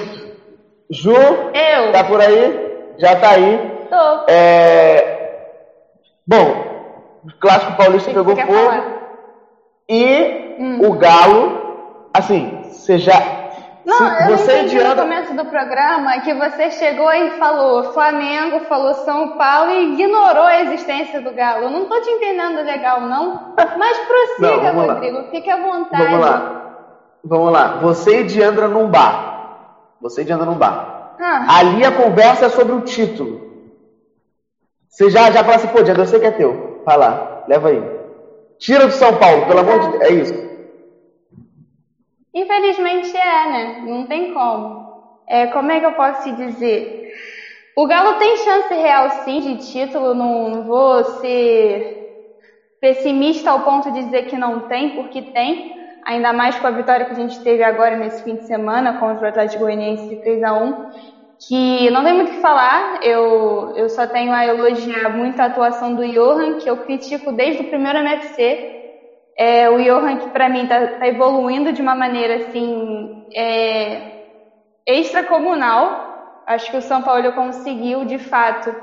Ju 0.90 1.12
Eu. 1.12 1.92
tá 1.92 2.04
por 2.04 2.20
aí? 2.20 2.94
Já 2.98 3.20
tá 3.20 3.30
aí. 3.30 3.75
Tô. 3.88 4.24
É... 4.28 5.16
Bom, 6.26 7.20
o 7.24 7.32
Clássico 7.40 7.76
Paulista 7.76 8.10
pegou 8.12 8.36
fogo. 8.36 8.52
falar? 8.52 8.84
E 9.88 10.56
Hum. 10.58 10.80
o 10.88 10.92
Galo, 10.94 12.08
assim, 12.14 12.62
você 12.64 12.98
já. 12.98 13.20
Não, 13.84 13.96
se 13.98 14.04
eu 14.32 14.36
você 14.38 14.52
entendi 14.58 14.74
no 14.76 14.80
adianta. 14.80 15.02
começo 15.02 15.34
do 15.36 15.44
programa 15.44 16.18
que 16.22 16.34
você 16.34 16.70
chegou 16.72 17.12
e 17.12 17.30
falou 17.38 17.92
Flamengo, 17.92 18.60
falou 18.64 18.92
São 18.94 19.36
Paulo 19.38 19.70
e 19.70 19.92
ignorou 19.92 20.42
a 20.42 20.62
existência 20.62 21.20
do 21.20 21.30
Galo. 21.30 21.64
Eu 21.66 21.70
não 21.70 21.84
tô 21.84 22.00
te 22.00 22.10
entendendo 22.10 22.64
legal, 22.64 23.02
não. 23.02 23.54
Mas 23.78 23.98
prossiga, 23.98 24.56
Não, 24.56 24.60
vamos 24.62 24.86
lá. 24.88 24.94
Rodrigo. 24.94 25.30
Fique 25.30 25.48
à 25.48 25.56
vontade. 25.58 26.04
Vamos 26.04 26.20
lá. 26.26 26.52
Vamos 27.24 27.52
lá. 27.52 27.66
Você 27.82 28.20
e 28.22 28.24
Diandra 28.24 28.66
num 28.66 28.88
bar. 28.88 29.94
Você 30.00 30.22
e 30.22 30.24
Diandra 30.24 30.46
num 30.46 30.54
bar. 30.58 31.12
Ah. 31.20 31.58
Ali 31.58 31.84
a 31.84 31.92
conversa 31.92 32.46
é 32.46 32.48
sobre 32.48 32.72
o 32.74 32.80
título. 32.80 33.45
Você 34.96 35.10
já, 35.10 35.30
já 35.30 35.44
fala 35.44 35.56
assim, 35.56 35.68
pô, 35.68 35.82
Diandra, 35.82 36.04
eu 36.04 36.06
sei 36.06 36.18
que 36.18 36.24
é 36.24 36.30
teu. 36.30 36.80
Vai 36.82 36.96
lá, 36.96 37.44
leva 37.46 37.68
aí. 37.68 37.82
Tira 38.58 38.86
do 38.86 38.92
São 38.92 39.18
Paulo, 39.18 39.46
pelo 39.46 39.60
amor 39.60 39.78
de 39.78 39.90
Deus. 39.90 40.02
É 40.02 40.10
isso. 40.10 40.34
Infelizmente 42.32 43.14
é, 43.14 43.46
né? 43.46 43.82
Não 43.84 44.06
tem 44.06 44.32
como. 44.32 44.86
É, 45.28 45.48
como 45.48 45.70
é 45.70 45.80
que 45.80 45.84
eu 45.84 45.92
posso 45.92 46.22
te 46.22 46.32
dizer? 46.32 47.02
O 47.76 47.86
Galo 47.86 48.18
tem 48.18 48.38
chance 48.38 48.72
real 48.72 49.10
sim 49.22 49.40
de 49.40 49.58
título, 49.70 50.14
não, 50.14 50.48
não 50.48 50.64
vou 50.64 51.04
ser 51.04 51.84
pessimista 52.80 53.50
ao 53.50 53.64
ponto 53.64 53.92
de 53.92 54.02
dizer 54.02 54.22
que 54.22 54.38
não 54.38 54.66
tem, 54.66 54.94
porque 54.94 55.20
tem. 55.20 55.74
Ainda 56.06 56.32
mais 56.32 56.58
com 56.58 56.68
a 56.68 56.70
vitória 56.70 57.04
que 57.04 57.12
a 57.12 57.16
gente 57.16 57.42
teve 57.42 57.62
agora 57.62 57.98
nesse 57.98 58.22
fim 58.22 58.36
de 58.36 58.46
semana 58.46 58.98
contra 58.98 59.26
o 59.26 59.28
Atlético 59.28 59.64
Goianiense 59.64 60.08
de 60.08 60.16
3 60.22 60.42
a 60.42 60.54
1 60.54 60.86
que 61.38 61.90
não 61.90 62.02
tem 62.04 62.14
muito 62.14 62.30
o 62.30 62.32
que 62.32 62.40
falar, 62.40 62.98
eu, 63.02 63.70
eu 63.74 63.88
só 63.88 64.06
tenho 64.06 64.32
a 64.32 64.46
elogiar 64.46 65.10
muito 65.10 65.40
a 65.40 65.46
atuação 65.46 65.94
do 65.94 66.06
Johan, 66.06 66.54
que 66.54 66.68
eu 66.70 66.76
critico 66.78 67.32
desde 67.32 67.62
o 67.62 67.68
primeiro 67.68 67.98
MFC, 67.98 68.58
é, 69.38 69.68
o 69.68 69.78
Johan, 69.78 70.16
que 70.16 70.28
para 70.30 70.48
mim 70.48 70.62
está 70.64 70.88
tá 70.88 71.06
evoluindo 71.06 71.72
de 71.72 71.82
uma 71.82 71.94
maneira 71.94 72.36
assim 72.36 73.10
é, 73.34 74.02
extracomunal. 74.86 75.94
Acho 76.46 76.70
que 76.70 76.76
o 76.76 76.82
São 76.82 77.02
Paulo 77.02 77.32
conseguiu, 77.32 78.04
de 78.04 78.18
fato, 78.18 78.74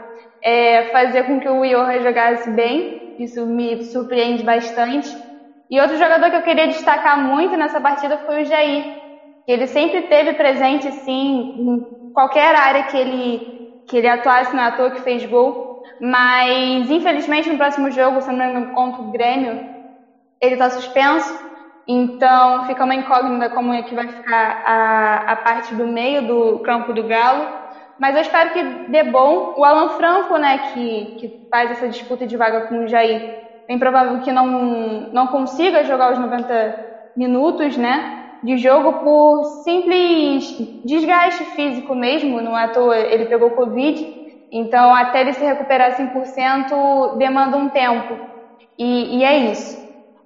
é, 0.43 0.83
fazer 0.91 1.23
com 1.23 1.39
que 1.39 1.49
o 1.49 1.63
Johan 1.65 2.01
jogasse 2.01 2.49
bem. 2.51 2.93
Isso 3.17 3.45
me 3.47 3.81
surpreende 3.83 4.43
bastante. 4.43 5.09
E 5.69 5.79
outro 5.79 5.97
jogador 5.97 6.29
que 6.29 6.35
eu 6.35 6.41
queria 6.43 6.67
destacar 6.67 7.17
muito 7.17 7.57
nessa 7.57 7.81
partida 7.81 8.17
foi 8.25 8.43
o 8.43 8.45
Jair. 8.45 9.02
Que 9.45 9.51
ele 9.51 9.67
sempre 9.67 10.01
teve 10.03 10.33
presente, 10.33 10.91
sim, 10.91 11.47
em 11.55 11.83
qualquer 12.13 12.55
área 12.55 12.83
que 12.83 12.97
ele, 12.97 13.43
que 13.87 13.97
ele 13.97 14.07
atuasse, 14.07 14.55
não 14.55 14.63
é 14.63 14.71
toa 14.71 14.91
que 14.91 15.01
fez 15.01 15.25
gol. 15.25 15.57
Mas, 15.99 16.89
infelizmente, 16.89 17.49
no 17.49 17.57
próximo 17.57 17.91
jogo, 17.91 18.21
se 18.21 18.31
não 18.31 18.37
me 18.37 18.45
engano, 18.51 18.67
contra 18.71 19.01
o 19.01 19.11
Grêmio, 19.11 19.61
ele 20.41 20.53
está 20.55 20.69
suspenso, 20.69 21.33
então 21.87 22.63
fica 22.63 22.83
uma 22.83 22.95
incógnita 22.95 23.49
como 23.49 23.73
é 23.73 23.83
que 23.83 23.95
vai 23.95 24.07
ficar 24.07 24.57
a, 24.63 25.33
a 25.33 25.35
parte 25.37 25.75
do 25.75 25.87
meio 25.87 26.25
do 26.25 26.59
campo 26.59 26.93
do 26.93 27.03
Galo. 27.03 27.49
Mas 27.97 28.15
eu 28.15 28.21
espero 28.21 28.51
que 28.51 28.63
dê 28.87 29.03
bom. 29.03 29.53
O 29.55 29.63
Alan 29.63 29.89
Franco, 29.89 30.37
né, 30.37 30.59
que, 30.59 31.13
que 31.17 31.31
faz 31.49 31.71
essa 31.71 31.87
disputa 31.89 32.25
de 32.27 32.35
vaga 32.37 32.61
com 32.61 32.83
o 32.83 32.87
Jair, 32.87 33.23
bem 33.67 33.77
provável 33.79 34.19
que 34.19 34.31
não, 34.31 35.07
não 35.11 35.27
consiga 35.27 35.83
jogar 35.83 36.11
os 36.11 36.19
90 36.19 36.75
minutos, 37.15 37.77
né, 37.77 38.05
de 38.43 38.57
jogo 38.57 38.93
por 38.95 39.43
simples 39.45 40.55
desgaste 40.83 41.45
físico 41.45 41.95
mesmo, 41.95 42.41
não 42.41 42.57
é 42.57 42.65
à 42.65 42.69
toa 42.69 42.97
ele 42.97 43.25
pegou 43.25 43.51
Covid, 43.51 44.05
então 44.51 44.93
até 44.95 45.21
ele 45.21 45.33
se 45.33 45.45
recuperar 45.45 45.93
100% 45.93 47.15
demanda 47.17 47.57
um 47.57 47.69
tempo. 47.69 48.21
E, 48.77 49.19
e 49.19 49.23
é 49.23 49.37
isso. 49.37 49.77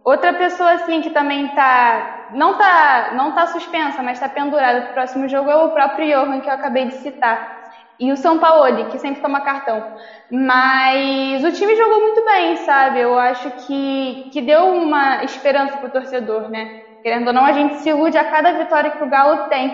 Outra 0.04 0.34
pessoa 0.34 0.72
assim 0.74 1.02
que 1.02 1.12
também 1.12 1.50
tá 1.50 2.08
não 2.30 2.56
tá 2.56 3.12
não 3.14 3.32
tá 3.34 3.48
suspensa, 3.48 4.02
mas 4.04 4.18
está 4.18 4.30
pendurada 4.30 4.82
para 4.82 4.90
o 4.90 4.94
próximo 4.94 5.28
jogo 5.30 5.50
é 5.52 5.56
o 5.58 5.70
próprio 5.70 6.08
Johan 6.08 6.42
que 6.42 6.50
eu 6.50 6.54
acabei 6.54 6.86
de 6.88 6.96
citar. 6.96 7.42
E 8.00 8.12
o 8.12 8.18
São 8.18 8.40
Paulo, 8.40 8.86
que 8.88 9.00
sempre 9.00 9.22
toma 9.22 9.42
cartão. 9.42 9.84
Mas 10.32 11.44
o 11.44 11.52
time 11.52 11.76
jogou 11.76 12.02
muito 12.02 12.24
bem, 12.26 12.56
sabe? 12.58 13.00
Eu 13.00 13.18
acho 13.18 13.52
que, 13.52 14.18
que 14.32 14.42
deu 14.42 14.68
uma 14.68 15.24
esperança 15.24 15.78
pro 15.80 15.90
torcedor, 15.90 16.50
né? 16.50 16.70
Querendo 17.08 17.28
ou 17.28 17.34
não, 17.34 17.46
a 17.46 17.54
gente 17.54 17.76
se 17.78 17.88
ilude 17.88 18.18
a 18.18 18.26
cada 18.26 18.52
vitória 18.52 18.92
que 18.92 19.02
o 19.02 19.08
Galo 19.08 19.40
tem. 19.48 19.74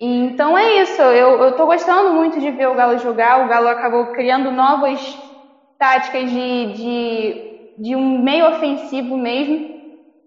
E, 0.00 0.06
então 0.06 0.56
é 0.56 0.82
isso, 0.82 1.02
eu, 1.02 1.52
tô 1.56 1.66
gostando 1.66 2.12
muito 2.14 2.38
de 2.38 2.52
ver 2.52 2.68
o 2.68 2.74
Galo 2.76 2.96
jogar. 2.98 3.40
O 3.44 3.48
Galo 3.48 3.66
acabou 3.66 4.06
criando 4.06 4.52
novas 4.52 5.00
táticas 5.78 6.30
de, 6.30 6.72
de 6.72 7.36
de 7.76 7.96
um 7.96 8.22
meio 8.22 8.48
ofensivo 8.48 9.16
mesmo. 9.16 9.60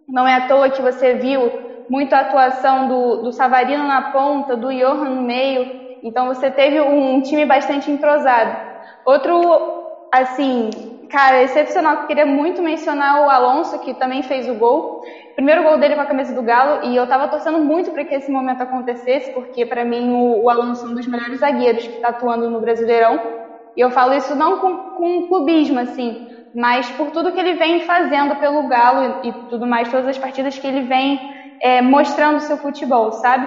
Não 0.07 0.27
é 0.27 0.35
à 0.35 0.41
toa 0.41 0.69
que 0.69 0.81
você 0.81 1.13
viu 1.15 1.53
muito 1.89 2.13
a 2.13 2.19
atuação 2.21 2.87
do, 2.87 3.17
do 3.17 3.31
Savarino 3.31 3.85
na 3.87 4.01
ponta, 4.01 4.57
do 4.57 4.69
Johan 4.73 5.09
no 5.11 5.21
meio. 5.21 5.67
Então 6.03 6.27
você 6.27 6.51
teve 6.51 6.81
um 6.81 7.21
time 7.21 7.45
bastante 7.45 7.91
entrosado. 7.91 8.57
Outro, 9.05 9.61
assim, 10.11 10.69
cara, 11.09 11.41
excepcional 11.43 11.97
que 11.97 12.03
eu 12.03 12.07
queria 12.07 12.25
muito 12.25 12.61
mencionar 12.61 13.21
o 13.23 13.29
Alonso, 13.29 13.79
que 13.79 13.93
também 13.95 14.23
fez 14.23 14.49
o 14.49 14.55
gol. 14.55 14.99
Primeiro 15.35 15.63
gol 15.63 15.77
dele 15.77 15.95
com 15.95 16.01
a 16.01 16.05
camisa 16.05 16.33
do 16.33 16.41
Galo, 16.41 16.85
e 16.85 16.95
eu 16.95 17.05
tava 17.07 17.27
torcendo 17.27 17.59
muito 17.59 17.91
para 17.91 18.05
que 18.05 18.15
esse 18.15 18.31
momento 18.31 18.61
acontecesse, 18.61 19.31
porque 19.31 19.65
para 19.65 19.83
mim 19.83 20.13
o, 20.13 20.43
o, 20.43 20.49
Alonso 20.49 20.85
é 20.85 20.89
um 20.89 20.95
dos 20.95 21.05
melhores 21.07 21.41
zagueiros 21.41 21.85
que 21.85 21.95
está 21.95 22.07
atuando 22.09 22.49
no 22.49 22.61
Brasileirão. 22.61 23.19
E 23.75 23.81
eu 23.81 23.91
falo 23.91 24.13
isso 24.13 24.33
não 24.33 24.59
com, 24.59 24.77
com 24.95 25.27
clubismo, 25.27 25.77
assim, 25.77 26.29
mas 26.55 26.89
por 26.91 27.11
tudo 27.11 27.33
que 27.33 27.39
ele 27.39 27.55
vem 27.55 27.81
fazendo 27.81 28.37
pelo 28.37 28.65
Galo 28.69 29.19
e, 29.23 29.29
e 29.29 29.33
tudo 29.49 29.67
mais, 29.67 29.91
todas 29.91 30.07
as 30.07 30.17
partidas 30.17 30.57
que 30.57 30.65
ele 30.65 30.81
vem 30.81 31.19
é, 31.61 31.81
mostrando 31.81 32.39
seu 32.39 32.57
futebol, 32.57 33.11
sabe? 33.11 33.45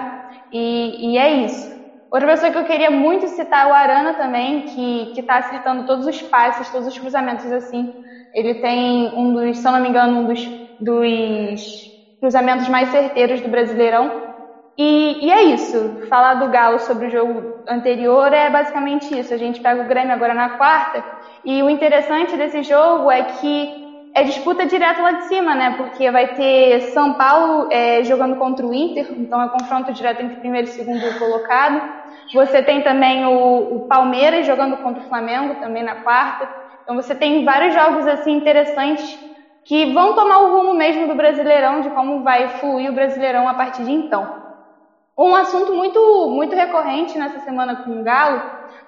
E, 0.51 1.13
e, 1.13 1.17
é 1.17 1.31
isso. 1.43 1.79
Outra 2.11 2.27
pessoa 2.27 2.51
que 2.51 2.57
eu 2.57 2.65
queria 2.65 2.91
muito 2.91 3.27
citar 3.27 3.65
é 3.65 3.69
o 3.71 3.73
Arana 3.73 4.13
também, 4.13 4.61
que 4.61 5.19
está 5.19 5.37
acertando 5.37 5.87
todos 5.87 6.05
os 6.05 6.21
passes, 6.21 6.69
todos 6.69 6.87
os 6.87 6.97
cruzamentos 6.97 7.51
assim. 7.51 7.93
Ele 8.33 8.55
tem 8.55 9.11
um 9.15 9.33
dos, 9.33 9.57
se 9.57 9.67
eu 9.67 9.71
não 9.71 9.79
me 9.79 9.89
engano, 9.89 10.19
um 10.19 10.25
dos, 10.25 10.39
dos 10.79 11.89
cruzamentos 12.19 12.67
mais 12.67 12.89
certeiros 12.89 13.41
do 13.41 13.49
Brasileirão. 13.49 14.29
E, 14.77 15.25
e, 15.25 15.31
é 15.31 15.43
isso. 15.43 16.03
Falar 16.07 16.35
do 16.35 16.47
Galo 16.49 16.79
sobre 16.79 17.07
o 17.07 17.11
jogo 17.11 17.63
anterior 17.67 18.31
é 18.31 18.49
basicamente 18.49 19.17
isso. 19.17 19.33
A 19.33 19.37
gente 19.37 19.59
pega 19.59 19.81
o 19.81 19.87
Grêmio 19.87 20.13
agora 20.13 20.33
na 20.33 20.49
quarta. 20.51 21.03
E 21.43 21.61
o 21.61 21.69
interessante 21.69 22.37
desse 22.37 22.63
jogo 22.63 23.11
é 23.11 23.23
que 23.23 23.89
é 24.13 24.23
disputa 24.23 24.65
direto 24.65 25.01
lá 25.01 25.11
de 25.11 25.25
cima, 25.25 25.53
né? 25.53 25.75
Porque 25.77 26.09
vai 26.09 26.29
ter 26.29 26.81
São 26.93 27.13
Paulo 27.13 27.67
é, 27.71 28.03
jogando 28.03 28.37
contra 28.37 28.65
o 28.65 28.73
Inter, 28.73 29.07
então 29.17 29.41
é 29.41 29.49
confronto 29.49 29.93
direto 29.93 30.21
entre 30.21 30.37
primeiro 30.37 30.67
e 30.67 30.71
segundo 30.71 31.19
colocado. 31.19 31.81
Você 32.33 32.61
tem 32.61 32.81
também 32.81 33.25
o, 33.25 33.75
o 33.75 33.79
Palmeiras 33.87 34.45
jogando 34.45 34.77
contra 34.77 35.01
o 35.01 35.07
Flamengo, 35.07 35.55
também 35.55 35.83
na 35.83 35.95
quarta. 35.95 36.49
Então 36.83 36.95
você 36.95 37.13
tem 37.13 37.45
vários 37.45 37.73
jogos 37.73 38.07
assim 38.07 38.31
interessantes 38.31 39.28
que 39.69 39.85
vão 39.93 40.15
tomar 40.15 40.39
o 40.39 40.49
rumo 40.49 40.73
mesmo 40.73 41.07
do 41.07 41.13
Brasileirão, 41.13 41.79
de 41.79 41.91
como 41.91 42.23
vai 42.23 42.49
fluir 42.49 42.89
o 42.89 42.93
Brasileirão 42.93 43.47
a 43.47 43.53
partir 43.53 43.83
de 43.83 43.91
então. 43.91 44.27
Um 45.15 45.35
assunto 45.35 45.71
muito, 45.71 46.27
muito 46.27 46.55
recorrente 46.55 47.19
nessa 47.19 47.39
semana 47.39 47.77
com 47.77 48.01
o 48.01 48.03
Galo 48.03 48.41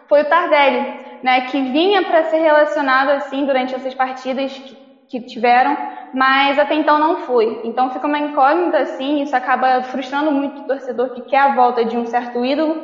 foi 0.10 0.22
o 0.24 0.26
Tardelli, 0.28 0.88
né, 1.22 1.42
que 1.42 1.62
vinha 1.62 2.04
para 2.04 2.24
ser 2.24 2.40
relacionado 2.40 3.12
assim 3.12 3.46
durante 3.46 3.76
essas 3.76 3.94
partidas 3.94 4.58
que, 4.58 4.76
que, 5.08 5.22
tiveram, 5.24 5.78
mas 6.12 6.58
até 6.58 6.74
então 6.74 6.98
não 6.98 7.16
foi. 7.16 7.60
Então 7.64 7.92
fica 7.92 8.08
uma 8.08 8.18
incógnita 8.18 8.80
assim, 8.80 9.22
isso 9.22 9.36
acaba 9.36 9.84
frustrando 9.84 10.32
muito 10.32 10.62
o 10.62 10.66
torcedor 10.66 11.12
que 11.12 11.22
quer 11.22 11.42
a 11.42 11.54
volta 11.54 11.86
de 11.86 11.96
um 11.96 12.08
certo 12.08 12.44
ídolo 12.44 12.76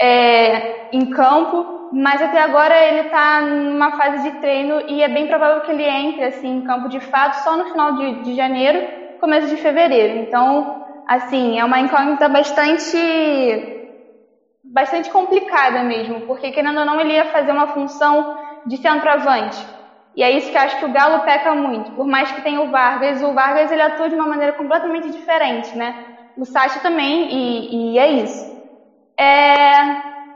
é, 0.00 0.62
em 0.92 1.06
campo, 1.08 1.66
mas 1.90 2.20
até 2.22 2.40
agora 2.40 2.74
ele 2.86 3.00
está 3.00 3.40
numa 3.42 3.92
fase 3.92 4.22
de 4.22 4.32
treino 4.38 4.82
e 4.88 5.02
é 5.02 5.08
bem 5.08 5.26
provável 5.26 5.60
que 5.60 5.70
ele 5.70 5.84
entre 5.84 6.24
assim 6.24 6.48
em 6.48 6.62
campo 6.62 6.88
de 6.88 7.00
fato 7.00 7.34
só 7.42 7.56
no 7.56 7.66
final 7.66 7.92
de, 7.92 8.20
de 8.22 8.34
janeiro, 8.34 8.82
começo 9.18 9.48
de 9.48 9.56
fevereiro. 9.56 10.14
Então 10.14 10.66
assim, 11.06 11.58
é 11.58 11.64
uma 11.64 11.80
incógnita 11.80 12.28
bastante 12.28 12.96
bastante 14.62 15.10
complicada 15.10 15.82
mesmo, 15.82 16.22
porque 16.22 16.50
querendo 16.50 16.78
ou 16.80 16.84
não 16.86 17.00
ele 17.00 17.12
ia 17.14 17.24
fazer 17.24 17.52
uma 17.52 17.66
função 17.68 18.24
de 18.64 18.76
centroavante. 18.78 19.58
E 20.14 20.22
é 20.22 20.30
isso 20.30 20.50
que 20.50 20.56
eu 20.56 20.62
acho 20.62 20.78
que 20.78 20.84
o 20.84 20.92
Galo 20.92 21.20
peca 21.24 21.54
muito. 21.54 21.92
Por 21.92 22.06
mais 22.06 22.30
que 22.32 22.40
tenha 22.40 22.60
o 22.60 22.70
Vargas, 22.70 23.20
o 23.22 23.34
Vargas 23.34 23.70
ele 23.70 23.82
atua 23.82 24.08
de 24.08 24.14
uma 24.14 24.26
maneira 24.26 24.52
completamente 24.52 25.10
diferente, 25.10 25.76
né? 25.76 25.94
O 26.36 26.44
Sacha 26.44 26.80
também, 26.80 27.26
e, 27.30 27.94
e 27.94 27.98
é 27.98 28.08
isso. 28.08 28.43
É, 29.18 29.80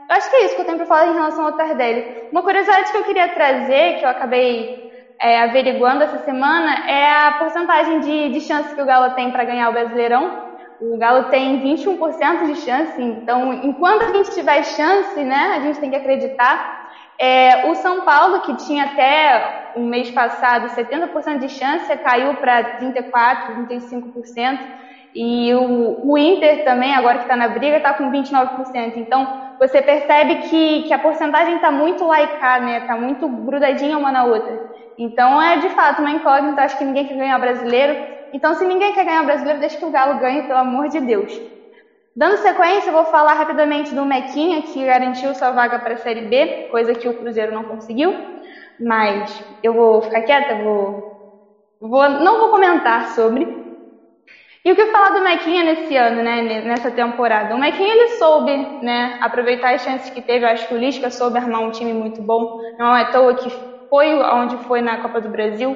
eu 0.09 0.15
acho 0.15 0.29
que 0.29 0.35
é 0.37 0.45
isso 0.45 0.55
que 0.55 0.61
eu 0.61 0.65
tenho 0.65 0.77
para 0.77 0.87
falar 0.87 1.07
em 1.07 1.13
relação 1.13 1.45
ao 1.45 1.53
Tardelli. 1.53 2.27
Uma 2.31 2.41
curiosidade 2.41 2.91
que 2.91 2.97
eu 2.97 3.03
queria 3.03 3.27
trazer, 3.29 3.99
que 3.99 4.05
eu 4.05 4.09
acabei 4.09 4.89
é, 5.21 5.41
averiguando 5.41 6.03
essa 6.03 6.17
semana, 6.19 6.89
é 6.89 7.27
a 7.27 7.31
porcentagem 7.33 7.99
de, 7.99 8.29
de 8.29 8.41
chance 8.41 8.73
que 8.73 8.81
o 8.81 8.85
Galo 8.85 9.13
tem 9.15 9.31
para 9.31 9.43
ganhar 9.43 9.69
o 9.69 9.73
Brasileirão. 9.73 10.49
O 10.79 10.97
Galo 10.97 11.25
tem 11.25 11.61
21% 11.61 12.45
de 12.45 12.55
chance, 12.55 13.01
então 13.01 13.53
enquanto 13.53 14.03
a 14.03 14.13
gente 14.13 14.31
tiver 14.31 14.63
chance, 14.63 15.23
né, 15.23 15.55
a 15.57 15.59
gente 15.59 15.79
tem 15.79 15.89
que 15.89 15.97
acreditar. 15.97 16.79
É, 17.19 17.69
o 17.69 17.75
São 17.75 18.05
Paulo, 18.05 18.39
que 18.41 18.55
tinha 18.55 18.85
até 18.85 19.73
o 19.75 19.81
mês 19.81 20.09
passado 20.09 20.69
70% 20.69 21.39
de 21.39 21.49
chance, 21.49 21.97
caiu 21.97 22.33
para 22.35 22.79
34%, 22.79 23.67
35%. 23.67 24.57
E 25.13 25.53
o, 25.53 26.11
o 26.11 26.17
Inter 26.17 26.63
também, 26.63 26.93
agora 26.93 27.17
que 27.17 27.23
está 27.23 27.35
na 27.35 27.47
briga, 27.47 27.77
está 27.77 27.93
com 27.93 28.11
29%. 28.11 28.93
Então, 28.95 29.55
você 29.59 29.81
percebe 29.81 30.35
que, 30.47 30.83
que 30.83 30.93
a 30.93 30.99
porcentagem 30.99 31.55
está 31.55 31.71
muito 31.71 32.05
laicada, 32.05 32.65
né? 32.65 32.79
Está 32.79 32.95
muito 32.95 33.27
grudadinha 33.27 33.97
uma 33.97 34.11
na 34.11 34.23
outra. 34.23 34.69
Então, 34.97 35.41
é 35.41 35.57
de 35.57 35.69
fato 35.69 35.99
uma 35.99 36.11
incógnita. 36.11 36.61
Acho 36.61 36.77
que 36.77 36.85
ninguém 36.85 37.07
quer 37.07 37.17
ganhar 37.17 37.39
brasileiro. 37.39 37.97
Então, 38.31 38.53
se 38.53 38.65
ninguém 38.65 38.93
quer 38.93 39.05
ganhar 39.05 39.23
brasileiro, 39.23 39.59
deixa 39.59 39.77
que 39.77 39.85
o 39.85 39.91
Galo 39.91 40.19
ganhe, 40.19 40.43
pelo 40.43 40.59
amor 40.59 40.89
de 40.89 40.99
Deus. 40.99 41.39
Dando 42.15 42.37
sequência, 42.37 42.89
eu 42.89 42.93
vou 42.93 43.05
falar 43.05 43.33
rapidamente 43.33 43.95
do 43.95 44.05
Mequinha, 44.05 44.61
que 44.61 44.85
garantiu 44.85 45.33
sua 45.33 45.51
vaga 45.51 45.79
para 45.79 45.93
a 45.93 45.97
Série 45.97 46.21
B, 46.21 46.67
coisa 46.69 46.93
que 46.93 47.07
o 47.07 47.13
Cruzeiro 47.13 47.53
não 47.53 47.63
conseguiu. 47.63 48.13
Mas 48.79 49.43
eu 49.63 49.73
vou 49.73 50.01
ficar 50.01 50.21
quieta, 50.21 50.63
vou, 50.63 51.71
vou 51.79 52.09
não 52.09 52.39
vou 52.39 52.49
comentar 52.49 53.09
sobre. 53.09 53.68
E 54.69 54.71
o 54.71 54.75
que 54.75 54.85
falar 54.91 55.09
do 55.09 55.23
Mequinha 55.23 55.63
nesse 55.63 55.97
ano, 55.97 56.21
né, 56.21 56.61
nessa 56.61 56.91
temporada? 56.91 57.55
O 57.55 57.57
Mequinha 57.57 57.91
ele 57.91 58.09
soube, 58.19 58.55
né, 58.83 59.17
aproveitar 59.19 59.73
as 59.73 59.81
chances 59.81 60.11
que 60.11 60.21
teve. 60.21 60.45
Eu 60.45 60.49
acho 60.49 60.67
que 60.67 60.75
o 60.75 60.77
Lisca 60.77 61.09
soube 61.09 61.39
armar 61.39 61.61
um 61.61 61.71
time 61.71 61.91
muito 61.91 62.21
bom. 62.21 62.61
Não 62.77 62.95
é 62.95 63.01
à 63.01 63.05
toa 63.11 63.33
que 63.33 63.49
foi 63.89 64.13
onde 64.13 64.57
foi 64.65 64.79
na 64.83 64.97
Copa 64.97 65.21
do 65.21 65.29
Brasil. 65.29 65.75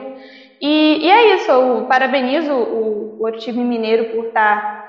E, 0.62 1.08
e 1.08 1.10
é 1.10 1.34
isso, 1.34 1.50
eu 1.50 1.88
parabenizo 1.88 2.54
o, 2.54 3.18
o 3.20 3.32
time 3.32 3.64
mineiro 3.64 4.16
por 4.16 4.28
estar 4.28 4.62
tá 4.62 4.86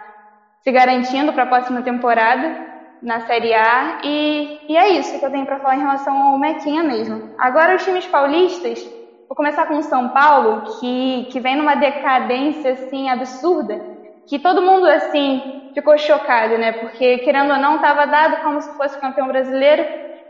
se 0.62 0.70
garantindo 0.70 1.32
para 1.32 1.44
a 1.44 1.46
próxima 1.46 1.80
temporada 1.80 2.62
na 3.00 3.20
Série 3.20 3.54
A. 3.54 4.00
E, 4.04 4.66
e 4.68 4.76
é 4.76 4.90
isso 4.98 5.18
que 5.18 5.24
eu 5.24 5.30
tenho 5.30 5.46
para 5.46 5.60
falar 5.60 5.76
em 5.76 5.80
relação 5.80 6.14
ao 6.14 6.38
Mequinha 6.38 6.82
mesmo. 6.82 7.30
Agora, 7.38 7.74
os 7.74 7.82
times 7.82 8.06
paulistas, 8.06 8.84
vou 9.26 9.34
começar 9.34 9.64
com 9.64 9.78
o 9.78 9.82
São 9.82 10.10
Paulo, 10.10 10.78
que, 10.78 11.26
que 11.32 11.40
vem 11.40 11.56
numa 11.56 11.74
decadência 11.74 12.72
assim 12.72 13.08
absurda, 13.08 13.93
que 14.26 14.38
todo 14.38 14.62
mundo 14.62 14.86
assim 14.86 15.40
ficou 15.74 15.98
chocado, 15.98 16.56
né? 16.58 16.72
Porque, 16.72 17.18
querendo 17.20 17.52
ou 17.52 17.58
não, 17.58 17.76
estava 17.76 18.06
dado 18.06 18.36
como 18.38 18.60
se 18.60 18.72
fosse 18.74 18.98
campeão 18.98 19.26
brasileiro 19.28 19.84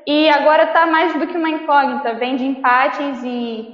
e 0.06 0.28
agora 0.28 0.64
está 0.64 0.86
mais 0.86 1.12
do 1.14 1.26
que 1.26 1.36
uma 1.36 1.50
incógnita, 1.50 2.14
vem 2.14 2.36
de 2.36 2.44
empates 2.44 3.22
e, 3.22 3.64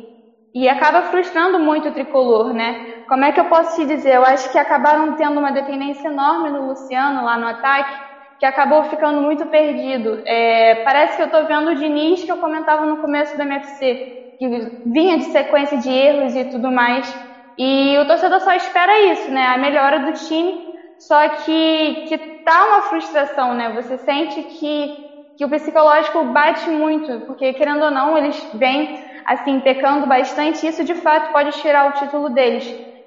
e 0.55 0.69
acaba 0.69 1.03
frustrando 1.03 1.59
muito 1.61 1.89
o 1.89 1.93
tricolor, 1.93 2.53
né? 2.53 2.77
Como 3.07 3.25
é 3.25 3.33
que 3.33 3.41
eu 3.41 3.45
posso 3.45 3.75
te 3.75 3.87
dizer? 3.87 4.15
Eu 4.17 4.25
acho 4.25 4.51
que 4.51 4.59
acabaram 4.59 5.13
tendo 5.15 5.39
uma 5.39 5.53
dependência 5.53 6.09
enorme 6.09 6.51
no 6.51 6.67
Luciano 6.67 7.23
lá 7.25 7.37
no 7.39 7.47
ataque, 7.47 7.93
que 8.39 8.47
acabou 8.47 8.83
ficando 8.85 9.21
muito 9.23 9.47
perdido. 9.47 10.19
É, 10.27 10.77
parece 10.77 11.17
que 11.17 11.23
eu 11.23 11.27
estou 11.27 11.47
vendo 11.47 11.71
o 11.71 11.75
Diniz 11.75 12.25
que 12.25 12.33
eu 12.33 12.39
comentava 12.39 12.87
no 12.87 12.99
começo 12.99 13.37
da 13.37 13.45
MFC, 13.45 13.99
que 14.39 14.49
vinha 14.85 15.19
de 15.19 15.25
sequência 15.25 15.79
de 15.79 15.91
erros 15.91 16.35
e 16.35 16.45
tudo 16.45 16.71
mais. 16.71 17.07
E 17.61 17.99
o 17.99 18.07
torcedor 18.07 18.41
só 18.41 18.55
espera 18.55 19.13
isso, 19.13 19.31
né? 19.31 19.49
A 19.49 19.59
melhora 19.59 20.01
do 20.01 20.15
time. 20.15 20.55
Só 20.99 21.29
que, 21.29 21.97
que 22.09 22.19
tá 22.45 22.65
uma 22.69 22.83
frustração, 22.83 23.55
né? 23.55 23.71
Você 23.75 23.99
sente 23.99 24.43
que, 24.45 24.91
que 25.37 25.45
o 25.45 25.51
psicológico 25.51 26.25
bate 26.33 26.71
muito, 26.71 27.21
porque 27.27 27.53
querendo 27.55 27.85
ou 27.85 27.91
não, 27.91 28.17
eles 28.17 28.49
vêm 28.55 28.89
assim, 29.27 29.61
pecando 29.61 30.07
bastante, 30.07 30.67
isso 30.67 30.85
de 30.85 30.95
fato 30.95 31.31
pode 31.33 31.53
tirar 31.53 31.87
o 31.89 31.93
título 31.93 32.31
deles. 32.31 32.65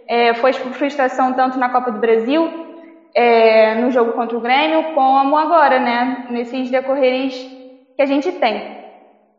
É, 0.08 0.36
foi 0.36 0.54
frustração 0.54 1.34
tanto 1.34 1.58
na 1.60 1.70
Copa 1.72 1.92
do 1.92 2.00
Brasil, 2.00 2.52
é, 3.16 3.76
no 3.76 3.92
jogo 3.92 4.14
contra 4.14 4.38
o 4.38 4.42
Grêmio, 4.42 4.84
como 4.94 5.38
agora, 5.38 5.80
né? 5.80 6.24
Nesses 6.30 6.72
decorreres 6.72 7.36
que 7.98 8.04
a 8.04 8.08
gente 8.08 8.32
tem. 8.34 8.83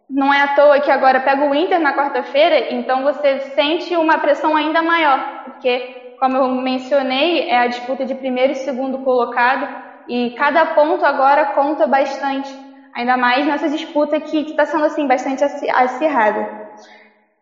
Não 0.09 0.33
é 0.33 0.43
à 0.43 0.49
toa 0.55 0.81
que 0.81 0.91
agora 0.91 1.21
pega 1.21 1.45
o 1.45 1.55
Inter 1.55 1.81
na 1.81 1.95
quarta-feira, 1.95 2.73
então 2.73 3.03
você 3.03 3.41
sente 3.55 3.97
uma 3.97 4.19
pressão 4.19 4.55
ainda 4.55 4.83
maior, 4.83 5.43
porque, 5.45 6.15
como 6.19 6.37
eu 6.37 6.49
mencionei, 6.49 7.49
é 7.49 7.59
a 7.59 7.67
disputa 7.67 8.05
de 8.05 8.15
primeiro 8.15 8.53
e 8.53 8.57
segundo 8.57 8.99
colocado, 8.99 9.67
e 10.07 10.31
cada 10.37 10.67
ponto 10.67 11.05
agora 11.05 11.47
conta 11.47 11.87
bastante, 11.87 12.55
ainda 12.95 13.17
mais 13.17 13.47
nessa 13.47 13.69
disputa 13.69 14.21
que 14.21 14.41
está 14.43 14.67
sendo 14.67 14.85
assim 14.85 15.07
bastante 15.07 15.43
acirrada. 15.43 16.47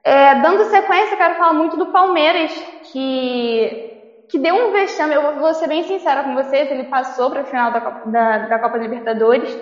É, 0.04 0.36
dando 0.36 0.64
sequência, 0.64 1.16
quero 1.16 1.34
falar 1.34 1.52
muito 1.52 1.76
do 1.76 1.92
Palmeiras, 1.92 2.52
que 2.92 3.90
que 4.32 4.38
deu 4.38 4.54
um 4.54 4.72
vexame. 4.72 5.14
Eu 5.14 5.38
vou 5.38 5.52
ser 5.52 5.68
bem 5.68 5.82
sincera 5.82 6.24
com 6.24 6.34
vocês, 6.34 6.70
ele 6.70 6.84
passou 6.84 7.30
para 7.30 7.42
a 7.42 7.44
final 7.44 7.70
da, 7.70 7.80
da, 8.06 8.38
da 8.38 8.58
Copa 8.58 8.78
Libertadores, 8.78 9.54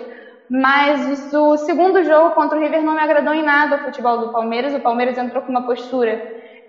mas 0.53 1.33
o 1.33 1.55
segundo 1.55 2.03
jogo 2.03 2.31
contra 2.31 2.57
o 2.57 2.61
River 2.61 2.83
não 2.83 2.95
me 2.95 2.99
agradou 2.99 3.33
em 3.33 3.41
nada 3.41 3.77
o 3.77 3.83
futebol 3.85 4.17
do 4.17 4.33
Palmeiras. 4.33 4.75
O 4.75 4.81
Palmeiras 4.81 5.17
entrou 5.17 5.41
com 5.41 5.49
uma 5.49 5.65
postura, 5.65 6.21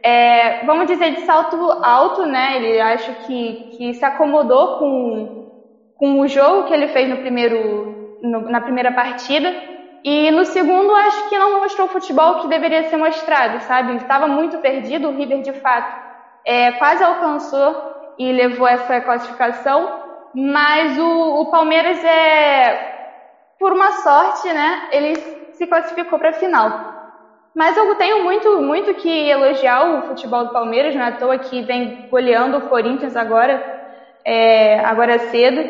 é, 0.04 0.64
vamos 0.64 0.86
dizer, 0.86 1.16
de 1.16 1.22
salto 1.22 1.56
alto, 1.82 2.24
né? 2.24 2.58
Ele 2.58 2.80
acho 2.80 3.12
que, 3.26 3.70
que 3.76 3.94
se 3.94 4.04
acomodou 4.04 4.78
com, 4.78 5.50
com 5.96 6.20
o 6.20 6.28
jogo 6.28 6.68
que 6.68 6.72
ele 6.72 6.86
fez 6.86 7.08
no 7.08 7.16
primeiro, 7.16 8.18
no, 8.22 8.42
na 8.48 8.60
primeira 8.60 8.92
partida. 8.92 9.52
E 10.04 10.30
no 10.30 10.44
segundo, 10.44 10.94
acho 10.94 11.28
que 11.28 11.36
não 11.36 11.58
mostrou 11.58 11.88
o 11.88 11.90
futebol 11.90 12.40
que 12.40 12.46
deveria 12.46 12.84
ser 12.84 12.96
mostrado, 12.96 13.58
sabe? 13.62 13.96
Estava 13.96 14.28
muito 14.28 14.58
perdido, 14.58 15.08
o 15.08 15.16
River 15.16 15.42
de 15.42 15.54
fato 15.54 16.02
é, 16.46 16.70
quase 16.72 17.02
alcançou 17.02 18.14
e 18.16 18.30
levou 18.30 18.68
essa 18.68 19.00
classificação, 19.00 20.02
mas 20.32 20.96
o, 20.98 21.40
o 21.40 21.50
Palmeiras 21.50 22.02
é, 22.04 22.91
por 23.62 23.72
uma 23.72 23.92
sorte, 23.92 24.52
né, 24.52 24.76
ele 24.90 25.14
se 25.52 25.68
classificou 25.68 26.18
para 26.18 26.30
a 26.30 26.32
final. 26.32 26.74
Mas 27.54 27.76
eu 27.76 27.94
tenho 27.94 28.24
muito, 28.24 28.60
muito 28.60 28.92
que 28.92 29.08
elogiar 29.08 29.84
o 29.84 30.02
futebol 30.02 30.42
do 30.44 30.52
Palmeiras, 30.52 30.96
não 30.96 31.02
é 31.02 31.08
à 31.10 31.12
toa 31.12 31.38
que 31.38 31.62
vem 31.62 31.94
goleando 32.10 32.58
o 32.58 32.68
Corinthians 32.68 33.14
agora, 33.14 33.62
é, 34.26 34.80
agora 34.80 35.16
cedo. 35.16 35.64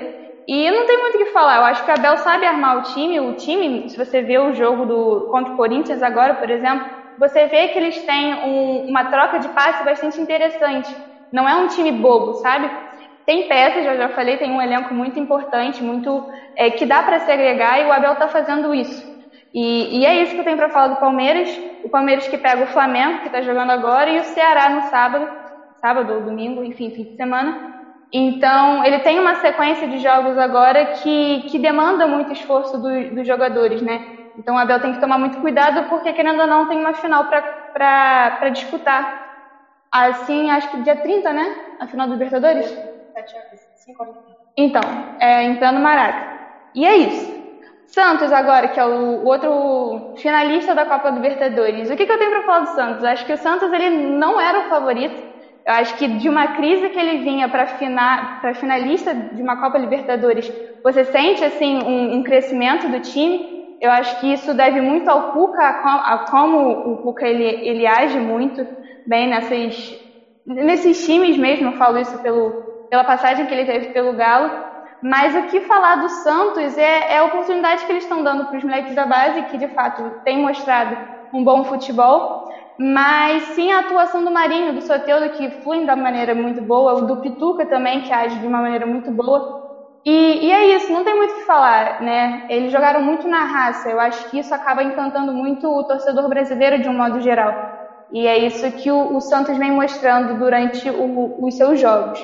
E 0.49 0.71
não 0.71 0.87
tem 0.87 0.99
muito 1.01 1.17
o 1.17 1.19
que 1.19 1.27
falar. 1.27 1.59
Eu 1.59 1.65
acho 1.65 1.85
que 1.85 1.91
o 1.91 1.95
Abel 1.95 2.17
sabe 2.17 2.47
armar 2.47 2.79
o 2.79 2.83
time. 2.83 3.21
O 3.21 3.35
time, 3.35 3.87
se 3.91 3.97
você 3.99 4.23
vê 4.23 4.39
o 4.39 4.55
jogo 4.55 4.87
do 4.87 5.29
contra 5.31 5.53
o 5.53 5.57
Corinthians 5.57 6.03
agora, 6.03 6.35
por 6.35 6.49
exemplo, 6.49 6.87
você 7.19 7.47
vê 7.47 7.69
que 7.69 7.79
eles 7.79 8.03
têm 8.07 8.35
um, 8.37 8.85
uma 8.89 9.05
troca 9.05 9.39
de 9.39 9.51
passe 9.51 9.85
bastante 9.85 10.19
interessante. 10.19 10.89
Não 11.31 11.47
é 11.47 11.55
um 11.57 11.67
time 11.67 11.93
bobo, 11.93 12.33
sabe? 12.35 12.71
Tem 13.25 13.49
peças, 13.49 13.85
já 13.85 13.97
já 13.97 14.09
falei, 14.11 14.37
tem 14.37 14.51
um 14.51 14.61
elenco 14.61 14.93
muito 14.93 15.19
importante, 15.19 15.83
muito 15.83 16.29
é, 16.57 16.71
que 16.71 16.85
dá 16.85 17.03
para 17.03 17.21
se 17.21 17.31
agregar 17.31 17.81
e 17.81 17.85
o 17.85 17.93
Abel 17.93 18.15
está 18.15 18.29
fazendo 18.29 18.75
isso. 18.75 19.13
E, 19.55 20.01
e, 20.01 20.07
é 20.07 20.23
isso 20.23 20.33
que 20.33 20.41
eu 20.41 20.45
tenho 20.45 20.57
para 20.57 20.71
falar 20.71 20.89
do 20.89 20.97
Palmeiras. 20.97 21.49
O 21.85 21.89
Palmeiras 21.89 22.27
que 22.27 22.39
pega 22.39 22.65
o 22.65 22.69
Flamengo, 22.69 23.21
que 23.21 23.27
está 23.27 23.43
jogando 23.43 23.71
agora, 23.71 24.11
e 24.11 24.19
o 24.19 24.25
Ceará 24.25 24.71
no 24.71 24.83
sábado, 24.83 25.29
sábado 25.81 26.13
ou 26.15 26.21
domingo, 26.23 26.65
enfim, 26.65 26.91
fim 26.91 27.05
de 27.05 27.17
semana. 27.17 27.73
Então, 28.11 28.85
ele 28.85 29.01
tem 29.01 29.19
uma 29.21 29.37
sequência 29.37 29.87
de 29.89 29.99
jogos 29.99 30.39
agora 30.39 30.85
que, 30.87 31.43
que 31.51 31.59
demanda 31.59 32.07
muito 32.07 32.33
esforço 32.33 32.79
do, 32.79 33.15
dos 33.15 33.27
jogadores, 33.27 33.81
né? 33.83 34.19
Então, 34.39 34.55
o 34.55 34.59
Abel 34.59 34.81
tem 34.81 34.93
que 34.95 35.01
tomar 35.01 35.19
muito 35.19 35.39
cuidado, 35.39 35.89
porque, 35.89 36.13
querendo 36.13 36.41
ou 36.41 36.47
não, 36.47 36.67
tem 36.67 36.79
uma 36.79 36.95
final 36.95 37.27
para 37.27 38.49
disputar. 38.51 39.21
Assim, 39.91 40.51
acho 40.51 40.71
que 40.71 40.83
dia 40.83 40.97
30, 40.97 41.33
né? 41.33 41.55
A 41.79 41.87
final 41.87 42.07
do 42.07 42.15
Libertadores? 42.15 42.92
5 43.75 44.07
Então, 44.57 44.83
é 45.21 45.43
em 45.45 45.57
plano 45.57 45.81
Maraca. 45.81 46.41
E 46.75 46.85
é 46.85 46.97
isso. 46.97 47.43
Santos 47.87 48.33
agora, 48.33 48.69
que 48.69 48.81
é 48.81 48.87
o 48.87 49.25
outro 49.25 50.15
finalista 50.17 50.75
da 50.75 50.87
Copa 50.87 51.11
Libertadores. 51.11 51.91
O 51.91 51.97
que, 51.97 52.07
que 52.07 52.13
eu 52.13 52.19
tenho 52.19 52.31
para 52.31 52.43
falar 52.45 52.61
do 52.61 52.75
Santos? 52.75 53.05
Acho 53.05 53.27
que 53.27 53.33
o 53.33 53.39
Santos 53.39 53.71
ele 53.71 53.91
não 53.91 54.41
era 54.41 54.61
o 54.61 54.69
favorito. 54.71 55.15
Eu 55.67 55.75
acho 55.75 55.97
que 55.97 56.09
de 56.09 56.29
uma 56.29 56.55
crise 56.55 56.89
que 56.89 56.99
ele 56.99 57.23
vinha 57.23 57.49
para 57.49 57.67
fina, 57.67 58.41
finalista 58.55 59.15
de 59.15 59.43
uma 59.43 59.61
Copa 59.61 59.79
Libertadores, 59.79 60.51
você 60.83 61.05
sente 61.05 61.45
assim 61.45 61.83
um, 61.83 62.17
um, 62.17 62.23
crescimento 62.23 62.89
do 62.89 62.99
time. 63.01 63.77
Eu 63.81 63.91
acho 63.91 64.21
que 64.21 64.33
isso 64.33 64.55
deve 64.55 64.81
muito 64.81 65.09
ao 65.09 65.33
Cuca, 65.33 65.63
a 65.63 66.27
como 66.31 66.93
o 66.93 67.03
Cuca 67.03 67.27
ele, 67.27 67.45
ele 67.45 67.87
age 67.87 68.19
muito 68.19 68.67
bem 69.07 69.29
nessas, 69.29 70.01
nesses 70.47 71.05
times 71.05 71.37
mesmo, 71.37 71.69
eu 71.69 71.73
falo 71.73 71.99
isso 71.99 72.17
pelo, 72.23 72.72
pela 72.93 73.05
passagem 73.05 73.47
que 73.47 73.55
ele 73.55 73.65
teve 73.65 73.89
pelo 73.89 74.13
Galo. 74.13 74.53
Mas 75.03 75.35
o 75.35 75.43
que 75.43 75.63
falar 75.63 75.97
do 75.97 76.11
Santos 76.11 76.77
é, 76.77 77.15
é 77.15 77.17
a 77.19 77.25
oportunidade 77.25 77.87
que 77.87 77.91
eles 77.91 78.05
estão 78.05 78.23
dando 78.23 78.45
para 78.47 78.59
os 78.59 78.63
moleques 78.63 78.95
da 78.95 79.07
base, 79.07 79.43
que 79.45 79.57
de 79.57 79.67
fato 79.69 80.13
têm 80.23 80.39
mostrado 80.39 80.99
um 81.33 81.43
bom 81.43 81.65
futebol, 81.65 82.23
mas 82.79 83.45
sim 83.55 83.71
a 83.73 83.79
atuação 83.81 84.23
do 84.23 84.31
Marinho, 84.31 84.75
do 84.75 84.83
Soteudo, 84.83 85.31
que 85.31 85.51
flui 85.63 85.87
da 85.87 85.97
maneira 85.97 86.35
muito 86.35 86.61
boa, 86.63 87.01
do 87.01 87.17
Pituca 87.17 87.67
também, 87.67 88.03
que 88.03 88.13
age 88.13 88.39
de 88.39 88.47
uma 88.47 88.61
maneira 88.61 88.87
muito 88.87 89.11
boa. 89.11 89.43
E, 90.05 90.47
e, 90.47 90.53
é 90.53 90.77
isso, 90.77 90.93
não 90.93 91.05
tem 91.05 91.17
muito 91.17 91.33
o 91.33 91.35
que 91.35 91.45
falar, 91.45 91.95
né? 92.01 92.43
Eles 92.49 92.71
jogaram 92.73 93.01
muito 93.01 93.27
na 93.29 93.45
raça, 93.45 93.89
eu 93.91 94.01
acho 94.01 94.29
que 94.29 94.39
isso 94.39 94.55
acaba 94.55 94.83
encantando 94.85 95.33
muito 95.35 95.67
o 95.69 95.85
torcedor 95.85 96.29
brasileiro 96.29 96.81
de 96.81 96.89
um 96.91 96.97
modo 96.97 97.21
geral. 97.21 97.57
E 98.11 98.27
é 98.27 98.39
isso 98.39 98.71
que 98.73 98.91
o, 98.93 99.15
o 99.17 99.21
Santos 99.21 99.57
vem 99.59 99.73
mostrando 99.73 100.35
durante 100.37 100.91
o, 100.91 101.35
os 101.39 101.57
seus 101.57 101.81
jogos. 101.81 102.19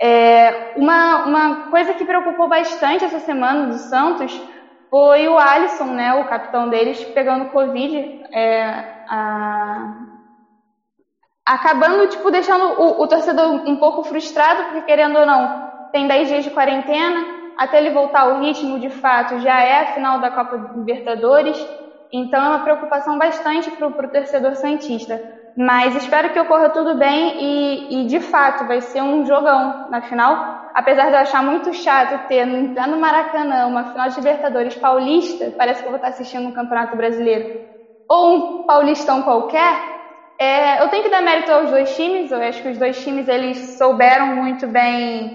É, 0.00 0.74
uma, 0.76 1.24
uma 1.26 1.70
coisa 1.70 1.92
que 1.92 2.04
preocupou 2.04 2.48
bastante 2.48 3.04
essa 3.04 3.18
semana 3.18 3.66
do 3.66 3.78
Santos 3.78 4.40
foi 4.88 5.28
o 5.28 5.36
Alisson, 5.36 5.86
né, 5.86 6.14
o 6.14 6.28
capitão 6.28 6.68
deles, 6.68 7.02
pegando 7.04 7.50
Covid, 7.50 7.96
é, 8.32 8.62
a... 9.08 9.94
acabando, 11.44 12.08
tipo, 12.08 12.30
deixando 12.30 12.80
o, 12.80 13.02
o, 13.02 13.06
torcedor 13.08 13.50
um 13.68 13.76
pouco 13.76 14.04
frustrado, 14.04 14.64
porque 14.64 14.82
querendo 14.82 15.18
ou 15.18 15.26
não, 15.26 15.68
tem 15.92 16.06
10 16.06 16.28
dias 16.28 16.44
de 16.44 16.50
quarentena, 16.50 17.24
até 17.58 17.78
ele 17.78 17.90
voltar 17.90 18.20
ao 18.20 18.40
ritmo, 18.40 18.78
de 18.78 18.88
fato, 18.88 19.40
já 19.40 19.60
é 19.60 19.82
a 19.82 19.94
final 19.94 20.20
da 20.20 20.30
Copa 20.30 20.72
Libertadores, 20.76 21.58
então 22.12 22.42
é 22.42 22.48
uma 22.48 22.60
preocupação 22.60 23.18
bastante 23.18 23.70
para 23.72 23.88
o 23.88 24.08
torcedor 24.08 24.54
Santista. 24.54 25.37
Mas 25.60 25.96
espero 25.96 26.32
que 26.32 26.38
ocorra 26.38 26.70
tudo 26.70 26.94
bem 26.94 27.34
e, 27.36 28.02
e, 28.04 28.06
de 28.06 28.20
fato 28.20 28.64
vai 28.64 28.80
ser 28.80 29.02
um 29.02 29.26
jogão 29.26 29.90
na 29.90 30.00
final. 30.00 30.38
Apesar 30.72 31.06
de 31.06 31.16
eu 31.16 31.18
achar 31.18 31.42
muito 31.42 31.74
chato 31.74 32.28
ter 32.28 32.46
no 32.46 32.96
Maracanã 32.96 33.66
uma 33.66 33.84
final 33.90 34.08
de 34.08 34.14
Libertadores 34.14 34.76
paulista, 34.76 35.52
parece 35.58 35.80
que 35.82 35.88
eu 35.88 35.90
vou 35.90 35.96
estar 35.96 36.10
assistindo 36.10 36.46
um 36.46 36.52
Campeonato 36.52 36.96
Brasileiro 36.96 37.44
ou 38.08 38.36
um 38.36 38.66
paulistão 38.66 39.20
qualquer. 39.22 39.82
É, 40.38 40.80
eu 40.80 40.88
tenho 40.90 41.02
que 41.02 41.10
dar 41.10 41.22
mérito 41.22 41.50
aos 41.50 41.70
dois 41.70 41.92
times. 41.96 42.30
Eu 42.30 42.40
acho 42.40 42.62
que 42.62 42.68
os 42.68 42.78
dois 42.78 43.02
times 43.02 43.26
eles 43.26 43.76
souberam 43.76 44.28
muito 44.36 44.68
bem 44.68 45.28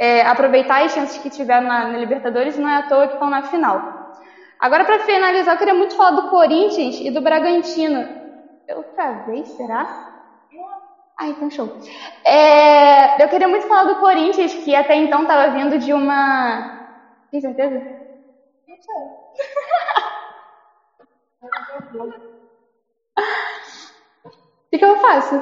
é, 0.00 0.22
aproveitar 0.22 0.84
as 0.84 0.92
chances 0.92 1.18
que 1.18 1.28
tiveram 1.28 1.66
na, 1.66 1.86
na 1.86 1.98
Libertadores. 1.98 2.56
Não 2.56 2.70
é 2.70 2.76
à 2.78 2.82
toa 2.82 3.08
que 3.08 3.12
estão 3.12 3.28
na 3.28 3.42
final. 3.42 3.82
Agora, 4.58 4.86
para 4.86 5.00
finalizar, 5.00 5.54
eu 5.54 5.58
queria 5.58 5.74
muito 5.74 5.94
falar 5.94 6.12
do 6.12 6.30
Corinthians 6.30 6.98
e 6.98 7.10
do 7.10 7.20
Bragantino. 7.20 8.15
Eu 8.68 8.84
travei, 8.94 9.44
será? 9.44 9.86
Ah, 11.18 11.28
então 11.28 11.48
show. 11.50 11.70
É, 12.26 13.22
eu 13.22 13.28
queria 13.28 13.48
muito 13.48 13.66
falar 13.66 13.84
do 13.84 13.98
Corinthians, 13.98 14.54
que 14.54 14.74
até 14.74 14.94
então 14.96 15.22
estava 15.22 15.52
vindo 15.52 15.78
de 15.78 15.92
uma. 15.92 16.62
Tem 17.30 17.40
certeza? 17.40 17.82
O 24.66 24.70
que, 24.70 24.78
que 24.78 24.84
eu 24.84 24.96
faço? 24.96 25.34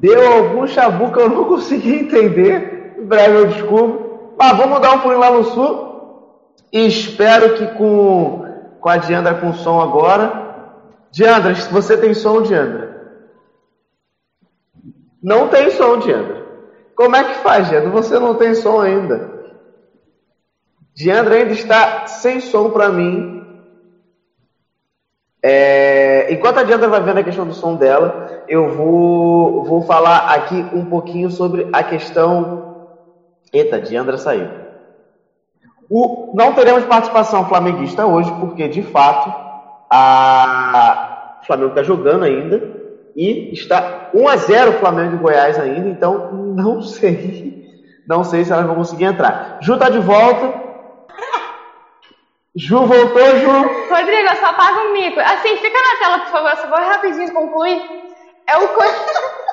Deu 0.00 0.32
algum 0.32 0.66
chabu 0.66 1.12
que 1.12 1.20
eu 1.20 1.28
não 1.28 1.44
consegui 1.44 1.94
entender. 1.94 2.94
Em 2.98 3.04
breve 3.04 3.36
eu 3.38 3.46
descubro. 3.46 4.09
Mas 4.40 4.56
vamos 4.56 4.80
dar 4.80 4.92
um 4.92 5.00
pulinho 5.00 5.20
lá 5.20 5.30
no 5.30 5.44
sul. 5.44 6.54
E 6.72 6.86
espero 6.86 7.56
que 7.56 7.66
com, 7.74 8.42
com 8.80 8.88
a 8.88 8.96
Diandra 8.96 9.34
com 9.34 9.52
som 9.52 9.82
agora. 9.82 10.54
Diandra, 11.10 11.52
você 11.70 11.94
tem 11.98 12.14
som, 12.14 12.40
Diandra? 12.40 13.20
Não 15.22 15.48
tem 15.48 15.70
som, 15.72 15.98
Diandra. 15.98 16.42
Como 16.96 17.14
é 17.16 17.24
que 17.24 17.34
faz, 17.40 17.68
Diandra? 17.68 17.90
Você 17.90 18.18
não 18.18 18.34
tem 18.34 18.54
som 18.54 18.80
ainda. 18.80 19.30
Diandra 20.94 21.34
ainda 21.34 21.52
está 21.52 22.06
sem 22.06 22.40
som 22.40 22.70
para 22.70 22.88
mim. 22.88 23.44
É, 25.42 26.32
enquanto 26.32 26.60
a 26.60 26.62
Diandra 26.62 26.88
vai 26.88 27.02
vendo 27.02 27.18
a 27.18 27.24
questão 27.24 27.46
do 27.46 27.52
som 27.52 27.74
dela, 27.74 28.42
eu 28.48 28.70
vou, 28.70 29.64
vou 29.64 29.82
falar 29.82 30.34
aqui 30.34 30.64
um 30.72 30.86
pouquinho 30.86 31.30
sobre 31.30 31.68
a 31.74 31.82
questão 31.82 32.69
Eita, 33.52 33.80
Diandra 33.80 34.16
saiu. 34.16 34.48
O, 35.88 36.32
não 36.34 36.52
teremos 36.52 36.84
participação 36.84 37.48
flamenguista 37.48 38.06
hoje, 38.06 38.30
porque 38.38 38.68
de 38.68 38.82
fato 38.82 39.34
a, 39.90 41.38
o 41.42 41.46
Flamengo 41.46 41.70
está 41.70 41.82
jogando 41.82 42.24
ainda 42.24 42.62
e 43.16 43.52
está 43.52 44.10
1 44.14 44.28
a 44.28 44.36
0 44.36 44.72
Flamengo 44.74 45.16
e 45.16 45.18
Goiás 45.18 45.58
ainda, 45.58 45.88
então 45.88 46.32
não 46.32 46.80
sei, 46.86 47.68
não 48.06 48.22
sei 48.22 48.44
se 48.44 48.52
elas 48.52 48.66
vão 48.66 48.76
conseguir 48.76 49.04
entrar. 49.04 49.58
Ju 49.60 49.74
está 49.74 49.88
de 49.88 49.98
volta. 49.98 50.70
Ju 52.54 52.84
voltou, 52.84 53.38
Ju. 53.38 53.50
Rodrigo, 53.88 54.36
só 54.38 54.46
apaga 54.46 54.80
o 54.80 54.92
mico. 54.92 55.18
Assim, 55.20 55.56
fica 55.56 55.78
na 55.78 55.96
tela, 56.00 56.18
por 56.20 56.30
favor, 56.30 56.56
só 56.56 56.68
vou 56.68 56.78
rapidinho 56.78 57.32
concluir. 57.32 57.82
É 58.46 58.56
o. 58.58 58.68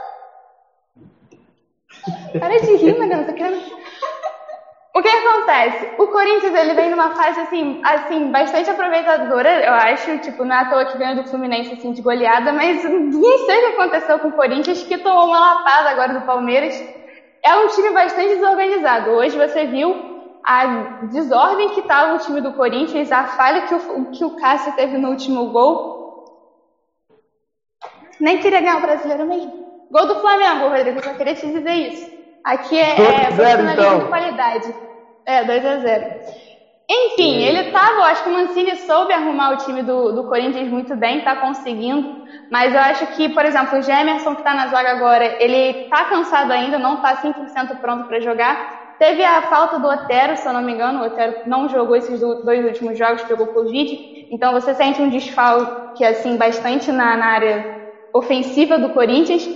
Para 2.39 2.59
de 2.59 2.75
rir, 2.75 2.97
Mariana, 2.97 3.25
tá 3.25 3.33
querendo. 3.33 3.61
O 4.97 5.01
que 5.03 5.09
acontece? 5.09 5.91
O 5.99 6.07
Corinthians 6.07 6.55
ele 6.55 6.73
vem 6.73 6.89
numa 6.89 7.13
fase 7.15 7.39
assim, 7.41 7.79
assim, 7.85 8.31
bastante 8.31 8.67
aproveitadora, 8.67 9.63
eu 9.63 9.73
acho, 9.75 10.17
tipo, 10.17 10.43
não 10.43 10.55
é 10.55 10.61
à 10.61 10.65
toa 10.65 10.85
que 10.85 10.97
ganhou 10.97 11.17
do 11.17 11.29
Fluminense 11.29 11.71
assim 11.71 11.91
de 11.91 12.01
goleada, 12.01 12.51
mas 12.51 12.83
não 12.83 13.37
sei 13.45 13.57
o 13.57 13.59
que 13.59 13.79
aconteceu 13.79 14.17
com 14.17 14.29
o 14.29 14.31
Corinthians, 14.31 14.81
que 14.81 14.97
tomou 14.97 15.27
uma 15.27 15.39
lapada 15.39 15.91
agora 15.91 16.13
do 16.15 16.25
Palmeiras. 16.25 16.73
É 17.45 17.55
um 17.57 17.67
time 17.67 17.91
bastante 17.91 18.37
desorganizado. 18.37 19.11
Hoje 19.11 19.37
você 19.37 19.67
viu 19.67 19.95
a 20.43 20.65
desordem 21.11 21.69
que 21.69 21.81
estava 21.81 22.15
o 22.15 22.19
time 22.19 22.41
do 22.41 22.53
Corinthians, 22.53 23.11
a 23.11 23.25
falha 23.25 23.67
que 23.67 23.75
o, 23.75 24.05
que 24.09 24.25
o 24.25 24.35
Cássio 24.37 24.73
teve 24.73 24.97
no 24.97 25.09
último 25.09 25.51
gol. 25.51 26.25
Nem 28.19 28.39
queria 28.39 28.61
ganhar 28.61 28.79
o 28.79 28.81
brasileiro 28.81 29.27
mesmo. 29.27 29.53
Gol 29.91 30.07
do 30.07 30.19
Flamengo, 30.21 30.69
Rodrigo, 30.69 31.03
só 31.03 31.13
queria 31.13 31.35
te 31.35 31.45
dizer 31.45 31.71
isso. 31.71 32.17
Aqui 32.43 32.79
é, 32.79 32.93
é 32.93 33.25
profissionalismo 33.25 33.71
então. 33.71 33.99
de 33.99 34.05
qualidade. 34.05 34.86
É, 35.28 35.43
2 35.43 35.65
a 35.65 35.78
0 35.78 36.05
Enfim, 36.89 37.41
ele 37.43 37.65
tava, 37.65 37.97
eu 37.99 38.03
acho 38.03 38.23
que 38.23 38.30
o 38.30 38.34
Mancini 38.34 38.75
soube 38.78 39.13
arrumar 39.13 39.51
o 39.51 39.57
time 39.57 39.84
do, 39.84 40.13
do 40.13 40.23
Corinthians 40.23 40.69
muito 40.69 40.95
bem, 40.95 41.21
tá 41.21 41.36
conseguindo. 41.36 42.07
Mas 42.49 42.73
eu 42.73 42.80
acho 42.80 43.05
que, 43.07 43.30
por 43.30 43.45
exemplo, 43.45 43.78
o 43.78 43.82
Gemerson 43.82 44.36
que 44.36 44.43
tá 44.43 44.53
na 44.55 44.67
zaga 44.67 44.91
agora, 44.91 45.36
ele 45.39 45.75
tá 45.89 46.05
cansado 46.05 46.51
ainda, 46.51 46.80
não 46.80 47.01
tá 47.01 47.15
100% 47.15 47.78
pronto 47.82 48.05
para 48.07 48.21
jogar. 48.21 48.57
Teve 48.97 49.23
a 49.23 49.41
falta 49.43 49.78
do 49.80 49.88
Otero, 49.88 50.36
se 50.38 50.47
eu 50.47 50.53
não 50.53 50.61
me 50.61 50.73
engano, 50.73 51.01
o 51.01 51.05
Otero 51.05 51.36
não 51.45 51.67
jogou 51.69 51.95
esses 51.95 52.19
dois 52.43 52.65
últimos 52.65 52.97
jogos, 52.97 53.23
pegou 53.23 53.47
Covid. 53.47 53.93
Então 54.32 54.53
você 54.53 54.73
sente 54.73 55.01
um 55.01 55.09
desfalque, 55.09 56.03
assim, 56.05 56.38
bastante 56.38 56.91
na, 56.91 57.17
na 57.17 57.28
área 57.28 57.65
ofensiva 58.13 58.80
do 58.80 58.89
Corinthians. 58.89 59.47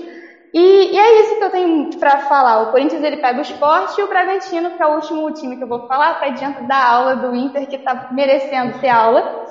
E, 0.53 0.93
e, 0.93 0.99
é 0.99 1.21
isso 1.21 1.37
que 1.37 1.43
eu 1.43 1.49
tenho 1.49 1.89
para 1.97 2.19
falar. 2.21 2.63
O 2.63 2.71
Corinthians 2.71 3.03
ele 3.03 3.17
pega 3.17 3.39
o 3.39 3.41
esporte 3.41 3.99
e 3.99 4.03
o 4.03 4.07
Bragantino, 4.07 4.71
que 4.71 4.83
é 4.83 4.87
o 4.87 4.95
último 4.95 5.31
time 5.31 5.55
que 5.55 5.63
eu 5.63 5.67
vou 5.67 5.87
falar, 5.87 6.13
está 6.13 6.29
diante 6.29 6.63
da 6.63 6.85
aula 6.85 7.15
do 7.15 7.35
Inter, 7.35 7.67
que 7.67 7.77
está 7.77 8.09
merecendo 8.11 8.77
ter 8.79 8.89
aula. 8.89 9.45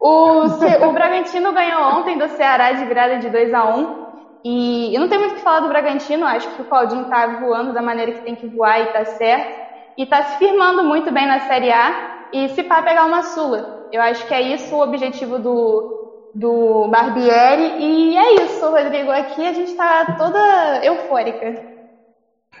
O, 0.00 0.42
o 0.88 0.92
Bragantino 0.92 1.52
ganhou 1.52 1.80
ontem 1.98 2.18
do 2.18 2.28
Ceará 2.28 2.72
de 2.72 2.84
virada 2.84 3.18
de 3.18 3.30
2 3.30 3.54
a 3.54 3.64
1 3.64 4.06
e 4.44 4.94
eu 4.94 5.00
não 5.00 5.08
tenho 5.08 5.22
muito 5.22 5.32
o 5.32 5.36
que 5.36 5.42
falar 5.42 5.58
do 5.58 5.68
Bragantino, 5.68 6.24
acho 6.24 6.48
que 6.50 6.62
o 6.62 6.66
Claudinho 6.66 7.02
está 7.02 7.26
voando 7.26 7.72
da 7.72 7.82
maneira 7.82 8.12
que 8.12 8.22
tem 8.22 8.36
que 8.36 8.46
voar 8.46 8.80
e 8.80 8.84
está 8.84 9.04
certo. 9.04 9.66
E 9.98 10.04
está 10.04 10.22
se 10.22 10.38
firmando 10.38 10.84
muito 10.84 11.10
bem 11.10 11.26
na 11.26 11.40
Série 11.40 11.72
A 11.72 12.28
e 12.32 12.48
se 12.50 12.62
pá 12.62 12.82
pegar 12.82 13.06
uma 13.06 13.22
Sula. 13.22 13.88
Eu 13.90 14.00
acho 14.02 14.24
que 14.26 14.34
é 14.34 14.40
isso 14.40 14.74
o 14.74 14.82
objetivo 14.82 15.38
do, 15.38 16.05
do 16.34 16.88
Barbieri. 16.88 17.76
E 17.78 18.16
é 18.16 18.34
isso, 18.44 18.68
Rodrigo. 18.68 19.10
Aqui 19.10 19.46
a 19.46 19.52
gente 19.52 19.70
está 19.70 20.16
toda 20.18 20.84
eufórica. 20.84 21.62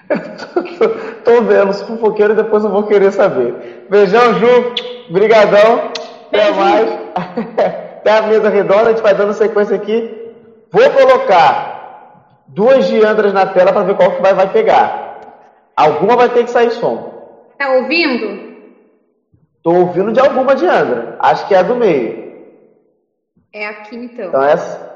tô, 0.08 0.88
tô 1.24 1.42
vendo, 1.42 1.72
se 1.72 1.84
fofoqueiro 1.84 2.34
depois 2.34 2.64
eu 2.64 2.70
vou 2.70 2.84
querer 2.84 3.12
saber. 3.12 3.86
Beijão, 3.88 4.34
Ju. 4.34 4.74
Brigadão. 5.10 5.90
Até 6.28 6.50
mais. 6.52 6.88
Até 8.00 8.18
a 8.18 8.22
mesa 8.22 8.48
redonda, 8.48 8.90
a 8.90 8.92
gente 8.92 9.02
vai 9.02 9.14
dando 9.14 9.32
sequência 9.32 9.74
aqui. 9.74 10.32
Vou 10.70 10.90
colocar 10.90 11.76
duas 12.46 12.86
Diandras 12.86 13.32
na 13.32 13.46
tela 13.46 13.72
para 13.72 13.82
ver 13.82 13.96
qual 13.96 14.12
que 14.12 14.22
vai, 14.22 14.32
vai 14.32 14.52
pegar. 14.52 15.20
Alguma 15.76 16.16
vai 16.16 16.28
ter 16.28 16.44
que 16.44 16.50
sair 16.50 16.70
som. 16.70 17.12
Tá 17.58 17.72
ouvindo? 17.72 18.46
Tô 19.62 19.72
ouvindo 19.72 20.12
de 20.12 20.20
alguma 20.20 20.54
Diandra. 20.54 21.16
Acho 21.18 21.46
que 21.48 21.54
é 21.54 21.58
a 21.58 21.62
do 21.62 21.74
meio. 21.74 22.25
É 23.56 23.66
aqui 23.68 23.96
então. 23.96 24.26
Então 24.26 24.44
essa. 24.44 24.94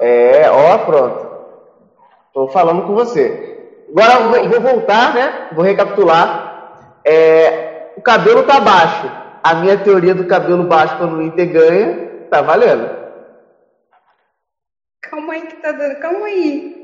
É, 0.00 0.50
ó, 0.50 0.78
pronto. 0.78 1.28
Tô 2.32 2.48
falando 2.48 2.86
com 2.86 2.94
você. 2.94 3.58
Agora 3.90 4.38
eu 4.38 4.48
vou 4.48 4.60
voltar, 4.72 5.12
né? 5.12 5.48
Vou 5.52 5.62
recapitular. 5.62 6.78
É, 7.04 7.92
o 7.98 8.00
cabelo 8.00 8.44
tá 8.44 8.58
baixo. 8.58 9.06
A 9.42 9.56
minha 9.56 9.76
teoria 9.76 10.14
do 10.14 10.26
cabelo 10.26 10.64
baixo 10.64 10.96
quando 10.96 11.18
o 11.18 11.22
Inter 11.22 11.52
ganha, 11.52 12.08
tá 12.30 12.40
valendo. 12.40 12.88
Calma 15.02 15.34
aí 15.34 15.42
que 15.42 15.56
tá 15.56 15.72
dando. 15.72 16.00
Calma 16.00 16.24
aí. 16.24 16.74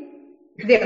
Deu. 0.67 0.81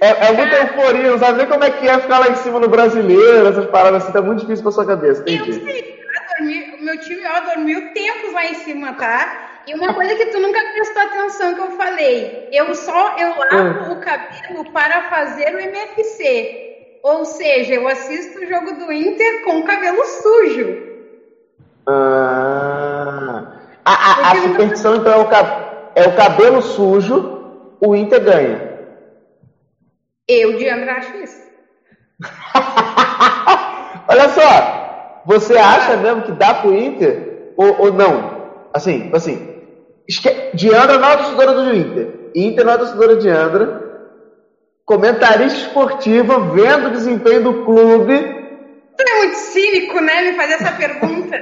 é, 0.00 0.28
é 0.28 0.32
muita 0.32 0.56
euforia, 0.58 1.10
não 1.10 1.18
sabe 1.18 1.38
nem 1.38 1.48
como 1.48 1.64
é 1.64 1.70
que 1.70 1.88
é 1.88 1.98
ficar 1.98 2.20
lá 2.20 2.28
em 2.28 2.36
cima 2.36 2.60
no 2.60 2.68
brasileiro, 2.68 3.48
essas 3.48 3.66
paradas 3.66 4.04
assim, 4.04 4.12
tá 4.12 4.22
muito 4.22 4.40
difícil 4.40 4.62
pra 4.62 4.72
sua 4.72 4.86
cabeça, 4.86 5.22
entendi. 5.22 5.50
Eu 5.50 5.64
sei, 5.64 5.99
dormi, 6.40 6.76
meu 6.80 6.98
time 6.98 7.20
ó, 7.26 7.40
dormiu 7.40 7.92
tempos 7.92 8.32
lá 8.32 8.46
em 8.46 8.54
cima, 8.54 8.94
tá? 8.94 9.48
E 9.66 9.74
uma 9.74 9.92
coisa 9.92 10.14
que 10.16 10.26
tu 10.26 10.40
nunca 10.40 10.58
prestou 10.72 11.02
atenção 11.02 11.54
que 11.54 11.60
eu 11.60 11.70
falei, 11.72 12.48
eu 12.50 12.74
só 12.74 13.16
eu 13.18 13.34
lavo 13.36 13.90
hum. 13.90 13.92
o 13.92 14.00
cabelo 14.00 14.72
para 14.72 15.10
fazer 15.10 15.54
o 15.54 15.60
MFC. 15.60 16.68
Ou 17.02 17.24
seja, 17.24 17.74
eu 17.74 17.86
assisto 17.86 18.38
o 18.38 18.46
jogo 18.46 18.72
do 18.74 18.92
Inter 18.92 19.44
com 19.44 19.58
o 19.58 19.64
cabelo 19.64 20.04
sujo. 20.04 20.90
Ah, 21.86 23.44
a, 23.84 23.92
a, 23.92 24.32
a 24.32 24.34
superstição 24.36 24.96
então 24.96 25.12
é 25.12 25.16
o, 25.16 25.28
é 25.94 26.08
o 26.08 26.16
cabelo 26.16 26.60
sujo, 26.60 27.76
o 27.80 27.96
Inter 27.96 28.22
ganha. 28.22 28.70
Eu, 30.28 30.56
Diandra, 30.58 30.94
acho 30.94 31.16
isso. 31.16 31.50
Olha 34.08 34.28
só, 34.28 34.79
você 35.24 35.56
acha 35.56 35.96
mesmo 35.96 36.22
que 36.22 36.32
dá 36.32 36.54
pro 36.54 36.74
Inter? 36.74 37.52
Ou, 37.56 37.80
ou 37.80 37.92
não? 37.92 38.68
Assim, 38.72 39.10
assim. 39.12 39.48
Diandra 40.54 40.98
não 40.98 41.10
é 41.10 41.16
torcedora 41.16 41.54
do 41.54 41.74
Inter. 41.74 42.30
Inter 42.34 42.64
não 42.64 42.72
é 42.72 42.78
torcedora 42.78 43.16
de 43.16 43.22
Diandra. 43.22 43.90
Comentarista 44.84 45.58
esportiva, 45.58 46.40
vendo 46.52 46.88
o 46.88 46.90
desempenho 46.90 47.44
do 47.44 47.64
clube, 47.64 48.40
Tu 49.00 49.08
é 49.08 49.16
muito 49.16 49.36
cínico, 49.36 50.00
né, 50.00 50.22
me 50.22 50.32
fazer 50.34 50.54
essa 50.54 50.72
pergunta. 50.72 51.36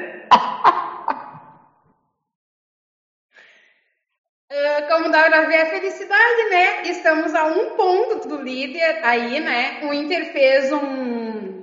Uh, 4.52 4.86
como 4.88 5.10
dá 5.10 5.24
pra 5.24 5.46
ver 5.46 5.62
a 5.62 5.66
felicidade, 5.66 6.50
né? 6.50 6.82
Estamos 6.82 7.34
a 7.34 7.46
um 7.46 7.70
ponto 7.70 8.28
do 8.28 8.40
líder 8.40 9.04
aí, 9.04 9.40
né? 9.40 9.80
O 9.82 9.92
Inter 9.92 10.32
fez 10.32 10.70
um. 10.72 11.57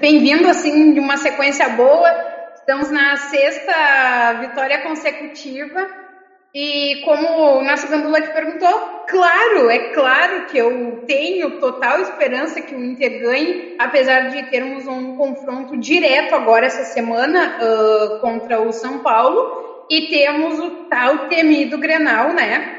Bem-vindo, 0.00 0.46
assim, 0.48 0.92
de 0.92 1.00
uma 1.00 1.16
sequência 1.16 1.68
boa. 1.70 2.08
Estamos 2.54 2.90
na 2.90 3.16
sexta 3.16 4.32
vitória 4.40 4.82
consecutiva. 4.82 5.86
E 6.54 7.00
como 7.04 7.58
o 7.58 7.64
nosso 7.64 7.88
Gandula 7.88 8.20
que 8.20 8.32
perguntou, 8.32 9.04
claro, 9.08 9.70
é 9.70 9.90
claro 9.94 10.46
que 10.46 10.58
eu 10.58 11.04
tenho 11.06 11.60
total 11.60 12.00
esperança 12.00 12.60
que 12.60 12.74
o 12.74 12.84
Inter 12.84 13.22
ganhe, 13.22 13.76
apesar 13.78 14.28
de 14.30 14.42
termos 14.50 14.86
um 14.86 15.16
confronto 15.16 15.76
direto 15.76 16.34
agora 16.34 16.66
essa 16.66 16.84
semana 16.84 17.56
uh, 17.58 18.18
contra 18.20 18.60
o 18.60 18.72
São 18.72 18.98
Paulo. 18.98 19.86
E 19.88 20.08
temos 20.08 20.58
o 20.58 20.70
tal 20.90 21.28
temido 21.28 21.78
Grenal, 21.78 22.32
né? 22.32 22.76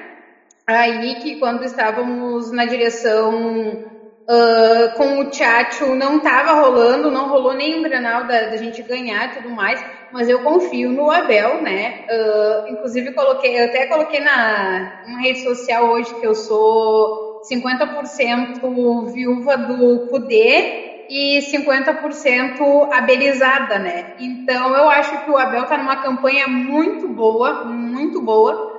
Aí 0.67 1.15
que 1.15 1.37
quando 1.37 1.63
estávamos 1.63 2.51
na 2.51 2.65
direção 2.65 3.90
uh, 4.31 4.95
com 4.95 5.19
o 5.19 5.29
Tchatcho 5.29 5.93
não 5.93 6.17
estava 6.17 6.53
rolando, 6.53 7.11
não 7.11 7.27
rolou 7.27 7.53
nenhum 7.53 7.83
Grenal 7.83 8.23
da, 8.23 8.47
da, 8.47 8.57
gente 8.57 8.81
ganhar 8.81 9.25
e 9.25 9.35
tudo 9.35 9.49
mais, 9.49 9.83
mas 10.11 10.29
eu 10.29 10.39
confio 10.39 10.91
no 10.91 11.11
Abel, 11.11 11.61
né? 11.61 12.05
Uh, 12.09 12.71
inclusive 12.71 13.11
coloquei, 13.13 13.59
eu 13.59 13.65
até 13.65 13.87
coloquei 13.87 14.21
na, 14.21 15.03
na 15.05 15.19
rede 15.19 15.43
social 15.43 15.89
hoje 15.89 16.13
que 16.15 16.25
eu 16.25 16.33
sou 16.33 17.41
50% 17.51 19.11
viúva 19.11 19.57
do 19.57 20.07
Kudê 20.07 21.05
e 21.09 21.39
50% 21.39 22.89
abelizada, 22.93 23.77
né? 23.79 24.13
Então 24.19 24.73
eu 24.73 24.89
acho 24.89 25.25
que 25.25 25.31
o 25.31 25.37
Abel 25.37 25.65
tá 25.65 25.77
numa 25.77 25.97
campanha 25.97 26.47
muito 26.47 27.07
boa, 27.09 27.65
muito 27.65 28.21
boa. 28.21 28.70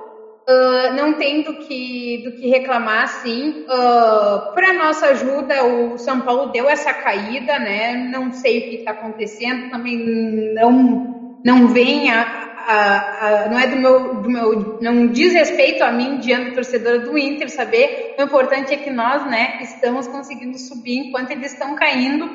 Uh, 0.45 0.93
não 0.93 1.13
tem 1.13 1.41
do 1.41 1.53
que, 1.53 2.21
do 2.25 2.33
que 2.33 2.49
reclamar, 2.49 3.07
sim. 3.07 3.63
Uh, 3.63 4.53
Para 4.53 4.73
nossa 4.73 5.07
ajuda, 5.07 5.63
o 5.63 5.97
São 5.97 6.19
Paulo 6.19 6.51
deu 6.51 6.69
essa 6.69 6.93
caída, 6.93 7.57
né? 7.59 8.09
Não 8.11 8.33
sei 8.33 8.57
o 8.57 8.69
que 8.69 8.75
está 8.75 8.91
acontecendo, 8.91 9.71
também 9.71 10.53
não, 10.53 11.39
não 11.45 11.69
vem 11.69 12.11
a, 12.11 12.21
a, 12.67 13.45
a, 13.45 13.49
não 13.49 13.57
é 13.57 13.67
do 13.67 13.77
meu, 13.77 14.15
do 14.15 14.29
meu, 14.29 14.79
não 14.81 15.07
diz 15.07 15.31
respeito 15.31 15.81
a 15.81 15.93
mim, 15.93 16.17
diante 16.17 16.55
torcedora 16.55 16.99
do 16.99 17.17
Inter, 17.17 17.49
saber. 17.49 18.15
O 18.19 18.23
importante 18.23 18.73
é 18.73 18.77
que 18.77 18.89
nós, 18.89 19.25
né, 19.25 19.59
estamos 19.61 20.07
conseguindo 20.09 20.57
subir 20.57 21.07
enquanto 21.07 21.31
eles 21.31 21.53
estão 21.53 21.73
caindo. 21.75 22.29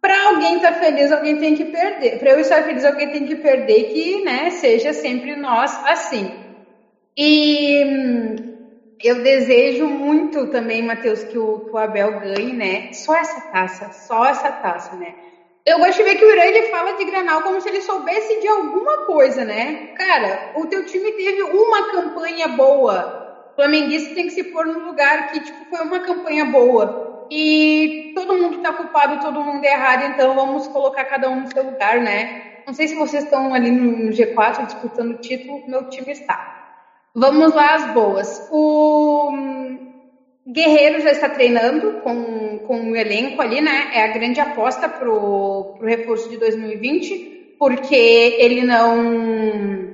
Para 0.00 0.28
alguém 0.28 0.56
estar 0.56 0.72
tá 0.72 0.78
feliz, 0.78 1.12
alguém 1.12 1.36
tem 1.36 1.54
que 1.54 1.66
perder. 1.66 2.18
Para 2.18 2.30
eu 2.30 2.40
estar 2.40 2.62
feliz, 2.62 2.82
alguém 2.82 3.10
tem 3.10 3.26
que 3.26 3.36
perder, 3.36 3.92
que, 3.92 4.24
né, 4.24 4.48
seja 4.52 4.94
sempre 4.94 5.36
nós 5.36 5.70
assim. 5.84 6.39
E 7.16 7.84
hum, 7.84 8.36
eu 9.02 9.22
desejo 9.22 9.88
muito 9.88 10.46
também, 10.46 10.82
Matheus, 10.82 11.24
que 11.24 11.38
o, 11.38 11.60
que 11.60 11.74
o 11.74 11.78
Abel 11.78 12.12
ganhe, 12.14 12.52
né? 12.52 12.86
Só 12.92 13.14
essa 13.16 13.40
taça, 13.40 13.90
só 13.92 14.26
essa 14.26 14.52
taça, 14.52 14.96
né? 14.96 15.14
Eu 15.66 15.78
gosto 15.78 15.98
de 15.98 16.04
ver 16.04 16.16
que 16.16 16.24
o 16.24 16.30
Irã 16.30 16.44
ele 16.44 16.64
fala 16.64 16.94
de 16.94 17.04
Grenal 17.04 17.42
como 17.42 17.60
se 17.60 17.68
ele 17.68 17.80
soubesse 17.82 18.40
de 18.40 18.48
alguma 18.48 18.98
coisa, 18.98 19.44
né? 19.44 19.78
Cara, 19.94 20.42
o 20.54 20.66
teu 20.66 20.84
time 20.84 21.12
teve 21.12 21.42
uma 21.42 21.84
campanha 21.84 22.48
boa. 22.48 23.14
O 23.52 23.62
flamenguista 23.62 24.12
tem 24.12 24.26
que 24.26 24.32
se 24.32 24.44
pôr 24.44 24.66
no 24.66 24.80
lugar 24.80 25.26
que 25.26 25.40
tipo, 25.40 25.64
foi 25.66 25.80
uma 25.82 26.00
campanha 26.00 26.44
boa. 26.44 26.94
E 27.30 28.12
todo 28.14 28.36
mundo 28.36 28.58
tá 28.60 28.72
culpado, 28.72 29.18
todo 29.20 29.42
mundo 29.42 29.64
é 29.64 29.72
errado, 29.72 30.04
então 30.04 30.34
vamos 30.34 30.68
colocar 30.68 31.04
cada 31.04 31.30
um 31.30 31.40
no 31.42 31.46
seu 31.46 31.64
lugar, 31.64 32.00
né? 32.00 32.30
Não 32.66 32.74
sei 32.74 32.88
se 32.88 32.94
vocês 32.96 33.24
estão 33.24 33.54
ali 33.54 33.70
no 33.70 34.10
G4 34.12 34.66
disputando 34.66 35.12
o 35.12 35.16
título, 35.20 35.62
meu 35.66 35.84
time 35.84 36.12
está. 36.12 36.59
Vamos 37.14 37.52
lá 37.54 37.74
as 37.74 37.92
boas. 37.92 38.48
O 38.52 39.32
Guerreiro 40.46 41.00
já 41.00 41.10
está 41.10 41.28
treinando 41.28 42.00
com, 42.02 42.58
com 42.66 42.90
o 42.90 42.96
elenco 42.96 43.42
ali, 43.42 43.60
né? 43.60 43.90
É 43.92 44.04
a 44.04 44.12
grande 44.12 44.40
aposta 44.40 44.88
para 44.88 45.10
o 45.10 45.78
reforço 45.82 46.28
de 46.28 46.36
2020, 46.36 47.56
porque 47.58 47.94
ele 48.38 48.62
não. 48.62 49.90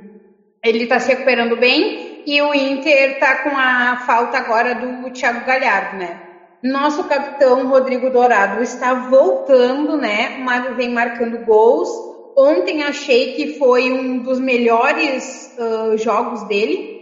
Ele 0.62 0.82
está 0.82 0.98
se 0.98 1.08
recuperando 1.08 1.56
bem 1.56 2.22
e 2.26 2.42
o 2.42 2.52
Inter 2.52 3.12
está 3.12 3.44
com 3.44 3.56
a 3.56 4.02
falta 4.04 4.36
agora 4.36 4.74
do 4.74 5.10
Thiago 5.10 5.46
Galhardo, 5.46 5.96
né? 5.96 6.20
Nosso 6.62 7.04
capitão 7.04 7.68
Rodrigo 7.68 8.10
Dourado 8.10 8.62
está 8.62 8.92
voltando, 8.92 9.96
né? 9.96 10.44
Vem 10.76 10.90
marcando 10.90 11.44
gols. 11.44 11.88
Ontem 12.36 12.82
achei 12.82 13.32
que 13.34 13.58
foi 13.58 13.90
um 13.92 14.18
dos 14.18 14.38
melhores 14.38 15.56
uh, 15.58 15.96
jogos 15.96 16.42
dele. 16.44 16.95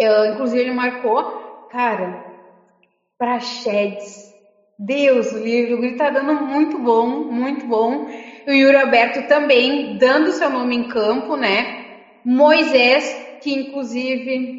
Uh, 0.00 0.26
inclusive 0.32 0.60
ele 0.60 0.72
marcou. 0.72 1.24
Cara, 1.68 2.26
Praxedes. 3.18 4.26
Deus, 4.78 5.32
o 5.32 5.38
livro, 5.38 5.78
o 5.80 5.96
tá 5.96 6.10
dando 6.10 6.34
muito 6.34 6.78
bom, 6.78 7.08
muito 7.30 7.66
bom. 7.66 8.04
O 8.46 8.50
Yuri 8.52 8.76
Alberto 8.76 9.26
também 9.26 9.96
dando 9.96 10.30
seu 10.32 10.50
nome 10.50 10.76
em 10.76 10.86
campo, 10.86 11.34
né? 11.34 11.66
Moisés, 12.22 13.04
que 13.40 13.50
inclusive, 13.52 14.50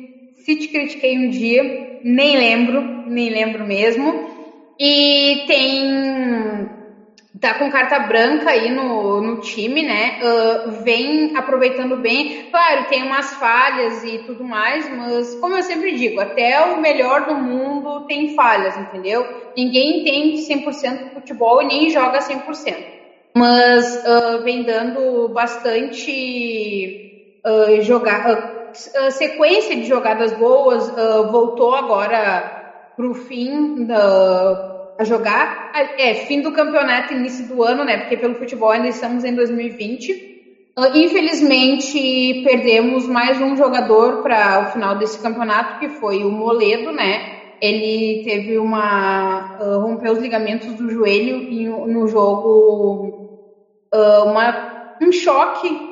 se 0.43 0.55
te 0.55 0.69
critiquei 0.69 1.17
um 1.19 1.29
dia, 1.29 1.61
nem 2.03 2.35
lembro, 2.35 2.81
nem 3.05 3.29
lembro 3.29 3.63
mesmo. 3.63 4.11
E 4.79 5.45
tem 5.47 6.76
tá 7.39 7.53
com 7.55 7.69
carta 7.69 7.99
branca 7.99 8.49
aí 8.49 8.71
no, 8.71 9.21
no 9.21 9.41
time, 9.41 9.83
né? 9.83 10.19
Uh, 10.21 10.83
vem 10.83 11.35
aproveitando 11.35 11.97
bem. 11.97 12.49
Claro, 12.49 12.85
tem 12.89 13.03
umas 13.03 13.33
falhas 13.33 14.03
e 14.03 14.19
tudo 14.19 14.43
mais, 14.43 14.89
mas 14.95 15.35
como 15.35 15.55
eu 15.55 15.63
sempre 15.63 15.93
digo, 15.93 16.19
até 16.19 16.59
o 16.61 16.81
melhor 16.81 17.25
do 17.25 17.35
mundo 17.35 18.05
tem 18.07 18.35
falhas, 18.35 18.77
entendeu? 18.77 19.25
Ninguém 19.55 20.01
entende 20.01 20.41
100% 20.41 21.13
futebol 21.13 21.61
e 21.61 21.65
nem 21.65 21.89
joga 21.89 22.19
100%. 22.19 22.75
Mas 23.35 24.03
uh, 24.05 24.43
vem 24.43 24.63
dando 24.63 25.29
bastante 25.29 27.39
uh, 27.45 27.81
jogar, 27.81 28.71
sequência 29.11 29.75
de 29.75 29.85
jogadas 29.85 30.33
boas, 30.33 30.87
voltou 31.31 31.73
agora 31.73 32.91
pro 32.95 33.13
fim 33.13 33.85
da 33.85 34.76
a 34.97 35.03
jogar. 35.03 35.71
É, 35.97 36.13
fim 36.25 36.41
do 36.41 36.51
campeonato, 36.51 37.13
início 37.13 37.45
do 37.47 37.63
ano, 37.63 37.83
né? 37.83 37.97
Porque 37.97 38.17
pelo 38.17 38.35
futebol 38.35 38.71
ainda 38.71 38.87
estamos 38.87 39.23
em 39.23 39.35
2020. 39.35 40.11
Uh, 40.77 40.81
ah, 40.81 40.91
infelizmente, 40.97 42.43
perdemos 42.43 43.07
mais 43.07 43.41
um 43.41 43.55
jogador 43.55 44.21
para 44.21 44.67
o 44.67 44.71
final 44.71 44.95
desse 44.97 45.19
campeonato, 45.19 45.79
que 45.79 45.89
foi 45.89 46.23
o 46.23 46.31
Moledo, 46.31 46.91
né? 46.91 47.37
Ele 47.61 48.23
teve 48.23 48.57
uma. 48.57 49.57
Uh, 49.59 49.79
rompeu 49.79 50.13
os 50.13 50.19
ligamentos 50.19 50.73
do 50.75 50.89
joelho 50.89 51.87
no 51.87 52.07
jogo. 52.07 53.25
Uh, 53.93 54.23
uma, 54.25 54.95
um 55.01 55.11
choque 55.11 55.87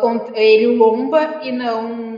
contra 0.00 0.38
ele, 0.38 0.68
o 0.68 0.76
Lomba, 0.76 1.40
e 1.42 1.52
não 1.52 2.09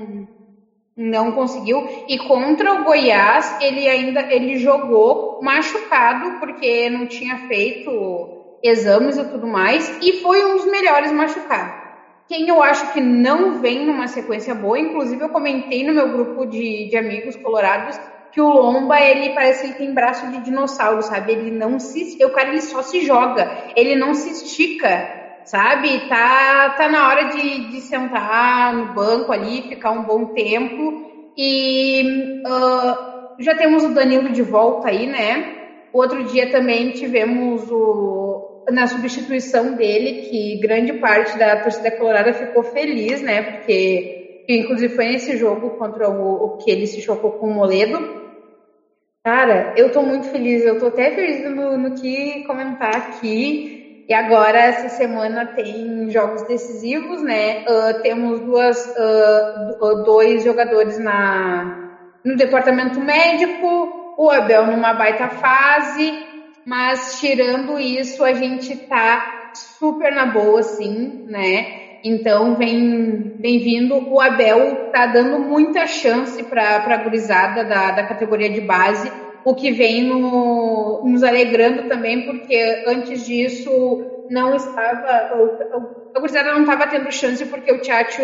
não 1.03 1.32
conseguiu. 1.32 1.86
E 2.09 2.18
contra 2.18 2.74
o 2.74 2.84
Goiás, 2.84 3.57
ele 3.61 3.88
ainda 3.88 4.20
ele 4.32 4.57
jogou 4.57 5.40
machucado, 5.42 6.38
porque 6.38 6.88
não 6.88 7.07
tinha 7.07 7.48
feito 7.48 8.59
exames 8.62 9.16
e 9.16 9.24
tudo 9.24 9.46
mais, 9.46 9.98
e 10.00 10.20
foi 10.20 10.44
um 10.44 10.57
dos 10.57 10.66
melhores 10.66 11.11
machucados. 11.11 11.82
Quem 12.28 12.48
eu 12.48 12.62
acho 12.62 12.92
que 12.92 13.00
não 13.00 13.61
vem 13.61 13.84
numa 13.84 14.07
sequência 14.07 14.55
boa, 14.55 14.78
inclusive 14.78 15.22
eu 15.22 15.28
comentei 15.28 15.84
no 15.84 15.92
meu 15.92 16.09
grupo 16.09 16.46
de, 16.46 16.88
de 16.88 16.96
amigos 16.96 17.36
colorados 17.36 17.98
que 18.32 18.40
o 18.40 18.48
Lomba, 18.48 18.98
ele 18.98 19.34
parece 19.34 19.68
que 19.68 19.78
tem 19.78 19.92
braço 19.92 20.26
de 20.28 20.38
dinossauro, 20.38 21.03
sabe? 21.03 21.32
Ele 21.32 21.50
não 21.50 21.78
se. 21.78 22.16
O 22.24 22.30
cara 22.30 22.48
ele 22.48 22.62
só 22.62 22.82
se 22.82 23.05
joga, 23.05 23.50
ele 23.76 23.94
não 23.94 24.14
se 24.14 24.30
estica 24.30 25.21
sabe? 25.45 26.09
Tá, 26.09 26.70
tá 26.70 26.88
na 26.88 27.09
hora 27.09 27.24
de, 27.28 27.70
de 27.70 27.80
sentar 27.80 28.74
no 28.74 28.95
banco 28.95 29.32
ali, 29.32 29.62
ficar 29.62 29.90
um 29.90 30.05
bom 30.05 30.26
tempo. 30.26 31.32
E 31.36 32.43
uh, 32.47 33.43
já 33.43 33.55
temos 33.55 33.84
o 33.84 33.95
Danilo 33.95 34.30
de 34.30 34.43
volta 34.43 34.88
aí, 34.88 35.07
né? 35.07 35.62
Outro 35.93 36.24
dia 36.24 36.51
também 36.51 36.93
tivemos 36.93 37.70
o, 37.70 38.66
na 38.70 38.86
substituição 38.86 39.74
dele, 39.74 40.28
que 40.28 40.59
grande 40.61 40.95
parte 40.95 41.36
da 41.38 41.57
torcida 41.57 41.90
colorada 41.90 42.32
ficou 42.32 42.62
feliz, 42.62 43.20
né? 43.20 43.43
Porque, 43.43 44.45
inclusive, 44.49 44.95
foi 44.95 45.07
nesse 45.07 45.36
jogo 45.36 45.70
contra 45.70 46.09
o, 46.09 46.45
o 46.45 46.57
que 46.59 46.70
ele 46.70 46.86
se 46.86 47.01
chocou 47.01 47.32
com 47.32 47.49
o 47.49 47.55
Moledo. 47.55 48.22
Cara, 49.24 49.74
eu 49.76 49.93
tô 49.93 50.03
muito 50.03 50.26
feliz, 50.28 50.64
eu 50.64 50.78
tô 50.78 50.86
até 50.86 51.12
feliz 51.12 51.49
no, 51.49 51.78
no 51.78 51.95
que 51.95 52.45
comentar 52.45 52.97
aqui. 52.97 53.82
E 54.09 54.14
agora, 54.14 54.59
essa 54.59 54.88
semana, 54.88 55.46
tem 55.46 56.11
jogos 56.11 56.42
decisivos, 56.42 57.22
né? 57.22 57.64
Uh, 57.64 58.03
temos 58.03 58.40
duas, 58.40 58.94
uh, 58.96 60.03
dois 60.05 60.42
jogadores 60.44 60.98
na, 60.98 61.98
no 62.24 62.36
departamento 62.36 63.00
médico, 63.00 64.14
o 64.18 64.30
Abel 64.30 64.66
numa 64.66 64.92
baita 64.92 65.28
fase, 65.28 66.26
mas 66.64 67.18
tirando 67.20 67.78
isso, 67.78 68.24
a 68.24 68.32
gente 68.32 68.76
tá 68.76 69.50
super 69.55 70.12
na 70.12 70.26
boa, 70.26 70.62
sim, 70.62 71.24
né? 71.28 71.98
Então, 72.05 72.57
vem, 72.57 73.36
vem 73.38 73.59
vindo. 73.59 73.96
O 74.12 74.20
Abel 74.20 74.90
tá 74.92 75.07
dando 75.07 75.38
muita 75.38 75.86
chance 75.86 76.42
para 76.42 76.84
a 76.84 76.96
gurizada 76.96 77.64
da, 77.64 77.92
da 77.92 78.03
categoria 78.05 78.50
de 78.50 78.61
base, 78.61 79.11
o 79.45 79.55
que 79.55 79.70
vem 79.72 80.05
no, 80.05 81.03
nos 81.05 81.22
alegrando 81.22 81.88
também, 81.88 82.22
porque 82.22 82.84
antes 82.86 83.26
disso 83.26 84.05
não 84.30 84.55
estava. 84.55 85.32
A 86.14 86.20
gurizada 86.20 86.53
não 86.53 86.62
estava 86.62 86.86
tendo 86.86 87.11
chance, 87.12 87.45
porque 87.47 87.72
o 87.72 87.80
Tchatcho 87.80 88.22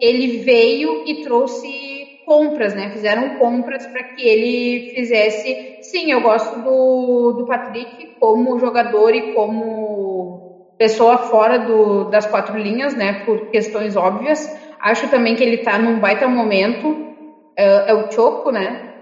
ele 0.00 0.38
veio 0.38 1.04
e 1.06 1.22
trouxe 1.22 2.04
compras, 2.24 2.74
né? 2.74 2.90
Fizeram 2.90 3.36
compras 3.38 3.86
para 3.86 4.02
que 4.02 4.26
ele 4.26 4.94
fizesse. 4.94 5.78
Sim, 5.82 6.10
eu 6.10 6.20
gosto 6.20 6.60
do, 6.60 7.32
do 7.32 7.46
Patrick 7.46 8.16
como 8.18 8.58
jogador 8.58 9.14
e 9.14 9.32
como 9.34 10.74
pessoa 10.78 11.18
fora 11.18 11.58
do, 11.58 12.04
das 12.04 12.26
quatro 12.26 12.58
linhas, 12.58 12.94
né? 12.94 13.24
Por 13.24 13.50
questões 13.50 13.96
óbvias. 13.96 14.48
Acho 14.80 15.08
também 15.08 15.34
que 15.34 15.42
ele 15.42 15.56
está 15.56 15.78
num 15.78 15.98
baita 15.98 16.28
momento. 16.28 17.14
É, 17.56 17.90
é 17.90 17.94
o 17.94 18.10
Choco, 18.10 18.50
né? 18.50 18.94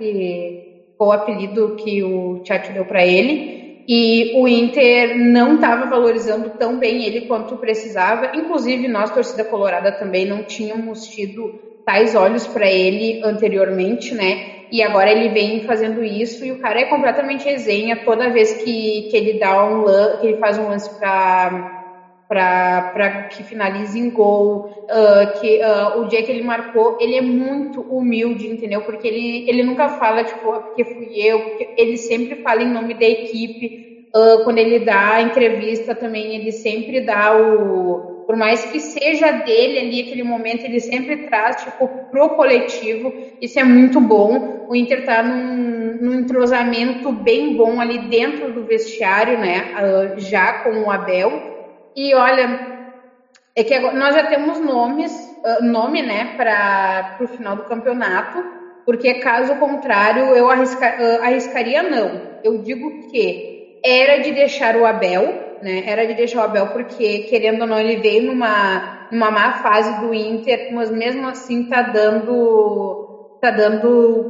Foi 1.02 1.08
o 1.08 1.12
apelido 1.12 1.74
que 1.74 2.00
o 2.00 2.38
Tchatcho 2.44 2.72
deu 2.72 2.84
para 2.84 3.04
ele. 3.04 3.82
E 3.88 4.32
o 4.36 4.46
Inter 4.46 5.18
não 5.18 5.56
estava 5.56 5.86
valorizando 5.86 6.50
tão 6.50 6.78
bem 6.78 7.04
ele 7.04 7.22
quanto 7.22 7.56
precisava. 7.56 8.36
Inclusive, 8.36 8.86
nós, 8.86 9.10
torcida 9.10 9.42
colorada, 9.42 9.90
também 9.90 10.24
não 10.24 10.44
tínhamos 10.44 11.08
tido 11.08 11.60
tais 11.84 12.14
olhos 12.14 12.46
para 12.46 12.70
ele 12.70 13.20
anteriormente, 13.24 14.14
né? 14.14 14.66
E 14.70 14.80
agora 14.80 15.10
ele 15.10 15.30
vem 15.30 15.64
fazendo 15.64 16.04
isso 16.04 16.44
e 16.44 16.52
o 16.52 16.60
cara 16.60 16.80
é 16.80 16.84
completamente 16.84 17.44
resenha 17.44 17.96
toda 18.04 18.30
vez 18.30 18.52
que, 18.62 19.08
que 19.10 19.16
ele 19.16 19.40
dá 19.40 19.64
um 19.64 19.84
que 20.20 20.28
ele 20.28 20.36
faz 20.38 20.56
um 20.56 20.68
lance 20.68 20.88
para 20.98 21.81
para 22.32 23.28
que 23.28 23.44
finalize 23.44 23.98
em 23.98 24.10
gol, 24.10 24.70
uh, 24.84 25.38
que 25.38 25.60
uh, 25.60 26.00
o 26.00 26.08
dia 26.08 26.22
que 26.22 26.32
ele 26.32 26.42
marcou, 26.42 26.96
ele 26.98 27.16
é 27.16 27.20
muito 27.20 27.82
humilde, 27.82 28.48
entendeu? 28.48 28.80
Porque 28.80 29.06
ele, 29.06 29.48
ele 29.48 29.62
nunca 29.62 29.90
fala, 29.90 30.24
tipo, 30.24 30.50
ah, 30.50 30.60
porque 30.60 30.84
fui 30.84 31.10
eu, 31.14 31.40
porque 31.40 31.74
ele 31.76 31.98
sempre 31.98 32.36
fala 32.36 32.62
em 32.62 32.72
nome 32.72 32.94
da 32.94 33.04
equipe, 33.04 34.06
uh, 34.14 34.42
quando 34.44 34.58
ele 34.58 34.78
dá 34.78 35.20
entrevista 35.20 35.94
também, 35.94 36.34
ele 36.34 36.52
sempre 36.52 37.02
dá 37.02 37.36
o, 37.36 38.24
por 38.26 38.34
mais 38.34 38.64
que 38.64 38.80
seja 38.80 39.30
dele 39.30 39.78
ali 39.78 40.00
aquele 40.00 40.22
momento, 40.22 40.64
ele 40.64 40.80
sempre 40.80 41.26
traz 41.26 41.64
tipo 41.64 41.86
pro 42.10 42.30
coletivo. 42.30 43.12
Isso 43.42 43.58
é 43.58 43.64
muito 43.64 44.00
bom. 44.00 44.66
O 44.70 44.74
Inter 44.74 45.04
tá 45.04 45.22
num, 45.22 45.98
num 46.00 46.14
entrosamento 46.20 47.12
bem 47.12 47.54
bom 47.56 47.78
ali 47.78 48.08
dentro 48.08 48.50
do 48.50 48.64
vestiário, 48.64 49.38
né? 49.38 49.74
Já 50.16 50.62
com 50.62 50.84
o 50.84 50.90
Abel. 50.90 51.51
E 51.94 52.14
olha, 52.14 52.58
é 53.54 53.64
que 53.64 53.74
agora, 53.74 53.96
nós 53.96 54.14
já 54.14 54.26
temos 54.28 54.60
nomes, 54.60 55.12
uh, 55.44 55.64
nome, 55.64 56.02
né, 56.02 56.34
para 56.36 57.16
o 57.20 57.26
final 57.28 57.56
do 57.56 57.64
campeonato. 57.64 58.38
Porque 58.84 59.14
caso 59.14 59.54
contrário, 59.56 60.34
eu 60.34 60.46
uh, 60.46 61.22
arriscaria 61.22 61.82
não. 61.82 62.40
Eu 62.42 62.58
digo 62.58 63.08
que 63.10 63.80
era 63.84 64.18
de 64.18 64.32
deixar 64.32 64.76
o 64.76 64.84
Abel 64.84 65.52
né? 65.62 65.84
Era 65.86 66.04
de 66.04 66.14
deixar 66.14 66.40
o 66.40 66.42
Abel 66.42 66.66
porque, 66.72 67.20
querendo 67.20 67.60
ou 67.62 67.66
não, 67.68 67.78
ele 67.78 67.96
veio 68.00 68.24
numa, 68.24 69.08
numa 69.12 69.30
má 69.30 69.52
fase 69.62 70.00
do 70.00 70.12
Inter, 70.12 70.74
mas 70.74 70.90
mesmo 70.90 71.26
assim 71.28 71.68
tá 71.68 71.82
dando, 71.82 73.38
tá 73.40 73.50
dando 73.50 74.26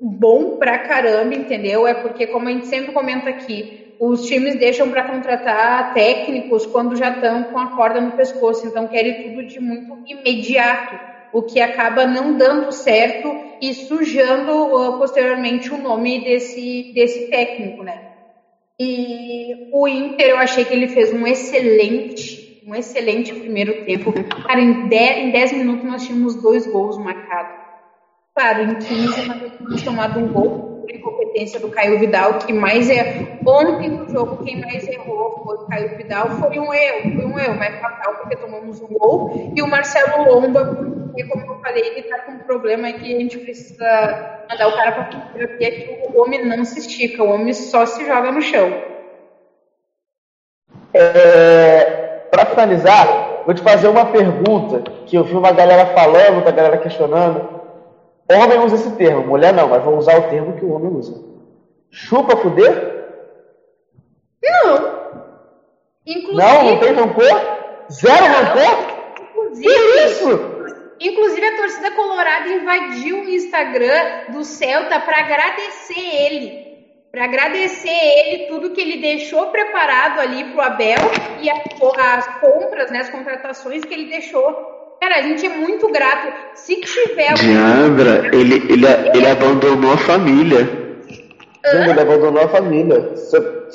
bom 0.00 0.56
pra 0.56 0.78
caramba, 0.78 1.34
entendeu? 1.34 1.84
É 1.84 1.94
porque, 1.94 2.28
como 2.28 2.48
a 2.48 2.52
gente 2.52 2.68
sempre 2.68 2.92
comenta 2.92 3.28
aqui, 3.28 3.87
os 4.00 4.26
times 4.26 4.56
deixam 4.58 4.90
para 4.90 5.04
contratar 5.04 5.92
técnicos 5.92 6.64
quando 6.66 6.96
já 6.96 7.10
estão 7.10 7.44
com 7.44 7.58
a 7.58 7.76
corda 7.76 8.00
no 8.00 8.12
pescoço, 8.12 8.66
então 8.66 8.86
querem 8.86 9.30
tudo 9.30 9.46
de 9.46 9.58
muito 9.58 9.98
imediato, 10.06 10.98
o 11.32 11.42
que 11.42 11.60
acaba 11.60 12.06
não 12.06 12.36
dando 12.36 12.70
certo 12.70 13.28
e 13.60 13.74
sujando 13.74 14.52
uh, 14.52 14.98
posteriormente 14.98 15.72
o 15.72 15.78
nome 15.78 16.24
desse, 16.24 16.92
desse 16.94 17.28
técnico, 17.28 17.82
né? 17.82 18.08
E 18.78 19.68
o 19.72 19.88
Inter, 19.88 20.30
eu 20.30 20.38
achei 20.38 20.64
que 20.64 20.72
ele 20.72 20.86
fez 20.86 21.12
um 21.12 21.26
excelente, 21.26 22.62
um 22.64 22.74
excelente 22.76 23.34
primeiro 23.34 23.84
tempo. 23.84 24.12
Cara, 24.46 24.60
em 24.60 24.88
10, 24.88 25.52
minutos 25.52 25.84
nós 25.84 26.06
tínhamos 26.06 26.36
dois 26.36 26.64
gols 26.66 26.96
marcados. 26.96 27.56
Claro, 28.32 28.62
em 28.62 28.74
15 28.76 29.26
nós 29.26 29.52
tínhamos 29.56 29.82
tomado 29.82 30.20
um 30.20 30.28
gol 30.28 30.67
por 30.88 30.94
incompetência 30.94 31.60
do 31.60 31.68
Caio 31.68 31.98
Vidal, 31.98 32.38
que 32.38 32.52
mais 32.52 32.88
é. 32.88 33.38
Ontem 33.46 33.90
no 33.90 34.08
jogo, 34.08 34.42
quem 34.42 34.60
mais 34.60 34.88
errou 34.88 35.42
foi 35.44 35.56
o 35.56 35.66
Caio 35.66 35.96
Vidal. 35.96 36.30
Foi 36.30 36.58
um 36.58 36.72
erro, 36.72 37.16
foi 37.16 37.26
um 37.26 37.38
erro, 37.38 37.56
mas 37.58 37.78
fatal, 37.80 38.14
porque 38.16 38.36
tomamos 38.36 38.80
um 38.80 38.88
gol. 38.88 39.52
E 39.54 39.62
o 39.62 39.66
Marcelo 39.66 40.24
Lomba, 40.24 40.64
porque, 40.64 41.24
como 41.24 41.52
eu 41.52 41.60
falei, 41.60 41.82
ele 41.86 42.02
tá 42.04 42.20
com 42.20 42.32
um 42.32 42.38
problema 42.38 42.90
que 42.92 43.14
a 43.14 43.18
gente 43.18 43.38
precisa 43.38 44.44
mandar 44.50 44.68
o 44.68 44.76
cara 44.76 44.92
pra 44.92 45.04
terapia, 45.04 45.70
que 45.70 46.08
o 46.08 46.20
homem 46.20 46.44
não 46.44 46.64
se 46.64 46.78
estica, 46.78 47.22
o 47.22 47.30
homem 47.30 47.52
só 47.52 47.84
se 47.84 48.04
joga 48.06 48.32
no 48.32 48.40
chão. 48.40 48.82
É, 50.94 52.24
para 52.30 52.46
finalizar, 52.46 53.42
vou 53.44 53.54
te 53.54 53.62
fazer 53.62 53.88
uma 53.88 54.06
pergunta 54.06 54.82
que 55.04 55.16
eu 55.16 55.24
vi 55.24 55.34
uma 55.34 55.52
galera 55.52 55.86
falando, 55.94 56.36
outra 56.36 56.52
galera 56.52 56.78
questionando. 56.78 57.57
Homem 58.30 58.58
usa 58.60 58.74
esse 58.74 58.90
termo, 58.96 59.26
mulher 59.26 59.54
não, 59.54 59.68
mas 59.68 59.82
vamos 59.82 60.00
usar 60.00 60.18
o 60.18 60.28
termo 60.28 60.56
que 60.56 60.64
o 60.64 60.72
homem 60.72 60.92
usa. 60.92 61.24
Chupa 61.90 62.36
fuder? 62.36 62.98
Não. 64.42 64.98
Inclusive, 66.06 66.36
não, 66.36 66.64
não 66.64 66.78
tem 66.78 66.92
rancor? 66.92 67.58
Zero 67.90 68.28
não, 68.28 68.34
rancor? 68.34 69.22
Inclusive, 69.22 69.68
que 69.68 70.04
isso? 70.04 70.58
Inclusive 71.00 71.46
a 71.46 71.56
torcida 71.56 71.90
colorada 71.92 72.48
invadiu 72.48 73.20
o 73.20 73.28
Instagram 73.28 74.32
do 74.32 74.44
Celta 74.44 75.00
para 75.00 75.20
agradecer 75.20 75.98
ele. 75.98 76.68
Para 77.10 77.24
agradecer 77.24 77.88
ele 77.88 78.46
tudo 78.46 78.72
que 78.72 78.80
ele 78.80 79.00
deixou 79.00 79.46
preparado 79.46 80.20
ali 80.20 80.52
pro 80.52 80.60
Abel 80.60 80.98
e 81.40 81.48
as 81.48 82.40
compras, 82.40 82.90
né, 82.90 83.00
as 83.00 83.08
contratações 83.08 83.82
que 83.84 83.94
ele 83.94 84.10
deixou 84.10 84.77
Cara, 85.00 85.16
a 85.16 85.22
gente 85.22 85.46
é 85.46 85.48
muito 85.50 85.88
grato. 85.88 86.32
Se 86.54 86.76
tiver. 86.80 87.34
Diabra, 87.34 88.30
ele, 88.34 88.56
ele, 88.56 88.86
ele 89.14 89.26
abandonou 89.26 89.92
a 89.92 89.98
família. 89.98 90.68
Hã? 91.64 91.90
Ele 91.90 92.00
abandonou 92.00 92.42
a 92.42 92.48
família. 92.48 93.14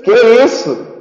Que 0.03 0.11
é 0.11 0.43
isso? 0.43 0.93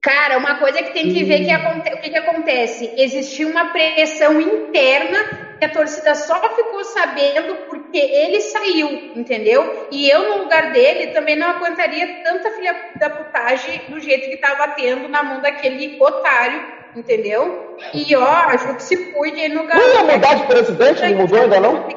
Cara, 0.00 0.38
uma 0.38 0.58
coisa 0.58 0.82
que 0.82 0.92
tem 0.92 1.12
que 1.12 1.24
ver 1.24 1.44
que 1.44 1.50
aconte... 1.50 1.92
o 1.92 2.00
que, 2.00 2.10
que 2.10 2.16
acontece. 2.16 2.92
Existiu 2.96 3.48
uma 3.48 3.66
pressão 3.66 4.40
interna 4.40 5.18
que 5.58 5.64
a 5.64 5.68
torcida 5.68 6.14
só 6.14 6.40
ficou 6.54 6.84
sabendo 6.84 7.56
porque 7.68 7.98
ele 7.98 8.40
saiu, 8.40 8.88
entendeu? 9.16 9.88
E 9.90 10.08
eu, 10.08 10.28
no 10.28 10.44
lugar 10.44 10.72
dele, 10.72 11.08
também 11.08 11.34
não 11.34 11.48
aguentaria 11.48 12.22
tanta 12.22 12.52
filha 12.52 12.76
da 12.94 13.10
putagem 13.10 13.82
do 13.88 13.98
jeito 13.98 14.30
que 14.30 14.36
tava 14.36 14.68
tendo 14.68 15.08
na 15.08 15.24
mão 15.24 15.40
daquele 15.40 15.96
otário 16.00 16.77
entendeu? 16.94 17.76
E 17.92 18.14
ó, 18.16 18.24
acho 18.24 18.74
que 18.74 18.82
se 18.82 18.96
cuide 19.12 19.40
aí 19.40 19.48
no 19.48 19.66
garoto. 19.66 19.86
Não 19.86 19.94
ia 19.94 20.04
mudar 20.04 20.34
de 20.34 20.46
presidente? 20.46 21.02
Não 21.02 21.18
mudou 21.18 21.40
ainda 21.40 21.60
não? 21.60 21.88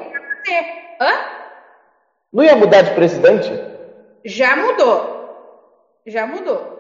Hã? 1.02 1.12
Não 2.32 2.44
ia 2.44 2.56
mudar 2.56 2.82
de 2.84 2.92
presidente? 2.92 3.52
Já 4.24 4.56
mudou. 4.56 5.22
Já 6.06 6.26
mudou. 6.26 6.80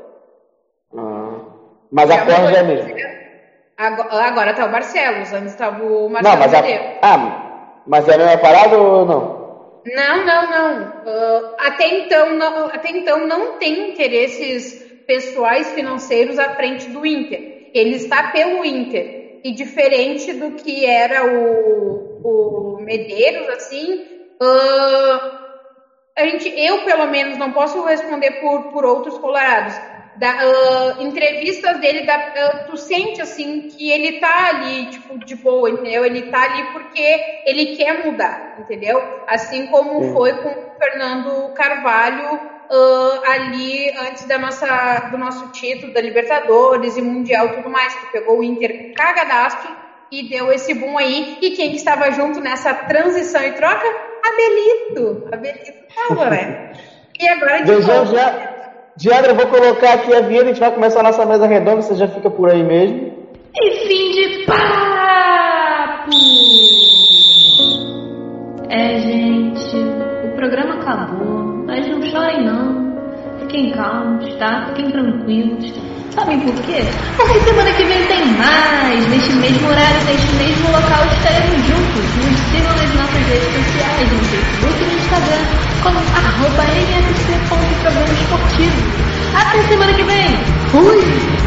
Ah, 0.95 1.39
mas 1.91 2.09
Já 2.09 2.15
a 2.15 2.25
Corja 2.25 2.57
é 2.57 2.63
mesmo. 2.63 2.95
Agora, 3.77 4.23
agora 4.25 4.53
tá 4.53 4.65
o 4.65 4.71
Barcelos, 4.71 5.33
antes 5.33 5.53
estava 5.53 5.83
o 5.83 6.07
Marcelo 6.09 6.35
não, 6.35 6.41
mas 6.41 6.53
a, 6.53 6.59
Ah, 7.01 7.83
mas 7.87 8.07
é 8.07 8.13
a 8.13 8.17
mesma 8.17 8.37
parada 8.37 8.77
ou 8.77 9.05
não? 9.05 9.41
Não, 9.85 10.23
não, 10.23 10.49
não. 10.49 10.83
Uh, 11.01 11.55
até, 11.57 11.87
então, 11.87 12.33
não. 12.35 12.65
até 12.67 12.89
então 12.91 13.25
não 13.25 13.57
tem 13.57 13.89
interesses 13.89 14.83
pessoais 15.07 15.71
financeiros 15.71 16.37
à 16.37 16.55
frente 16.55 16.87
do 16.89 17.03
Inter 17.03 17.50
ele 17.73 17.95
está 17.95 18.31
pelo 18.31 18.65
Inter. 18.65 19.39
E 19.43 19.51
diferente 19.53 20.33
do 20.33 20.51
que 20.51 20.85
era 20.85 21.25
o, 21.25 22.77
o 22.77 22.81
Medeiros, 22.81 23.49
assim, 23.49 24.05
uh, 24.39 25.41
a 26.15 26.25
gente, 26.25 26.47
eu 26.55 26.83
pelo 26.83 27.07
menos 27.07 27.37
não 27.37 27.51
posso 27.51 27.83
responder 27.83 28.39
por, 28.39 28.71
por 28.71 28.85
outros 28.85 29.17
colorados. 29.17 29.73
Da, 30.17 30.35
uh, 30.35 31.01
entrevistas 31.01 31.79
dele, 31.79 32.05
da, 32.05 32.17
uh, 32.17 32.69
tu 32.69 32.77
sente 32.77 33.21
assim 33.21 33.69
que 33.69 33.89
ele 33.89 34.19
tá 34.19 34.49
ali, 34.49 34.87
tipo, 34.87 35.17
de 35.17 35.35
boa, 35.35 35.69
entendeu? 35.69 36.05
Ele 36.05 36.23
tá 36.23 36.43
ali 36.43 36.63
porque 36.73 37.41
ele 37.45 37.75
quer 37.77 38.05
mudar, 38.05 38.57
entendeu? 38.59 39.01
Assim 39.25 39.65
como 39.67 40.03
Sim. 40.03 40.13
foi 40.13 40.33
com 40.33 40.49
o 40.49 40.77
Fernando 40.77 41.53
Carvalho 41.53 42.39
uh, 42.71 43.29
ali 43.29 43.91
antes 44.07 44.25
da 44.25 44.37
nossa, 44.37 45.09
do 45.11 45.17
nosso 45.17 45.51
título 45.51 45.93
da 45.93 46.01
Libertadores 46.01 46.95
e 46.95 47.01
Mundial 47.01 47.47
e 47.47 47.55
tudo 47.57 47.69
mais, 47.69 47.93
que 47.95 48.11
pegou 48.13 48.39
o 48.39 48.43
Inter 48.43 48.93
cagadaço 48.95 49.67
e 50.11 50.29
deu 50.29 50.51
esse 50.51 50.73
boom 50.73 50.97
aí. 50.97 51.37
E 51.41 51.51
quem 51.51 51.75
estava 51.75 52.09
junto 52.11 52.39
nessa 52.39 52.73
transição 52.73 53.43
e 53.43 53.51
troca? 53.51 53.85
Abelito. 54.25 55.27
Abelito 55.31 55.73
estava, 55.89 56.29
né? 56.29 56.71
E 57.19 57.27
agora 57.27 57.63
de 57.63 57.71
novo, 57.71 58.15
já, 58.15 58.51
Diandra, 58.95 59.31
eu 59.31 59.35
vou 59.35 59.47
colocar 59.47 59.93
aqui 59.93 60.13
a 60.13 60.21
vinheta, 60.21 60.45
a 60.45 60.47
gente 60.47 60.59
vai 60.59 60.71
começar 60.71 61.01
a 61.01 61.03
nossa 61.03 61.25
mesa 61.25 61.45
redonda, 61.45 61.81
você 61.81 61.95
já 61.95 62.07
fica 62.07 62.29
por 62.29 62.49
aí 62.49 62.63
mesmo. 62.63 63.29
E 63.55 63.71
fim 63.87 64.11
de 64.11 64.45
papo! 64.45 66.11
É, 68.69 68.99
gente, 68.99 69.75
o 70.25 70.35
programa 70.35 70.75
acabou, 70.75 71.30
mas 71.71 71.87
não 71.87 72.01
chorem 72.11 72.43
não. 72.43 72.91
Fiquem 73.39 73.71
calmos, 73.71 74.35
tá? 74.35 74.65
Fiquem 74.67 74.91
tranquilos. 74.91 75.73
Sabem 76.13 76.37
por 76.41 76.53
quê? 76.65 76.83
Porque 77.15 77.39
semana 77.39 77.71
que 77.71 77.85
vem 77.85 78.05
tem 78.07 78.25
mais! 78.33 79.07
Neste 79.07 79.31
mesmo 79.31 79.69
horário, 79.69 80.03
neste 80.03 80.35
mesmo 80.35 80.67
local, 80.67 81.05
estaremos 81.13 81.65
juntos. 81.65 82.05
Nos 82.17 82.39
sigam 82.51 82.75
nas 82.75 82.93
nossas 82.95 83.25
redes 83.25 83.53
sociais, 83.55 84.11
no 84.11 84.19
Facebook 84.19 84.83
e 84.83 84.85
no 84.85 84.93
Instagram, 84.99 85.45
como 85.81 85.99
arroba 85.99 86.63
mfc.programa 86.63 88.13
esportivo. 88.19 88.79
Até 89.33 89.63
semana 89.69 89.93
que 89.93 90.03
vem! 90.03 90.27
Fui! 90.71 91.40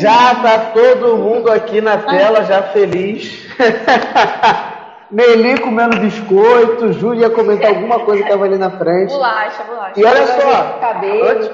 Já 0.00 0.34
tá 0.36 0.58
todo 0.72 1.16
mundo 1.16 1.50
aqui 1.50 1.80
na 1.80 1.98
tela, 1.98 2.44
já 2.44 2.62
feliz. 2.64 3.48
Nelly 5.10 5.58
comendo 5.60 5.98
biscoito, 5.98 6.92
Júlia 6.92 7.22
ia 7.26 7.30
comentar 7.30 7.70
alguma 7.70 7.98
coisa 8.00 8.22
que 8.22 8.28
tava 8.28 8.44
ali 8.44 8.56
na 8.56 8.70
frente. 8.70 9.12
Bolacha, 9.12 9.64
bolacha. 9.64 9.92
E 10.00 10.04
olha 10.04 10.26
só, 10.26 10.78
Cabelo. 10.80 11.28
antes- 11.28 11.50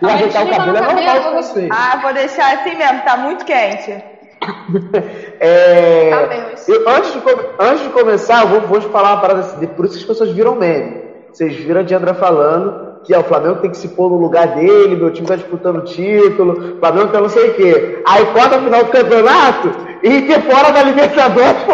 e 0.00 0.06
ajeitar 0.06 0.44
o 0.46 0.50
cabelo 0.50 0.76
é 0.76 0.80
normal 0.82 1.20
de 1.20 1.30
vocês. 1.36 1.68
Ah, 1.72 1.98
vou 2.02 2.12
deixar 2.12 2.54
assim 2.54 2.76
mesmo, 2.76 3.00
tá 3.02 3.16
muito 3.16 3.44
quente. 3.44 4.04
É, 5.44 6.10
Tá 6.10 6.36
eu- 6.68 6.88
antes, 6.88 7.12
de, 7.14 7.22
antes 7.58 7.82
de 7.82 7.88
começar, 7.88 8.42
eu 8.42 8.48
vou, 8.48 8.60
vou 8.62 8.80
te 8.80 8.86
falar 8.88 9.14
uma 9.14 9.20
parada 9.20 9.40
assim, 9.40 9.66
por 9.66 9.84
isso 9.84 9.94
que 9.94 10.00
as 10.02 10.06
pessoas 10.06 10.30
viram 10.30 10.54
meme. 10.54 11.02
Vocês 11.32 11.54
viram 11.56 11.80
a 11.80 11.82
Diandra 11.82 12.14
falando 12.14 12.91
que 13.04 13.14
ó, 13.14 13.20
o 13.20 13.24
Flamengo 13.24 13.60
tem 13.60 13.70
que 13.70 13.76
se 13.76 13.88
pôr 13.88 14.10
no 14.10 14.16
lugar 14.16 14.46
dele, 14.48 14.96
meu 14.96 15.12
time 15.12 15.26
tá 15.26 15.36
disputando 15.36 15.78
o 15.78 15.84
título, 15.84 16.76
o 16.76 16.78
Flamengo 16.78 17.08
tá 17.08 17.20
não 17.20 17.28
sei 17.28 17.50
o 17.50 17.54
quê. 17.54 18.02
Aí 18.06 18.24
corta 18.26 18.56
a 18.56 18.60
final 18.60 18.84
do 18.84 18.90
campeonato 18.90 19.72
e 20.02 20.22
que 20.22 20.40
fora 20.40 20.70
da 20.72 20.82
Libertadores. 20.82 21.62
pô. 21.64 21.72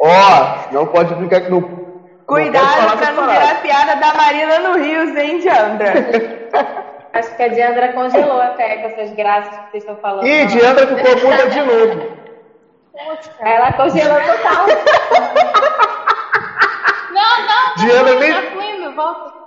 Ó, 0.02 0.72
não 0.72 0.86
pode 0.86 1.14
brincar 1.14 1.42
que 1.42 1.50
não. 1.50 1.60
não 1.60 1.90
Cuidado 2.26 2.94
essas 2.94 3.16
não 3.16 3.28
virar 3.28 3.60
piada 3.60 3.96
da 3.96 4.14
Marina 4.14 4.58
no 4.60 4.78
Rios, 4.78 5.14
hein, 5.16 5.38
Diandra? 5.40 5.92
Acho 7.12 7.36
que 7.36 7.42
a 7.42 7.48
Diandra 7.48 7.92
congelou 7.92 8.40
até 8.40 8.76
com 8.76 8.86
essas 8.86 9.12
graças 9.14 9.50
que 9.50 9.70
vocês 9.72 9.82
estão 9.82 9.96
falando. 9.96 10.26
Ih, 10.26 10.46
Diandra 10.46 10.86
ficou 10.86 11.28
muda 11.28 11.50
de 11.50 11.60
novo. 11.60 12.20
Ela 13.40 13.72
congelou 13.72 14.16
total. 14.20 14.66
Não, 17.12 17.46
não, 17.46 17.74
Diana 17.84 18.14
nem- 18.20 18.32
tá 18.32 18.42
fluindo, 18.52 18.92
volta. 18.94 19.39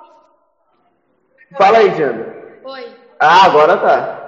Fala 1.57 1.77
aí, 1.79 1.89
Diandra. 1.91 2.33
Oi. 2.63 2.85
Ah, 3.19 3.45
agora 3.45 3.77
tá. 3.77 4.19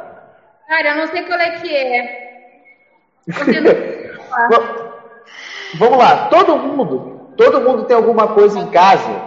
Cara, 0.68 0.90
eu 0.90 0.96
não 0.98 1.08
sei 1.08 1.24
qual 1.24 1.40
é 1.40 1.52
que 1.60 1.76
é. 1.76 2.26
Vamos 5.78 5.98
lá, 5.98 6.28
todo 6.28 6.58
mundo, 6.58 7.32
todo 7.36 7.62
mundo 7.62 7.86
tem 7.86 7.96
alguma 7.96 8.28
coisa 8.30 8.60
em 8.60 8.68
casa 8.68 9.22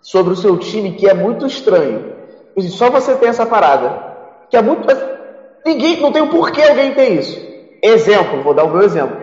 sobre 0.00 0.32
o 0.32 0.36
seu 0.36 0.58
time 0.58 0.92
que 0.92 1.08
é 1.08 1.14
muito 1.14 1.46
estranho. 1.46 2.12
Só 2.68 2.90
você 2.90 3.14
tem 3.14 3.28
essa 3.28 3.46
parada. 3.46 4.12
Que 4.50 4.56
é 4.56 4.62
muito. 4.62 4.86
Ninguém, 5.64 6.00
não 6.00 6.12
tem 6.12 6.22
um 6.22 6.28
porquê 6.28 6.62
alguém 6.62 6.92
ter 6.94 7.12
isso. 7.12 7.40
Exemplo, 7.82 8.42
vou 8.42 8.54
dar 8.54 8.64
o 8.64 8.70
meu 8.70 8.82
exemplo. 8.82 9.16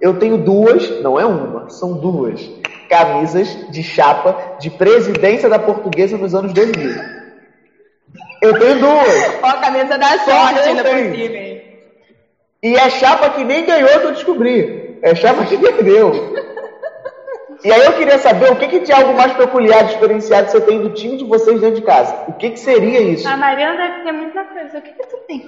Eu 0.00 0.18
tenho 0.18 0.38
duas, 0.38 1.00
não 1.02 1.18
é 1.18 1.24
uma, 1.24 1.68
são 1.70 1.94
duas 1.94 2.40
camisas 2.88 3.48
de 3.70 3.82
chapa 3.82 4.56
de 4.60 4.70
presidência 4.70 5.48
da 5.48 5.58
portuguesa 5.58 6.16
nos 6.16 6.34
anos 6.34 6.52
2000. 6.52 7.15
Eu 8.42 8.58
tenho 8.58 8.78
duas. 8.78 9.38
Ó, 9.42 9.46
a 9.48 9.56
camisa 9.58 9.98
da 9.98 10.18
sorte 10.18 10.58
eu 10.58 10.62
ainda 10.64 10.82
por 10.84 10.90
tenho. 10.90 11.10
cima, 11.14 11.36
hein? 11.36 11.62
E 12.62 12.76
é 12.76 12.90
chapa 12.90 13.30
que 13.30 13.44
nem 13.44 13.64
ganhou 13.64 14.00
que 14.00 14.06
eu 14.06 14.12
descobri. 14.12 14.98
É 15.02 15.14
chapa 15.14 15.44
que 15.44 15.58
perdeu. 15.58 16.12
E 17.64 17.72
aí 17.72 17.84
eu 17.84 17.92
queria 17.94 18.18
saber 18.18 18.50
o 18.50 18.56
que, 18.56 18.68
que 18.68 18.80
de 18.80 18.92
algo 18.92 19.14
mais 19.14 19.32
peculiar, 19.32 19.84
diferenciado 19.84 20.50
você 20.50 20.60
tem 20.60 20.80
do 20.80 20.90
time 20.90 21.16
de 21.16 21.24
vocês 21.24 21.60
dentro 21.60 21.76
de 21.76 21.82
casa. 21.82 22.14
O 22.26 22.32
que, 22.32 22.50
que 22.50 22.58
seria 22.60 23.00
isso? 23.00 23.26
A 23.28 23.36
Mariana 23.36 23.76
deve 23.76 24.02
ter 24.04 24.12
muita 24.12 24.44
coisa. 24.44 24.78
O 24.78 24.82
que, 24.82 24.92
que 24.92 25.06
tu 25.06 25.16
tem? 25.26 25.42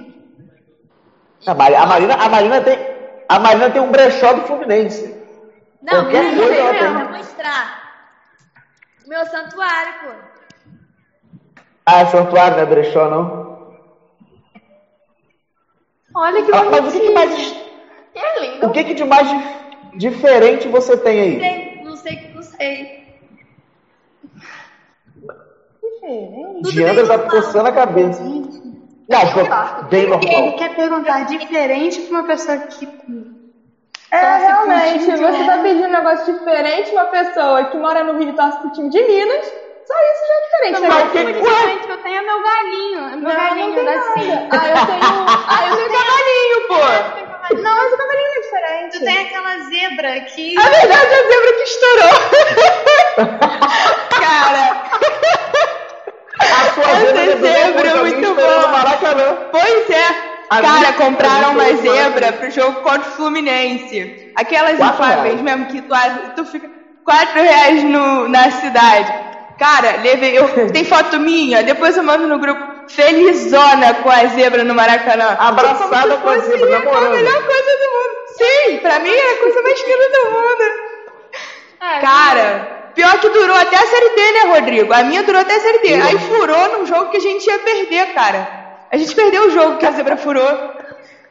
A, 1.46 1.54
Mari- 1.54 1.74
a 1.76 1.86
Marina, 1.86 2.14
a, 2.14 2.28
Marina 2.28 2.60
tem, 2.60 2.78
a 3.28 3.38
Marina 3.38 3.70
tem 3.70 3.80
um 3.82 3.90
brechó 3.90 4.32
do 4.32 4.42
Fluminense. 4.42 5.14
Não, 5.82 5.90
Qualquer 6.04 6.24
não, 6.24 6.36
coisa 6.36 6.54
ela 6.54 6.74
tem. 6.74 6.92
vou 6.94 7.18
mostrar. 7.18 7.88
Meu 9.06 9.24
santuário, 9.26 9.92
pô. 10.02 10.37
Ah, 11.90 12.00
é 12.00 12.04
santuário, 12.04 12.54
não 12.54 12.62
é 12.64 12.66
brechó, 12.66 13.08
não? 13.08 13.48
Olha 16.14 16.42
que 16.44 16.52
Ah, 16.52 16.64
mas 16.70 16.86
o 16.86 16.90
que, 16.92 17.00
que 17.00 17.10
mais. 17.10 17.34
Que 18.12 18.18
é 18.18 18.40
lindo. 18.40 18.66
O 18.66 18.70
que, 18.70 18.84
que 18.84 18.92
de 18.92 19.04
mais 19.04 19.26
dif- 19.26 19.64
diferente 19.96 20.68
você 20.68 20.98
tem 20.98 21.18
aí? 21.18 21.38
Sei, 21.38 21.72
não 21.80 21.96
sei, 21.96 22.18
não 22.34 22.42
sei. 22.42 22.88
Diandra 26.62 27.06
tá 27.06 27.18
coçando 27.18 27.68
a 27.68 27.72
cabeça. 27.72 28.22
Não, 29.08 29.20
pô, 29.32 29.84
bem 29.84 30.02
Ele 30.02 30.10
normal. 30.10 30.56
quer 30.58 30.74
perguntar 30.74 31.24
diferente 31.24 32.02
pra 32.02 32.18
uma 32.18 32.24
pessoa 32.24 32.58
que. 32.58 32.86
É, 34.10 34.20
Torce 34.20 34.40
realmente, 34.46 35.04
você 35.06 35.16
tá 35.16 35.56
merda. 35.56 35.62
pedindo 35.62 35.86
um 35.86 35.92
negócio 35.92 36.34
diferente 36.34 36.92
uma 36.92 37.06
pessoa 37.06 37.64
que 37.64 37.78
mora 37.78 38.02
no 38.04 38.14
Rio 38.18 38.28
e 38.28 38.34
torce 38.34 38.58
pro 38.60 38.70
time 38.70 38.90
de 38.90 39.02
Minas, 39.06 39.54
só 39.88 39.94
isso 40.12 40.22
já 40.28 40.34
é 40.34 40.40
diferente, 40.42 40.80
né? 40.80 40.88
Mas 40.88 41.10
que- 41.10 41.32
diferente 41.32 41.86
que 41.86 41.92
eu 41.92 41.98
tenho 41.98 42.18
é 42.18 42.22
meu 42.22 42.42
galinho. 42.42 42.98
É 43.00 43.16
meu 43.16 43.28
Não, 43.28 43.36
galinho 43.36 43.68
não 43.68 43.74
tem 43.74 43.84
da. 43.84 43.92
Ah, 44.50 44.68
eu 44.68 44.86
tenho. 44.86 45.08
Ah, 45.48 45.66
eu 45.66 45.76
tenho 45.76 45.90
cavalinho, 45.90 46.58
pô! 46.68 47.54
Não, 47.62 47.76
mas 47.76 47.92
o 47.92 47.96
cavalinho 47.96 48.28
é 48.36 48.40
diferente. 48.40 48.98
Tu 48.98 49.04
tem 49.04 49.18
aquela 49.18 49.58
zebra 49.60 50.14
aqui. 50.16 50.54
A 50.58 50.62
verdade 50.68 51.12
é 51.12 51.18
a 51.18 51.22
zebra 51.28 51.52
que 51.56 51.62
estourou. 51.62 52.14
Cara, 54.20 54.82
A 56.40 56.72
sua 56.74 56.84
Essa 56.90 57.06
zebra 57.14 57.36
zebra 57.48 57.88
é 57.88 57.94
muito 57.94 58.34
boa. 58.34 58.68
Maracanã. 58.68 59.38
pois 59.50 59.90
é. 59.90 60.28
A 60.50 60.60
Cara, 60.62 60.92
compraram 60.94 61.52
uma 61.52 61.74
zebra 61.76 62.32
pro 62.32 62.50
jogo 62.50 62.80
contra 62.82 63.00
o 63.08 63.12
Fluminense. 63.12 64.10
Aquelas 64.34 64.78
infláveis 64.80 65.40
mesmo 65.42 65.66
que 65.66 65.80
tu, 65.82 65.94
tu 66.36 66.44
fica. 66.46 66.68
Quatro 67.04 67.40
reais 67.40 67.82
no, 67.84 68.28
na 68.28 68.50
cidade. 68.50 69.10
Cara, 69.58 70.00
levei. 70.02 70.38
Eu, 70.38 70.70
tem 70.72 70.84
foto 70.84 71.18
minha, 71.18 71.62
depois 71.62 71.96
eu 71.96 72.02
mando 72.02 72.26
no 72.28 72.38
grupo. 72.38 72.78
Felizona 72.88 73.94
com 73.94 74.10
a 74.10 74.24
zebra 74.26 74.64
no 74.64 74.74
Maracanã. 74.74 75.36
Abraçada 75.38 76.16
com 76.18 76.28
a 76.30 76.38
zebra, 76.38 76.76
A 76.76 76.78
namorando. 76.78 77.10
melhor 77.10 77.44
coisa 77.44 77.70
do 77.76 77.90
mundo. 77.92 78.18
Sim, 78.38 78.78
pra 78.78 78.98
mim 79.00 79.10
é 79.12 79.32
a 79.32 79.36
coisa 79.38 79.62
mais 79.62 79.80
linda 79.86 80.08
do 80.08 80.30
mundo. 80.30 80.88
É, 81.80 82.00
Cara, 82.00 82.90
pior 82.94 83.20
que 83.20 83.28
durou 83.28 83.56
até 83.56 83.76
a 83.76 83.86
Série 83.86 84.08
D, 84.14 84.32
né, 84.32 84.40
Rodrigo? 84.54 84.92
A 84.92 85.02
minha 85.02 85.22
durou 85.22 85.40
até 85.40 85.56
a 85.56 85.60
Série 85.60 85.78
D. 85.80 85.94
Aí 85.94 86.18
furou 86.18 86.78
num 86.78 86.86
jogo 86.86 87.10
que 87.10 87.16
a 87.18 87.20
gente 87.20 87.46
ia 87.46 87.58
perder, 87.58 88.14
cara. 88.14 88.48
A 88.90 88.96
gente 88.96 89.14
perdeu 89.14 89.46
o 89.48 89.50
jogo 89.50 89.76
que 89.78 89.86
a 89.86 89.90
zebra 89.90 90.16
furou. 90.16 90.48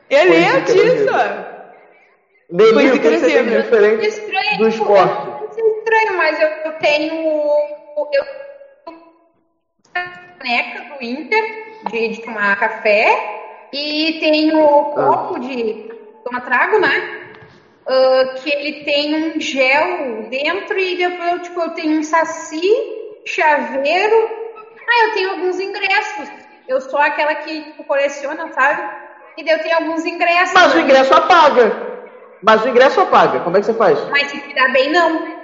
Eu 0.10 0.24
lembro 0.30 0.62
que 0.64 0.74
disso. 0.74 1.10
era 1.10 1.58
Nelly, 2.50 2.74
Coisa 2.74 2.90
o 2.90 2.92
que 2.94 3.10
que 3.10 3.18
você 3.20 3.26
tem 3.30 3.46
diferente 3.62 4.06
Estranho, 4.08 4.58
do 4.60 4.68
esporte? 4.70 5.28
não 5.28 5.52
sei 5.52 5.64
estranho, 5.80 6.18
mas 6.18 6.40
eu 6.40 6.72
tenho. 6.80 7.77
Eu 8.12 8.24
caneca 10.38 10.84
do 10.84 11.04
Inter 11.04 11.44
de, 11.90 12.10
de 12.10 12.22
tomar 12.22 12.56
café 12.56 13.10
e 13.74 14.14
tenho 14.20 14.86
copo 14.86 15.40
de 15.40 15.76
tomar 16.24 16.42
trago, 16.42 16.80
né? 16.80 17.18
Ah, 17.88 18.28
que 18.36 18.50
ele 18.50 18.84
tem 18.84 19.16
um 19.16 19.40
gel 19.40 20.28
dentro 20.30 20.78
e 20.78 20.96
depois 20.96 21.32
eu, 21.32 21.40
tipo, 21.40 21.60
eu 21.60 21.70
tenho 21.72 22.00
um 22.00 22.04
saci, 22.04 22.62
chaveiro. 23.26 24.30
Ah, 24.90 25.06
eu 25.06 25.14
tenho 25.14 25.30
alguns 25.32 25.60
ingressos. 25.60 26.30
Eu 26.68 26.82
sou 26.82 27.00
aquela 27.00 27.34
que 27.34 27.64
tipo, 27.64 27.84
coleciona, 27.84 28.52
sabe? 28.54 28.82
E 29.38 29.44
daí 29.44 29.56
eu 29.56 29.62
tenho 29.62 29.76
alguns 29.76 30.06
ingressos. 30.06 30.54
Mas 30.54 30.74
o 30.74 30.80
ingresso 30.80 31.14
apaga. 31.14 31.98
Mas 32.44 32.64
o 32.64 32.68
ingresso 32.68 33.02
apaga. 33.02 33.40
Como 33.40 33.58
é 33.58 33.60
que 33.60 33.66
você 33.66 33.74
faz? 33.74 34.00
Mas 34.10 34.30
se 34.30 34.40
cuidar 34.42 34.72
bem, 34.72 34.92
não. 34.92 35.37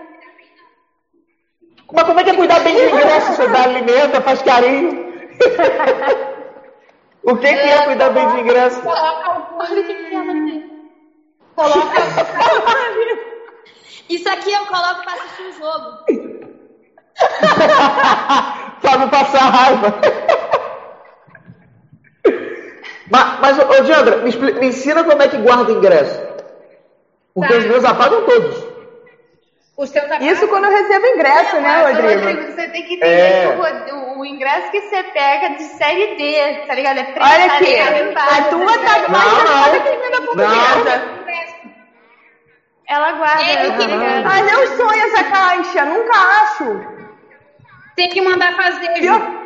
Mas 1.94 2.03
como 2.06 2.20
é 2.20 2.24
que 2.24 2.32
é 2.32 2.36
cuidar 2.36 2.60
bem 2.61 2.74
do 2.74 2.82
ingresso? 2.82 3.34
Você 3.34 3.48
dá 3.49 3.64
alimenta, 3.64 4.20
faz 4.22 4.41
carinho. 4.41 5.14
o 7.24 7.38
que, 7.38 7.48
que 7.48 7.70
é 7.70 7.86
cuidar 7.86 8.10
bem 8.10 8.28
de 8.30 8.40
ingresso? 8.40 8.82
Coloca 8.82 9.32
o 9.60 9.68
que, 9.68 9.84
que 9.84 10.15
ela 10.15 10.34
tem. 10.34 10.74
Coloca 11.56 12.02
Isso 14.10 14.28
aqui 14.28 14.52
eu 14.52 14.65
coloco 14.65 15.03
pra 15.03 15.14
assistir 15.14 15.44
o 15.44 15.52
jogo. 15.53 15.99
pra 18.82 18.98
não 18.98 19.07
passar 19.10 19.52
raiva. 19.52 19.94
mas, 23.11 23.40
mas 23.40 23.60
ô 23.60 23.84
Diandra, 23.84 24.18
me, 24.18 24.36
me 24.36 24.68
ensina 24.68 25.03
como 25.03 25.22
é 25.22 25.28
que 25.28 25.38
guarda 25.38 25.72
ingresso. 25.72 26.20
Porque 27.36 27.53
Tá. 27.53 27.60
os 27.60 27.65
meus 27.65 27.86
apagam 27.86 28.26
todos. 28.26 28.72
O 29.75 29.87
seu 29.87 30.07
tá 30.07 30.17
Isso 30.19 30.47
quando 30.47 30.65
eu 30.65 30.71
recebo 30.71 31.05
ingresso, 31.07 31.55
né, 31.59 31.81
Mas, 31.81 31.97
Rodrigo? 31.97 32.51
Você 32.51 32.69
tem 32.69 32.83
que 32.85 32.93
entender 32.93 33.07
É. 33.11 33.41
que 33.41 33.91
o, 33.91 33.95
o- 33.95 34.19
o 34.19 34.25
ingresso 34.25 34.69
que 34.69 34.81
você 34.81 35.03
pega 35.03 35.49
de 35.49 35.63
série 35.63 36.15
D, 36.15 36.61
tá 36.67 36.75
ligado? 36.75 36.99
É 36.99 37.03
preço, 37.03 37.31
Olha 37.33 37.47
tá 37.47 37.55
aqui, 37.55 37.65
ligado? 37.65 38.17
a 38.17 38.41
tua 38.49 38.77
tá 38.79 39.09
mais 39.09 39.31
Não, 39.31 39.43
não. 39.43 39.47
safada 39.47 39.79
que 39.79 39.87
a 39.87 39.97
minha 39.97 40.11
da 40.11 40.21
portuguesa. 40.21 41.03
Ela 42.87 43.11
guarda, 43.13 43.41
É, 43.43 43.65
eu 43.65 43.71
tá 43.71 43.87
ligado? 43.87 44.23
Mas 44.25 44.51
eu 44.51 44.67
sonho 44.77 45.03
essa 45.05 45.23
caixa, 45.23 45.85
nunca 45.85 46.17
acho. 46.43 46.79
Tem 47.95 48.09
que 48.09 48.21
mandar 48.21 48.53
fazer, 48.55 48.87
Eu-. 49.03 49.43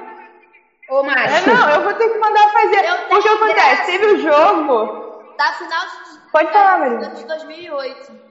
Ô, 0.90 1.00
É, 1.00 1.04
Márcio. 1.04 1.54
não, 1.54 1.70
eu 1.70 1.82
vou 1.84 1.94
ter 1.94 2.10
que 2.10 2.18
mandar 2.18 2.50
fazer. 2.50 2.86
Eu 2.86 2.98
Porque 3.08 3.24
tenho 3.24 3.36
acontece, 3.36 3.86
teve 3.86 4.06
o 4.08 4.18
jogo. 4.18 4.90
Da 5.38 5.54
final 5.54 5.86
de, 5.86 6.32
Pode 6.32 6.52
falar, 6.52 6.80
Marina. 6.80 7.10
de 7.10 7.26
2008. 7.26 8.27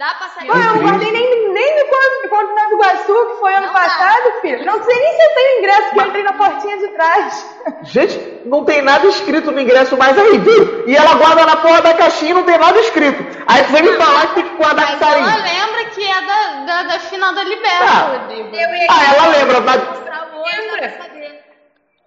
Dá 0.00 0.14
pra 0.14 0.28
sair. 0.30 0.46
Pô, 0.46 0.54
eu 0.54 0.64
não 0.64 0.78
guardei 0.78 1.10
nem, 1.12 1.48
nem 1.52 1.86
quando, 1.86 2.28
quando 2.30 2.54
Nova 2.54 2.72
Iguaçu, 2.72 3.26
que 3.26 3.34
foi 3.38 3.52
ano 3.52 3.66
Não 3.66 3.74
dá. 3.74 3.80
passado, 3.80 4.32
filho. 4.40 4.64
Não 4.64 4.82
sei 4.82 4.98
nem 4.98 5.12
se 5.12 5.22
eu 5.22 5.34
tenho 5.34 5.58
ingresso, 5.58 5.90
que 5.90 6.00
eu 6.00 6.06
entrei 6.06 6.22
na 6.22 6.32
portinha 6.32 6.78
de 6.78 6.88
trás. 6.88 7.46
Gente, 7.84 8.40
não 8.46 8.64
tem 8.64 8.80
nada 8.80 9.06
escrito 9.06 9.52
no 9.52 9.60
ingresso 9.60 9.98
mais 9.98 10.16
aí, 10.18 10.38
viu? 10.38 10.84
E 10.88 10.96
ela 10.96 11.14
guarda 11.16 11.44
na 11.44 11.56
porra 11.56 11.82
da 11.82 11.92
caixinha 11.92 12.30
e 12.30 12.34
não 12.34 12.44
tem 12.44 12.56
nada 12.56 12.80
escrito. 12.80 13.22
Aí 13.46 13.62
tu 13.64 13.72
vem 13.72 13.82
me 13.82 13.92
falar 13.98 14.28
que 14.28 14.34
tem 14.36 14.44
que 14.44 14.56
guardar 14.56 14.86
Mas 14.86 14.94
que 14.94 15.00
tá 15.04 15.18
ela 15.18 15.34
aí. 15.34 15.42
lembra 15.42 15.84
que 15.90 16.02
é 16.10 16.20
da, 16.22 16.50
da, 16.64 16.82
da 16.84 16.98
final 17.00 17.34
da 17.34 17.44
Liberta, 17.44 17.84
Ah. 17.84 18.18
Rodrigo. 18.18 18.50
Ah, 18.88 19.14
ela 19.14 19.26
lembra, 19.36 19.60
mas 19.60 19.82
Pra 19.82 20.26
hoje, 20.34 20.66
dá 20.70 20.76
pra 20.78 20.88
saber. 21.04 21.44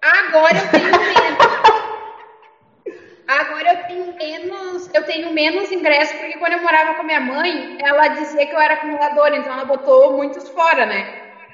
Agora 0.02 0.56
eu 0.58 0.68
tenho 0.68 0.84
menos. 0.90 1.38
Agora 3.26 3.72
eu 3.72 3.86
tenho 3.86 4.14
menos, 4.14 4.90
eu 4.92 5.02
tenho 5.04 5.32
menos 5.32 5.70
ingresso, 5.72 6.14
porque 6.18 6.38
quando 6.38 6.52
eu 6.52 6.62
morava 6.62 6.94
com 6.94 7.02
a 7.02 7.04
minha 7.04 7.20
mãe, 7.20 7.78
ela 7.80 8.08
dizia 8.08 8.46
que 8.46 8.54
eu 8.54 8.60
era 8.60 8.74
acumuladora, 8.74 9.36
então 9.36 9.52
ela 9.52 9.64
botou 9.64 10.12
muitos 10.12 10.48
fora, 10.50 10.84
né? 10.84 11.06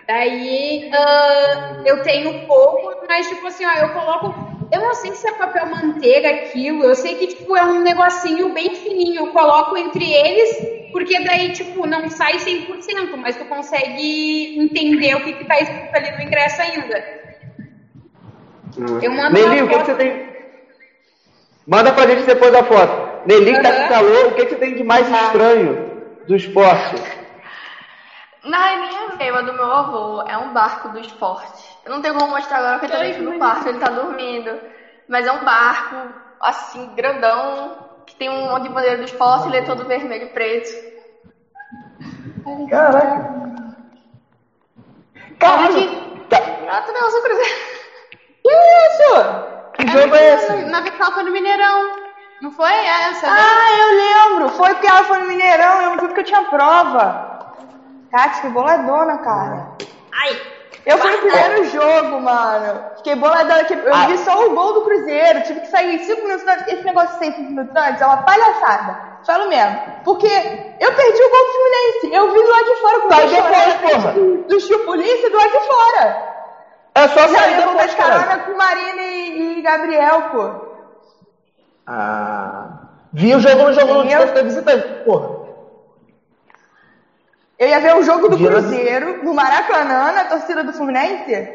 Daí 0.07 0.91
ah, 0.93 1.83
eu 1.85 2.03
tenho 2.03 2.45
pouco, 2.47 3.07
mas 3.07 3.29
tipo 3.29 3.47
assim, 3.47 3.65
ó, 3.65 3.73
eu 3.75 3.91
coloco. 3.91 4.35
Eu 4.73 4.81
não 4.81 4.95
sei 4.95 5.15
se 5.15 5.29
é 5.29 5.33
papel 5.33 5.67
manteiga 5.67 6.31
aquilo, 6.31 6.85
eu 6.85 6.95
sei 6.95 7.15
que 7.15 7.29
tipo 7.29 7.57
é 7.57 7.65
um 7.65 7.83
negocinho 7.83 8.53
bem 8.53 8.75
fininho, 8.75 9.27
eu 9.27 9.33
coloco 9.33 9.77
entre 9.77 10.13
eles, 10.13 10.91
porque 10.93 11.25
daí 11.25 11.53
tipo 11.53 11.87
não 11.87 12.11
sai 12.11 12.39
100%, 12.39 13.17
mas 13.17 13.37
tu 13.37 13.45
consegue 13.45 14.59
entender 14.59 15.15
o 15.15 15.21
que, 15.21 15.35
que 15.35 15.45
tá 15.45 15.61
escrito 15.61 15.95
ali 15.95 16.11
no 16.13 16.23
ingresso 16.23 16.63
ainda. 16.63 17.21
Eu 19.03 19.13
mando 19.13 19.33
Nelly, 19.33 19.63
uma 19.63 19.65
o 19.65 19.69
que, 19.69 19.79
que 19.79 19.85
você 19.85 19.95
tem? 19.95 20.30
Manda 21.71 21.93
pra 21.93 22.05
gente 22.05 22.27
depois 22.27 22.53
da 22.53 22.65
foto. 22.65 23.29
Nelly 23.29 23.63
tá 23.63 23.73
com 23.73 23.89
calor, 23.89 24.27
o 24.27 24.35
que, 24.35 24.45
que 24.45 24.51
você 24.51 24.57
tem 24.57 24.75
de 24.75 24.83
mais 24.83 25.09
estranho 25.09 26.03
do 26.27 26.35
esporte? 26.35 26.97
Na 28.43 28.75
linha 28.75 29.17
viva 29.17 29.43
do 29.45 29.53
meu 29.53 29.71
avô, 29.71 30.25
é 30.27 30.37
um 30.37 30.53
barco 30.53 30.89
do 30.89 30.99
esporte. 30.99 31.79
Eu 31.85 31.93
não 31.93 32.03
tenho 32.03 32.15
como 32.15 32.33
mostrar 32.33 32.59
agora 32.59 32.81
porque 32.81 32.93
eu 32.93 32.99
tô 32.99 33.05
dentro 33.05 33.25
do 33.25 33.39
quarto, 33.39 33.69
ele 33.69 33.79
tá 33.79 33.89
dormindo. 33.89 34.61
Mas 35.09 35.29
é 35.29 35.31
um 35.31 35.45
barco, 35.45 35.95
assim, 36.41 36.93
grandão, 36.97 37.79
que 38.05 38.17
tem 38.17 38.29
um 38.29 38.49
monte 38.49 38.65
de 38.65 38.71
bandeira 38.71 38.97
do 38.97 39.05
esporte, 39.05 39.47
ele 39.47 39.59
é 39.59 39.63
todo 39.63 39.87
vermelho 39.87 40.25
e 40.25 40.31
preto. 40.31 40.71
Caraca. 42.69 43.31
Caralho. 45.39 46.19
Tá. 46.29 46.39
Ah, 46.69 46.83
tu 46.83 46.93
cruzeiro. 47.23 47.51
Que 48.43 48.51
isso? 48.51 49.60
Que 49.81 49.93
jogo 49.93 50.15
é 50.15 50.35
esse? 50.35 50.53
Na 50.67 50.83
final 50.83 51.13
foi 51.13 51.23
no 51.25 51.31
Mineirão. 51.33 51.91
Não 52.43 52.51
foi 52.53 52.73
essa? 52.73 53.27
né? 53.27 53.39
Ah, 53.39 53.79
eu 53.79 54.31
lembro. 54.33 54.49
Foi 54.57 54.69
porque 54.75 54.87
ela 54.87 55.05
foi 55.05 55.19
no 55.19 55.27
Mineirão, 55.27 55.83
eu 55.83 55.91
não 55.91 55.99
fui 55.99 56.09
porque 56.09 56.21
eu 56.21 56.25
tinha 56.25 56.43
prova. 56.45 57.55
Tati, 58.11 58.41
que 58.41 58.49
boladona, 58.49 59.19
cara. 59.19 59.69
Ai, 60.13 60.41
Eu 60.87 60.97
fui 60.99 61.11
no 61.11 61.19
primeiro 61.19 61.65
jogo, 61.67 62.21
mano. 62.21 62.81
Fiquei 62.97 63.15
boladona. 63.15 63.65
que 63.65 63.75
Eu 63.75 63.95
Ah. 63.95 64.07
vi 64.07 64.19
só 64.19 64.47
o 64.47 64.55
gol 64.55 64.73
do 64.75 64.81
Cruzeiro. 64.83 65.43
Tive 65.43 65.61
que 65.61 65.67
sair 65.69 65.99
cinco 66.05 66.23
minutos 66.23 66.47
antes. 66.47 66.67
Esse 66.69 66.83
negócio 66.85 67.11
de 67.11 67.19
sair 67.19 67.33
cinco 67.35 67.51
minutos 67.51 67.77
antes 67.77 68.01
é 68.01 68.07
uma 68.07 68.17
palhaçada. 68.23 68.99
Falo 69.27 69.49
mesmo. 69.49 69.79
Porque 70.05 70.27
eu 70.27 70.93
perdi 70.95 71.23
o 71.23 71.31
gol 71.31 71.47
do 71.47 71.53
Fluminense. 71.53 72.15
Eu 72.17 72.33
vi 72.33 72.43
do 72.43 72.51
lado 72.51 72.65
de 72.65 72.81
fora. 72.81 72.97
O 72.99 73.09
depois, 73.29 73.93
porra. 73.93 74.13
Do, 74.13 74.37
do 74.49 74.79
Polícia 74.87 75.31
do 75.31 75.37
lado 75.37 75.51
de 75.53 75.67
fora. 75.67 76.30
É 77.03 77.09
só 77.09 77.29
Já 77.29 77.39
sair 77.39 77.55
eu 77.57 77.63
vou 77.63 77.73
depois, 77.73 77.91
de 77.91 77.97
cara. 77.97 78.23
carona 78.25 78.45
com 78.45 78.57
Marina 78.57 79.03
e, 79.03 79.59
e 79.59 79.63
Gabriel, 79.63 80.23
pô. 80.31 80.51
Ah. 81.87 82.67
Vi 83.13 83.35
o 83.35 83.41
jogo 83.41 83.65
no 83.65 83.73
jogo 83.73 84.03
descanso 84.05 84.35
da 84.35 84.43
visitante, 84.43 85.05
porra. 85.05 85.41
Eu 87.59 87.69
ia 87.69 87.81
ver 87.81 87.97
o 87.97 88.03
jogo 88.03 88.29
do 88.29 88.37
Vira- 88.37 88.53
Cruzeiro 88.53 89.25
no 89.25 89.35
Maracanã, 89.35 90.13
na 90.13 90.25
torcida 90.25 90.63
do 90.65 90.73
Fluminense. 90.73 91.49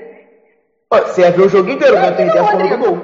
Ó, 0.92 0.98
você 1.00 1.22
ia 1.22 1.32
ver 1.32 1.42
o 1.44 1.50
jogo 1.50 1.70
inteiro, 1.70 1.96
mas 1.96 2.10
eu 2.12 2.16
tenho 2.16 2.36
Não, 2.36 2.54
ideia 2.54 2.78
do 2.78 2.86
gol. 2.86 2.98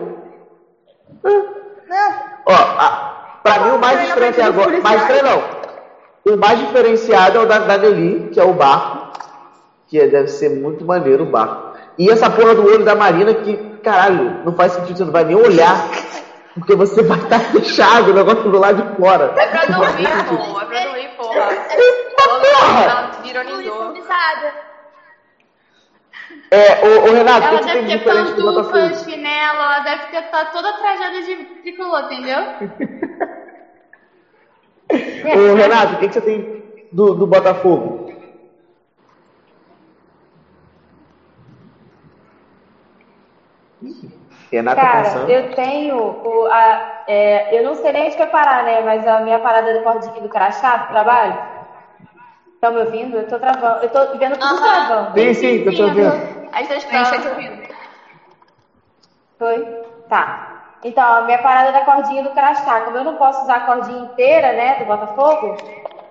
Né? 1.87 2.15
Ó, 2.45 2.53
a, 2.53 3.39
pra 3.43 3.59
mim 3.59 3.71
o 3.71 3.79
mais 3.79 3.97
Não, 3.97 4.05
estranho 4.05 4.31
até 4.31 4.41
não, 4.43 4.49
agora. 4.49 4.81
Mais 4.81 5.01
estranho 5.01 5.23
não. 5.23 6.33
O 6.33 6.37
mais 6.37 6.59
diferenciado 6.59 7.37
é 7.37 7.41
o 7.41 7.45
da, 7.47 7.59
da 7.59 7.77
Nelly, 7.77 8.29
que 8.31 8.39
é 8.39 8.43
o 8.43 8.53
barco. 8.53 9.19
Que 9.87 9.99
é- 9.99 10.07
deve 10.07 10.27
ser 10.27 10.49
muito 10.49 10.85
maneiro 10.85 11.23
o 11.23 11.31
barco. 11.31 11.70
E 12.01 12.09
essa 12.09 12.31
porra 12.31 12.55
do 12.55 12.65
olho 12.65 12.83
da 12.83 12.95
Marina 12.95 13.31
que, 13.31 13.55
caralho, 13.83 14.43
não 14.43 14.55
faz 14.55 14.71
sentido, 14.71 14.97
você 14.97 15.05
não 15.05 15.11
vai 15.11 15.23
nem 15.23 15.35
olhar. 15.35 15.87
Porque 16.55 16.75
você 16.75 17.03
vai 17.03 17.19
estar 17.19 17.39
fechado 17.53 18.09
o 18.09 18.13
negócio 18.15 18.49
do 18.49 18.57
lado 18.57 18.81
de 18.81 18.95
fora. 18.97 19.31
É 19.37 19.45
pra 19.45 19.65
dormir, 19.65 20.07
pô. 20.27 20.61
É 20.61 20.65
pra 20.65 20.83
dormir, 20.83 21.09
porra. 21.15 21.49
porra! 22.17 22.83
Ela 22.83 23.07
tudo 23.09 23.27
ironizou. 23.27 23.91
improvisada. 23.91 24.53
É, 26.49 26.87
ô, 26.87 27.03
ô 27.03 27.13
Renato, 27.13 27.45
o 27.45 27.49
Ela 27.49 27.59
que 27.59 27.65
você 27.65 27.71
tem 27.71 27.85
deve 27.85 27.99
de 27.99 28.03
ter 28.03 28.11
pantufas, 28.11 29.03
chinelo, 29.03 29.61
ela 29.61 29.79
deve 29.81 30.05
ter 30.07 30.23
tá 30.31 30.45
toda 30.45 30.73
trajada 30.73 31.21
de 31.21 31.35
tricolor, 31.61 32.05
entendeu? 32.05 32.39
Ô 35.51 35.55
Renato, 35.55 35.93
o 35.93 35.97
que, 35.99 36.07
que 36.07 36.13
você 36.15 36.21
tem 36.21 36.63
do, 36.91 37.13
do 37.13 37.27
Botafogo? 37.27 38.10
Tá 44.51 44.75
Cara, 44.75 45.03
pensando. 45.03 45.29
eu 45.31 45.55
tenho. 45.55 45.97
O, 45.97 46.45
a, 46.47 47.03
é, 47.07 47.57
eu 47.57 47.63
não 47.63 47.75
sei 47.75 47.91
nem 47.93 48.05
onde 48.07 48.15
que 48.15 48.21
é 48.21 48.25
parar, 48.25 48.63
né? 48.63 48.81
Mas 48.81 49.07
a 49.07 49.21
minha 49.21 49.39
parada 49.39 49.73
da 49.73 49.81
cordinha 49.81 50.21
do 50.21 50.29
crachá 50.29 50.77
do 50.77 50.87
trabalho. 50.89 51.37
Estão 52.53 52.73
me 52.73 52.79
ouvindo? 52.81 53.17
Eu 53.17 53.27
tô 53.27 53.39
travando. 53.39 53.83
Eu 53.83 53.89
tô 53.89 54.17
vendo 54.17 54.37
tudo 54.37 54.61
travando. 54.61 55.19
Sim, 55.19 55.33
sim, 55.33 55.63
tô 55.63 55.71
te 55.71 55.81
ouvindo. 55.81 56.11
A 56.11 56.11
gente 56.11 56.27
tá 56.51 56.51
A 56.51 56.59
gente 56.59 56.67
tá 56.67 56.75
te 56.77 56.77
esperando. 57.17 57.29
ouvindo. 57.29 57.75
Foi? 59.39 59.65
Tá. 60.09 60.47
Então, 60.83 61.03
a 61.03 61.21
minha 61.21 61.37
parada 61.39 61.71
da 61.71 61.85
cordinha 61.85 62.23
do 62.23 62.31
crachá. 62.31 62.81
Como 62.81 62.97
eu 62.97 63.03
não 63.03 63.15
posso 63.15 63.43
usar 63.43 63.55
a 63.55 63.59
cordinha 63.61 64.03
inteira, 64.03 64.51
né, 64.53 64.75
do 64.75 64.85
Botafogo, 64.85 65.55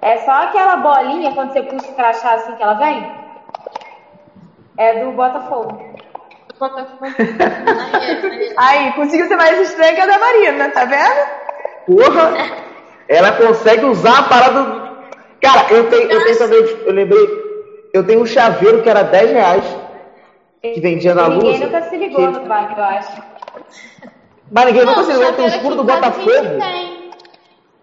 é 0.00 0.16
só 0.18 0.44
aquela 0.44 0.76
bolinha 0.76 1.32
quando 1.34 1.52
você 1.52 1.62
puxa 1.62 1.90
o 1.90 1.94
crachá 1.94 2.34
assim 2.34 2.54
que 2.54 2.62
ela 2.62 2.74
vem. 2.74 3.12
É 4.76 5.04
do 5.04 5.12
Botafogo. 5.12 5.89
Aí, 8.56 8.92
conseguiu 8.92 9.26
ser 9.28 9.36
mais 9.36 9.58
estranha 9.60 9.94
que 9.94 10.00
a 10.00 10.06
da 10.06 10.18
Marina, 10.18 10.68
tá 10.70 10.84
vendo? 10.84 11.26
Porra! 11.86 12.32
Ela 13.08 13.32
consegue 13.32 13.84
usar 13.86 14.18
a 14.18 14.22
parada. 14.24 14.62
do- 14.62 14.90
Cara, 15.40 15.66
eu 15.72 15.88
tenho, 15.88 16.10
eu 16.10 16.22
tenho 16.24 16.38
também. 16.38 16.60
Eu 16.86 16.92
lembrei. 16.92 17.50
Eu 17.92 18.06
tenho 18.06 18.20
um 18.22 18.26
chaveiro 18.26 18.82
que 18.82 18.88
era 18.88 19.02
10 19.02 19.30
reais. 19.32 19.64
Que 20.62 20.78
vendia 20.80 21.14
na 21.14 21.28
Ninguém 21.28 21.52
luz. 21.52 21.60
nunca 21.60 21.82
se 21.88 21.96
ligou 21.96 22.32
que- 22.32 22.38
no 22.38 22.46
bike, 22.46 22.76
eu 22.78 22.84
acho. 22.84 23.22
Mas 24.52 24.64
ninguém 24.66 24.84
nunca 24.84 24.96
Não, 25.00 25.04
se 25.04 25.12
ligou. 25.12 25.32
Tem 25.32 25.44
o 25.44 25.48
escuro 25.48 25.74
do 25.76 25.84
Botafogo. 25.84 26.30
tem. 26.30 27.00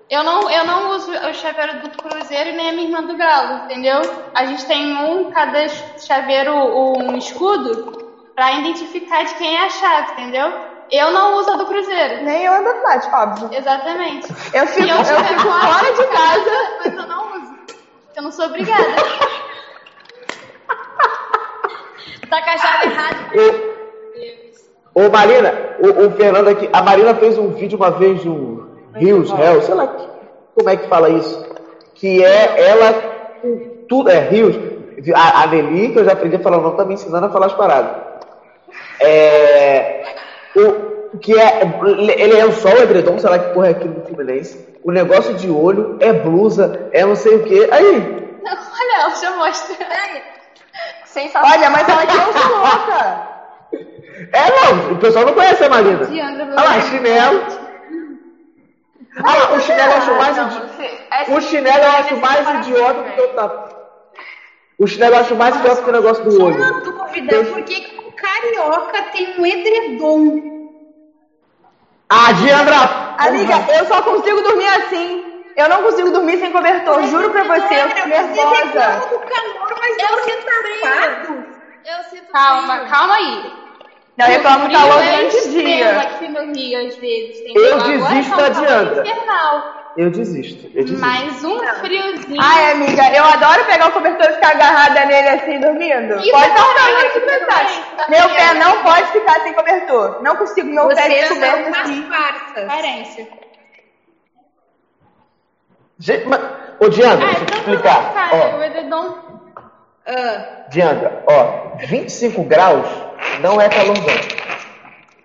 Eu 0.09 0.23
não, 0.23 0.49
eu 0.49 0.63
não 0.65 0.91
uso 0.91 1.11
o 1.11 1.33
chaveiro 1.33 1.79
do 1.81 1.89
Cruzeiro 1.89 2.51
e 2.51 2.53
nem 2.53 2.69
a 2.69 2.71
minha 2.71 2.85
irmã 2.87 3.03
do 3.03 3.17
Galo, 3.17 3.65
entendeu? 3.65 3.99
A 4.33 4.45
gente 4.45 4.65
tem 4.65 4.95
um, 4.95 5.29
cada 5.31 5.67
chaveiro, 5.99 6.53
um 6.55 7.17
escudo, 7.17 8.06
pra 8.38 8.51
identificar 8.51 9.23
de 9.23 9.34
quem 9.34 9.57
é 9.57 9.65
a 9.65 9.69
chave, 9.72 10.11
entendeu? 10.11 10.53
Eu 10.91 11.11
não 11.11 11.38
uso 11.39 11.51
a 11.51 11.55
do 11.55 11.65
Cruzeiro. 11.65 12.23
Nem 12.23 12.45
eu 12.45 12.53
ando 12.53 12.69
Atlético, 12.69 13.18
óbvio. 13.18 13.49
Exatamente. 13.51 14.27
Eu 14.53 14.68
fico, 14.68 14.88
eu 14.88 14.95
eu 14.95 15.03
fico 15.03 15.43
com 15.43 15.49
a 15.51 15.59
fora 15.61 15.91
de 15.93 16.03
casa. 16.05 16.51
Mas 16.85 16.93
eu 16.95 17.07
não 17.07 17.35
uso. 17.35 17.55
Eu 18.15 18.22
não 18.23 18.31
sou 18.31 18.45
obrigada. 18.45 18.84
Tá 22.30 22.41
com 22.41 22.49
a 22.49 22.57
chave 22.57 22.88
errada. 22.88 23.18
Ô, 24.93 25.05
ô 25.05 25.09
Marina, 25.09 25.53
o, 25.80 26.07
o 26.07 26.11
Fernando 26.11 26.49
aqui. 26.49 26.69
A 26.73 26.81
Marina 26.84 27.15
fez 27.15 27.38
um 27.38 27.51
vídeo 27.53 27.77
uma 27.77 27.91
vez 27.91 28.22
de 28.22 28.27
um 28.30 28.68
Rios, 28.95 29.31
Hell, 29.31 29.61
sei 29.61 29.73
lá 29.76 29.88
que- 29.88 30.09
como 30.53 30.69
é 30.69 30.76
que 30.76 30.89
fala 30.89 31.09
isso. 31.09 31.45
Que 31.95 32.22
é 32.26 32.69
ela 32.69 32.93
com 33.41 33.85
tudo. 33.88 34.09
É 34.09 34.19
Rios. 34.19 34.55
A, 35.15 35.43
a 35.43 35.47
Nelly, 35.47 35.93
que 35.93 35.99
eu 35.99 36.03
já 36.05 36.11
aprendi 36.14 36.35
a 36.35 36.39
falar 36.39 36.57
o 36.57 36.61
nome, 36.61 36.76
tá 36.76 36.84
me 36.84 36.95
ensinando 36.95 37.27
a 37.27 37.30
falar 37.30 37.45
as 37.45 37.53
paradas. 37.53 37.95
É. 38.99 40.03
O, 40.56 41.18
que 41.19 41.38
é. 41.39 41.61
Ele 42.18 42.38
é 42.38 42.45
o 42.45 42.52
sol, 42.52 42.77
edredom, 42.77 43.18
sei 43.19 43.30
lá 43.30 43.39
que 43.39 43.53
porra 43.53 43.68
é 43.68 43.72
aquilo 43.72 43.94
do 43.95 44.02
Fluminense. 44.07 44.65
o 44.84 44.91
negócio 44.91 45.34
de 45.35 45.49
olho, 45.49 45.98
é 45.99 46.11
blusa, 46.14 46.89
é 46.91 47.06
não 47.06 47.15
sei 47.15 47.35
o 47.35 47.44
que. 47.44 47.68
Aí, 47.72 48.27
Olha, 48.45 49.02
ela 49.02 49.15
já 49.15 49.31
mostra. 49.35 49.76
Sensacional. 51.06 51.52
Olha, 51.57 51.69
mas 51.69 51.89
ela 51.89 52.02
aqui 52.03 52.18
é 52.18 52.48
louca. 52.48 53.27
é 54.34 54.49
não, 54.52 54.94
o 54.94 54.98
pessoal 54.99 55.26
não 55.26 55.34
conhece 55.34 55.64
a 55.64 55.69
Marina. 55.69 56.06
Diandra, 56.06 56.45
Olha 56.45 56.56
lá, 56.64 56.81
chinelo. 56.81 57.44
Ah, 59.23 59.53
o 59.56 59.60
chinelo 59.60 59.91
eu 59.91 59.98
acho 59.98 60.14
mais 60.15 60.38
Não, 60.38 60.48
idi- 60.48 60.60
você- 60.60 60.99
essa- 61.11 61.31
O 61.34 61.41
chinelo 61.41 61.84
eu 61.84 61.89
acho 61.91 62.18
mais 62.18 62.68
idiota 62.68 62.94
do 63.02 63.03
que 63.11 63.22
o 63.22 63.27
tapa. 63.30 63.69
O 64.77 64.85
chinelo 64.88 65.15
eu 65.15 65.19
acho 65.22 65.35
mais 65.35 65.56
idiota 65.56 65.81
que 65.81 65.89
o 65.89 65.94
negócio 65.94 66.23
do 66.23 66.44
olho. 66.44 66.56
uma 66.56 66.81
dúvida, 66.81 67.44
por 67.45 67.64
que 67.64 67.81
que 67.81 68.06
carioca 68.18 69.03
tem 69.11 69.39
um 69.39 69.45
edredom? 69.45 70.41
Ah, 72.10 72.31
Diandra! 72.34 73.15
Amiga, 73.18 73.65
eu 73.77 73.85
só 73.85 74.02
consigo 74.02 74.41
dormir 74.41 74.68
assim. 74.68 75.23
Eu 75.56 75.68
não 75.69 75.81
consigo 75.81 76.11
dormir 76.11 76.38
sem 76.38 76.52
cobertor, 76.52 77.02
juro 77.07 77.31
pra 77.31 77.44
você, 77.44 77.81
eu 77.81 77.89
fico 77.89 78.10
Cara, 78.10 78.27
você 78.27 78.45
nervosa. 78.45 79.07
do 79.10 79.19
calor, 79.19 79.76
mas 79.80 79.98
Eu 79.98 80.07
dorme 80.07 80.23
sinto 80.31 80.45
frio. 80.61 80.81
tapado. 80.81 81.45
Eu 81.84 82.03
sinto 82.03 82.31
Calma, 82.31 82.76
frio. 82.77 82.89
calma 82.89 83.15
aí. 83.15 83.53
Não, 84.18 84.26
eu 84.26 84.31
reclamo 84.31 84.65
frio 84.65 84.77
calor 84.80 85.02
é 85.02 85.11
durante 85.18 85.38
o 85.38 85.49
dia. 85.49 85.99
aqui 86.02 86.27
no 86.27 86.53
Rio, 86.53 86.88
às 86.88 86.95
vezes. 86.98 87.39
Eu 87.39 87.49
entendeu? 87.49 87.73
Agora 87.76 88.14
desisto 88.14 88.35
tá 88.35 88.49
da 88.49 88.49
calor 88.52 88.68
Diandra. 88.68 89.07
infernal. 89.07 89.76
Eu 89.98 90.11
desisto, 90.11 90.69
eu 90.76 90.84
desisto. 90.84 91.02
Mais 91.02 91.44
um 91.44 91.57
friozinho. 91.80 92.40
Ai, 92.40 92.72
amiga, 92.74 93.02
eu 93.15 93.24
adoro 93.24 93.65
pegar 93.65 93.88
o 93.88 93.91
cobertor 93.91 94.30
e 94.30 94.34
ficar 94.34 94.52
agarrada 94.52 95.06
nele 95.06 95.28
assim, 95.30 95.60
dormindo. 95.60 96.19
Isso 96.19 96.30
pode 96.32 96.45
é 96.45 97.07
aqui 97.07 97.19
tudo 97.19 97.26
pensar. 97.26 97.65
tá 97.98 98.06
Meu 98.07 98.30
pé 98.30 98.53
não 98.53 98.84
pode 98.84 99.07
ficar 99.11 99.41
sem 99.41 99.53
cobertor. 99.53 100.22
Não 100.22 100.36
consigo, 100.36 100.68
meu 100.68 100.88
pé 100.90 100.95
Vocês 100.95 101.19
descoberto 101.30 101.74
são 101.74 101.82
assim. 101.82 102.10
Carência. 102.68 103.28
Gente, 105.99 106.26
mas, 106.28 106.41
ô 106.80 106.90
Diandra, 106.90 107.26
Ah, 107.26 107.30
deixa 107.32 107.41
eu 107.41 107.45
te 107.48 107.53
é 107.53 107.57
explicar. 107.57 108.14
cara, 108.14 108.36
Ó, 108.36 108.57
o 108.57 108.64
edredom. 108.64 109.18
Ah, 110.06 110.65
Diandra, 110.69 111.24
ó, 111.28 111.76
25 111.80 112.44
graus 112.44 112.88
não 113.41 113.60
é 113.60 113.68
calorzão. 113.68 114.06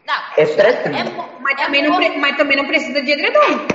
Não, 0.07 0.15
É 0.39 0.47
pré-frio. 0.47 0.97
é 0.97 1.05
mas, 1.41 1.61
é 1.61 1.65
também 1.65 1.83
não, 1.83 2.19
mas 2.19 2.37
também 2.39 2.57
não 2.57 2.67
precisa 2.67 3.03
de 3.03 3.11
edredom. 3.13 3.67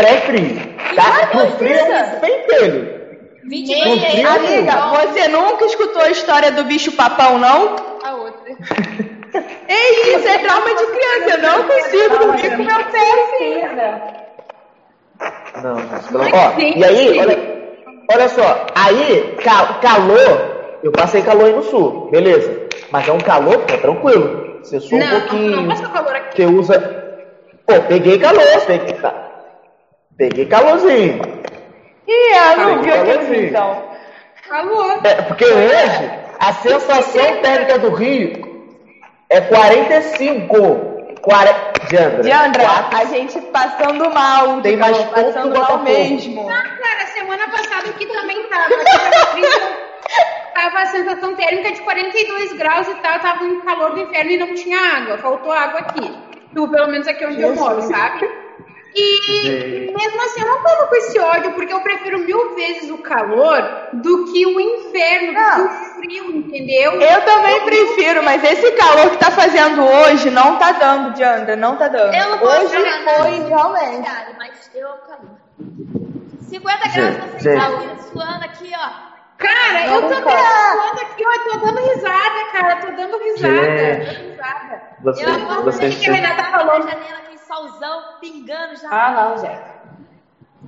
Pré-frio. 0.00 0.56
Tá? 0.96 1.30
No 1.34 1.50
frio 1.52 1.76
pentelho. 2.20 3.00
20 3.44 3.74
No 3.84 3.96
meia, 3.96 4.10
frio, 4.10 4.28
Amiga, 4.28 4.72
você 5.12 5.28
nunca 5.28 5.64
escutou 5.66 6.02
a 6.02 6.10
história 6.10 6.52
do 6.52 6.64
bicho 6.64 6.92
papão, 6.92 7.38
não? 7.38 7.76
A 8.04 8.14
outra. 8.14 8.40
É 9.68 10.16
isso, 10.16 10.26
é 10.26 10.38
trauma 10.38 10.66
de 10.74 10.86
criança. 10.86 11.36
Eu 11.36 11.38
não 11.38 11.62
consigo 11.62 12.18
dormir 12.18 12.50
com 12.50 12.64
meu 12.64 12.84
pé 12.86 13.12
assim. 13.22 13.62
Não, 15.62 15.76
pelo- 16.10 16.36
ó, 16.36 16.58
e 16.58 16.84
aí, 16.84 17.18
olha, 17.20 17.38
olha 18.12 18.28
só, 18.28 18.66
aí, 18.74 19.36
ca- 19.44 19.78
calor, 19.80 20.78
eu 20.82 20.90
passei 20.90 21.22
calor 21.22 21.44
aí 21.44 21.52
no 21.52 21.62
sul, 21.62 22.08
beleza. 22.10 22.66
Mas 22.90 23.06
é 23.06 23.12
um 23.12 23.18
calor, 23.20 23.58
pô, 23.58 23.76
tranquilo. 23.78 24.58
Você 24.64 24.80
sua 24.80 24.98
um 24.98 25.00
Não, 25.00 25.20
pouquinho. 25.20 25.56
não 25.62 25.68
passou 25.68 25.88
calor 25.90 26.16
aqui. 26.16 26.36
Você 26.42 26.46
usa. 26.46 27.04
Pô, 27.66 27.74
peguei 27.86 28.18
calor, 28.18 28.42
peguei, 28.66 28.94
tá. 28.94 29.14
Peguei 30.20 30.44
calorzinho. 30.44 31.22
Ih, 32.06 32.32
ela 32.34 32.56
não 32.56 32.82
viu 32.82 32.92
calorzinho. 32.92 33.44
então. 33.48 33.90
Calor. 34.46 35.00
É, 35.04 35.14
porque 35.22 35.44
hoje, 35.46 36.10
a 36.38 36.52
sensação 36.54 37.36
térmica 37.40 37.78
do 37.78 37.90
Rio 37.94 38.32
é 39.30 39.40
45. 39.40 40.90
40. 41.22 41.70
Diandra. 41.88 42.22
Diandra, 42.22 42.62
quatro- 42.64 42.98
a 42.98 43.04
gente 43.06 43.40
passando 43.52 44.10
mal. 44.10 44.60
Tem 44.60 44.76
mais 44.76 44.96
passando 45.04 45.58
mal 45.58 45.78
mesmo. 45.78 46.46
Cara, 46.46 47.06
semana 47.14 47.48
passada 47.50 47.88
aqui 47.90 48.06
também 48.06 48.42
tava. 48.48 48.74
Tava, 50.54 50.78
a 50.80 50.86
sensação 50.86 51.34
térmica 51.36 51.72
de 51.72 51.80
42 51.82 52.52
graus 52.54 52.88
e 52.88 52.94
tal. 52.96 53.18
Tava 53.20 53.44
um 53.44 53.60
calor 53.60 53.92
do 53.92 54.00
inferno 54.00 54.30
e 54.30 54.36
não 54.38 54.54
tinha 54.54 54.78
água. 54.96 55.18
Faltou 55.18 55.52
água 55.52 55.80
aqui. 55.80 56.12
Tu, 56.54 56.68
pelo 56.68 56.88
menos 56.88 57.06
aqui 57.06 57.24
onde 57.24 57.40
eu 57.40 57.54
moro, 57.54 57.80
sabe? 57.82 58.28
E 58.94 59.92
mesmo 59.96 60.22
assim 60.22 60.40
eu 60.40 60.46
não 60.48 60.62
tava 60.62 60.86
com 60.86 60.96
esse 60.96 61.18
ódio, 61.18 61.52
porque 61.52 61.72
eu 61.72 61.80
prefiro 61.80 62.18
mil 62.18 62.54
vezes 62.54 62.90
o 62.90 62.98
calor 62.98 63.62
do 63.92 64.24
que 64.32 64.46
o 64.46 64.60
inferno, 64.60 65.32
do 65.32 65.68
que 65.68 65.72
o 65.80 65.94
frio, 65.94 66.30
entendeu? 66.36 66.92
Eu 67.00 67.24
também 67.24 67.60
prefiro, 67.64 68.22
mas 68.22 68.42
esse 68.42 68.70
calor 68.72 69.10
que 69.10 69.18
tá 69.18 69.30
fazendo 69.30 69.82
hoje 69.84 70.30
não 70.30 70.56
tá 70.56 70.72
dando, 70.72 71.14
Diandra, 71.14 71.54
não 71.56 71.76
tá 71.76 71.88
dando. 71.88 72.14
Eu 72.14 72.30
não 72.30 72.38
posso 72.38 72.62
hoje 72.64 72.76
foi 72.76 73.48
realmente. 73.48 73.96
cidade, 73.96 74.34
mas 74.38 74.70
eu 74.74 74.88
calor. 74.88 75.40
50 76.48 76.78
graus 76.88 76.94
na 76.94 77.26
gente. 77.26 77.42
central, 77.42 77.96
suando 78.12 78.44
aqui, 78.44 78.72
ó. 78.76 79.10
Cara, 79.38 79.86
eu 79.86 80.00
Não, 80.02 80.08
tô 80.10 80.22
cara. 80.22 80.36
pensando 80.36 81.00
aqui, 81.00 81.24
ó, 81.26 81.50
tô 81.50 81.58
dando 81.64 81.80
risada, 81.80 82.44
cara, 82.52 82.76
tô 82.76 82.90
dando 82.92 83.18
risada, 83.18 83.54
Gente. 83.54 84.04
dando 84.04 84.30
risada. 84.30 84.82
Você, 85.02 85.24
Eu 85.24 85.30
acordo 85.32 85.62
vocês 85.62 85.96
aqui, 85.96 86.10
a 86.10 86.12
Renata 86.12 86.44
falou 86.44 86.66
na 86.78 86.90
janela, 86.90 87.18
aquele 87.24 87.29
solzão 87.54 88.02
pingando 88.20 88.76
já. 88.76 88.88
Ah, 88.90 89.10
não, 89.10 89.38
gente. 89.38 89.70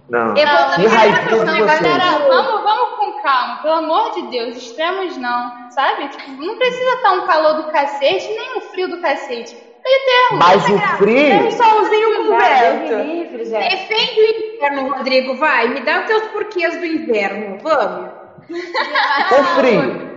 Não. 0.09 0.35
Eu 0.37 0.47
vou 0.47 0.57
Não, 0.57 1.45
Não, 1.47 1.55
de 1.55 1.63
vocês. 1.63 1.81
galera, 1.81 2.19
vamos, 2.29 2.63
vamos 2.63 2.99
com 2.99 3.23
calma. 3.23 3.63
Pelo 3.63 3.75
amor 3.75 4.11
de 4.13 4.23
Deus, 4.29 4.57
extremos 4.57 5.17
não. 5.17 5.71
Sabe? 5.71 6.09
Tipo, 6.09 6.33
não 6.43 6.59
precisa 6.59 6.95
estar 6.97 7.13
um 7.13 7.27
calor 7.27 7.55
do 7.55 7.65
cacete, 7.71 8.29
nem 8.29 8.59
um 8.59 8.61
frio 8.61 8.89
do 8.89 9.01
cacete. 9.01 9.57
Meio 9.85 10.01
termo. 10.05 10.39
Mas 10.39 10.63
o 10.65 10.67
Tem 10.67 10.77
um 10.77 10.97
frio. 10.97 11.53
solzinho 11.53 12.17
com 12.17 12.39
vento. 12.39 13.51
Defende 13.51 14.21
o 14.21 14.55
inverno, 14.55 14.95
Rodrigo, 14.95 15.35
vai. 15.37 15.69
Me 15.69 15.81
dá 15.81 16.01
os 16.01 16.07
teus 16.07 16.23
porquês 16.29 16.77
do 16.79 16.87
inverno, 16.87 17.59
vamos. 17.63 18.11
O 18.51 19.45
frio. 19.57 20.13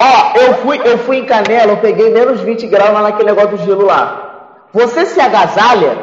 Ó, 0.00 0.38
eu 0.38 0.54
fui, 0.58 0.80
eu 0.84 0.98
fui 0.98 1.16
em 1.18 1.24
Canela, 1.26 1.72
eu 1.72 1.76
peguei 1.78 2.10
menos 2.10 2.40
20 2.40 2.66
graus 2.68 2.92
lá 2.92 3.02
naquele 3.02 3.30
negócio 3.30 3.56
do 3.56 3.64
gelo 3.64 3.84
lá. 3.86 4.27
Você 4.72 5.06
se 5.06 5.20
agasalha, 5.20 5.96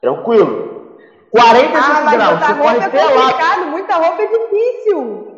tranquilo. 0.00 0.98
45 1.30 1.76
Ah, 1.76 2.02
mas 2.04 2.14
graus, 2.14 2.38
você 2.38 2.52
roupa 2.52 2.62
corre 2.62 2.78
é 2.78 2.88
pelado. 2.88 3.14
complicado, 3.14 3.66
muita 3.66 3.94
roupa 3.96 4.22
é 4.22 4.26
difícil. 4.26 5.30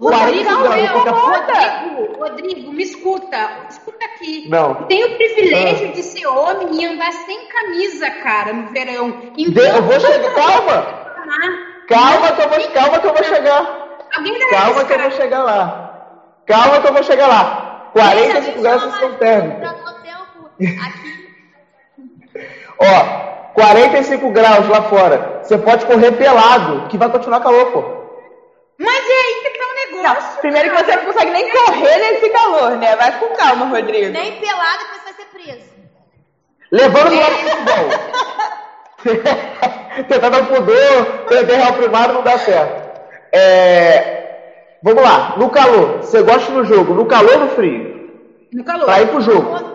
40 0.00 0.54
Rodrigo, 0.54 0.98
vou- 1.04 1.12
Rodrigo, 1.14 2.18
Rodrigo, 2.18 2.72
me 2.72 2.82
escuta. 2.82 3.50
Escuta 3.70 4.04
aqui. 4.06 4.48
Não. 4.48 4.74
Tenho 4.86 5.06
o 5.06 5.16
privilégio 5.16 5.92
de 5.92 6.02
ser 6.02 6.26
homem 6.26 6.82
e 6.82 6.86
andar 6.86 7.12
sem 7.12 7.46
camisa, 7.46 8.10
cara, 8.10 8.52
no 8.52 8.72
verão. 8.72 9.10
De- 9.34 9.50
Então, 9.50 9.64
Eu 9.64 9.82
vou 9.82 10.00
chegar, 10.00 10.34
calma, 10.34 10.82
calma 11.88 12.32
que 12.32 12.42
eu 12.42 12.48
vou, 12.48 12.70
calma 12.72 12.98
que 12.98 13.06
eu 13.06 13.14
vou 13.14 13.24
chegar. 13.24 13.84
Calma 14.50 14.84
que 14.84 14.92
eu 14.92 14.98
vou 14.98 15.10
chegar 15.12 15.42
lá. 15.44 15.90
Calma 16.46 16.80
que 16.80 16.88
eu 16.88 16.92
vou 16.92 17.02
chegar 17.04 17.26
lá. 17.28 17.90
45 17.92 18.60
graus 18.62 18.82
vocês 18.82 18.94
estão 18.94 19.14
térmicos. 19.14 19.68
Aqui. 20.60 21.23
Ó, 22.78 23.52
45 23.54 24.30
graus 24.30 24.68
lá 24.68 24.82
fora. 24.82 25.40
Você 25.42 25.56
pode 25.58 25.86
correr 25.86 26.12
pelado, 26.12 26.88
que 26.88 26.98
vai 26.98 27.10
continuar 27.10 27.40
calor, 27.40 27.66
pô. 27.72 27.82
Mas 28.78 29.08
é 29.08 29.12
aí 29.12 29.34
que 29.42 29.50
tá 29.58 29.64
o 29.64 29.74
negócio. 29.96 30.30
Não, 30.32 30.36
primeiro 30.40 30.70
que 30.70 30.84
você 30.84 30.96
não 30.96 31.04
consegue 31.04 31.30
nem 31.30 31.50
correr 31.50 31.98
nesse 31.98 32.28
calor, 32.30 32.70
né? 32.72 32.96
Vai 32.96 33.18
com 33.18 33.28
calma, 33.36 33.66
Rodrigo. 33.66 34.12
Nem 34.12 34.40
pelado 34.40 34.78
que 34.78 34.94
você 34.98 35.04
vai 35.04 35.12
ser 35.12 35.26
preso. 35.26 35.74
Levando 36.72 37.10
no 37.10 37.20
lado 37.20 37.34
futebol. 37.44 37.88
Tentar 40.08 40.28
dar 40.28 40.42
um 40.42 40.46
pudor, 40.46 41.04
perder 41.28 41.56
real 41.56 41.72
primário 41.74 42.14
não 42.14 42.22
dá 42.22 42.36
certo. 42.38 42.82
É, 43.32 44.24
Vamos 44.84 45.02
lá, 45.02 45.34
no 45.38 45.48
calor. 45.48 46.02
Você 46.02 46.22
gosta 46.22 46.52
no 46.52 46.62
jogo, 46.62 46.92
no 46.92 47.06
calor 47.06 47.32
ou 47.32 47.40
no 47.40 47.48
frio? 47.48 48.10
No 48.52 48.62
calor. 48.62 48.84
Pra 48.84 49.00
ir 49.00 49.08
pro 49.08 49.20
jogo. 49.22 49.73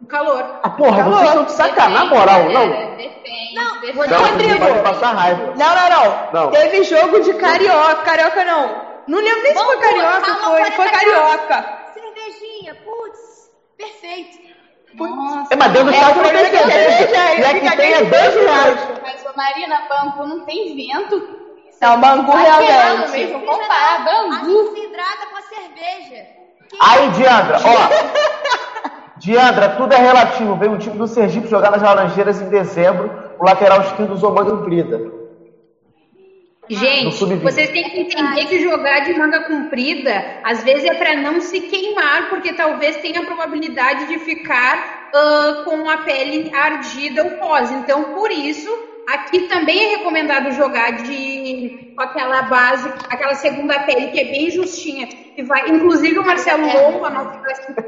No 0.00 0.06
calor. 0.08 0.60
Ah, 0.62 0.70
porra, 0.70 0.96
Calor. 1.02 1.12
vocês 1.16 1.28
estão 1.28 1.44
de 1.44 1.52
sacanagem, 1.52 1.94
na 1.94 2.04
moral, 2.14 2.44
não? 2.50 2.68
Depende. 2.96 3.54
Não, 3.54 3.80
depende. 3.80 4.08
Não, 4.08 4.18
Rodrigo. 4.24 4.58
pode 4.66 4.78
passar 4.82 5.12
raiva. 5.14 5.54
Não, 5.56 5.74
não, 5.74 5.88
não, 5.90 6.32
Não. 6.32 6.50
Teve 6.50 6.82
jogo 6.84 7.20
de 7.20 7.32
carioca. 7.34 7.94
Carioca 8.02 8.44
não. 8.44 8.86
Não 9.08 9.18
lembro 9.18 9.42
nem 9.42 9.54
se 9.56 9.64
foi 9.64 9.76
carioca, 9.78 10.20
calma, 10.20 10.40
foi, 10.40 10.50
40 10.70 10.72
foi 10.72 10.90
carioca. 10.90 11.78
Cervejinha, 11.94 12.74
putz, 12.84 13.50
perfeito. 13.78 14.38
Nossa. 14.94 15.52
É, 15.52 15.56
mas 15.56 15.72
dentro 15.72 15.88
do 15.88 15.94
É, 15.94 15.98
estádio 15.98 16.20
o 16.20 16.24
não 16.24 16.30
tem 16.32 16.40
é 16.40 16.50
que 16.50 16.56
cerveja. 16.56 17.34
E 17.34 17.44
fica 17.54 17.66
aqui 17.68 17.76
tem 17.76 17.92
é 17.92 18.04
10 18.04 18.34
reais. 18.34 18.78
Mas, 19.02 19.26
ô, 19.26 19.36
Marina, 19.36 19.82
Bangu 19.88 20.26
não 20.26 20.40
tem 20.46 20.74
vento. 20.76 21.28
Não, 21.80 22.00
Bangu 22.00 22.32
queimando 22.32 22.62
realmente. 22.64 23.10
mesmo, 23.12 23.40
comparar 23.46 24.04
Bangu. 24.04 24.76
Hidrata 24.76 25.26
com 25.30 25.36
a 25.36 25.42
cerveja. 25.42 26.26
Que 26.68 26.76
Aí, 26.80 27.08
Diandra, 27.10 27.58
ó. 27.62 28.55
Diandra, 29.18 29.70
tudo 29.70 29.94
é 29.94 29.98
relativo. 29.98 30.56
Veio 30.56 30.72
o 30.72 30.78
time 30.78 30.96
do 30.96 31.06
Sergipe 31.06 31.48
jogar 31.48 31.70
nas 31.70 31.82
Laranjeiras 31.82 32.40
em 32.40 32.48
dezembro. 32.48 33.10
O 33.38 33.44
lateral 33.44 33.80
esquerdo 33.80 34.14
usou 34.14 34.32
manga 34.32 34.50
comprida. 34.50 35.16
Gente, 36.68 37.24
vocês 37.42 37.70
têm 37.70 37.84
que 37.90 38.00
entender 38.00 38.46
que 38.46 38.58
jogar 38.58 39.00
de 39.00 39.14
manga 39.14 39.44
comprida, 39.44 40.40
às 40.42 40.64
vezes 40.64 40.84
é 40.84 40.94
para 40.94 41.14
não 41.14 41.40
se 41.40 41.60
queimar, 41.60 42.28
porque 42.28 42.54
talvez 42.54 42.96
tenha 42.96 43.20
a 43.20 43.24
probabilidade 43.24 44.08
de 44.08 44.18
ficar 44.18 45.10
ah, 45.14 45.62
com 45.64 45.88
a 45.88 45.98
pele 45.98 46.52
ardida 46.52 47.22
ou 47.22 47.30
pós. 47.38 47.70
Então, 47.70 48.14
por 48.14 48.32
isso 48.32 48.68
aqui 49.08 49.48
também 49.48 49.84
é 49.84 49.96
recomendado 49.96 50.52
jogar 50.52 51.02
de 51.02 51.92
com 51.94 52.02
aquela 52.02 52.42
base, 52.42 52.88
aquela 53.08 53.34
segunda 53.34 53.80
pele 53.80 54.08
que 54.08 54.20
é 54.20 54.24
bem 54.24 54.50
justinha. 54.50 55.06
Que 55.06 55.42
vai, 55.42 55.68
inclusive 55.68 56.18
o 56.18 56.24
Marcelo 56.24 56.66
Lomba, 56.66 57.10
nosso 57.10 57.30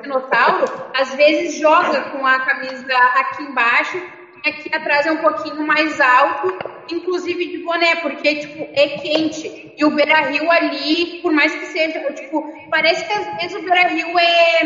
dinossauro, 0.03 0.66
às 0.95 1.15
vezes 1.15 1.59
joga 1.59 2.11
com 2.11 2.27
a 2.27 2.39
camisa 2.40 2.95
aqui 3.16 3.43
embaixo 3.43 4.03
aqui 4.45 4.74
atrás 4.74 5.07
é 5.07 5.12
um 5.12 5.19
pouquinho 5.19 5.66
mais 5.66 6.01
alto, 6.01 6.57
inclusive 6.90 7.47
de 7.47 7.59
boné, 7.59 7.97
porque, 7.97 8.36
tipo, 8.36 8.69
é 8.73 8.89
quente. 8.99 9.73
E 9.77 9.85
o 9.85 9.90
Beira 9.90 10.20
Rio 10.28 10.51
ali, 10.51 11.20
por 11.23 11.32
mais 11.32 11.55
que 11.55 11.66
seja, 11.66 12.01
tipo, 12.12 12.53
parece 12.70 13.05
que 13.07 13.12
às 13.12 13.36
vezes 13.36 13.55
o 13.57 13.62
Beira 13.62 13.89
Rio 13.89 14.19
é 14.19 14.65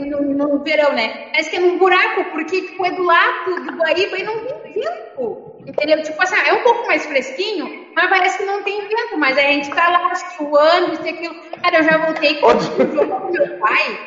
no, 0.00 0.20
no, 0.22 0.64
verão, 0.64 0.92
né? 0.92 1.28
Parece 1.30 1.50
que 1.50 1.56
é 1.56 1.60
num 1.60 1.78
buraco, 1.78 2.24
porque, 2.32 2.62
tipo, 2.62 2.84
é 2.84 2.90
do 2.92 3.02
lado 3.02 3.64
do 3.64 3.76
Guaíba 3.76 4.18
e 4.18 4.22
não 4.22 4.38
tem 4.44 4.72
vento. 4.72 5.51
Entendeu? 5.66 6.02
Tipo 6.02 6.20
assim, 6.22 6.34
é 6.46 6.52
um 6.54 6.62
pouco 6.62 6.86
mais 6.86 7.06
fresquinho, 7.06 7.86
mas 7.94 8.08
parece 8.10 8.38
que 8.38 8.44
não 8.44 8.62
tem 8.62 8.80
vento. 8.80 9.16
Mas 9.16 9.38
a 9.38 9.42
gente 9.42 9.70
tá 9.70 9.88
lá 9.88 10.12
esquiando, 10.12 10.92
isso 10.94 11.06
e 11.06 11.08
aquilo. 11.10 11.34
Cara, 11.62 11.76
eu 11.78 11.82
já 11.84 11.98
voltei 11.98 12.34
com 12.40 12.46
o 12.48 12.60
jogo 12.60 13.20
com 13.20 13.30
meu 13.32 13.58
pai. 13.58 13.98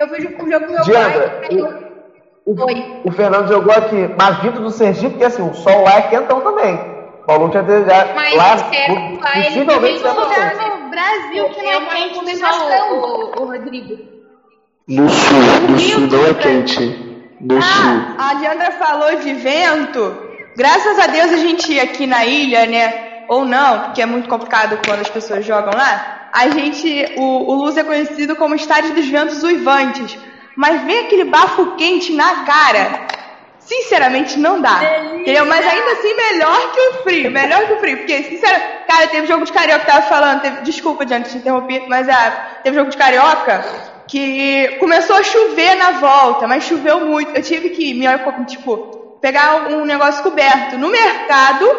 Eu 0.00 0.08
vejo 0.08 0.30
com 0.32 0.44
o 0.44 0.50
jogo 0.50 0.66
com 0.66 0.72
meu 0.72 0.82
Diandra, 0.82 1.40
pai. 1.40 1.56
o- 1.56 1.92
O, 2.44 3.08
o 3.08 3.12
Fernando 3.12 3.46
jogou 3.48 3.72
aqui, 3.72 4.10
mas 4.18 4.38
vindo 4.42 4.60
do 4.60 4.70
Sergipe, 4.70 5.10
porque 5.10 5.24
assim, 5.24 5.48
o 5.48 5.54
sol 5.54 5.82
lá 5.84 5.98
é 5.98 6.02
quentão 6.02 6.40
também. 6.40 6.74
O 6.74 7.26
Paulo 7.26 7.48
tinha 7.50 7.62
já 7.62 8.12
Mas 8.16 8.34
lá, 8.34 8.58
certo, 8.58 9.20
lá 9.20 9.38
ele 9.38 9.64
possivelmente 9.64 10.02
passou. 10.02 10.24
no 10.24 10.90
Brasil 10.90 11.48
que 11.50 11.62
não 11.62 11.70
É 11.70 11.76
é 11.76 11.80
quente 11.86 12.14
só 12.38 12.46
recomendação. 12.46 12.98
o, 12.98 13.42
o 13.42 13.44
Rodrigo. 13.46 13.94
No 14.88 15.08
sul, 15.08 15.38
no 15.70 15.78
sul 15.78 16.00
não 16.08 16.26
é 16.26 16.34
quente. 16.34 17.34
No 17.40 17.62
sul. 17.62 17.92
Ah, 18.18 18.30
a 18.30 18.40
Leandra 18.40 18.72
falou 18.72 19.14
de 19.16 19.34
vento. 19.34 20.21
Graças 20.56 20.98
a 20.98 21.06
Deus 21.06 21.32
a 21.32 21.36
gente 21.36 21.78
aqui 21.80 22.06
na 22.06 22.24
ilha, 22.24 22.66
né? 22.66 23.24
Ou 23.28 23.44
não, 23.44 23.84
porque 23.84 24.02
é 24.02 24.06
muito 24.06 24.28
complicado 24.28 24.78
quando 24.86 25.00
as 25.00 25.08
pessoas 25.08 25.44
jogam 25.44 25.72
lá. 25.74 26.28
A 26.32 26.48
gente, 26.48 27.14
o, 27.16 27.50
o 27.50 27.54
Luz 27.54 27.76
é 27.76 27.84
conhecido 27.84 28.36
como 28.36 28.54
estádio 28.54 28.94
dos 28.94 29.06
ventos 29.06 29.42
uivantes. 29.42 30.18
Mas 30.54 30.82
vem 30.82 31.06
aquele 31.06 31.24
bafo 31.24 31.76
quente 31.76 32.12
na 32.12 32.44
cara. 32.44 33.06
Sinceramente, 33.58 34.38
não 34.38 34.60
dá. 34.60 34.80
Entendeu? 35.14 35.46
Mas 35.46 35.66
ainda 35.66 35.92
assim, 35.92 36.14
melhor 36.14 36.72
que 36.72 36.80
o 36.80 36.92
frio. 37.02 37.30
Melhor 37.30 37.66
que 37.66 37.72
o 37.74 37.80
frio. 37.80 37.98
Porque, 37.98 38.22
sinceramente, 38.24 38.66
cara, 38.86 39.06
teve 39.06 39.26
jogo 39.26 39.44
de 39.44 39.52
carioca 39.52 39.80
que 39.80 39.86
tava 39.86 40.02
falando. 40.02 40.42
Teve, 40.42 40.62
desculpa, 40.62 41.06
Diante, 41.06 41.30
te 41.30 41.38
interrompi. 41.38 41.82
Mas 41.88 42.08
ah, 42.08 42.60
teve 42.62 42.76
jogo 42.76 42.90
de 42.90 42.96
carioca 42.96 43.64
que 44.06 44.76
começou 44.80 45.16
a 45.16 45.22
chover 45.22 45.76
na 45.76 45.92
volta. 45.92 46.46
Mas 46.46 46.64
choveu 46.64 47.06
muito. 47.06 47.34
Eu 47.34 47.42
tive 47.42 47.70
que 47.70 47.94
me, 47.94 48.06
tipo, 48.46 49.01
pegar 49.22 49.68
um 49.70 49.84
negócio 49.86 50.22
coberto 50.22 50.76
no 50.76 50.88
mercado 50.88 51.70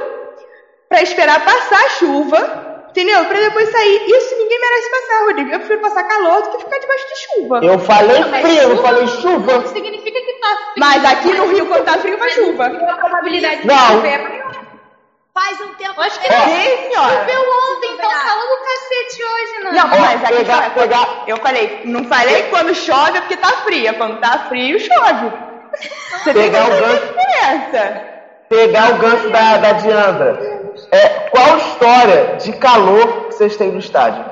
pra 0.89 1.01
esperar 1.03 1.43
passar 1.45 1.83
a 1.85 1.89
chuva. 1.89 2.71
Entendeu? 2.89 3.25
Pra 3.25 3.39
depois 3.39 3.69
sair. 3.71 4.05
Isso 4.07 4.35
ninguém 4.37 4.59
merece 4.61 4.89
passar, 4.91 5.25
Rodrigo. 5.25 5.49
Eu 5.51 5.59
prefiro 5.59 5.81
passar 5.81 6.03
calor 6.03 6.41
do 6.43 6.49
que 6.51 6.57
ficar 6.63 6.77
debaixo 6.79 7.07
de 7.07 7.15
chuva. 7.21 7.59
Eu 7.63 7.79
falei 7.79 8.23
frio, 8.23 8.61
eu 8.61 8.69
não 8.75 8.83
falei 8.83 9.07
chuva. 9.07 9.53
Não 9.59 9.67
significa 9.67 10.19
que 10.21 10.33
tá 10.33 10.47
frio. 10.47 10.73
Mas 10.77 11.03
aqui 11.05 11.33
no 11.33 11.47
Rio, 11.47 11.65
quando 11.65 11.83
tá 11.85 11.93
frio, 11.93 12.17
vai 12.19 12.29
chuva. 12.29 12.65
A 12.67 12.97
probabilidade 12.97 13.61
de 13.61 13.67
Não. 13.67 13.87
chover 13.87 14.09
é 14.09 14.17
maior. 14.19 14.53
Faz 15.33 15.59
um 15.61 15.73
tempo. 15.73 15.99
Acho 15.99 16.19
que 16.19 16.27
É. 16.31 16.39
Sim, 16.45 16.89
senhora. 16.91 17.19
Choveu 17.19 17.41
ontem, 17.41 17.93
então 17.93 18.11
calor 18.11 18.47
do 18.59 18.63
cacete 18.63 19.23
hoje, 19.23 19.63
Nana. 19.63 19.81
Não, 19.81 19.87
mas 19.99 20.23
aqui 20.23 20.35
pegar- 20.35 20.55
fala- 20.57 20.69
pegar- 20.69 21.23
eu 21.25 21.37
falei, 21.37 21.81
não 21.85 22.03
falei 22.03 22.43
quando 22.51 22.75
chove 22.75 23.17
é 23.17 23.21
porque 23.21 23.37
tá 23.37 23.47
fria. 23.63 23.93
Quando 23.93 24.19
tá 24.21 24.45
frio, 24.49 24.79
chove. 24.79 25.31
Você 26.23 26.33
Pegar 26.33 26.69
o 26.69 26.73
a 26.73 26.79
gancho. 26.79 27.13
diferença. 27.13 28.01
Pegar 28.49 28.91
o 28.91 28.97
gancho 28.97 29.29
da, 29.29 29.57
da 29.57 29.71
Diandra. 29.73 30.61
É, 30.91 31.07
qual 31.29 31.57
história 31.57 32.35
de 32.37 32.53
calor 32.53 33.25
que 33.27 33.33
vocês 33.35 33.55
têm 33.57 33.71
no 33.71 33.79
estádio? 33.79 34.23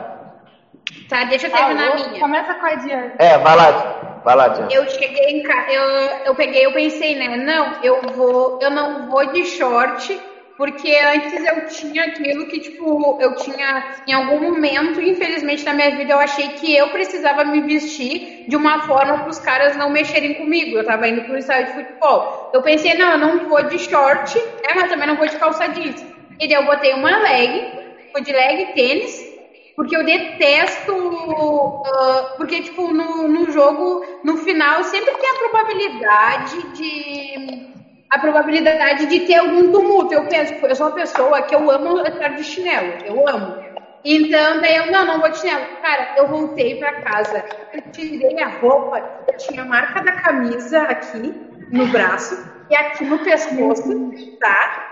Tá, 1.10 1.24
deixa 1.26 1.48
eu 1.48 1.52
terminar 1.52 1.90
a 1.90 1.94
Alô? 1.94 2.08
minha. 2.10 2.20
Começa 2.20 2.54
com 2.54 2.66
a 2.66 2.76
Diana. 2.76 3.12
É, 3.20 3.38
vai 3.38 3.56
lá, 3.56 4.22
vai 4.24 4.36
lá, 4.36 4.48
Diandra. 4.50 4.76
Eu 4.76 4.90
cheguei 4.90 5.26
em 5.40 5.44
casa, 5.44 5.72
eu, 5.72 5.84
eu 6.26 6.36
peguei, 6.36 6.66
eu 6.66 6.74
pensei, 6.74 7.16
né? 7.16 7.36
Não, 7.38 7.74
eu 7.84 8.02
vou, 8.14 8.60
eu 8.62 8.70
não 8.70 9.10
vou 9.10 9.26
de 9.28 9.46
short, 9.46 10.20
porque 10.62 10.96
antes 10.96 11.44
eu 11.44 11.66
tinha 11.70 12.04
aquilo 12.04 12.46
que, 12.46 12.60
tipo, 12.60 13.18
eu 13.20 13.36
tinha, 13.38 13.96
em 14.06 14.14
algum 14.14 14.40
momento, 14.40 15.02
infelizmente, 15.02 15.66
na 15.66 15.74
minha 15.74 15.90
vida, 15.98 16.14
eu 16.14 16.20
achei 16.20 16.50
que 16.50 16.76
eu 16.76 16.90
precisava 16.90 17.44
me 17.44 17.62
vestir 17.62 18.46
de 18.48 18.56
uma 18.56 18.84
forma 18.84 19.18
para 19.18 19.30
os 19.30 19.40
caras 19.40 19.76
não 19.76 19.90
mexerem 19.90 20.36
comigo. 20.36 20.78
Eu 20.78 20.86
tava 20.86 21.08
indo 21.08 21.24
pro 21.24 21.36
estádio 21.36 21.74
de 21.74 21.84
futebol. 21.84 22.52
Eu 22.54 22.62
pensei, 22.62 22.94
não, 22.94 23.14
eu 23.14 23.18
não 23.18 23.50
vou 23.50 23.64
de 23.64 23.80
short, 23.80 24.38
né? 24.38 24.76
Mas 24.76 24.92
também 24.92 25.08
não 25.08 25.16
vou 25.16 25.28
de 25.28 25.36
calça 25.38 25.68
jeans. 25.70 26.00
E 26.40 26.48
daí 26.48 26.54
eu 26.54 26.66
botei 26.66 26.94
uma 26.94 27.18
leg, 27.18 27.66
fui 28.12 28.22
de 28.22 28.32
leg 28.32 28.74
tênis, 28.76 29.20
porque 29.76 29.98
eu 29.98 30.06
detesto. 30.06 30.94
ah, 31.88 32.36
porque, 32.38 32.62
tipo, 32.62 32.94
no, 32.94 33.28
no 33.28 33.52
jogo, 33.52 34.06
no 34.24 34.38
final, 34.38 34.84
sempre 34.84 35.12
tem 35.16 35.28
a 35.28 35.40
probabilidade 35.40 36.74
de. 36.74 37.71
A 38.12 38.20
probabilidade 38.20 39.06
de 39.08 39.22
ter 39.22 39.36
algum 39.36 39.72
tumulto. 39.72 40.14
Eu 40.14 40.28
penso, 40.28 40.54
eu 40.54 40.76
sou 40.76 40.88
uma 40.88 40.96
pessoa 40.96 41.42
que 41.44 41.56
eu 41.56 41.72
amo 41.72 42.02
estar 42.02 42.36
de 42.36 42.44
chinelo. 42.44 42.94
Eu 43.06 43.28
amo. 43.28 43.72
Então, 44.04 44.60
daí 44.60 44.76
eu, 44.76 44.92
não, 44.92 45.06
não 45.06 45.20
vou 45.20 45.30
de 45.30 45.38
chinelo. 45.38 45.66
Cara, 45.82 46.16
eu 46.18 46.28
voltei 46.28 46.78
pra 46.78 47.02
casa, 47.02 47.44
eu 47.74 47.82
tirei 47.92 48.42
a 48.42 48.50
roupa, 48.50 49.02
eu 49.28 49.38
tinha 49.38 49.62
a 49.62 49.66
marca 49.66 50.02
da 50.04 50.12
camisa 50.14 50.82
aqui 50.82 51.34
no 51.72 51.88
braço 51.88 52.38
e 52.70 52.76
aqui 52.76 53.06
no 53.06 53.20
pescoço, 53.20 54.12
tá? 54.40 54.92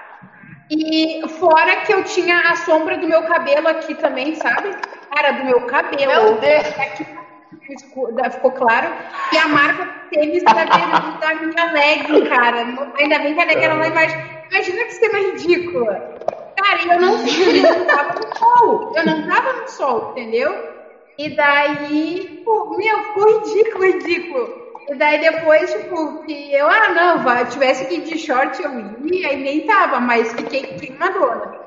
E 0.69 1.27
fora 1.39 1.77
que 1.77 1.93
eu 1.93 2.03
tinha 2.03 2.39
a 2.39 2.55
sombra 2.57 2.97
do 2.97 3.07
meu 3.07 3.23
cabelo 3.23 3.67
aqui 3.67 3.95
também, 3.95 4.35
sabe? 4.35 4.69
Cara, 5.13 5.31
do 5.31 5.45
meu 5.45 5.61
cabelo. 5.61 6.23
Meu 6.23 6.35
Deus. 6.35 6.79
Aqui 6.79 7.18
ficou 7.57 8.09
ficou 8.31 8.51
claro. 8.51 8.93
E 9.33 9.37
a 9.37 9.47
marca 9.47 9.87
tênis 10.11 10.43
da 10.43 10.53
da 10.53 11.35
minha 11.35 11.71
leg, 11.71 12.29
cara. 12.29 12.65
Ainda 12.99 13.19
bem 13.19 13.33
que 13.33 13.41
a 13.41 13.45
leg 13.45 13.63
era 13.63 13.73
lá 13.73 13.87
embaixo. 13.87 14.15
Imagina 14.51 14.83
que 14.85 14.91
cena 14.91 15.19
ridícula. 15.19 16.15
Cara, 16.57 16.93
eu 16.93 16.99
não, 16.99 17.27
eu 17.27 17.77
não 17.77 17.85
tava 17.85 18.13
no 18.19 18.37
sol. 18.37 18.93
Eu 18.95 19.05
não 19.05 19.27
tava 19.27 19.53
no 19.53 19.67
sol, 19.67 20.11
entendeu? 20.11 20.79
E 21.17 21.35
daí, 21.35 22.41
pô, 22.45 22.77
meu, 22.77 23.03
ficou 23.03 23.39
ridículo, 23.39 23.83
ridículo. 23.83 24.69
E 24.89 24.95
daí 24.95 25.19
depois, 25.19 25.71
tipo, 25.71 26.23
que 26.23 26.53
eu, 26.53 26.67
ah, 26.67 26.89
não, 26.89 27.23
vai, 27.23 27.45
tivesse 27.45 27.85
que 27.85 27.95
ir 27.95 28.01
de 28.01 28.17
short 28.17 28.61
eu 28.63 28.71
ia 29.05 29.33
e 29.33 29.37
nem 29.37 29.67
tava, 29.67 29.99
mas 29.99 30.31
fiquei 30.33 30.63
queimadona. 30.63 31.59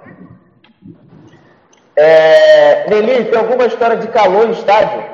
É, 1.94 2.88
Nelly, 2.88 3.26
tem 3.26 3.38
alguma 3.38 3.66
história 3.66 3.96
de 3.96 4.08
calor 4.08 4.46
no 4.46 4.54
estádio? 4.54 5.11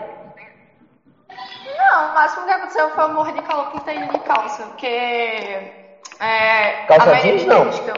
O 2.29 2.31
máximo 2.31 2.45
que 2.45 2.53
aconteceu 2.53 2.91
foi 2.91 3.05
eu 3.05 3.09
morrer 3.15 3.33
de 3.33 3.43
calor 3.43 3.71
com 3.71 3.91
indo 3.91 4.13
de 4.13 4.19
calça, 4.21 4.63
porque. 4.65 4.87
É, 6.21 6.85
Calça 6.87 7.03
a 7.05 7.07
maioria 7.07 7.39
jeans, 7.39 7.47
não? 7.47 7.89
eu. 7.89 7.95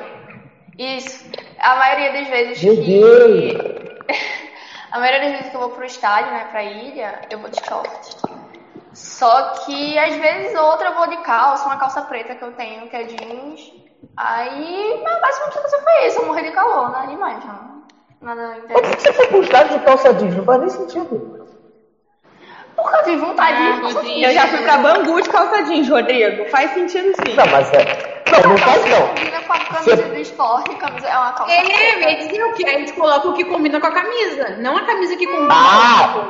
Isso. 0.78 1.24
A 1.59 1.74
maioria 1.74 2.12
das 2.12 2.28
vezes 2.28 2.62
Meu 2.62 2.77
que. 2.77 2.85
Deus! 2.85 3.97
a 4.93 5.01
maioria 5.01 5.20
das 5.20 5.32
vezes 5.32 5.48
que 5.51 5.57
eu 5.57 5.61
vou 5.61 5.70
pro 5.70 5.85
estádio, 5.85 6.31
né, 6.31 6.47
pra 6.48 6.62
ilha, 6.62 7.23
eu 7.28 7.40
vou 7.40 7.51
de 7.51 7.61
short. 7.66 8.16
Só 8.94 9.55
que 9.65 9.98
às 9.98 10.15
vezes 10.15 10.57
outra 10.57 10.90
eu 10.90 10.94
vou 10.94 11.09
de 11.09 11.16
calça, 11.19 11.66
uma 11.66 11.77
calça 11.77 12.02
preta 12.02 12.36
que 12.36 12.44
eu 12.44 12.52
tenho, 12.52 12.89
que 12.89 12.97
é 12.97 13.05
jeans. 13.05 13.73
Aí, 14.16 15.01
mas 15.02 15.19
o 15.19 15.20
máximo 15.20 15.51
que 15.51 15.59
aconteceu 15.59 15.82
foi 15.82 16.07
isso, 16.07 16.19
eu 16.20 16.27
morri 16.27 16.43
de 16.44 16.52
calor, 16.52 16.90
nada 16.93 17.07
demais, 17.09 17.44
não. 17.44 17.82
Nada 18.20 18.55
Por 18.69 18.81
que 18.81 18.90
interessante. 18.90 18.97
que 18.97 19.02
você 19.02 19.12
foi 19.12 19.27
pro 19.27 19.43
estádio 19.43 19.78
de 19.78 19.85
calça 19.85 20.15
jeans? 20.15 20.36
Não 20.36 20.44
faz 20.44 20.61
nem 20.61 20.69
sentido. 20.70 21.39
Eu 22.89 23.05
tive 23.05 23.16
vontade 23.16 23.57
Ah, 23.57 23.73
de 23.89 23.93
Rodrigo. 23.94 24.20
Eu 24.27 24.32
já 24.32 24.47
fui 24.48 24.59
pra 24.62 24.78
Bangu 24.78 25.20
de 25.23 25.28
calça 25.28 25.62
jeans, 25.65 25.89
Rodrigo. 25.89 26.44
Faz 26.51 26.70
sentido 26.73 27.12
sim. 27.16 27.35
Não, 27.35 27.47
mas 27.47 27.73
é. 27.73 28.23
Não, 28.31 28.51
não 28.51 28.59
faz 28.59 28.85
não. 28.86 29.09
Combina 29.09 29.40
com 29.43 29.52
a 29.52 29.59
camisa 29.59 29.97
do 30.09 30.16
esporte, 30.16 30.74
camisa 30.77 31.09
é 31.09 31.16
uma 31.19 31.32
calça 31.32 31.52
É, 31.52 32.15
dizer 32.16 32.44
o 32.44 32.52
que? 32.55 32.66
A 32.66 32.78
gente 32.78 32.93
coloca 32.93 33.28
o 33.28 33.32
que 33.35 33.44
combina 33.44 33.81
com 33.81 33.86
a 33.86 33.93
camisa, 33.93 34.57
não 34.59 34.77
a 34.77 34.82
camisa 34.86 35.16
que 35.16 35.27
combina. 35.27 35.48
Ah! 35.55 36.28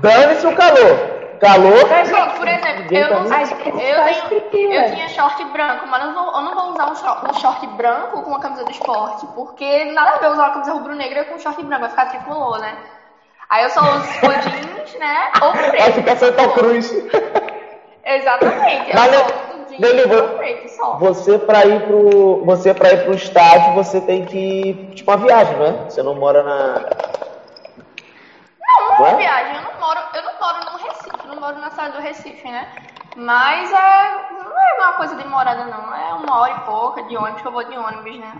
Dane-se 0.00 0.46
o 0.46 0.54
calor. 0.54 1.22
Calor. 1.40 1.88
Pronto, 2.08 2.36
por 2.36 2.46
exemplo, 2.48 2.96
eu 2.96 3.10
não 3.20 3.28
tá 3.28 3.44
sei. 3.46 3.56
nem- 3.56 3.80
Eu, 3.90 4.40
tenho, 4.50 4.72
eu 4.72 4.94
tinha 4.94 5.08
short 5.08 5.44
branco, 5.46 5.86
mas 5.88 6.04
eu 6.04 6.12
não, 6.12 6.24
vou, 6.24 6.34
eu 6.36 6.40
não 6.42 6.54
vou 6.54 6.72
usar 6.72 6.90
um 6.90 6.94
short, 6.94 7.30
um 7.30 7.34
short 7.34 7.66
branco 7.68 8.22
com 8.22 8.30
uma 8.30 8.38
camisa 8.38 8.64
do 8.64 8.70
esporte, 8.70 9.26
porque 9.34 9.86
nada 9.86 10.10
a 10.16 10.18
ver 10.18 10.30
usar 10.30 10.44
uma 10.44 10.52
camisa 10.52 10.72
rubro-negra 10.72 11.24
com 11.24 11.34
um 11.34 11.38
short 11.40 11.60
branco, 11.64 11.80
vai 11.80 11.90
ficar 11.90 12.06
tricolor, 12.06 12.60
né? 12.60 12.76
Aí 13.52 13.64
eu 13.64 13.70
só 13.70 13.80
uso 13.82 14.08
jeans, 14.08 14.94
né? 14.98 15.30
Ou 15.42 15.52
preto. 15.52 15.76
Vai 15.78 15.92
ficar 15.92 16.16
Santa 16.16 16.48
Cruz. 16.54 16.90
Exatamente. 18.02 18.90
Eu 18.90 18.96
Mas, 18.96 19.12
só 19.14 19.26
né, 19.78 20.06
vo- 20.06 20.22
ou 20.22 20.28
preto 20.38 20.68
só. 20.70 20.96
Você 20.96 21.38
pra 21.38 21.66
ir 21.66 21.86
pro. 21.86 22.42
Você 22.46 22.72
pra 22.72 22.92
ir 22.94 23.04
pro 23.04 23.12
estádio, 23.14 23.74
você 23.74 24.00
tem 24.00 24.24
que 24.24 24.38
ir. 24.38 24.94
Tipo 24.94 25.10
uma 25.10 25.18
viagem, 25.18 25.54
não 25.58 25.66
é? 25.66 25.72
Você 25.84 26.02
não 26.02 26.14
mora 26.14 26.42
na. 26.42 26.80
Não, 28.58 28.98
não 28.98 29.06
é 29.06 29.16
viagem. 29.16 29.54
Eu 29.56 29.62
não 29.62 29.80
moro, 29.80 30.00
eu 30.14 30.22
não 30.22 30.32
moro 30.40 30.70
no 30.72 30.78
Recife, 30.78 31.26
não 31.28 31.36
moro 31.36 31.58
na 31.58 31.70
cidade 31.70 31.92
do 31.92 32.00
Recife, 32.02 32.48
né? 32.48 32.68
Mas 33.16 33.70
é, 33.70 34.12
não 34.32 34.40
é 34.40 34.78
não 34.78 34.84
é 34.86 34.88
uma 34.88 34.92
coisa 34.94 35.14
demorada, 35.16 35.64
não. 35.66 35.94
É 35.94 36.14
uma 36.14 36.40
hora 36.40 36.52
e 36.54 36.60
pouca 36.60 37.02
de 37.02 37.16
ônibus, 37.18 37.42
que 37.42 37.48
eu 37.48 37.52
vou 37.52 37.64
de 37.64 37.76
ônibus, 37.76 38.18
né? 38.18 38.32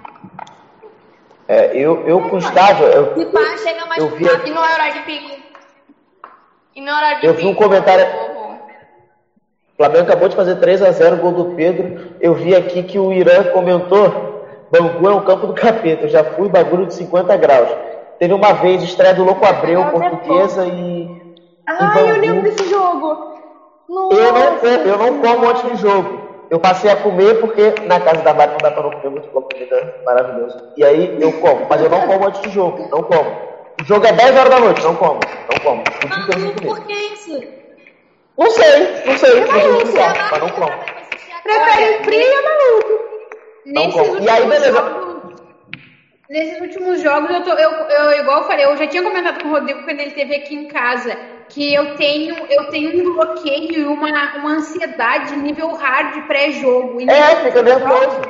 É, 1.48 1.76
eu, 1.76 2.06
eu 2.06 2.20
com 2.28 2.38
estágio, 2.38 2.86
eu, 2.86 3.20
E 3.20 3.26
pá, 3.26 3.56
chega 3.58 3.84
mais 3.86 4.02
eu 4.02 4.10
vi, 4.10 4.24
E 4.24 4.50
não 4.50 4.64
é 4.64 4.74
horário 4.74 4.94
de 4.94 5.00
pico. 5.00 5.42
E 6.74 6.80
não 6.80 6.92
é 6.92 6.96
horário 6.96 7.20
de 7.20 7.26
eu 7.26 7.34
pico. 7.34 7.46
vi 7.46 7.52
um 7.52 7.54
comentário. 7.54 8.04
eu. 8.04 8.32
O 9.72 9.76
Flamengo 9.76 10.04
acabou 10.04 10.28
de 10.28 10.36
fazer 10.36 10.56
3 10.56 10.82
a 10.82 10.90
0 10.92 11.16
gol 11.16 11.32
do 11.32 11.44
Pedro. 11.56 12.14
Eu 12.20 12.34
vi 12.34 12.54
aqui 12.54 12.82
que 12.82 12.98
o 12.98 13.12
Irã 13.12 13.44
comentou: 13.52 14.46
Bangu 14.70 15.08
é 15.08 15.14
um 15.14 15.24
campo 15.24 15.46
do 15.46 15.54
capeta. 15.54 16.04
Eu 16.04 16.08
já 16.08 16.22
fui 16.22 16.48
bagulho 16.48 16.86
de 16.86 16.94
50 16.94 17.36
graus. 17.36 17.68
Teve 18.18 18.32
uma 18.34 18.52
vez 18.52 18.82
estreia 18.82 19.14
do 19.14 19.24
Louco 19.24 19.44
Abreu, 19.44 19.84
portuguesa 19.86 20.64
e. 20.66 21.34
Ai, 21.66 22.10
eu 22.10 22.20
lembro 22.20 22.42
desse 22.42 22.68
jogo. 22.68 23.32
Nossa. 23.88 24.14
Eu 24.14 24.32
não, 24.32 24.64
eu 24.84 24.98
não 24.98 25.20
como 25.20 25.48
antes 25.50 25.62
de 25.70 25.76
jogo. 25.76 26.21
Eu 26.52 26.60
passei 26.60 26.90
a 26.90 26.96
comer 26.96 27.40
porque 27.40 27.74
na 27.86 27.98
casa 27.98 28.20
da 28.20 28.34
Mari 28.34 28.50
não 28.50 28.58
dá 28.58 28.70
pra 28.70 28.82
não 28.82 28.90
comer 28.90 29.08
muito 29.08 29.28
boa 29.30 29.48
comida 29.48 30.02
maravilhosa. 30.04 30.70
E 30.76 30.84
aí 30.84 31.16
eu 31.18 31.32
como, 31.40 31.66
mas 31.66 31.80
eu 31.80 31.88
não 31.88 32.06
como 32.06 32.26
antes 32.26 32.42
de 32.42 32.50
jogo, 32.50 32.90
não 32.90 33.02
como. 33.02 33.30
O 33.80 33.84
jogo 33.86 34.06
é 34.06 34.12
10 34.12 34.36
horas 34.36 34.50
da 34.50 34.60
noite, 34.60 34.82
não 34.82 34.94
como, 34.96 35.18
não 35.50 35.58
como. 35.64 35.80
O 35.80 36.08
dia 36.08 36.22
inteiro 36.22 36.40
sem 36.42 36.52
comer. 36.52 36.66
por 36.66 36.86
que 36.86 36.92
isso? 36.92 37.42
Não 38.36 38.50
sei, 38.50 38.80
não 39.06 39.16
sei, 39.16 39.40
não 39.40 39.50
sei 39.50 39.76
explicar, 39.78 40.30
mas 40.30 40.40
não 40.40 40.48
como. 40.50 40.72
Prefere 41.42 42.04
frio, 42.04 42.42
maluco? 42.44 43.04
Não 43.64 43.86
Nesses 43.86 44.08
como. 44.08 44.22
E 44.22 44.28
aí, 44.28 44.46
beleza. 44.46 44.72
jogos, 44.72 45.32
nesses 46.28 46.60
últimos 46.60 47.00
jogos, 47.00 47.30
eu, 47.30 47.44
tô, 47.44 47.52
eu, 47.52 47.70
eu, 47.70 48.20
igual 48.20 48.42
eu 48.42 48.46
falei, 48.46 48.66
eu 48.66 48.76
já 48.76 48.86
tinha 48.86 49.02
comentado 49.02 49.42
com 49.42 49.48
o 49.48 49.52
Rodrigo 49.52 49.84
quando 49.84 50.00
ele 50.00 50.10
esteve 50.10 50.34
aqui 50.34 50.54
em 50.54 50.68
casa, 50.68 51.16
que 51.52 51.74
eu 51.74 51.94
tenho, 51.96 52.34
eu 52.48 52.70
tenho 52.70 53.10
um 53.10 53.14
bloqueio 53.14 53.80
e 53.80 53.84
uma, 53.84 54.36
uma 54.36 54.50
ansiedade 54.52 55.36
nível 55.36 55.72
hard 55.74 56.26
pré-jogo. 56.26 57.00
E 57.00 57.08
É, 57.08 57.36
fica 57.36 57.62
nervoso. 57.62 58.20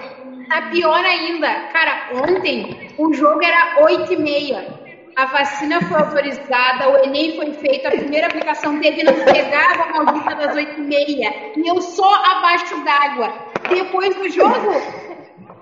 Tá 0.48 0.62
pior 0.70 1.04
ainda. 1.04 1.48
Cara, 1.72 2.10
ontem 2.14 2.90
o 2.98 3.12
jogo 3.14 3.42
era 3.42 3.82
8 3.84 4.12
e 4.12 4.16
meia. 4.16 4.82
A 5.14 5.26
vacina 5.26 5.80
foi 5.82 5.98
autorizada, 5.98 6.88
o 6.88 7.04
Enem 7.04 7.36
foi 7.36 7.52
feito, 7.52 7.86
a 7.86 7.90
primeira 7.90 8.28
aplicação 8.28 8.80
teve, 8.80 9.02
não 9.02 9.12
pegava 9.12 9.82
a 9.82 10.04
maldita 10.04 10.34
das 10.34 10.56
8 10.56 10.80
e 10.80 10.84
meia. 10.84 11.52
E 11.56 11.68
eu 11.68 11.80
só 11.82 12.14
abaixo 12.36 12.82
d'água. 12.82 13.32
Depois 13.68 14.14
do 14.14 14.28
jogo, 14.30 14.72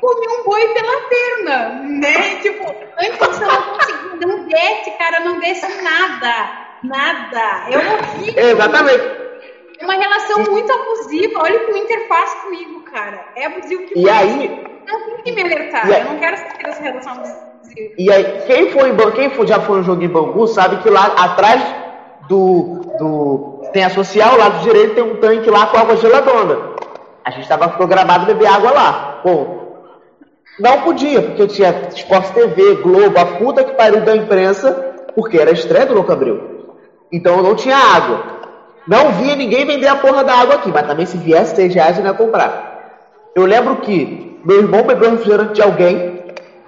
comi 0.00 0.28
um 0.28 0.44
boi 0.44 0.68
pela 0.68 1.00
perna, 1.08 1.68
né? 1.82 2.36
Tipo, 2.36 2.64
antes 2.98 3.40
eu 3.40 3.48
não 3.48 3.62
conseguia, 3.62 4.26
não 4.26 4.44
desce, 4.46 4.90
cara, 4.92 5.20
não 5.20 5.40
desce 5.40 5.82
nada. 5.82 6.69
Nada. 6.82 7.70
É 7.70 7.76
horrível. 7.78 8.44
Exatamente. 8.50 9.20
É 9.78 9.84
uma 9.84 9.94
relação 9.94 10.42
muito 10.50 10.70
abusiva. 10.72 11.40
Olha 11.42 11.56
o 11.62 11.66
que 11.66 11.72
o 11.72 11.76
Inter 11.76 12.06
faz 12.08 12.34
comigo, 12.34 12.82
cara. 12.82 13.24
É 13.36 13.46
abusivo 13.46 13.82
que 13.84 13.98
E 13.98 14.10
aí, 14.10 14.66
Não 14.86 15.00
tem 15.06 15.22
que 15.24 15.32
me 15.32 15.42
alertar. 15.42 15.88
E 15.88 15.92
Eu 15.92 16.04
não 16.04 16.18
quero 16.18 16.36
saber 16.36 16.64
dessa 16.64 16.82
relação 16.82 17.12
abusiva. 17.12 17.50
E 17.96 18.12
aí, 18.12 18.42
quem 18.46 18.70
foi 18.70 18.90
quem 19.12 19.30
foi- 19.30 19.46
já 19.46 19.60
foi 19.60 19.78
no 19.78 19.84
jogo 19.84 20.02
em 20.02 20.08
Bangu 20.08 20.46
sabe 20.48 20.78
que 20.78 20.90
lá 20.90 21.14
atrás 21.16 21.62
do, 22.28 22.80
do 22.98 23.62
tem 23.72 23.84
a 23.84 23.90
social, 23.90 24.36
lá 24.36 24.48
do 24.48 24.58
direito 24.60 24.94
tem 24.94 25.04
um 25.04 25.16
tanque 25.16 25.48
lá 25.48 25.66
com 25.66 25.78
água 25.78 25.96
geladona. 25.96 26.70
A 27.24 27.30
gente 27.30 27.42
estava 27.42 27.68
programado 27.68 28.26
beber 28.26 28.48
água 28.48 28.72
lá. 28.72 29.20
Bom, 29.24 29.60
não 30.58 30.82
podia, 30.82 31.22
porque 31.22 31.46
tinha 31.46 31.88
Esporte 31.94 32.32
TV, 32.32 32.76
Globo, 32.76 33.18
a 33.18 33.26
puta 33.38 33.62
que 33.62 33.72
pariu 33.74 34.00
da 34.00 34.16
imprensa, 34.16 34.72
porque 35.14 35.38
era 35.38 35.52
estreia 35.52 35.86
do 35.86 35.94
Louco 35.94 36.12
Abreu. 36.12 36.49
Então 37.12 37.42
não 37.42 37.54
tinha 37.54 37.76
água. 37.76 38.22
Não 38.86 39.12
via 39.12 39.36
ninguém 39.36 39.66
vender 39.66 39.88
a 39.88 39.96
porra 39.96 40.24
da 40.24 40.34
água 40.34 40.56
aqui, 40.56 40.70
mas 40.72 40.86
também 40.86 41.06
se 41.06 41.16
viesse 41.16 41.54
6 41.54 41.74
reais 41.74 41.98
eu 41.98 42.04
não 42.04 42.10
ia 42.12 42.16
comprar. 42.16 42.70
Eu 43.34 43.44
lembro 43.44 43.76
que 43.76 44.40
meu 44.44 44.58
irmão 44.58 44.82
bebeu 44.82 45.10
refrigerante 45.10 45.54
de 45.54 45.62
alguém, 45.62 46.20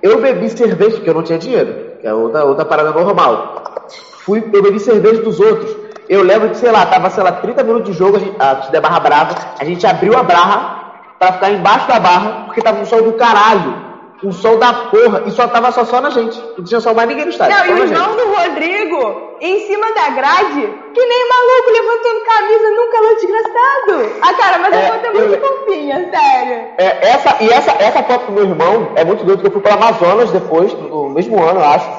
eu 0.02 0.20
bebi 0.20 0.48
cerveja, 0.50 0.96
porque 0.96 1.10
eu 1.10 1.14
não 1.14 1.22
tinha 1.22 1.38
dinheiro, 1.38 1.92
que 2.00 2.06
é 2.06 2.12
outra, 2.12 2.44
outra 2.44 2.64
parada 2.64 2.90
normal. 2.90 3.88
Fui, 4.24 4.44
eu 4.52 4.62
bebi 4.62 4.78
cerveja 4.78 5.22
dos 5.22 5.40
outros. 5.40 5.74
Eu 6.08 6.22
lembro 6.22 6.50
que, 6.50 6.56
sei 6.56 6.70
lá, 6.70 6.84
tava, 6.86 7.08
sei 7.10 7.22
lá, 7.22 7.32
30 7.32 7.62
minutos 7.62 7.92
de 7.92 7.98
jogo, 7.98 8.16
a 8.16 8.20
gente, 8.20 8.36
a 8.38 8.54
da 8.54 8.80
Barra 8.80 9.00
Brava, 9.00 9.34
a 9.58 9.64
gente 9.64 9.86
abriu 9.86 10.16
a 10.16 10.22
barra 10.22 10.82
pra 11.18 11.32
ficar 11.32 11.50
embaixo 11.50 11.88
da 11.88 11.98
barra, 11.98 12.44
porque 12.46 12.60
tava 12.60 12.80
um 12.80 12.84
sol 12.84 13.02
do 13.02 13.12
caralho. 13.12 13.91
Um 14.24 14.30
sol 14.30 14.56
da 14.56 14.72
porra, 14.72 15.24
e 15.26 15.32
só 15.32 15.48
tava 15.48 15.72
só, 15.72 15.84
só 15.84 16.00
na 16.00 16.08
gente. 16.10 16.40
Não 16.56 16.64
tinha 16.64 16.80
só 16.80 16.94
mais 16.94 17.08
ninguém 17.08 17.24
no 17.24 17.30
estádio. 17.32 17.56
Não, 17.56 17.66
e 17.66 17.70
na 17.70 17.74
o 17.74 17.82
irmão 17.82 18.16
do 18.16 18.34
Rodrigo 18.34 19.32
em 19.40 19.66
cima 19.66 19.92
da 19.94 20.10
grade, 20.10 20.74
que 20.94 21.04
nem 21.06 21.28
maluco, 21.28 21.70
levantando 21.72 22.24
camisa, 22.24 22.70
nunca 22.70 22.92
calor 22.92 23.14
desgraçado. 23.16 24.12
Ah, 24.22 24.34
cara, 24.34 24.58
mas 24.58 24.74
É, 24.74 24.86
a 24.86 24.92
foto 24.92 25.04
é 25.06 25.08
eu- 25.08 25.14
muito 25.28 25.40
fofinha, 25.40 26.10
sério. 26.14 26.66
É, 26.78 27.08
essa, 27.08 27.36
e 27.42 27.48
essa, 27.50 27.72
essa 27.72 28.02
foto 28.04 28.26
do 28.26 28.32
meu 28.32 28.44
irmão 28.44 28.92
é 28.94 29.04
muito 29.04 29.24
doido, 29.24 29.40
porque 29.42 29.48
eu 29.48 29.60
fui 29.60 29.60
para 29.62 29.74
Amazonas 29.74 30.30
depois, 30.30 30.72
no 30.72 31.08
mesmo 31.10 31.42
ano, 31.42 31.58
eu 31.60 31.64
acho. 31.66 31.90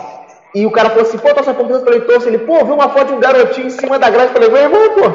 E 0.55 0.65
o 0.65 0.71
cara 0.71 0.89
falou 0.91 1.03
assim, 1.03 1.17
pô, 1.17 1.33
tô 1.33 1.41
essa 1.41 1.53
foto 1.53 1.71
eu 1.73 1.83
falei, 1.83 2.01
torce. 2.01 2.27
Ele, 2.29 2.37
pô, 2.37 2.63
viu 2.63 2.75
uma 2.75 2.87
foto 2.89 3.07
de 3.07 3.13
um 3.15 3.19
garotinho 3.19 3.67
em 3.67 3.71
cima 3.71 3.99
da 3.99 4.09
grade. 4.09 4.27
Eu 4.27 4.33
falei, 4.33 4.49
meu 4.49 4.61
irmão, 4.61 4.89
pô, 4.91 5.09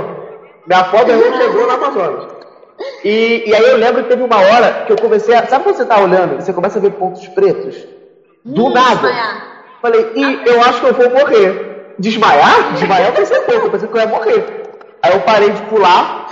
minha 0.66 0.84
foto 0.84 1.10
irmão 1.10 1.38
chegou 1.40 1.66
no 1.66 1.70
Amazonas. 1.72 2.37
E, 3.04 3.44
e 3.46 3.54
aí 3.54 3.64
eu 3.70 3.76
lembro 3.76 4.02
que 4.02 4.08
teve 4.08 4.22
uma 4.22 4.36
hora 4.36 4.84
que 4.86 4.92
eu 4.92 4.96
comecei 4.96 5.34
a. 5.34 5.46
Sabe 5.46 5.64
quando 5.64 5.76
você 5.76 5.84
tá 5.86 5.98
olhando 6.00 6.34
e 6.34 6.42
você 6.42 6.52
começa 6.52 6.78
a 6.78 6.82
ver 6.82 6.90
pontos 6.92 7.26
pretos? 7.28 7.86
Do 8.44 8.68
nada. 8.70 9.08
Falei, 9.82 10.12
e 10.14 10.48
eu 10.48 10.60
acho 10.62 10.80
que 10.80 10.86
eu 10.86 10.94
vou 10.94 11.10
morrer. 11.10 11.94
Desmaiar? 11.98 12.72
Desmaiar 12.78 13.08
eu 13.08 13.12
pensei 13.12 13.40
pouco, 13.40 13.66
eu 13.66 13.70
pensei 13.70 13.88
que 13.88 13.96
eu 13.96 14.00
ia 14.00 14.06
morrer. 14.06 14.62
Aí 15.02 15.12
eu 15.12 15.20
parei 15.20 15.50
de 15.50 15.62
pular, 15.62 16.26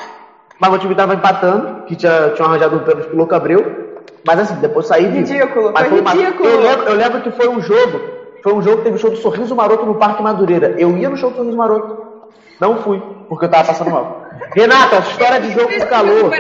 mas 0.59 0.73
o 0.73 0.79
time 0.79 0.95
tava 0.95 1.15
empatando, 1.15 1.85
que 1.87 1.95
tinha, 1.97 2.31
tinha 2.31 2.47
arranjado 2.47 2.77
um 2.77 2.81
pênalti 2.81 3.07
pro 3.09 3.17
Louco 3.17 3.35
Abreu. 3.35 3.87
Mas 4.25 4.41
assim, 4.41 4.55
depois 4.57 4.87
saí. 4.87 5.07
Ridículo, 5.07 5.73
Mas 5.73 5.89
foi 5.89 6.01
uma- 6.01 6.11
ridículo. 6.13 6.49
Eu 6.49 6.61
lembro, 6.61 6.89
eu 6.89 6.95
lembro 6.97 7.21
que 7.21 7.31
foi 7.31 7.49
um 7.49 7.61
jogo, 7.61 8.01
foi 8.43 8.53
um 8.55 8.63
jogo 8.63 8.79
que 8.79 8.85
teve 8.85 8.99
show 8.99 9.11
do 9.11 9.17
Sorriso 9.17 9.55
Maroto 9.55 9.87
no 9.87 9.95
Parque 9.95 10.23
Madureira. 10.23 10.75
Eu 10.79 10.97
ia 10.97 11.09
no 11.09 11.17
show 11.17 11.31
do 11.31 11.37
Sorriso 11.37 11.57
Maroto. 11.57 12.07
Não 12.61 12.77
fui, 12.79 13.01
porque 13.29 13.45
eu 13.45 13.49
tava 13.49 13.69
passando 13.69 13.91
mal. 13.91 14.26
Renata, 14.55 14.99
história 14.99 15.41
de 15.41 15.53
jogo 15.53 15.79
do 15.79 15.87
calor. 15.87 16.31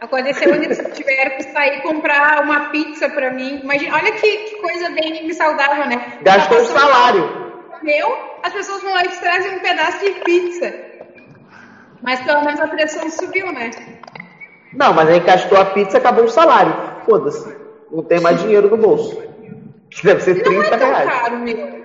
Aconteceu 0.00 0.48
quando 0.50 0.64
eles 0.64 0.78
tiveram 0.94 1.36
que 1.36 1.44
sair 1.44 1.80
comprar 1.82 2.42
uma 2.42 2.68
pizza 2.70 3.08
pra 3.08 3.30
mim. 3.30 3.60
Imagina, 3.62 3.96
olha 3.96 4.12
que, 4.12 4.36
que 4.36 4.56
coisa 4.60 4.90
bem 4.90 5.32
saudável, 5.32 5.86
né? 5.86 6.18
Gastou 6.22 6.58
o 6.58 6.64
salário. 6.66 7.44
Meu, 7.82 8.16
as 8.42 8.52
pessoas 8.52 8.82
vão 8.82 8.92
lá 8.92 9.02
e 9.04 9.08
trazem 9.08 9.56
um 9.56 9.60
pedaço 9.60 9.98
de 10.04 10.10
pizza. 10.20 10.74
Mas 12.02 12.20
pelo 12.20 12.44
menos 12.44 12.60
a 12.60 12.68
pressão 12.68 13.08
subiu, 13.10 13.50
né? 13.52 13.70
Não, 14.74 14.92
mas 14.92 15.08
aí 15.08 15.20
gastou 15.20 15.58
a 15.58 15.66
pizza 15.66 15.98
acabou 15.98 16.24
o 16.24 16.28
salário. 16.28 16.74
Foda-se. 17.06 17.56
Não 17.90 18.02
tem 18.02 18.20
mais 18.20 18.40
dinheiro 18.42 18.68
no 18.68 18.76
bolso. 18.76 19.22
Deve 20.02 20.20
ser 20.20 20.36
Não 20.36 20.42
30 20.42 20.66
é 20.74 20.78
tão 20.78 20.88
reais. 20.88 21.10
caro, 21.10 21.38
meu. 21.38 21.84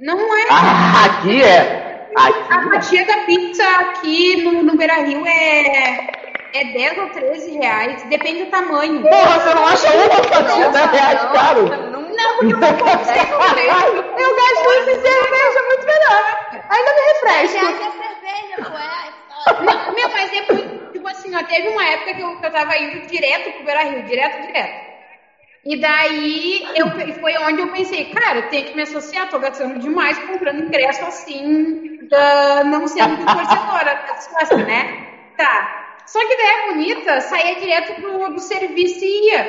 Não 0.00 0.36
é. 0.36 0.42
Ah, 0.50 1.04
aqui 1.06 1.42
é. 1.42 1.87
A 2.18 2.68
fatia 2.70 3.06
da 3.06 3.18
pizza 3.18 3.64
aqui 3.64 4.42
no, 4.42 4.62
no 4.64 4.76
Beira 4.76 4.94
Rio 5.02 5.24
é, 5.24 6.08
é 6.52 6.64
10 6.72 6.98
ou 6.98 7.10
13 7.10 7.50
reais, 7.58 8.02
depende 8.04 8.44
do 8.44 8.50
tamanho. 8.50 9.02
Porra, 9.02 9.38
você 9.38 9.54
não 9.54 9.66
acha 9.66 9.88
uma 9.92 10.24
fatia 10.24 10.68
10 10.68 10.90
reais 10.90 11.20
caro? 11.32 11.68
Não, 11.68 12.36
porque 12.38 12.54
eu 12.54 12.60
não 12.60 12.76
consigo 12.76 13.34
Eu 14.18 14.36
gasto 14.36 14.90
em 14.90 15.00
cerveja 15.00 15.62
muito 15.68 15.86
melhor. 15.86 16.38
Ainda 16.70 16.90
me 16.94 17.00
refresco. 17.12 17.58
Já 17.58 17.72
que 17.72 17.82
é 17.82 17.90
cerveja, 17.90 18.70
pô, 18.70 18.76
é. 18.76 19.92
Meu, 19.94 20.08
mas 20.08 20.30
depois, 20.30 20.60
tipo 20.92 21.08
assim, 21.08 21.34
ó, 21.36 21.42
teve 21.44 21.68
uma 21.68 21.86
época 21.86 22.14
que 22.14 22.20
eu, 22.20 22.36
que 22.36 22.46
eu 22.46 22.50
tava 22.50 22.76
indo 22.76 23.06
direto 23.06 23.52
pro 23.52 23.64
Beira 23.64 23.84
Rio, 23.84 24.02
direto, 24.02 24.46
direto. 24.46 24.87
E 25.64 25.78
daí 25.78 26.60
eu, 26.76 26.86
foi 27.18 27.32
onde 27.38 27.60
eu 27.60 27.68
pensei, 27.68 28.04
cara, 28.06 28.38
eu 28.38 28.48
tenho 28.48 28.64
que 28.64 28.74
me 28.74 28.82
associar, 28.82 29.28
tô 29.28 29.38
gastando 29.38 29.78
demais 29.78 30.18
comprando 30.18 30.60
ingresso 30.60 31.04
assim, 31.04 31.76
da- 32.08 32.62
não 32.64 32.86
sendo 32.86 33.16
torcedora, 33.26 33.94
assim, 34.08 34.64
né? 34.64 34.84
Tá. 35.36 35.68
Só 36.06 36.18
que 36.26 36.36
daí 36.36 36.48
a 36.48 36.62
bonita 36.66 37.20
saía 37.20 37.56
direto 37.56 37.94
do, 38.00 38.30
do 38.30 38.40
serviço 38.40 39.04
e 39.04 39.30
ia. 39.32 39.48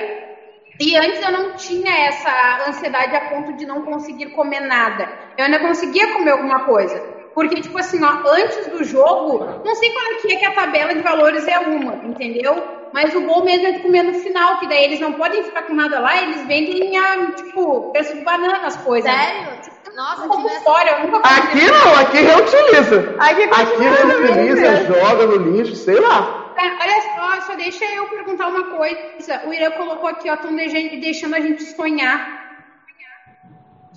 E 0.80 0.95
antes 0.98 1.22
eu 1.22 1.31
não 1.31 1.53
tinha 1.53 2.07
essa 2.07 2.31
ansiedade 2.68 3.15
a 3.15 3.22
ponto 3.22 3.53
de 3.53 3.65
não 3.65 3.81
conseguir 3.81 4.30
comer 4.30 4.61
nada. 4.61 5.10
Eu 5.38 5.45
ainda 5.45 5.60
conseguia 5.60 6.07
comer 6.10 6.31
alguma 6.31 6.60
coisa. 6.64 7.03
Porque, 7.34 7.56
tipo 7.61 7.77
assim, 7.77 8.03
ó, 8.03 8.15
antes 8.26 8.68
do 8.69 8.84
jogo, 8.84 9.40
não 9.64 9.76
sei 9.76 9.91
qual 9.91 10.06
é 10.11 10.15
que 10.15 10.34
é 10.34 10.38
que 10.38 10.45
a 10.45 10.52
tabela 10.52 10.94
de 10.95 11.02
valores 11.02 11.48
é 11.48 11.60
uma, 11.60 11.98
entendeu? 12.02 12.65
Mas 12.94 13.14
o 13.16 13.22
bom 13.22 13.44
mesmo 13.44 13.68
é 13.68 13.72
de 13.74 13.80
comer 13.80 14.03
no 14.03 14.14
final, 14.16 14.57
que 14.60 14.68
daí 14.68 14.84
eles 14.86 14.99
não 14.99 15.14
podem 15.14 15.44
ficar 15.44 15.64
com 15.64 15.74
nada 15.74 15.99
lá, 15.99 16.22
eles 16.24 16.45
vendem 16.48 16.98
a, 16.98 17.32
tipo, 17.34 17.91
preço 17.91 18.16
de 18.16 18.22
banana 18.24 18.66
as 18.66 18.76
coisas. 18.78 19.11
Sério? 19.11 19.60
Nossa, 19.95 20.24
Um 20.24 20.28
pouco 20.28 20.44
tivesse- 20.44 20.64
fora, 20.64 20.90
eu 20.91 20.99
nunca 21.07 21.20
comi. 21.20 21.40
Aqui 21.40 21.72
não, 21.72 21.95
aqui 21.99 22.18
reutiliza. 22.18 23.16
Aqui 23.20 23.44
Aqui 23.44 23.84
reutiliza, 23.84 24.61
mesmo. 24.72 24.95
joga 24.95 25.26
no 25.28 25.36
lixo, 25.36 25.76
sei 25.76 25.99
lá. 25.99 26.53
Cara, 26.56 26.78
olha 26.82 27.02
só, 27.16 27.41
só 27.48 27.56
deixa 27.56 27.86
eu 27.86 28.06
perguntar 28.07 28.48
uma 28.48 28.64
coisa. 28.78 29.41
O 29.45 29.53
Irã 29.53 29.72
colocou 29.72 30.10
aqui, 30.10 30.30
ó, 30.30 30.34
estão 30.36 30.56
deixando 30.56 31.36
a 31.36 31.40
gente 31.41 31.64
sonhar. 31.64 32.40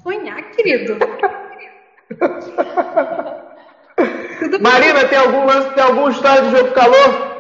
Sonhar, 0.02 0.43
querido? 0.51 0.98
Marina, 4.60 5.05
tem 5.09 5.19
algum 5.19 5.47
lance, 5.47 5.70
tem 5.70 5.82
alguma 5.85 6.10
história 6.10 6.43
de 6.43 6.51
jogo 6.56 6.73
calor? 6.73 7.31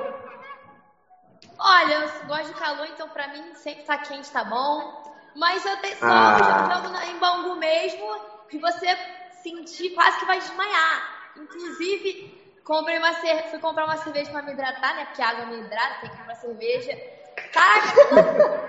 Olha, 1.82 1.94
eu 1.94 2.26
gosto 2.26 2.46
de 2.46 2.54
calor, 2.54 2.86
então 2.86 3.08
pra 3.08 3.26
mim 3.26 3.52
sempre 3.54 3.84
tá 3.84 3.98
quente, 3.98 4.30
tá 4.30 4.44
bom. 4.44 4.78
Mas 5.34 5.64
eu 5.64 5.76
tenho 5.78 5.96
só 5.96 6.06
Ah. 6.06 6.88
na- 6.90 7.06
em 7.08 7.18
Bangu 7.18 7.56
mesmo, 7.56 8.04
que 8.48 8.58
você 8.58 8.86
sentir 9.30 9.90
quase 9.90 10.16
que 10.18 10.24
vai 10.24 10.38
desmaiar. 10.38 11.02
Inclusive, 11.36 12.18
comprei 12.62 12.98
uma 12.98 13.12
cer- 13.14 13.44
fui 13.50 13.58
comprar 13.58 13.84
uma 13.84 13.96
cerveja 13.96 14.30
pra 14.30 14.42
me 14.42 14.52
hidratar, 14.52 14.94
né? 14.94 15.04
Porque 15.06 15.22
a 15.22 15.28
água 15.30 15.44
me 15.46 15.58
hidrata, 15.58 15.96
tem 16.00 16.10
que 16.10 16.16
comprar 16.16 16.36
cerveja. 16.36 16.96
Caraca, 17.50 17.92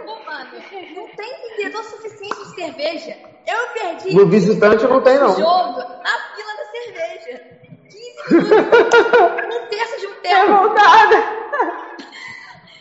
pô, 0.02 0.20
mano, 0.26 0.50
não 0.96 1.08
tem 1.16 1.32
vendedor 1.50 1.84
suficiente 1.84 2.38
de 2.40 2.56
cerveja. 2.56 3.16
Eu 3.46 3.68
perdi 3.74 4.14
No 4.16 4.28
visitante 4.28 4.88
não 4.88 5.02
tem, 5.02 5.18
o 5.18 5.20
não. 5.20 5.36
jogo 5.36 5.80
na 6.02 6.20
fila 6.34 6.56
da 6.56 6.66
cerveja. 6.66 7.42
15 7.90 8.24
minutos, 8.32 9.00
um 9.52 9.68
terço 9.68 9.98
de 9.98 10.08
um 10.08 10.16
tempo. 10.22 10.36
Revoltada. 10.48 11.24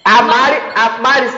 A 0.04 0.22
Mari, 0.22 0.56
a 0.74 0.98
Mari. 0.98 1.30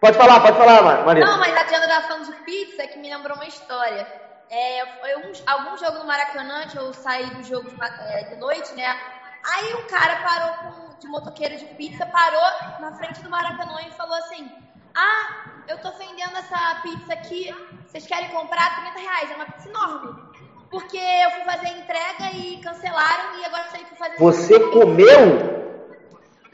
Pode 0.00 0.18
falar, 0.18 0.40
pode 0.40 0.58
falar, 0.58 0.82
Mari. 0.82 1.04
Maria. 1.04 1.24
Não, 1.24 1.38
mas 1.38 1.56
a 1.56 1.62
Diana 1.62 1.88
tava 1.88 2.06
falando 2.08 2.26
de 2.26 2.32
pizza 2.42 2.86
que 2.86 2.98
me 2.98 3.08
lembrou 3.08 3.36
uma 3.36 3.46
história. 3.46 4.06
É, 4.50 4.86
foi 5.00 5.16
um, 5.16 5.32
algum 5.46 5.76
jogo 5.78 5.98
no 5.98 6.04
Maracanã 6.04 6.66
que 6.66 6.78
eu 6.78 6.92
saí 6.92 7.24
do 7.30 7.42
jogo 7.42 7.70
de, 7.70 7.76
é, 7.82 8.24
de 8.24 8.36
noite, 8.36 8.74
né? 8.74 8.94
Aí 9.42 9.74
um 9.74 9.86
cara 9.86 10.16
parou 10.16 10.72
com, 10.72 10.98
de 10.98 11.06
motoqueiro 11.08 11.56
de 11.56 11.64
pizza, 11.76 12.04
parou 12.06 12.80
na 12.80 12.92
frente 12.92 13.22
do 13.22 13.30
Maracanã 13.30 13.80
e 13.88 13.92
falou 13.92 14.14
assim: 14.14 14.50
Ah, 14.94 15.62
eu 15.66 15.78
tô 15.78 15.90
vendendo 15.92 16.36
essa 16.36 16.80
pizza 16.82 17.14
aqui, 17.14 17.54
vocês 17.86 18.06
querem 18.06 18.28
comprar 18.28 18.82
30 18.82 19.00
reais? 19.00 19.30
É 19.30 19.34
uma 19.34 19.46
pizza 19.46 19.68
enorme. 19.70 20.22
Porque 20.70 20.98
eu 20.98 21.30
fui 21.30 21.44
fazer 21.44 21.66
a 21.66 21.78
entrega 21.78 22.36
e 22.36 22.60
cancelaram 22.60 23.38
e 23.38 23.44
agora 23.46 23.64
eu 23.64 23.70
saí 23.70 23.84
fui 23.86 23.96
fazer. 23.96 24.16
Você 24.18 24.60
comeu? 24.70 25.63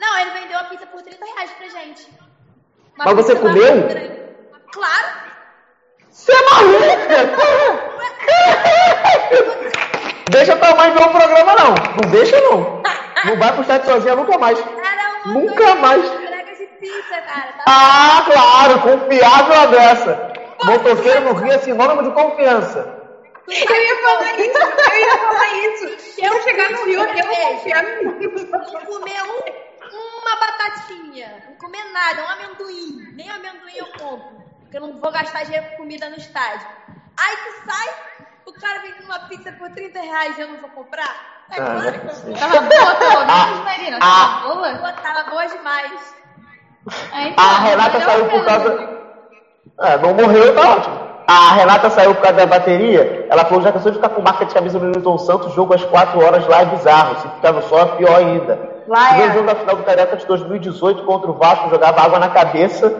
Não, 0.00 0.18
ele 0.18 0.30
vendeu 0.30 0.58
a 0.58 0.64
pizza 0.64 0.86
por 0.86 1.00
30 1.02 1.24
reais 1.24 1.50
pra 1.52 1.68
gente. 1.68 2.08
Uma 2.96 3.04
Mas 3.04 3.14
você 3.14 3.36
comeu? 3.36 3.86
Claro! 4.72 5.06
Você 6.10 6.32
é 6.32 6.42
maluca? 6.50 8.00
Deixa 10.30 10.56
tua 10.56 10.74
mãe 10.76 10.90
ver 10.92 11.02
o 11.02 11.10
programa, 11.10 11.54
não. 11.54 11.74
Não 12.02 12.10
deixa, 12.10 12.40
não. 12.40 12.80
Não 13.22 13.36
vai 13.36 13.52
pro 13.52 13.60
estádio 13.60 13.92
sozinha 13.92 14.16
nunca 14.16 14.38
mais. 14.38 14.58
Era 14.58 14.70
uma 15.26 15.34
Nunca 15.34 15.74
mais. 15.74 16.02
de 16.02 16.66
pizza, 16.80 17.20
cara. 17.20 17.52
Tá? 17.52 17.64
Ah, 17.66 18.24
claro, 18.24 18.80
confiável 18.80 19.60
a 19.60 19.66
dessa. 19.66 20.32
Motoqueiro 20.64 21.20
no 21.20 21.34
Rio 21.34 21.52
é 21.52 21.58
sinônimo 21.58 22.02
de 22.02 22.12
confiança. 22.12 22.96
Eu 23.46 23.54
ia 23.56 23.96
falar 23.96 24.40
isso, 24.40 24.58
eu 24.58 24.98
ia 25.00 25.18
falar 25.18 25.54
isso. 25.58 25.98
Se 25.98 26.24
eu 26.24 26.40
chegar 26.42 26.70
no 26.70 26.82
Rio, 26.86 27.00
eu 27.00 27.12
devo 27.14 27.36
confiar 27.36 27.82
no 27.82 28.04
Não 28.04 28.10
comer 28.86 29.22
um, 29.22 29.40
uma 30.20 30.36
batatinha, 30.36 31.42
não 31.48 31.56
comer 31.56 31.84
nada, 31.92 32.22
um 32.22 32.28
amendoim. 32.28 33.12
Nem 33.14 33.30
amendoim 33.30 33.76
eu 33.76 33.86
compro, 33.98 34.42
porque 34.60 34.76
eu 34.76 34.80
não 34.80 34.98
vou 35.00 35.10
gastar 35.12 35.44
dinheiro 35.44 35.66
com 35.70 35.76
comida 35.78 36.08
no 36.08 36.16
estádio. 36.16 36.66
Aí 37.18 37.36
tu 37.36 37.70
sai, 37.70 37.88
o 38.46 38.52
cara 38.54 38.80
vem 38.80 38.92
com 38.92 39.04
uma 39.04 39.18
pizza 39.20 39.52
por 39.52 39.70
30 39.70 40.00
reais 40.00 40.38
e 40.38 40.40
eu 40.40 40.48
não 40.48 40.60
vou 40.60 40.70
comprar? 40.70 41.44
É 41.50 41.60
Ah, 41.60 41.64
claro 41.64 41.88
é 41.88 41.92
que 41.92 42.06
eu. 42.06 42.34
Tava 42.36 42.60
boa, 42.60 43.24
Marina. 43.64 43.98
Ah. 44.00 44.40
Tava 44.42 44.54
boa? 44.54 44.74
Pô, 44.78 45.02
Tava 45.02 45.30
boa 45.30 45.46
demais. 45.46 46.14
Ah, 47.12 47.22
então, 47.28 47.44
A 47.44 47.58
Renata 47.58 48.00
saiu 48.00 48.28
por 48.28 48.44
causa. 48.44 49.00
É, 49.80 49.98
não 49.98 50.14
morreu, 50.14 50.54
tá 50.54 50.70
ótimo. 50.76 51.10
A 51.26 51.54
Renata 51.54 51.90
saiu 51.90 52.14
por 52.14 52.22
causa 52.22 52.38
da 52.38 52.46
bateria. 52.46 53.26
Ela 53.30 53.44
falou: 53.44 53.62
já 53.62 53.72
cansou 53.72 53.90
de 53.92 53.98
ficar 53.98 54.10
com 54.10 54.22
marca 54.22 54.44
de 54.44 54.54
camisa 54.54 54.78
do 54.78 54.86
Newton 54.86 55.18
Santos, 55.18 55.54
jogo 55.54 55.74
às 55.74 55.84
4 55.84 56.18
horas 56.24 56.46
lá 56.46 56.62
é 56.62 56.64
bizarro. 56.66 57.20
Se 57.20 57.28
ficar 57.28 57.52
no 57.52 57.62
sol 57.62 57.80
é 57.80 57.96
pior 57.96 58.16
ainda. 58.16 58.69
Lá 58.90 59.10
Tive 59.10 59.22
é. 59.22 59.28
um 59.28 59.34
jogo 59.34 59.46
da 59.46 59.54
final 59.54 59.76
do 59.76 59.84
Carioca 59.84 60.16
de 60.16 60.26
2018 60.26 61.04
contra 61.04 61.30
o 61.30 61.34
Vasco, 61.34 61.70
jogava 61.70 62.00
água 62.00 62.18
na 62.18 62.28
cabeça 62.28 62.92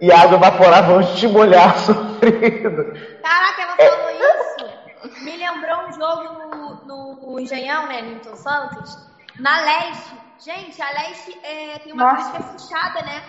e 0.00 0.10
a 0.10 0.22
água 0.22 0.38
evaporava 0.38 0.94
antes 0.94 1.16
de 1.16 1.28
molhar, 1.28 1.76
sofrido. 1.84 2.94
Caraca, 3.22 3.60
ela 3.60 3.76
falou 3.76 4.10
isso. 4.10 5.22
Me 5.22 5.36
lembrou 5.36 5.86
um 5.86 5.92
jogo 5.92 6.86
no, 6.86 7.14
no 7.26 7.38
Engenhão, 7.38 7.86
né, 7.88 8.00
Newton 8.00 8.36
Santos, 8.36 8.96
na 9.38 9.60
Leste. 9.60 10.14
Gente, 10.38 10.80
a 10.80 10.90
Leste 10.92 11.38
é, 11.42 11.78
tem 11.80 11.92
uma 11.92 12.04
Nossa. 12.04 12.30
parte 12.30 12.30
que 12.30 12.36
é 12.38 12.58
fechada, 12.58 13.02
né? 13.02 13.22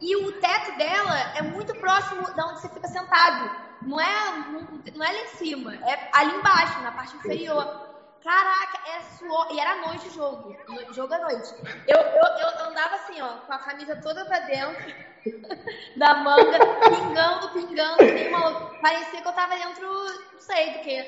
E 0.00 0.16
o 0.16 0.32
teto 0.40 0.76
dela 0.76 1.16
é 1.36 1.42
muito 1.42 1.76
próximo 1.76 2.22
da 2.34 2.44
onde 2.44 2.60
você 2.60 2.68
fica 2.70 2.88
sentado. 2.88 3.48
Não 3.82 4.00
é, 4.00 4.32
não, 4.50 4.60
não 4.96 5.04
é 5.04 5.12
lá 5.12 5.20
em 5.20 5.28
cima, 5.36 5.76
é 5.76 6.08
ali 6.12 6.34
embaixo, 6.34 6.82
na 6.82 6.90
parte 6.90 7.14
inferior. 7.18 7.91
Caraca, 8.22 8.78
é 8.96 9.00
suor. 9.18 9.48
E 9.50 9.58
era 9.58 9.86
noite 9.86 10.08
o 10.08 10.12
jogo. 10.12 10.56
Jogo 10.92 11.12
à 11.14 11.18
noite. 11.18 11.54
Eu, 11.88 11.98
eu, 11.98 12.60
eu 12.60 12.66
andava 12.66 12.94
assim, 12.94 13.20
ó, 13.20 13.28
com 13.46 13.52
a 13.52 13.58
camisa 13.58 13.96
toda 13.96 14.24
pra 14.24 14.38
dentro 14.40 14.94
da 15.96 16.14
manga, 16.14 16.58
pingando, 16.88 17.48
pingando, 17.52 17.96
que 17.98 18.12
nem 18.12 18.28
uma 18.28 18.48
louca. 18.48 18.78
Parecia 18.80 19.20
que 19.20 19.28
eu 19.28 19.32
tava 19.32 19.56
dentro, 19.56 19.86
não 20.32 20.40
sei 20.40 20.72
do 20.72 20.78
que. 20.80 21.04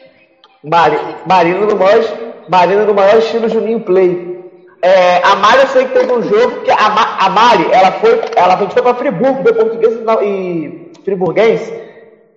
Mari, 0.64 0.96
Marina 1.26 1.66
no 1.66 1.76
maior, 1.76 2.02
Marina 2.48 2.84
no 2.84 2.94
maior 2.94 3.18
estilo 3.18 3.48
Juninho 3.48 3.80
Play. 3.80 4.34
É, 4.82 5.22
a 5.22 5.36
Mari 5.36 5.60
eu 5.60 5.68
sei 5.68 5.86
que 5.86 5.94
teve 5.94 6.12
um 6.12 6.22
jogo 6.22 6.62
que 6.62 6.70
a, 6.70 6.76
a 6.76 7.30
Mari, 7.30 7.72
ela 7.72 7.92
foi, 7.92 8.20
ela 8.34 8.56
foi 8.56 8.82
pra 8.82 8.94
Friburgo, 8.94 9.42
deu 9.42 9.54
português 9.54 9.94
e 9.94 10.04
e. 10.24 10.94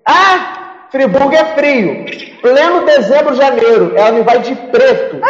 Ah, 0.05 0.56
Friburgo 0.91 1.35
é 1.35 1.45
frio. 1.55 2.05
Pleno 2.41 2.85
dezembro, 2.85 3.35
janeiro. 3.35 3.93
Ela 3.95 4.11
me 4.11 4.21
vai 4.21 4.39
de 4.39 4.55
preto. 4.55 5.21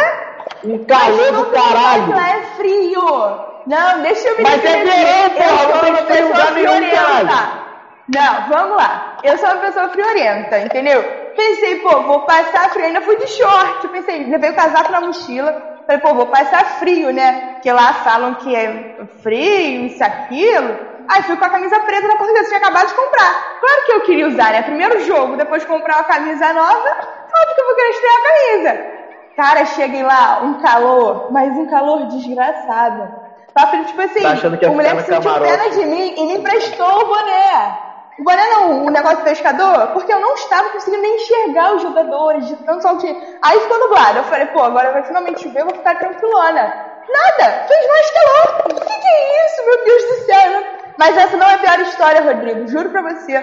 Um 0.64 0.84
calor 0.84 1.32
do 1.32 1.46
caralho. 1.46 2.10
Lá 2.10 2.30
é 2.30 2.42
frio. 2.56 3.48
Não, 3.66 4.02
deixa 4.02 4.28
eu 4.28 4.36
me 4.38 4.42
Mas 4.42 4.64
é 4.64 4.84
verão, 4.84 5.30
porra, 5.30 5.62
Eu 5.62 5.68
não 5.68 5.72
sou 5.72 5.80
tem 5.80 5.92
em 5.92 6.06
pessoa 6.06 6.28
lugar 6.28 6.52
nenhum, 6.52 6.88
friorenta. 6.88 7.68
Não, 8.08 8.48
vamos 8.48 8.76
lá. 8.78 9.18
Eu 9.22 9.36
sou 9.36 9.48
uma 9.50 9.58
pessoa 9.58 9.88
friorenta, 9.90 10.58
entendeu? 10.60 11.02
Pensei, 11.36 11.80
pô, 11.80 12.02
vou 12.02 12.22
passar 12.22 12.70
frio. 12.70 12.86
Ainda 12.86 13.02
fui 13.02 13.16
de 13.16 13.26
short. 13.26 13.88
Pensei, 13.88 14.24
levei 14.24 14.50
o 14.50 14.54
casaco 14.54 14.90
na 14.90 15.02
mochila. 15.02 15.80
Falei, 15.86 16.00
pô, 16.00 16.14
vou 16.14 16.26
passar 16.26 16.78
frio, 16.78 17.12
né? 17.12 17.52
Porque 17.54 17.70
lá 17.70 17.94
falam 17.94 18.34
que 18.34 18.54
é 18.54 18.96
frio, 19.22 19.86
isso, 19.86 20.02
aquilo. 20.02 20.87
Aí 21.08 21.22
fui 21.22 21.36
com 21.36 21.44
a 21.44 21.50
camisa 21.50 21.80
preta 21.80 22.06
na 22.06 22.16
portuguesa, 22.16 22.48
tinha 22.48 22.58
acabado 22.58 22.88
de 22.88 22.94
comprar. 22.94 23.58
Claro 23.60 23.84
que 23.86 23.92
eu 23.92 24.00
queria 24.02 24.28
usar, 24.28 24.52
né? 24.52 24.62
Primeiro 24.62 25.00
jogo, 25.04 25.36
depois 25.36 25.64
comprar 25.64 25.96
uma 25.96 26.04
camisa 26.04 26.52
nova. 26.52 26.68
Óbvio 26.70 27.54
que 27.54 27.60
eu 27.60 27.66
vou 27.66 27.74
querer 27.74 27.90
estrear 27.90 28.14
a 28.14 28.28
camisa. 28.28 28.98
Cara, 29.36 29.64
cheguei 29.66 30.02
lá, 30.02 30.40
um 30.42 30.54
calor, 30.60 31.28
mas 31.30 31.56
um 31.56 31.66
calor 31.66 32.06
desgraçado. 32.08 33.08
Papo, 33.54 33.84
tipo 33.84 34.02
assim, 34.02 34.20
Tá 34.22 34.36
que 34.36 34.66
o 34.66 34.74
moleque 34.74 35.02
sentiu 35.02 35.32
pena 35.40 35.70
de 35.70 35.86
mim 35.86 36.14
e 36.16 36.26
me 36.26 36.34
emprestou 36.38 37.02
o 37.02 37.06
boné. 37.06 37.78
O 38.18 38.24
boné 38.24 38.46
não, 38.50 38.84
o 38.84 38.90
negócio 38.90 39.18
do 39.18 39.24
pescador, 39.24 39.88
porque 39.92 40.12
eu 40.12 40.20
não 40.20 40.34
estava 40.34 40.70
conseguindo 40.70 41.02
nem 41.02 41.16
enxergar 41.16 41.74
os 41.74 41.82
jogadores 41.82 42.46
de 42.46 42.56
tanto 42.56 42.82
sol 42.82 42.98
que... 42.98 43.06
Aí 43.42 43.60
ficou 43.60 43.78
nublado. 43.78 44.18
Eu 44.18 44.24
falei, 44.24 44.46
pô, 44.46 44.62
agora 44.62 44.92
vai 44.92 45.04
finalmente 45.04 45.42
chover, 45.42 45.60
eu 45.60 45.66
vou 45.66 45.74
ficar 45.76 45.98
tranquilona. 45.98 46.60
Nada, 47.08 47.64
fez 47.66 47.88
mais 47.88 48.10
calor. 48.10 48.64
O 48.66 48.74
que, 48.74 49.00
que 49.00 49.08
é 49.08 49.46
isso, 49.46 49.64
meu 49.64 49.84
Deus 49.84 50.02
do 50.02 50.26
céu? 50.26 50.77
Mas 50.98 51.16
essa 51.16 51.36
não 51.36 51.46
é 51.46 51.54
a 51.54 51.58
pior 51.58 51.80
história, 51.80 52.20
Rodrigo, 52.22 52.66
juro 52.66 52.90
pra 52.90 53.02
você. 53.02 53.42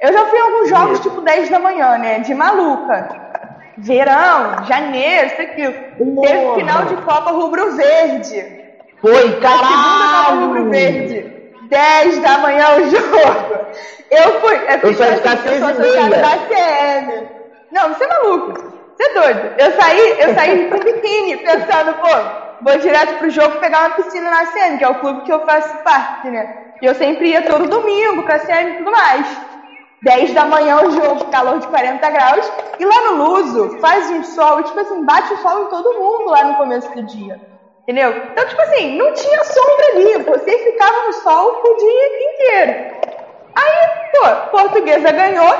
Eu 0.00 0.12
já 0.12 0.26
fui 0.26 0.38
em 0.38 0.42
alguns 0.42 0.68
jogos 0.68 1.00
tipo 1.00 1.20
10 1.20 1.48
da 1.48 1.58
manhã, 1.58 1.96
né? 1.96 2.18
De 2.18 2.34
maluca. 2.34 3.08
Verão, 3.76 4.64
janeiro, 4.64 5.26
isso 5.28 5.42
aqui. 5.42 5.62
Teve 5.96 6.54
final 6.56 6.84
de 6.86 6.96
Copa 6.96 7.30
Rubro-Verde. 7.30 8.46
Foi, 9.00 9.12
A 9.12 9.20
segunda 9.20 9.48
Copa 9.48 9.58
caralho. 9.58 10.46
Rubro-Verde. 10.46 11.38
10 11.68 12.18
da 12.20 12.38
manhã 12.38 12.66
o 12.76 12.90
jogo. 12.90 13.58
Eu 14.10 14.40
fui. 14.40 14.56
É 14.66 14.80
Eu 14.82 14.94
saí 14.94 15.20
de 15.20 15.58
sou 15.58 15.74
seis 15.74 16.08
da 16.10 16.28
ACM. 16.28 17.28
Não, 17.70 17.88
você 17.94 18.04
é 18.04 18.08
maluco. 18.08 18.52
Você 18.96 19.02
é 19.04 19.14
doido. 19.14 19.52
Eu 19.58 19.72
saí, 19.80 20.16
eu 20.20 20.34
saí 20.34 20.66
com 20.70 20.78
biquíni, 20.78 21.36
pensando, 21.36 21.94
pô, 21.94 22.08
vou 22.62 22.78
direto 22.78 23.18
pro 23.18 23.30
jogo 23.30 23.60
pegar 23.60 23.80
uma 23.80 23.90
piscina 23.90 24.30
na 24.30 24.40
ACM, 24.40 24.78
que 24.78 24.84
é 24.84 24.88
o 24.88 24.94
clube 24.96 25.22
que 25.22 25.32
eu 25.32 25.44
faço 25.44 25.76
parte, 25.84 26.28
né? 26.30 26.67
E 26.80 26.86
eu 26.86 26.94
sempre 26.94 27.30
ia 27.30 27.42
todo 27.42 27.68
domingo 27.68 28.22
pra 28.22 28.36
ACM 28.36 28.70
e 28.70 28.76
tudo 28.78 28.90
mais. 28.90 29.26
10 30.02 30.32
da 30.32 30.44
manhã 30.44 30.80
o 30.82 30.90
jogo, 30.90 31.24
calor 31.26 31.58
de 31.58 31.66
40 31.66 32.10
graus. 32.10 32.52
E 32.78 32.84
lá 32.84 33.10
no 33.10 33.24
Luso 33.24 33.78
faz 33.80 34.10
um 34.10 34.22
sol, 34.22 34.62
tipo 34.62 34.78
assim, 34.78 35.04
bate 35.04 35.32
o 35.32 35.38
sol 35.38 35.64
em 35.64 35.66
todo 35.66 35.98
mundo 35.98 36.30
lá 36.30 36.44
no 36.44 36.54
começo 36.56 36.88
do 36.94 37.02
dia. 37.02 37.40
Entendeu? 37.82 38.10
Então, 38.10 38.46
tipo 38.46 38.62
assim, 38.62 38.96
não 38.96 39.12
tinha 39.12 39.44
sombra 39.44 39.86
ali. 39.92 40.22
Você 40.22 40.58
ficava 40.58 41.06
no 41.06 41.12
sol 41.14 41.62
o 41.64 41.76
dia 41.76 42.32
inteiro. 42.32 42.98
Aí, 43.56 43.88
pô, 44.12 44.50
portuguesa 44.50 45.10
ganhou, 45.10 45.54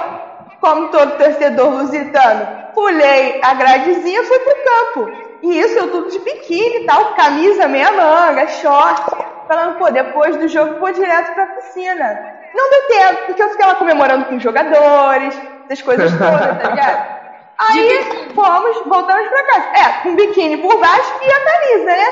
como 0.60 0.88
todo 0.88 1.16
torcedor 1.16 1.70
lusitano. 1.70 2.46
Pulei 2.74 3.40
a 3.42 3.54
gradezinha 3.54 4.20
e 4.20 4.24
fui 4.24 4.38
pro 4.38 4.64
campo. 4.64 5.28
E 5.42 5.58
isso 5.58 5.78
eu 5.78 5.90
tudo 5.90 6.10
de 6.10 6.18
biquíni 6.20 6.82
e 6.82 6.86
tal, 6.86 7.14
camisa 7.14 7.66
meia 7.66 7.90
manga, 7.92 8.46
short. 8.48 9.37
Falando, 9.48 9.78
pô, 9.78 9.90
depois 9.90 10.36
do 10.36 10.46
jogo 10.46 10.78
vou 10.78 10.92
direto 10.92 11.32
pra 11.34 11.46
piscina. 11.46 12.20
Não 12.54 12.70
deu 12.70 12.86
tempo, 12.86 13.26
porque 13.26 13.42
eu 13.42 13.48
fiquei 13.48 13.66
lá 13.66 13.74
comemorando 13.76 14.26
com 14.26 14.36
os 14.36 14.42
jogadores, 14.42 15.34
essas 15.68 15.82
coisas 15.82 16.12
todas, 16.18 16.62
tá 16.62 16.68
ligado? 16.68 17.18
Aí 17.58 18.02
fomos, 18.34 18.82
voltamos 18.86 19.28
pra 19.28 19.42
casa. 19.44 19.66
É, 19.74 20.02
com 20.02 20.14
biquíni 20.14 20.58
por 20.58 20.78
baixo 20.78 21.12
e 21.22 21.32
a 21.32 21.44
camisa, 21.44 21.86
né? 21.86 22.04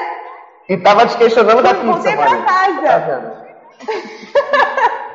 E 0.69 0.77
tava 0.79 1.07
te 1.07 1.17
questionando 1.19 1.63
da 1.63 1.75
pizza, 1.75 1.93
Voltei 1.93 2.17
pra 2.17 2.43
casa. 2.43 2.83
Tá? 2.83 3.47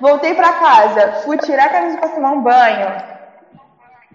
Voltei 0.00 0.34
pra 0.34 0.52
casa, 0.52 1.12
fui 1.24 1.36
tirar 1.38 1.66
a 1.66 1.70
camisa 1.70 1.98
pra 1.98 2.08
tomar 2.10 2.32
um 2.32 2.42
banho. 2.42 3.15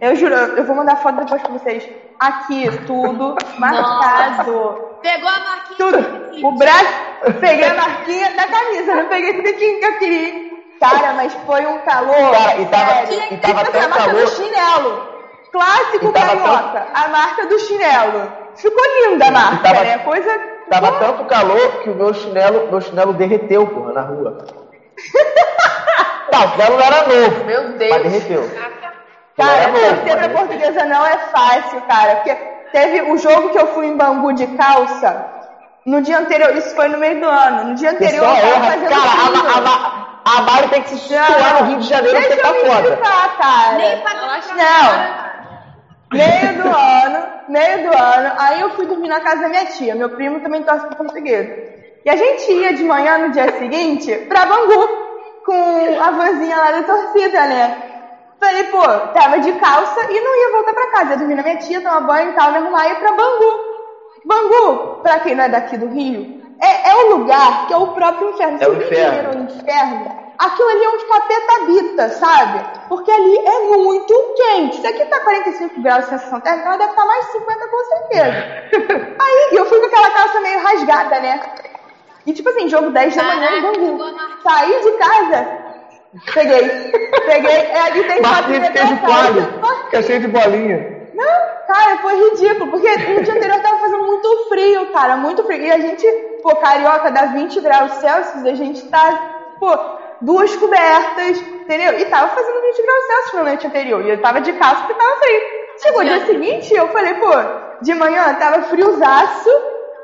Eu 0.02 0.16
juro, 0.16 0.34
eu 0.34 0.64
vou 0.66 0.76
mandar 0.76 0.96
foto 0.98 1.18
depois 1.18 1.42
pra 1.44 1.52
vocês. 1.52 1.88
Aqui, 2.20 2.70
tudo 2.88 3.36
marcado. 3.60 4.90
Pegou 5.02 5.30
a 5.30 5.40
marquinha. 5.40 5.78
Tudo. 5.78 6.48
O 6.48 6.52
braço, 6.58 7.40
peguei 7.40 7.66
a 7.66 7.74
marquinha 7.76 8.32
da 8.36 8.48
camisa, 8.48 8.96
não 8.96 9.10
peguei 9.10 9.40
o 9.40 9.44
biquinho 9.44 9.80
que 9.80 9.86
eu 9.86 9.98
queria. 10.00 10.52
Cara, 10.80 11.14
mas 11.14 11.34
foi 11.46 11.66
um 11.68 11.78
calor. 11.80 12.32
Cara, 12.32 12.58
e 12.60 12.66
tava- 12.66 13.06
sério. 13.06 13.24
e 13.32 13.38
tava 13.38 13.64
tão 13.66 13.82
a 13.82 13.88
marca 13.88 14.06
calor. 14.06 14.22
do 14.24 14.28
chinelo. 14.32 15.12
Clássico 15.52 16.12
carioca. 16.14 16.88
A 16.94 17.08
marca 17.10 17.46
do 17.46 17.60
chinelo. 17.60 18.32
Ficou 18.56 18.84
linda 19.10 19.28
a 19.28 19.32
marca, 19.32 19.58
tava- 19.70 19.84
né? 19.84 19.98
Coisa. 20.00 20.40
Tava 20.70 20.92
tanto 20.94 21.26
calor 21.26 21.84
que 21.84 21.90
o 21.92 21.96
meu 21.96 22.14
chinelo, 22.14 22.68
meu 22.72 22.82
chinelo 22.82 23.14
derreteu, 23.14 23.68
porra, 23.68 23.94
na 23.94 24.02
rua. 24.02 24.46
Não, 26.32 26.46
o 26.46 26.50
chinelo 26.52 26.78
não 26.78 26.86
era 26.86 27.08
novo, 27.08 27.44
Meu 27.46 27.64
mas 27.64 27.78
Deus. 27.78 28.04
derreteu. 28.04 28.50
Cara, 29.38 29.52
Não 29.52 29.62
é 29.64 29.68
novo, 29.68 29.80
torcer 30.02 30.18
pra 30.18 30.28
mas- 30.28 30.40
portuguesa 30.40 30.86
não 30.86 31.06
é 31.06 31.18
fácil, 31.18 31.82
cara. 31.82 32.16
Porque 32.18 32.36
teve 32.72 33.02
o 33.12 33.18
jogo 33.18 33.50
que 33.50 33.58
eu 33.60 33.68
fui 33.68 33.88
em 33.88 33.98
Bangu 33.98 34.34
de 34.34 34.48
calça. 34.48 35.26
No 35.86 36.02
dia 36.02 36.20
anterior, 36.20 36.56
isso 36.56 36.76
foi 36.76 36.88
no 36.90 36.98
meio 37.00 37.20
do 37.20 37.28
ano. 37.28 37.64
No 37.70 37.76
dia 37.76 37.92
anterior, 37.92 38.28
Pessoal, 38.36 38.38
eu 38.38 38.54
tava 38.54 38.66
fazendo 38.66 38.90
Cara, 38.90 39.02
a, 40.26 40.34
a, 40.34 40.38
a 40.38 40.42
Mari 40.44 40.68
tem 40.68 40.82
que 40.84 40.90
se 40.90 40.98
situar 41.00 41.62
no 41.64 41.68
Rio 41.70 41.80
de 41.80 41.88
Janeiro 41.88 42.18
porque 42.20 42.36
Deixa 42.36 42.44
tá 42.44 42.50
eu 42.50 42.64
me 42.64 42.70
foda. 42.70 42.88
explicar, 42.90 43.38
cara. 43.38 43.78
Nem 43.78 43.98
pra 44.02 44.14
Não. 44.14 45.32
Meio 46.14 46.62
do 46.62 46.68
ano, 46.78 47.26
meio 47.48 47.90
do 47.90 47.98
ano, 47.98 48.32
aí 48.38 48.60
eu 48.62 48.70
fui 48.72 48.86
dormir 48.86 49.08
na 49.08 49.22
casa 49.22 49.44
da 49.44 49.48
minha 49.50 49.66
tia. 49.66 49.96
Meu 49.96 50.10
primo 50.10 50.42
também 50.42 50.62
torce 50.62 50.86
pro 50.88 50.98
português. 50.98 51.48
E 52.04 52.10
a 52.10 52.16
gente 52.18 52.52
ia 52.52 52.74
de 52.74 52.84
manhã 52.84 53.18
no 53.20 53.32
dia 53.32 53.50
seguinte 53.58 54.14
pra 54.28 54.46
Bangu 54.46 54.88
com 55.46 56.00
a 56.04 56.12
vozinha 56.12 56.58
lá 56.58 56.72
da 56.72 56.84
torcida, 56.84 57.42
né? 57.48 57.78
Falei, 58.42 58.64
pô, 58.64 58.82
tava 59.14 59.40
de 59.40 59.54
calça 59.54 60.12
e 60.12 60.20
não 60.20 60.36
ia 60.36 60.52
voltar 60.52 60.74
pra 60.74 60.92
casa. 60.92 61.12
Ia 61.12 61.18
dormir 61.18 61.36
na 61.36 61.44
minha 61.44 61.58
tia, 61.58 61.80
tomar 61.80 62.02
banho 62.02 62.32
e 62.32 62.34
tal, 62.34 62.52
me 62.52 62.58
arrumar 62.58 62.88
e 62.88 62.92
ir 62.92 62.96
pra 62.96 63.12
Bangu. 63.12 63.72
Bangu, 64.26 65.02
pra 65.04 65.20
quem 65.20 65.36
não 65.36 65.44
é 65.44 65.50
daqui 65.50 65.78
do 65.78 65.88
Rio, 65.88 66.42
é, 66.60 66.90
é 66.90 66.96
um 66.96 67.18
lugar 67.18 67.68
que 67.68 67.74
é 67.74 67.78
o 67.78 67.94
próprio 67.94 68.32
inferno. 68.32 68.58
É 68.60 68.68
o 68.68 68.74
inferno. 68.74 69.44
Inferno, 69.44 70.16
aquilo 70.40 70.70
ali 70.70 70.84
é 70.84 70.90
onde 70.90 71.06
capeta 71.06 71.54
habita, 71.62 72.10
sabe? 72.10 72.66
Porque 72.90 73.12
ali 73.12 73.38
é 73.38 73.60
muito 73.78 74.14
quente. 74.36 74.82
Se 74.82 74.88
aqui 74.88 75.06
tá 75.06 75.20
45 75.20 75.82
graus 75.82 76.06
de 76.06 76.10
sensação 76.10 76.42
térmica, 76.42 76.68
ela 76.68 76.78
deve 76.78 76.90
estar 76.90 77.06
mais 77.06 77.26
de 77.26 77.32
50 77.34 77.68
com 77.68 77.86
certeza. 77.86 79.16
Aí 79.22 79.50
eu 79.52 79.66
fui 79.66 79.80
com 79.80 79.86
aquela 79.86 80.10
calça 80.10 80.40
meio 80.40 80.60
rasgada, 80.64 81.20
né? 81.20 81.40
E 82.26 82.34
tipo 82.34 82.50
assim, 82.50 82.68
jogo 82.68 82.90
10 82.90 83.16
da 83.16 83.24
manhã 83.24 83.58
em 83.58 83.62
Bangu. 83.62 84.00
Saí 84.44 84.82
de 84.84 84.92
casa, 84.94 85.71
peguei. 86.34 86.92
Peguei, 87.26 87.52
é 87.52 87.80
ali 87.80 88.04
tem 88.04 88.22
de 88.62 88.72
queijo 88.72 88.98
coalho, 88.98 89.48
que 89.90 89.96
é 89.96 90.02
cheio 90.02 90.22
de 90.22 90.28
bolinha. 90.28 91.02
Não, 91.14 91.26
cara, 91.68 91.98
foi 92.02 92.30
ridículo, 92.30 92.72
porque 92.72 92.90
no 92.90 93.24
dia 93.24 93.34
anterior 93.34 93.62
tava 93.62 93.78
fazendo 93.80 94.04
muito 94.04 94.50
frio, 94.50 94.92
cara, 94.92 95.16
muito 95.18 95.44
frio. 95.44 95.62
E 95.62 95.72
a 95.72 95.80
gente, 95.80 96.06
pô, 96.42 96.56
carioca 96.56 97.12
dá 97.12 97.28
20 97.28 97.60
graus 97.62 97.92
Celsius, 97.94 98.46
a 98.46 98.54
gente 98.54 98.88
tá, 98.88 99.56
pô, 99.60 99.78
duas 100.22 100.56
cobertas, 100.56 101.40
entendeu? 101.42 102.00
E 102.00 102.06
tava 102.06 102.30
fazendo 102.30 102.62
20 102.62 102.82
graus 102.82 103.06
Celsius 103.06 103.34
na 103.34 103.44
noite 103.44 103.68
anterior. 103.68 104.06
E 104.06 104.10
eu 104.10 104.22
tava 104.22 104.42
de 104.42 104.54
calça 104.54 104.84
porque 104.84 104.94
tava 104.94 105.16
frio. 105.18 105.42
Chegou 105.82 106.02
o 106.02 106.06
dia 106.06 106.26
seguinte, 106.26 106.74
eu 106.74 106.88
falei, 106.90 107.14
pô, 107.16 107.32
de 107.82 107.94
manhã 107.94 108.34
tava 108.36 108.64
friozaço, 108.64 109.50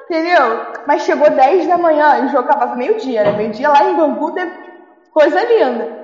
entendeu? 0.09 0.61
Mas 0.87 1.03
chegou 1.03 1.29
10 1.29 1.67
da 1.67 1.77
manhã 1.77 2.19
e 2.19 2.25
o 2.25 2.29
jogo 2.29 2.49
acabava 2.49 2.75
meio-dia, 2.75 3.23
né? 3.23 3.31
Meio-dia 3.31 3.69
lá 3.69 3.83
em 3.83 3.95
Bangu 3.95 4.31
teve 4.31 4.66
coisa 5.17 5.41
linda. 5.43 5.97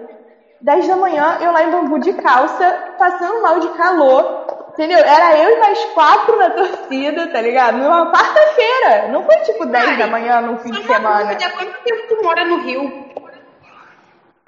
10 0.60 0.88
da 0.88 0.96
manhã, 0.96 1.38
eu 1.42 1.52
lá 1.52 1.64
em 1.64 1.70
Bangu 1.70 2.00
de 2.00 2.14
calça, 2.14 2.96
passando 2.98 3.42
mal 3.44 3.60
de 3.60 3.68
calor, 3.78 4.46
entendeu? 4.72 4.98
Era 4.98 5.38
eu 5.38 5.52
e 5.52 5.60
mais 5.60 5.86
quatro 5.94 6.36
na 6.38 6.50
torcida, 6.50 7.28
tá 7.28 7.42
ligado? 7.42 7.78
Numa 7.78 8.12
quarta-feira. 8.12 9.10
Não 9.10 9.24
foi 9.24 9.36
tipo 9.42 9.66
10 9.66 9.98
da 10.00 10.08
manhã 10.08 10.42
num 10.42 10.58
fim 10.58 10.72
de 10.72 10.84
semana. 10.84 11.32
há 11.32 11.50
quanto 11.52 11.84
tempo 11.84 12.08
tu 12.08 12.24
mora 12.24 12.46
no 12.46 12.58
Rio? 12.58 12.92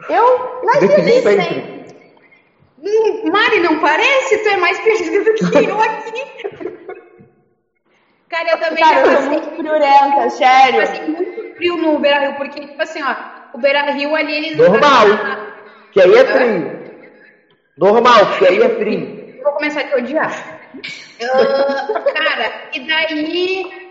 Eu 0.10 0.62
nasci 0.64 0.94
ali. 0.94 1.22
sempre. 1.22 1.86
Hum, 2.82 3.32
Mari, 3.32 3.60
não 3.60 3.80
parece? 3.80 4.38
Tu 4.42 4.50
é 4.50 4.58
mais 4.58 4.80
perdida 4.80 5.24
do 5.24 5.34
que 5.34 5.44
eu 5.70 5.80
aqui. 5.82 6.76
Cara, 8.30 8.50
eu 8.52 8.60
também 8.60 8.84
Cara, 8.84 8.96
já 8.96 9.02
eu 9.02 9.06
sou 9.06 9.16
passei, 9.16 9.30
muito 9.30 9.50
friorenta, 9.58 10.30
sério. 10.30 10.82
passei 10.82 11.08
muito 11.08 11.56
frio 11.56 11.78
no 11.78 12.00
Beira 12.00 12.20
Rio, 12.20 12.36
porque, 12.36 12.60
tipo 12.62 12.82
assim, 12.82 13.02
ó, 13.04 13.16
o 13.56 13.58
Beira 13.58 13.92
Rio 13.92 14.16
ali 14.16 14.36
eles. 14.36 14.58
Normal. 14.58 15.06
Que 15.92 16.02
aí 16.02 16.14
é 16.14 16.26
frio. 16.26 16.86
Normal, 17.78 18.26
porque 18.28 18.46
aí 18.48 18.62
é 18.62 18.70
frio. 18.70 19.34
Eu 19.38 19.44
vou 19.44 19.54
começar 19.54 19.82
a 19.82 19.84
te 19.88 19.96
odiar. 19.96 20.60
Ah, 21.24 22.04
cara, 22.14 22.52
e 22.74 22.80
daí. 22.82 23.86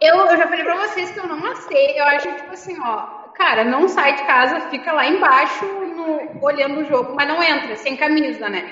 Eu, 0.00 0.16
eu 0.16 0.36
já 0.36 0.46
falei 0.48 0.64
pra 0.64 0.76
vocês 0.86 1.10
que 1.10 1.18
eu 1.18 1.26
não 1.26 1.40
gostei. 1.40 1.98
Eu 1.98 2.04
acho, 2.04 2.28
tipo 2.32 2.52
assim, 2.52 2.76
ó. 2.80 3.22
Cara, 3.34 3.64
não 3.64 3.88
sai 3.88 4.14
de 4.14 4.22
casa, 4.24 4.60
fica 4.70 4.92
lá 4.92 5.06
embaixo 5.06 5.64
no- 5.64 6.44
olhando 6.44 6.80
o 6.80 6.84
jogo, 6.84 7.14
mas 7.16 7.26
não 7.26 7.42
entra, 7.42 7.74
sem 7.76 7.96
camisa, 7.96 8.48
né? 8.48 8.62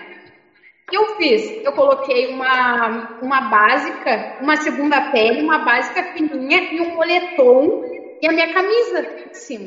O 0.86 0.90
que 0.90 0.96
eu 0.96 1.16
fiz? 1.16 1.64
Eu 1.64 1.72
coloquei 1.72 2.32
uma, 2.34 3.18
uma 3.22 3.40
básica, 3.42 4.36
uma 4.40 4.56
segunda 4.56 5.00
pele, 5.12 5.42
uma 5.42 5.58
básica 5.60 6.02
fininha 6.12 6.60
e 6.72 6.80
um 6.80 6.94
moletom 6.94 7.84
e 8.20 8.28
a 8.28 8.32
minha 8.32 8.52
camisa 8.52 9.00
em 9.30 9.34
cima. 9.34 9.64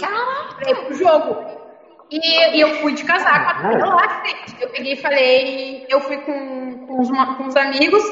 Pra 0.59 0.69
ir 0.69 0.75
pro 0.75 0.93
jogo. 0.93 1.63
E, 2.11 2.55
e 2.55 2.61
eu 2.61 2.75
fui 2.75 2.93
de 2.93 3.03
casaco 3.03 3.65
até 3.65 3.77
lá, 3.77 4.23
gente. 4.25 4.61
Eu 4.61 4.69
peguei 4.69 4.93
e 4.93 5.01
falei, 5.01 5.85
eu 5.89 5.99
fui 6.01 6.17
com, 6.17 6.85
com, 6.85 7.01
os, 7.01 7.09
com 7.09 7.47
os 7.47 7.55
amigos 7.55 8.03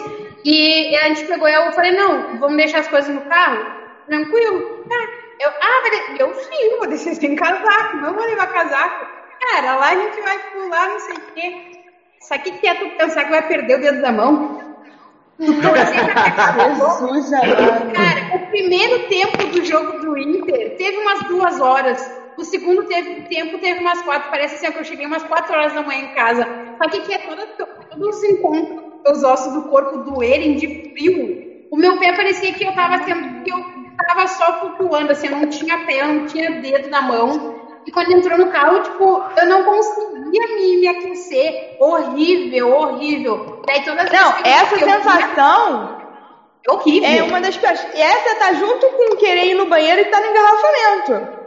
e 0.43 0.95
a 0.95 1.09
gente 1.09 1.25
pegou 1.25 1.47
e 1.47 1.53
eu 1.53 1.71
falei, 1.71 1.91
não, 1.91 2.39
vamos 2.39 2.57
deixar 2.57 2.79
as 2.79 2.87
coisas 2.87 3.13
no 3.13 3.21
carro? 3.21 3.63
Tranquilo. 4.07 4.83
Tá. 4.89 4.95
Eu, 5.39 5.49
ah, 5.49 6.17
eu 6.19 6.33
sim, 6.33 6.77
vou 6.77 6.87
deixar 6.87 7.15
sem 7.15 7.35
casaco, 7.35 7.97
não 7.97 8.13
vou 8.13 8.25
levar 8.25 8.47
casaco. 8.47 9.07
Cara, 9.39 9.75
lá 9.75 9.89
a 9.89 9.95
gente 9.95 10.21
vai 10.21 10.39
pular, 10.51 10.87
não 10.87 10.99
sei 10.99 11.15
o 11.15 11.21
quê. 11.33 11.71
Sabe 12.19 12.41
o 12.41 12.43
que 12.43 12.59
que 12.59 12.67
é 12.67 12.75
tu 12.75 12.89
pensar 12.97 13.25
que 13.25 13.31
vai 13.31 13.47
perder 13.47 13.77
o 13.77 13.81
dedo 13.81 14.01
da 14.01 14.11
mão? 14.11 14.77
Jesus. 15.39 17.29
Cara, 17.93 18.35
o 18.35 18.39
primeiro 18.47 18.99
tempo 19.07 19.47
do 19.47 19.63
jogo 19.65 19.93
do 19.99 20.17
Inter 20.17 20.75
teve 20.77 20.97
umas 20.97 21.19
duas 21.27 21.59
horas. 21.59 22.11
O 22.37 22.43
segundo 22.43 22.85
teve, 22.85 23.21
tempo 23.23 23.57
teve 23.59 23.79
umas 23.79 24.01
quatro. 24.01 24.29
Parece 24.29 24.55
assim 24.55 24.71
que 24.71 24.79
eu 24.79 24.83
cheguei 24.83 25.05
umas 25.05 25.23
quatro 25.23 25.53
horas 25.53 25.73
da 25.73 25.81
manhã 25.81 26.01
em 26.01 26.13
casa. 26.13 26.47
O 26.79 26.89
que, 26.89 27.13
é? 27.13 27.17
Toda, 27.19 27.47
todos 27.57 28.17
os 28.17 28.23
encontros, 28.23 28.83
os 29.07 29.23
ossos 29.23 29.53
do 29.53 29.63
corpo 29.63 29.97
doerem 29.99 30.55
de 30.55 30.67
frio. 30.91 31.51
O 31.69 31.77
meu 31.77 31.97
pé 31.97 32.13
parecia 32.13 32.53
que 32.53 32.65
eu 32.65 32.73
tava 32.73 33.03
sendo. 33.03 33.43
que 33.43 33.51
eu 33.51 33.63
tava 34.07 34.27
só 34.27 34.59
flutuando, 34.59 35.11
assim, 35.11 35.27
eu 35.27 35.37
não 35.37 35.47
tinha 35.47 35.77
pé, 35.85 36.01
eu 36.01 36.07
não 36.07 36.25
tinha 36.25 36.51
dedo 36.59 36.89
na 36.89 37.01
mão. 37.01 37.55
E 37.85 37.91
quando 37.91 38.11
entrou 38.11 38.37
no 38.37 38.47
carro, 38.47 38.81
tipo, 38.81 39.23
eu 39.37 39.45
não 39.47 39.63
conseguia 40.31 40.55
me, 40.55 40.77
me 40.77 40.87
aquecer. 40.87 41.75
Horrível, 41.79 42.73
horrível. 42.75 43.61
Daí 43.67 43.83
todas 43.83 44.11
Não, 44.11 44.33
que 44.33 44.47
essa 44.49 44.75
que 44.77 44.83
eu- 44.83 44.89
sensação 44.89 45.97
É 46.67 46.71
horrível. 46.71 47.09
é 47.09 47.23
uma 47.23 47.41
das 47.41 47.57
piores. 47.57 47.85
E 47.93 48.01
essa 48.01 48.35
tá 48.35 48.53
junto 48.53 48.87
com 48.87 49.15
querer 49.17 49.45
ir 49.47 49.55
no 49.55 49.65
banheiro 49.67 50.01
e 50.01 50.05
tá 50.05 50.19
no 50.19 50.27
engarrafamento. 50.27 51.41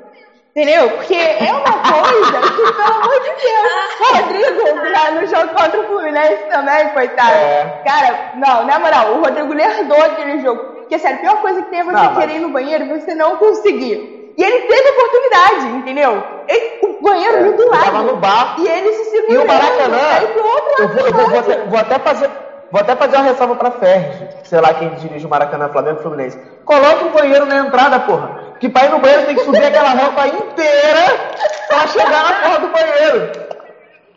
Entendeu? 0.56 0.88
Porque 0.90 1.14
é 1.16 1.52
uma 1.52 1.62
coisa 1.82 2.40
que, 2.40 2.72
pelo 2.72 2.94
amor 2.94 3.20
de 3.20 3.30
Deus, 3.42 4.52
Rodrigo, 4.54 5.20
no 5.20 5.26
jogo 5.26 5.48
contra 5.54 5.80
o 5.80 5.84
Fluminense 5.86 6.44
também, 6.48 6.88
coitado. 6.90 7.32
É. 7.32 7.82
Cara, 7.84 8.32
não, 8.36 8.64
na 8.64 8.78
moral, 8.78 9.14
o 9.16 9.20
Rodrigo 9.20 9.52
lerdou 9.52 10.00
aquele 10.00 10.40
jogo. 10.40 10.62
Porque, 10.84 10.96
sério, 10.98 11.18
a 11.18 11.20
pior 11.22 11.40
coisa 11.42 11.60
que 11.62 11.70
tem 11.70 11.80
é 11.80 11.84
você 11.84 11.90
Não, 11.92 12.04
mas- 12.04 12.18
querer 12.18 12.36
ir 12.36 12.40
no 12.40 12.50
banheiro 12.50 12.84
e 12.84 12.88
você 13.00 13.14
não 13.16 13.36
conseguir. 13.36 14.13
E 14.36 14.42
ele 14.42 14.60
teve 14.62 14.88
oportunidade, 14.90 15.66
entendeu? 15.76 16.24
Ele- 16.48 16.78
o 16.82 17.00
banheiro 17.02 17.36
ali 17.38 17.52
do 17.52 17.68
lado. 17.68 17.84
Tava 17.84 18.02
no 18.02 18.16
bar. 18.16 18.56
E 18.58 18.68
ele 18.68 18.92
se 18.92 19.02
E 19.02 19.04
segurou. 19.10 19.44
o 19.44 19.46
Maracanã, 19.46 19.98
Aí 20.18 20.26
pro 20.28 20.44
outro 20.46 20.74
eu 20.78 20.84
lado 20.84 20.94
vou, 20.94 21.06
eu 21.06 21.12
vou- 21.12 21.24
vou 21.28 21.38
estádio. 21.38 21.52
até, 21.52 21.64
vou 21.70 21.78
até 21.78 21.98
fazer, 21.98 22.30
vou 22.72 22.80
até 22.80 22.96
fazer 22.96 23.16
uma 23.16 23.24
ressalva 23.24 23.56
pra 23.56 23.70
Ferdi, 23.72 24.28
sei 24.44 24.60
lá 24.60 24.74
quem 24.74 24.88
dirige 24.96 25.26
o 25.26 25.28
Maracanã, 25.28 25.68
Flamengo 25.68 26.00
e 26.00 26.02
Fluminense. 26.02 26.38
Coloque 26.64 27.04
um 27.04 27.12
banheiro 27.12 27.46
na 27.46 27.56
entrada, 27.58 28.00
porra. 28.00 28.42
Que 28.58 28.68
pra 28.68 28.84
ir 28.86 28.90
no 28.90 28.98
banheiro 28.98 29.26
tem 29.26 29.34
que 29.36 29.44
subir 29.44 29.64
aquela 29.64 29.90
rampa 29.90 30.26
inteira 30.26 31.34
pra 31.68 31.86
chegar 31.88 32.24
na 32.24 32.32
porra 32.40 32.58
do 32.60 32.68
banheiro. 32.68 33.32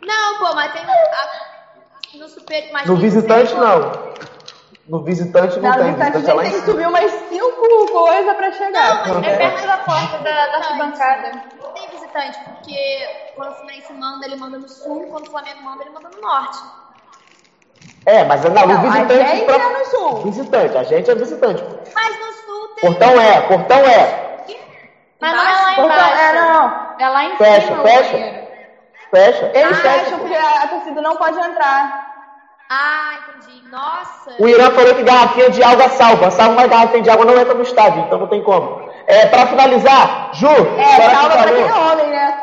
Não, 0.04 0.38
pô, 0.38 0.54
mas 0.54 0.72
tem 0.72 0.82
a, 0.82 2.18
no 2.18 2.28
super. 2.28 2.70
mas 2.72 2.86
No 2.86 2.94
tem 2.94 3.02
visitante, 3.02 3.54
não. 3.54 3.92
No 4.88 5.02
visitante 5.02 5.60
não 5.60 5.68
Não, 5.70 5.76
tem, 5.78 5.86
no 5.92 5.96
visitante 5.96 6.16
visitante 6.18 6.38
é 6.38 6.42
tem 6.42 6.48
em 6.50 6.60
que 6.60 6.66
subir 6.70 6.86
umas 6.88 7.10
cinco 7.28 7.86
coisas 7.92 8.36
pra 8.36 8.52
chegar. 8.52 9.06
Não, 9.06 9.14
mas 9.20 9.26
É 9.32 9.36
perto 9.36 9.66
da 9.66 9.78
porta 9.78 10.18
da, 10.18 10.46
da 10.46 10.56
arquibancada. 10.56 11.42
Não 11.62 11.70
tem 11.72 11.88
visitante, 11.90 12.38
porque 12.44 13.08
quando 13.36 13.50
o 13.50 13.54
Fluminense 13.56 13.92
manda, 13.92 14.24
ele 14.26 14.36
manda 14.36 14.58
no 14.58 14.68
sul, 14.68 15.06
quando 15.10 15.26
o 15.26 15.30
Flamengo 15.30 15.62
manda, 15.62 15.82
ele 15.82 15.90
manda 15.90 16.08
no 16.08 16.20
norte. 16.22 16.58
É, 18.06 18.24
mas 18.24 18.42
é 18.44 18.48
Não, 18.48 18.66
no 18.66 18.72
a 18.74 18.76
visitante. 18.78 19.28
gente 19.28 19.44
pra- 19.44 19.54
é 19.56 19.78
no 19.78 19.84
sul. 19.84 20.16
Visitante, 20.22 20.78
a 20.78 20.82
gente 20.84 21.10
é 21.10 21.14
visitante. 21.14 21.62
Mas 21.94 22.18
no 22.18 22.32
sul 22.32 22.68
tem. 22.68 22.84
Portão 22.90 23.20
é, 23.20 23.40
portão 23.42 23.78
é. 23.80 24.28
Mas 25.20 25.32
não 25.34 25.40
é 25.42 25.52
lá 25.52 25.74
Portão, 25.74 25.84
embaixo. 25.84 26.22
é, 26.22 26.32
não. 26.32 26.96
É 26.98 27.08
lá 27.08 27.24
em 27.24 27.36
Fecha, 27.36 27.66
cima 27.66 27.80
o 27.82 27.84
fecha. 27.86 28.12
banheiro. 28.12 28.48
Fecha. 29.10 29.50
Eles 29.54 29.78
fecha. 29.80 30.04
fecham 30.04 30.18
porque 30.20 30.34
a, 30.34 30.62
a 30.62 30.68
torcida 30.68 31.02
não 31.02 31.16
pode 31.16 31.38
entrar. 31.38 32.07
Ah, 32.70 33.14
entendi. 33.28 33.62
Nossa. 33.70 34.34
O 34.38 34.48
Irã 34.48 34.70
falou 34.70 34.94
que 34.94 35.02
garrafinha 35.02 35.50
de 35.50 35.62
água 35.62 35.88
salva. 35.88 36.30
Salva 36.30 36.52
uma 36.52 36.66
garrafinha 36.66 37.02
de 37.02 37.10
água 37.10 37.24
não 37.24 37.38
entra 37.38 37.54
no 37.54 37.62
estádio, 37.62 38.00
então 38.02 38.18
não 38.18 38.26
tem 38.26 38.42
como. 38.42 38.88
É, 39.06 39.26
pra 39.26 39.46
finalizar, 39.46 40.30
Ju, 40.34 40.46
É, 40.46 41.10
salva 41.10 41.36
pra 41.38 41.52
quem 41.52 41.62
é 41.62 41.74
homem, 41.74 42.06
né? 42.08 42.40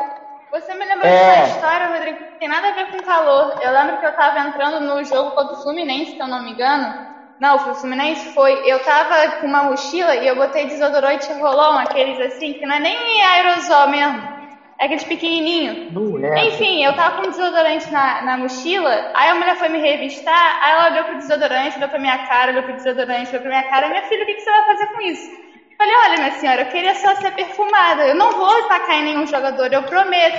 Você 0.50 0.74
me 0.74 0.84
lembrou 0.84 1.06
É. 1.10 1.32
de 1.32 1.38
uma 1.38 1.48
história, 1.48 1.86
Rodrigo, 1.88 2.18
que 2.18 2.38
tem 2.40 2.48
nada 2.48 2.68
a 2.68 2.72
ver 2.72 2.86
com 2.90 3.02
calor. 3.02 3.54
Eu 3.60 3.72
lembro 3.72 3.98
que 3.98 4.06
eu 4.06 4.16
tava 4.16 4.38
entrando 4.40 4.80
no 4.80 5.04
jogo 5.04 5.32
contra 5.32 5.54
o 5.54 5.62
Fluminense, 5.62 6.12
se 6.12 6.18
eu 6.18 6.26
não 6.26 6.42
me 6.42 6.52
engano. 6.52 6.94
Não, 7.38 7.58
foi 7.58 7.72
o 7.72 7.76
Fluminense 7.76 8.32
foi. 8.32 8.62
Eu 8.64 8.78
tava 8.82 9.32
com 9.40 9.46
uma 9.46 9.64
mochila 9.64 10.14
e 10.16 10.26
eu 10.26 10.36
botei 10.36 10.66
desodorante 10.66 11.30
rolão, 11.34 11.78
aqueles 11.78 12.18
assim, 12.20 12.54
que 12.54 12.64
não 12.64 12.76
é 12.76 12.80
nem 12.80 13.22
aerosol 13.22 13.88
mesmo. 13.88 14.35
É 14.78 14.84
aqueles 14.84 15.04
pequenininho. 15.04 15.78
Não 15.88 16.24
é. 16.24 16.46
Enfim, 16.48 16.84
eu 16.84 16.94
tava 16.94 17.14
com 17.14 17.22
desodorante 17.30 17.90
na, 17.90 18.20
na 18.22 18.36
mochila, 18.36 19.02
aí 19.14 19.28
a 19.30 19.34
mulher 19.34 19.56
foi 19.56 19.68
me 19.68 19.78
revistar, 19.78 20.58
aí 20.60 20.72
ela 20.72 20.86
olhou 20.90 21.04
pro 21.04 21.16
desodorante, 21.16 21.78
olhou 21.78 21.88
pra 21.88 21.98
minha 21.98 22.18
cara, 22.18 22.50
olhou 22.52 22.62
pro 22.62 22.74
desodorante, 22.74 23.30
olhou 23.34 23.40
pra 23.40 23.50
minha 23.50 23.64
cara, 23.64 23.88
minha 23.88 24.02
filha, 24.02 24.22
o 24.22 24.26
que, 24.26 24.34
que 24.34 24.42
você 24.42 24.50
vai 24.50 24.64
fazer 24.64 24.86
com 24.88 25.00
isso? 25.00 25.30
Eu 25.54 25.76
Falei, 25.78 25.94
olha, 26.04 26.16
minha 26.18 26.30
senhora, 26.30 26.62
eu 26.62 26.66
queria 26.66 26.94
só 26.94 27.14
ser 27.14 27.30
perfumada, 27.32 28.06
eu 28.06 28.14
não 28.14 28.30
vou 28.36 28.62
tacar 28.64 28.96
em 28.96 29.02
nenhum 29.02 29.26
jogador, 29.26 29.72
eu 29.72 29.82
prometo. 29.84 30.36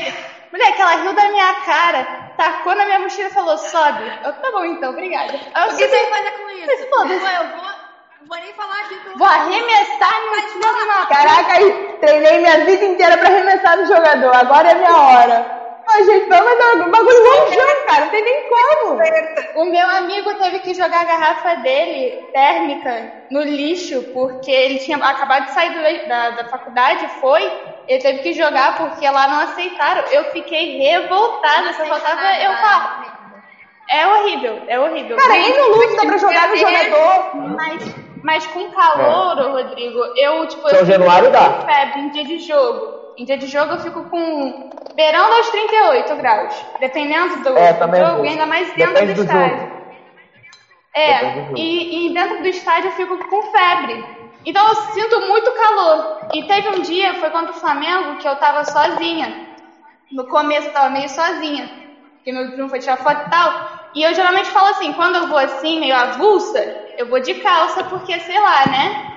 Mulher, 0.51 0.71
que 0.73 0.81
ela 0.81 0.95
riu 0.95 1.13
da 1.13 1.29
minha 1.29 1.53
cara, 1.55 2.07
tacou 2.35 2.75
na 2.75 2.85
minha 2.85 2.99
mochila 2.99 3.27
e 3.27 3.31
falou, 3.31 3.57
sobe. 3.57 4.07
Eu, 4.23 4.33
tá 4.33 4.51
bom 4.51 4.63
então, 4.65 4.91
obrigada. 4.91 5.33
Aí 5.53 5.67
O 5.69 5.75
que 5.75 5.87
você 5.87 6.05
vai 6.05 6.07
fazer 6.07 6.31
com 6.37 6.49
isso? 6.49 6.65
Mas 6.67 6.87
foda-se. 6.89 7.23
Ué, 7.23 7.37
eu 7.37 7.49
vou. 7.49 7.86
Não 8.19 8.27
vou 8.27 8.37
nem 8.37 8.53
falar 8.53 8.79
aqui. 8.81 8.95
vou 9.15 9.27
arremessar 9.27 10.21
mochila 10.25 10.85
na 10.85 11.05
Caraca, 11.05 11.53
aí, 11.53 11.97
treinei 11.99 12.39
minha 12.39 12.65
vida 12.65 12.85
inteira 12.85 13.17
pra 13.17 13.27
arremessar 13.29 13.77
no 13.77 13.85
jogador. 13.85 14.35
Agora 14.35 14.69
é 14.71 14.75
minha 14.75 14.95
hora. 14.95 15.57
Mas, 15.89 16.05
gente, 16.05 16.27
vamos 16.27 16.57
dar 16.59 16.85
um 16.85 16.91
bagulho 16.91 17.23
longeão, 17.23 17.85
cara. 17.87 18.01
Não 18.01 18.09
tem 18.09 18.21
nem 18.21 18.43
como. 18.49 18.99
O 19.61 19.65
meu 19.71 19.87
amigo 19.89 20.33
teve 20.35 20.59
que 20.59 20.73
jogar 20.73 20.99
a 21.01 21.05
garrafa 21.05 21.55
dele, 21.57 22.27
térmica, 22.33 23.13
no 23.31 23.41
lixo, 23.41 24.03
porque 24.13 24.51
ele 24.51 24.79
tinha 24.79 24.97
acabado 24.97 25.45
de 25.45 25.51
sair 25.53 25.69
do- 25.71 26.07
da, 26.09 26.29
da 26.31 26.45
faculdade, 26.49 27.07
foi, 27.21 27.41
ele 27.87 28.01
teve 28.01 28.19
que 28.19 28.33
jogar 28.33 28.75
porque 28.75 29.09
lá 29.09 29.27
não 29.29 29.39
aceitaram. 29.39 30.03
Eu 30.11 30.25
fiquei 30.31 30.77
revoltada, 30.77 31.71
só 31.73 31.85
faltava 31.85 32.21
eu 32.41 32.51
falar. 32.57 33.17
É 33.89 34.05
horrível, 34.05 34.61
é 34.67 34.77
horrível. 34.77 35.15
Cara, 35.15 35.33
nem 35.33 35.57
no 35.57 35.67
luto 35.69 35.95
dá 35.95 36.05
pra 36.05 36.17
jogar 36.17 36.49
no 36.49 36.57
jogador. 36.57 37.31
Mas, 37.55 37.95
mas 38.27 38.45
com 38.45 38.69
calor, 38.69 39.39
ô, 39.39 39.51
Rodrigo, 39.51 39.99
eu, 40.17 40.45
tipo, 40.45 40.67
São 40.69 40.79
eu 40.79 40.85
Januário 40.85 41.31
dá. 41.31 41.63
febre 41.65 42.01
em 42.01 42.09
dia 42.09 42.25
de 42.25 42.37
jogo. 42.39 42.93
Em 43.17 43.23
dia 43.23 43.37
de 43.37 43.47
jogo 43.47 43.71
eu 43.73 43.79
fico 43.79 44.03
com 44.09 44.53
beirando 44.93 45.33
aos 45.33 45.49
38 45.49 46.13
graus. 46.17 46.53
Dependendo 46.77 47.41
do, 47.41 47.55
É, 47.55 47.73
do 47.79 47.79
também 47.79 48.01
jogo, 48.01 48.25
e 48.25 48.29
ainda 48.29 48.45
mais 48.45 48.67
dentro 48.75 48.95
Depende 48.95 49.05
do 49.05 49.13
do 49.13 49.21
estádio. 49.21 49.63
jogo. 49.63 49.69
É, 50.93 51.23
do 51.33 51.43
e, 51.55 52.07
e 52.07 52.13
dentro 52.13 52.41
do 52.41 52.47
estádio 52.49 52.89
eu 52.89 52.91
fico 52.91 53.17
com 53.29 53.43
febre. 53.43 54.03
Então 54.45 54.67
eu 54.67 54.75
sinto 54.75 55.21
muito 55.21 55.51
calor. 55.53 56.05
E 56.33 56.43
teve 56.45 56.69
um 56.69 56.81
dia, 56.81 57.15
foi 57.15 57.31
contra 57.31 57.51
o 57.51 57.55
Flamengo, 57.59 58.17
que 58.17 58.27
eu 58.27 58.35
tava 58.35 58.65
sozinha. 58.65 59.33
No 60.11 60.27
começo 60.27 60.67
eu 60.67 60.73
tava 60.73 60.89
meio 60.89 61.09
sozinha. 61.09 61.71
Porque 62.15 62.31
meu 62.33 62.51
primo 62.51 62.69
foi 62.69 62.79
tirar 62.79 62.97
foto 62.97 63.21
e 63.25 63.29
tal. 63.29 63.53
E 63.95 64.03
eu 64.03 64.13
geralmente 64.13 64.51
falo 64.51 64.67
assim, 64.67 64.93
quando 64.93 65.15
eu 65.15 65.27
vou 65.27 65.37
assim, 65.37 65.79
meio 65.79 65.95
avulsa, 65.95 66.69
eu 66.97 67.07
vou 67.07 67.19
de 67.19 67.35
calça, 67.35 67.83
porque 67.85 68.19
sei 68.19 68.39
lá, 68.39 68.65
né? 68.65 69.13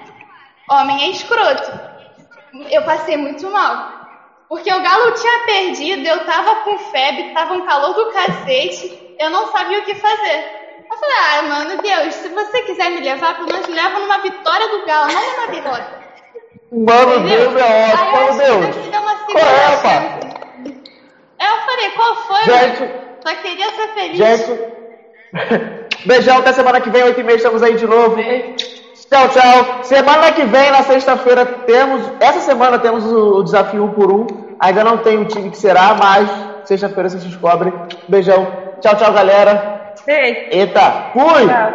Homem 0.70 1.05
é 1.05 1.11
escroto. 1.11 1.73
Eu 2.70 2.82
passei 2.82 3.16
muito 3.16 3.51
mal. 3.51 4.01
Porque 4.48 4.73
o 4.73 4.82
Galo 4.82 5.12
tinha 5.12 5.44
perdido, 5.47 6.07
eu 6.07 6.24
tava 6.27 6.57
com 6.57 6.77
febre, 6.78 7.32
tava 7.32 7.55
um 7.55 7.65
calor 7.65 7.94
do 7.94 8.12
cacete, 8.12 9.16
eu 9.19 9.31
não 9.31 9.47
sabia 9.52 9.78
o 9.78 9.85
que 9.85 9.94
fazer. 9.94 10.61
Eu 10.90 10.98
falei, 10.98 11.16
ah, 11.19 11.43
mano, 11.43 11.82
Deus, 11.82 12.15
se 12.15 12.28
você 12.28 12.62
quiser 12.62 12.90
me 12.90 13.01
levar, 13.01 13.36
pelo 13.36 13.52
menos 13.52 13.69
leva 13.69 13.98
numa 14.01 14.19
vitória 14.19 14.69
do 14.69 14.85
Galo, 14.85 15.12
não 15.12 15.36
numa 15.36 15.47
derrota. 15.47 16.01
Mano, 16.73 17.15
Entendeu? 17.15 17.51
Deus 17.52 17.62
é 17.62 17.94
ótimo, 17.94 18.12
mano, 18.12 18.28
que 18.28 18.73
Deus. 18.73 18.86
Deu 18.90 19.01
uma 19.01 19.15
Qual 19.16 19.44
é, 19.44 19.77
pá? 19.82 20.20
Aí 21.39 21.48
eu 21.48 21.61
falei, 21.65 21.90
qual 21.90 22.16
foi, 22.16 22.47
mano? 22.47 23.11
Só 23.27 23.35
queria 23.36 23.70
ser 23.70 23.89
feliz. 23.94 24.19
gente. 24.19 24.80
Beijão, 26.07 26.39
até 26.39 26.52
semana 26.52 26.81
que 26.81 26.90
vem, 26.90 27.02
8 27.02 27.20
e 27.20 27.23
meia, 27.23 27.36
estamos 27.36 27.62
aí 27.62 27.77
de 27.77 27.86
novo. 27.86 28.16
Tchau, 29.11 29.28
tchau. 29.28 29.85
Semana 29.85 30.32
que 30.32 30.44
vem, 30.44 30.70
na 30.70 30.82
sexta-feira, 30.82 31.44
temos. 31.44 32.01
Essa 32.20 32.40
semana 32.40 32.78
temos 32.78 33.05
o, 33.05 33.43
desafio 33.43 33.85
um 33.85 33.90
por 33.90 34.12
um. 34.12 34.27
Ainda 34.61 34.85
não 34.85 34.98
tem 34.98 35.19
o 35.19 35.24
time 35.24 35.51
que 35.51 35.59
será, 35.59 35.94
mas 35.94 36.28
sexta-feira 36.65 37.09
vocês 37.09 37.24
descobrem. 37.24 37.73
Beijão. 38.09 38.47
Tchau, 38.81 38.97
tchau, 38.97 39.12
galera. 39.12 39.94
Beijo. 40.07 40.40
Eita, 40.51 41.11
fui! 41.12 41.47
Tchau. 41.47 41.73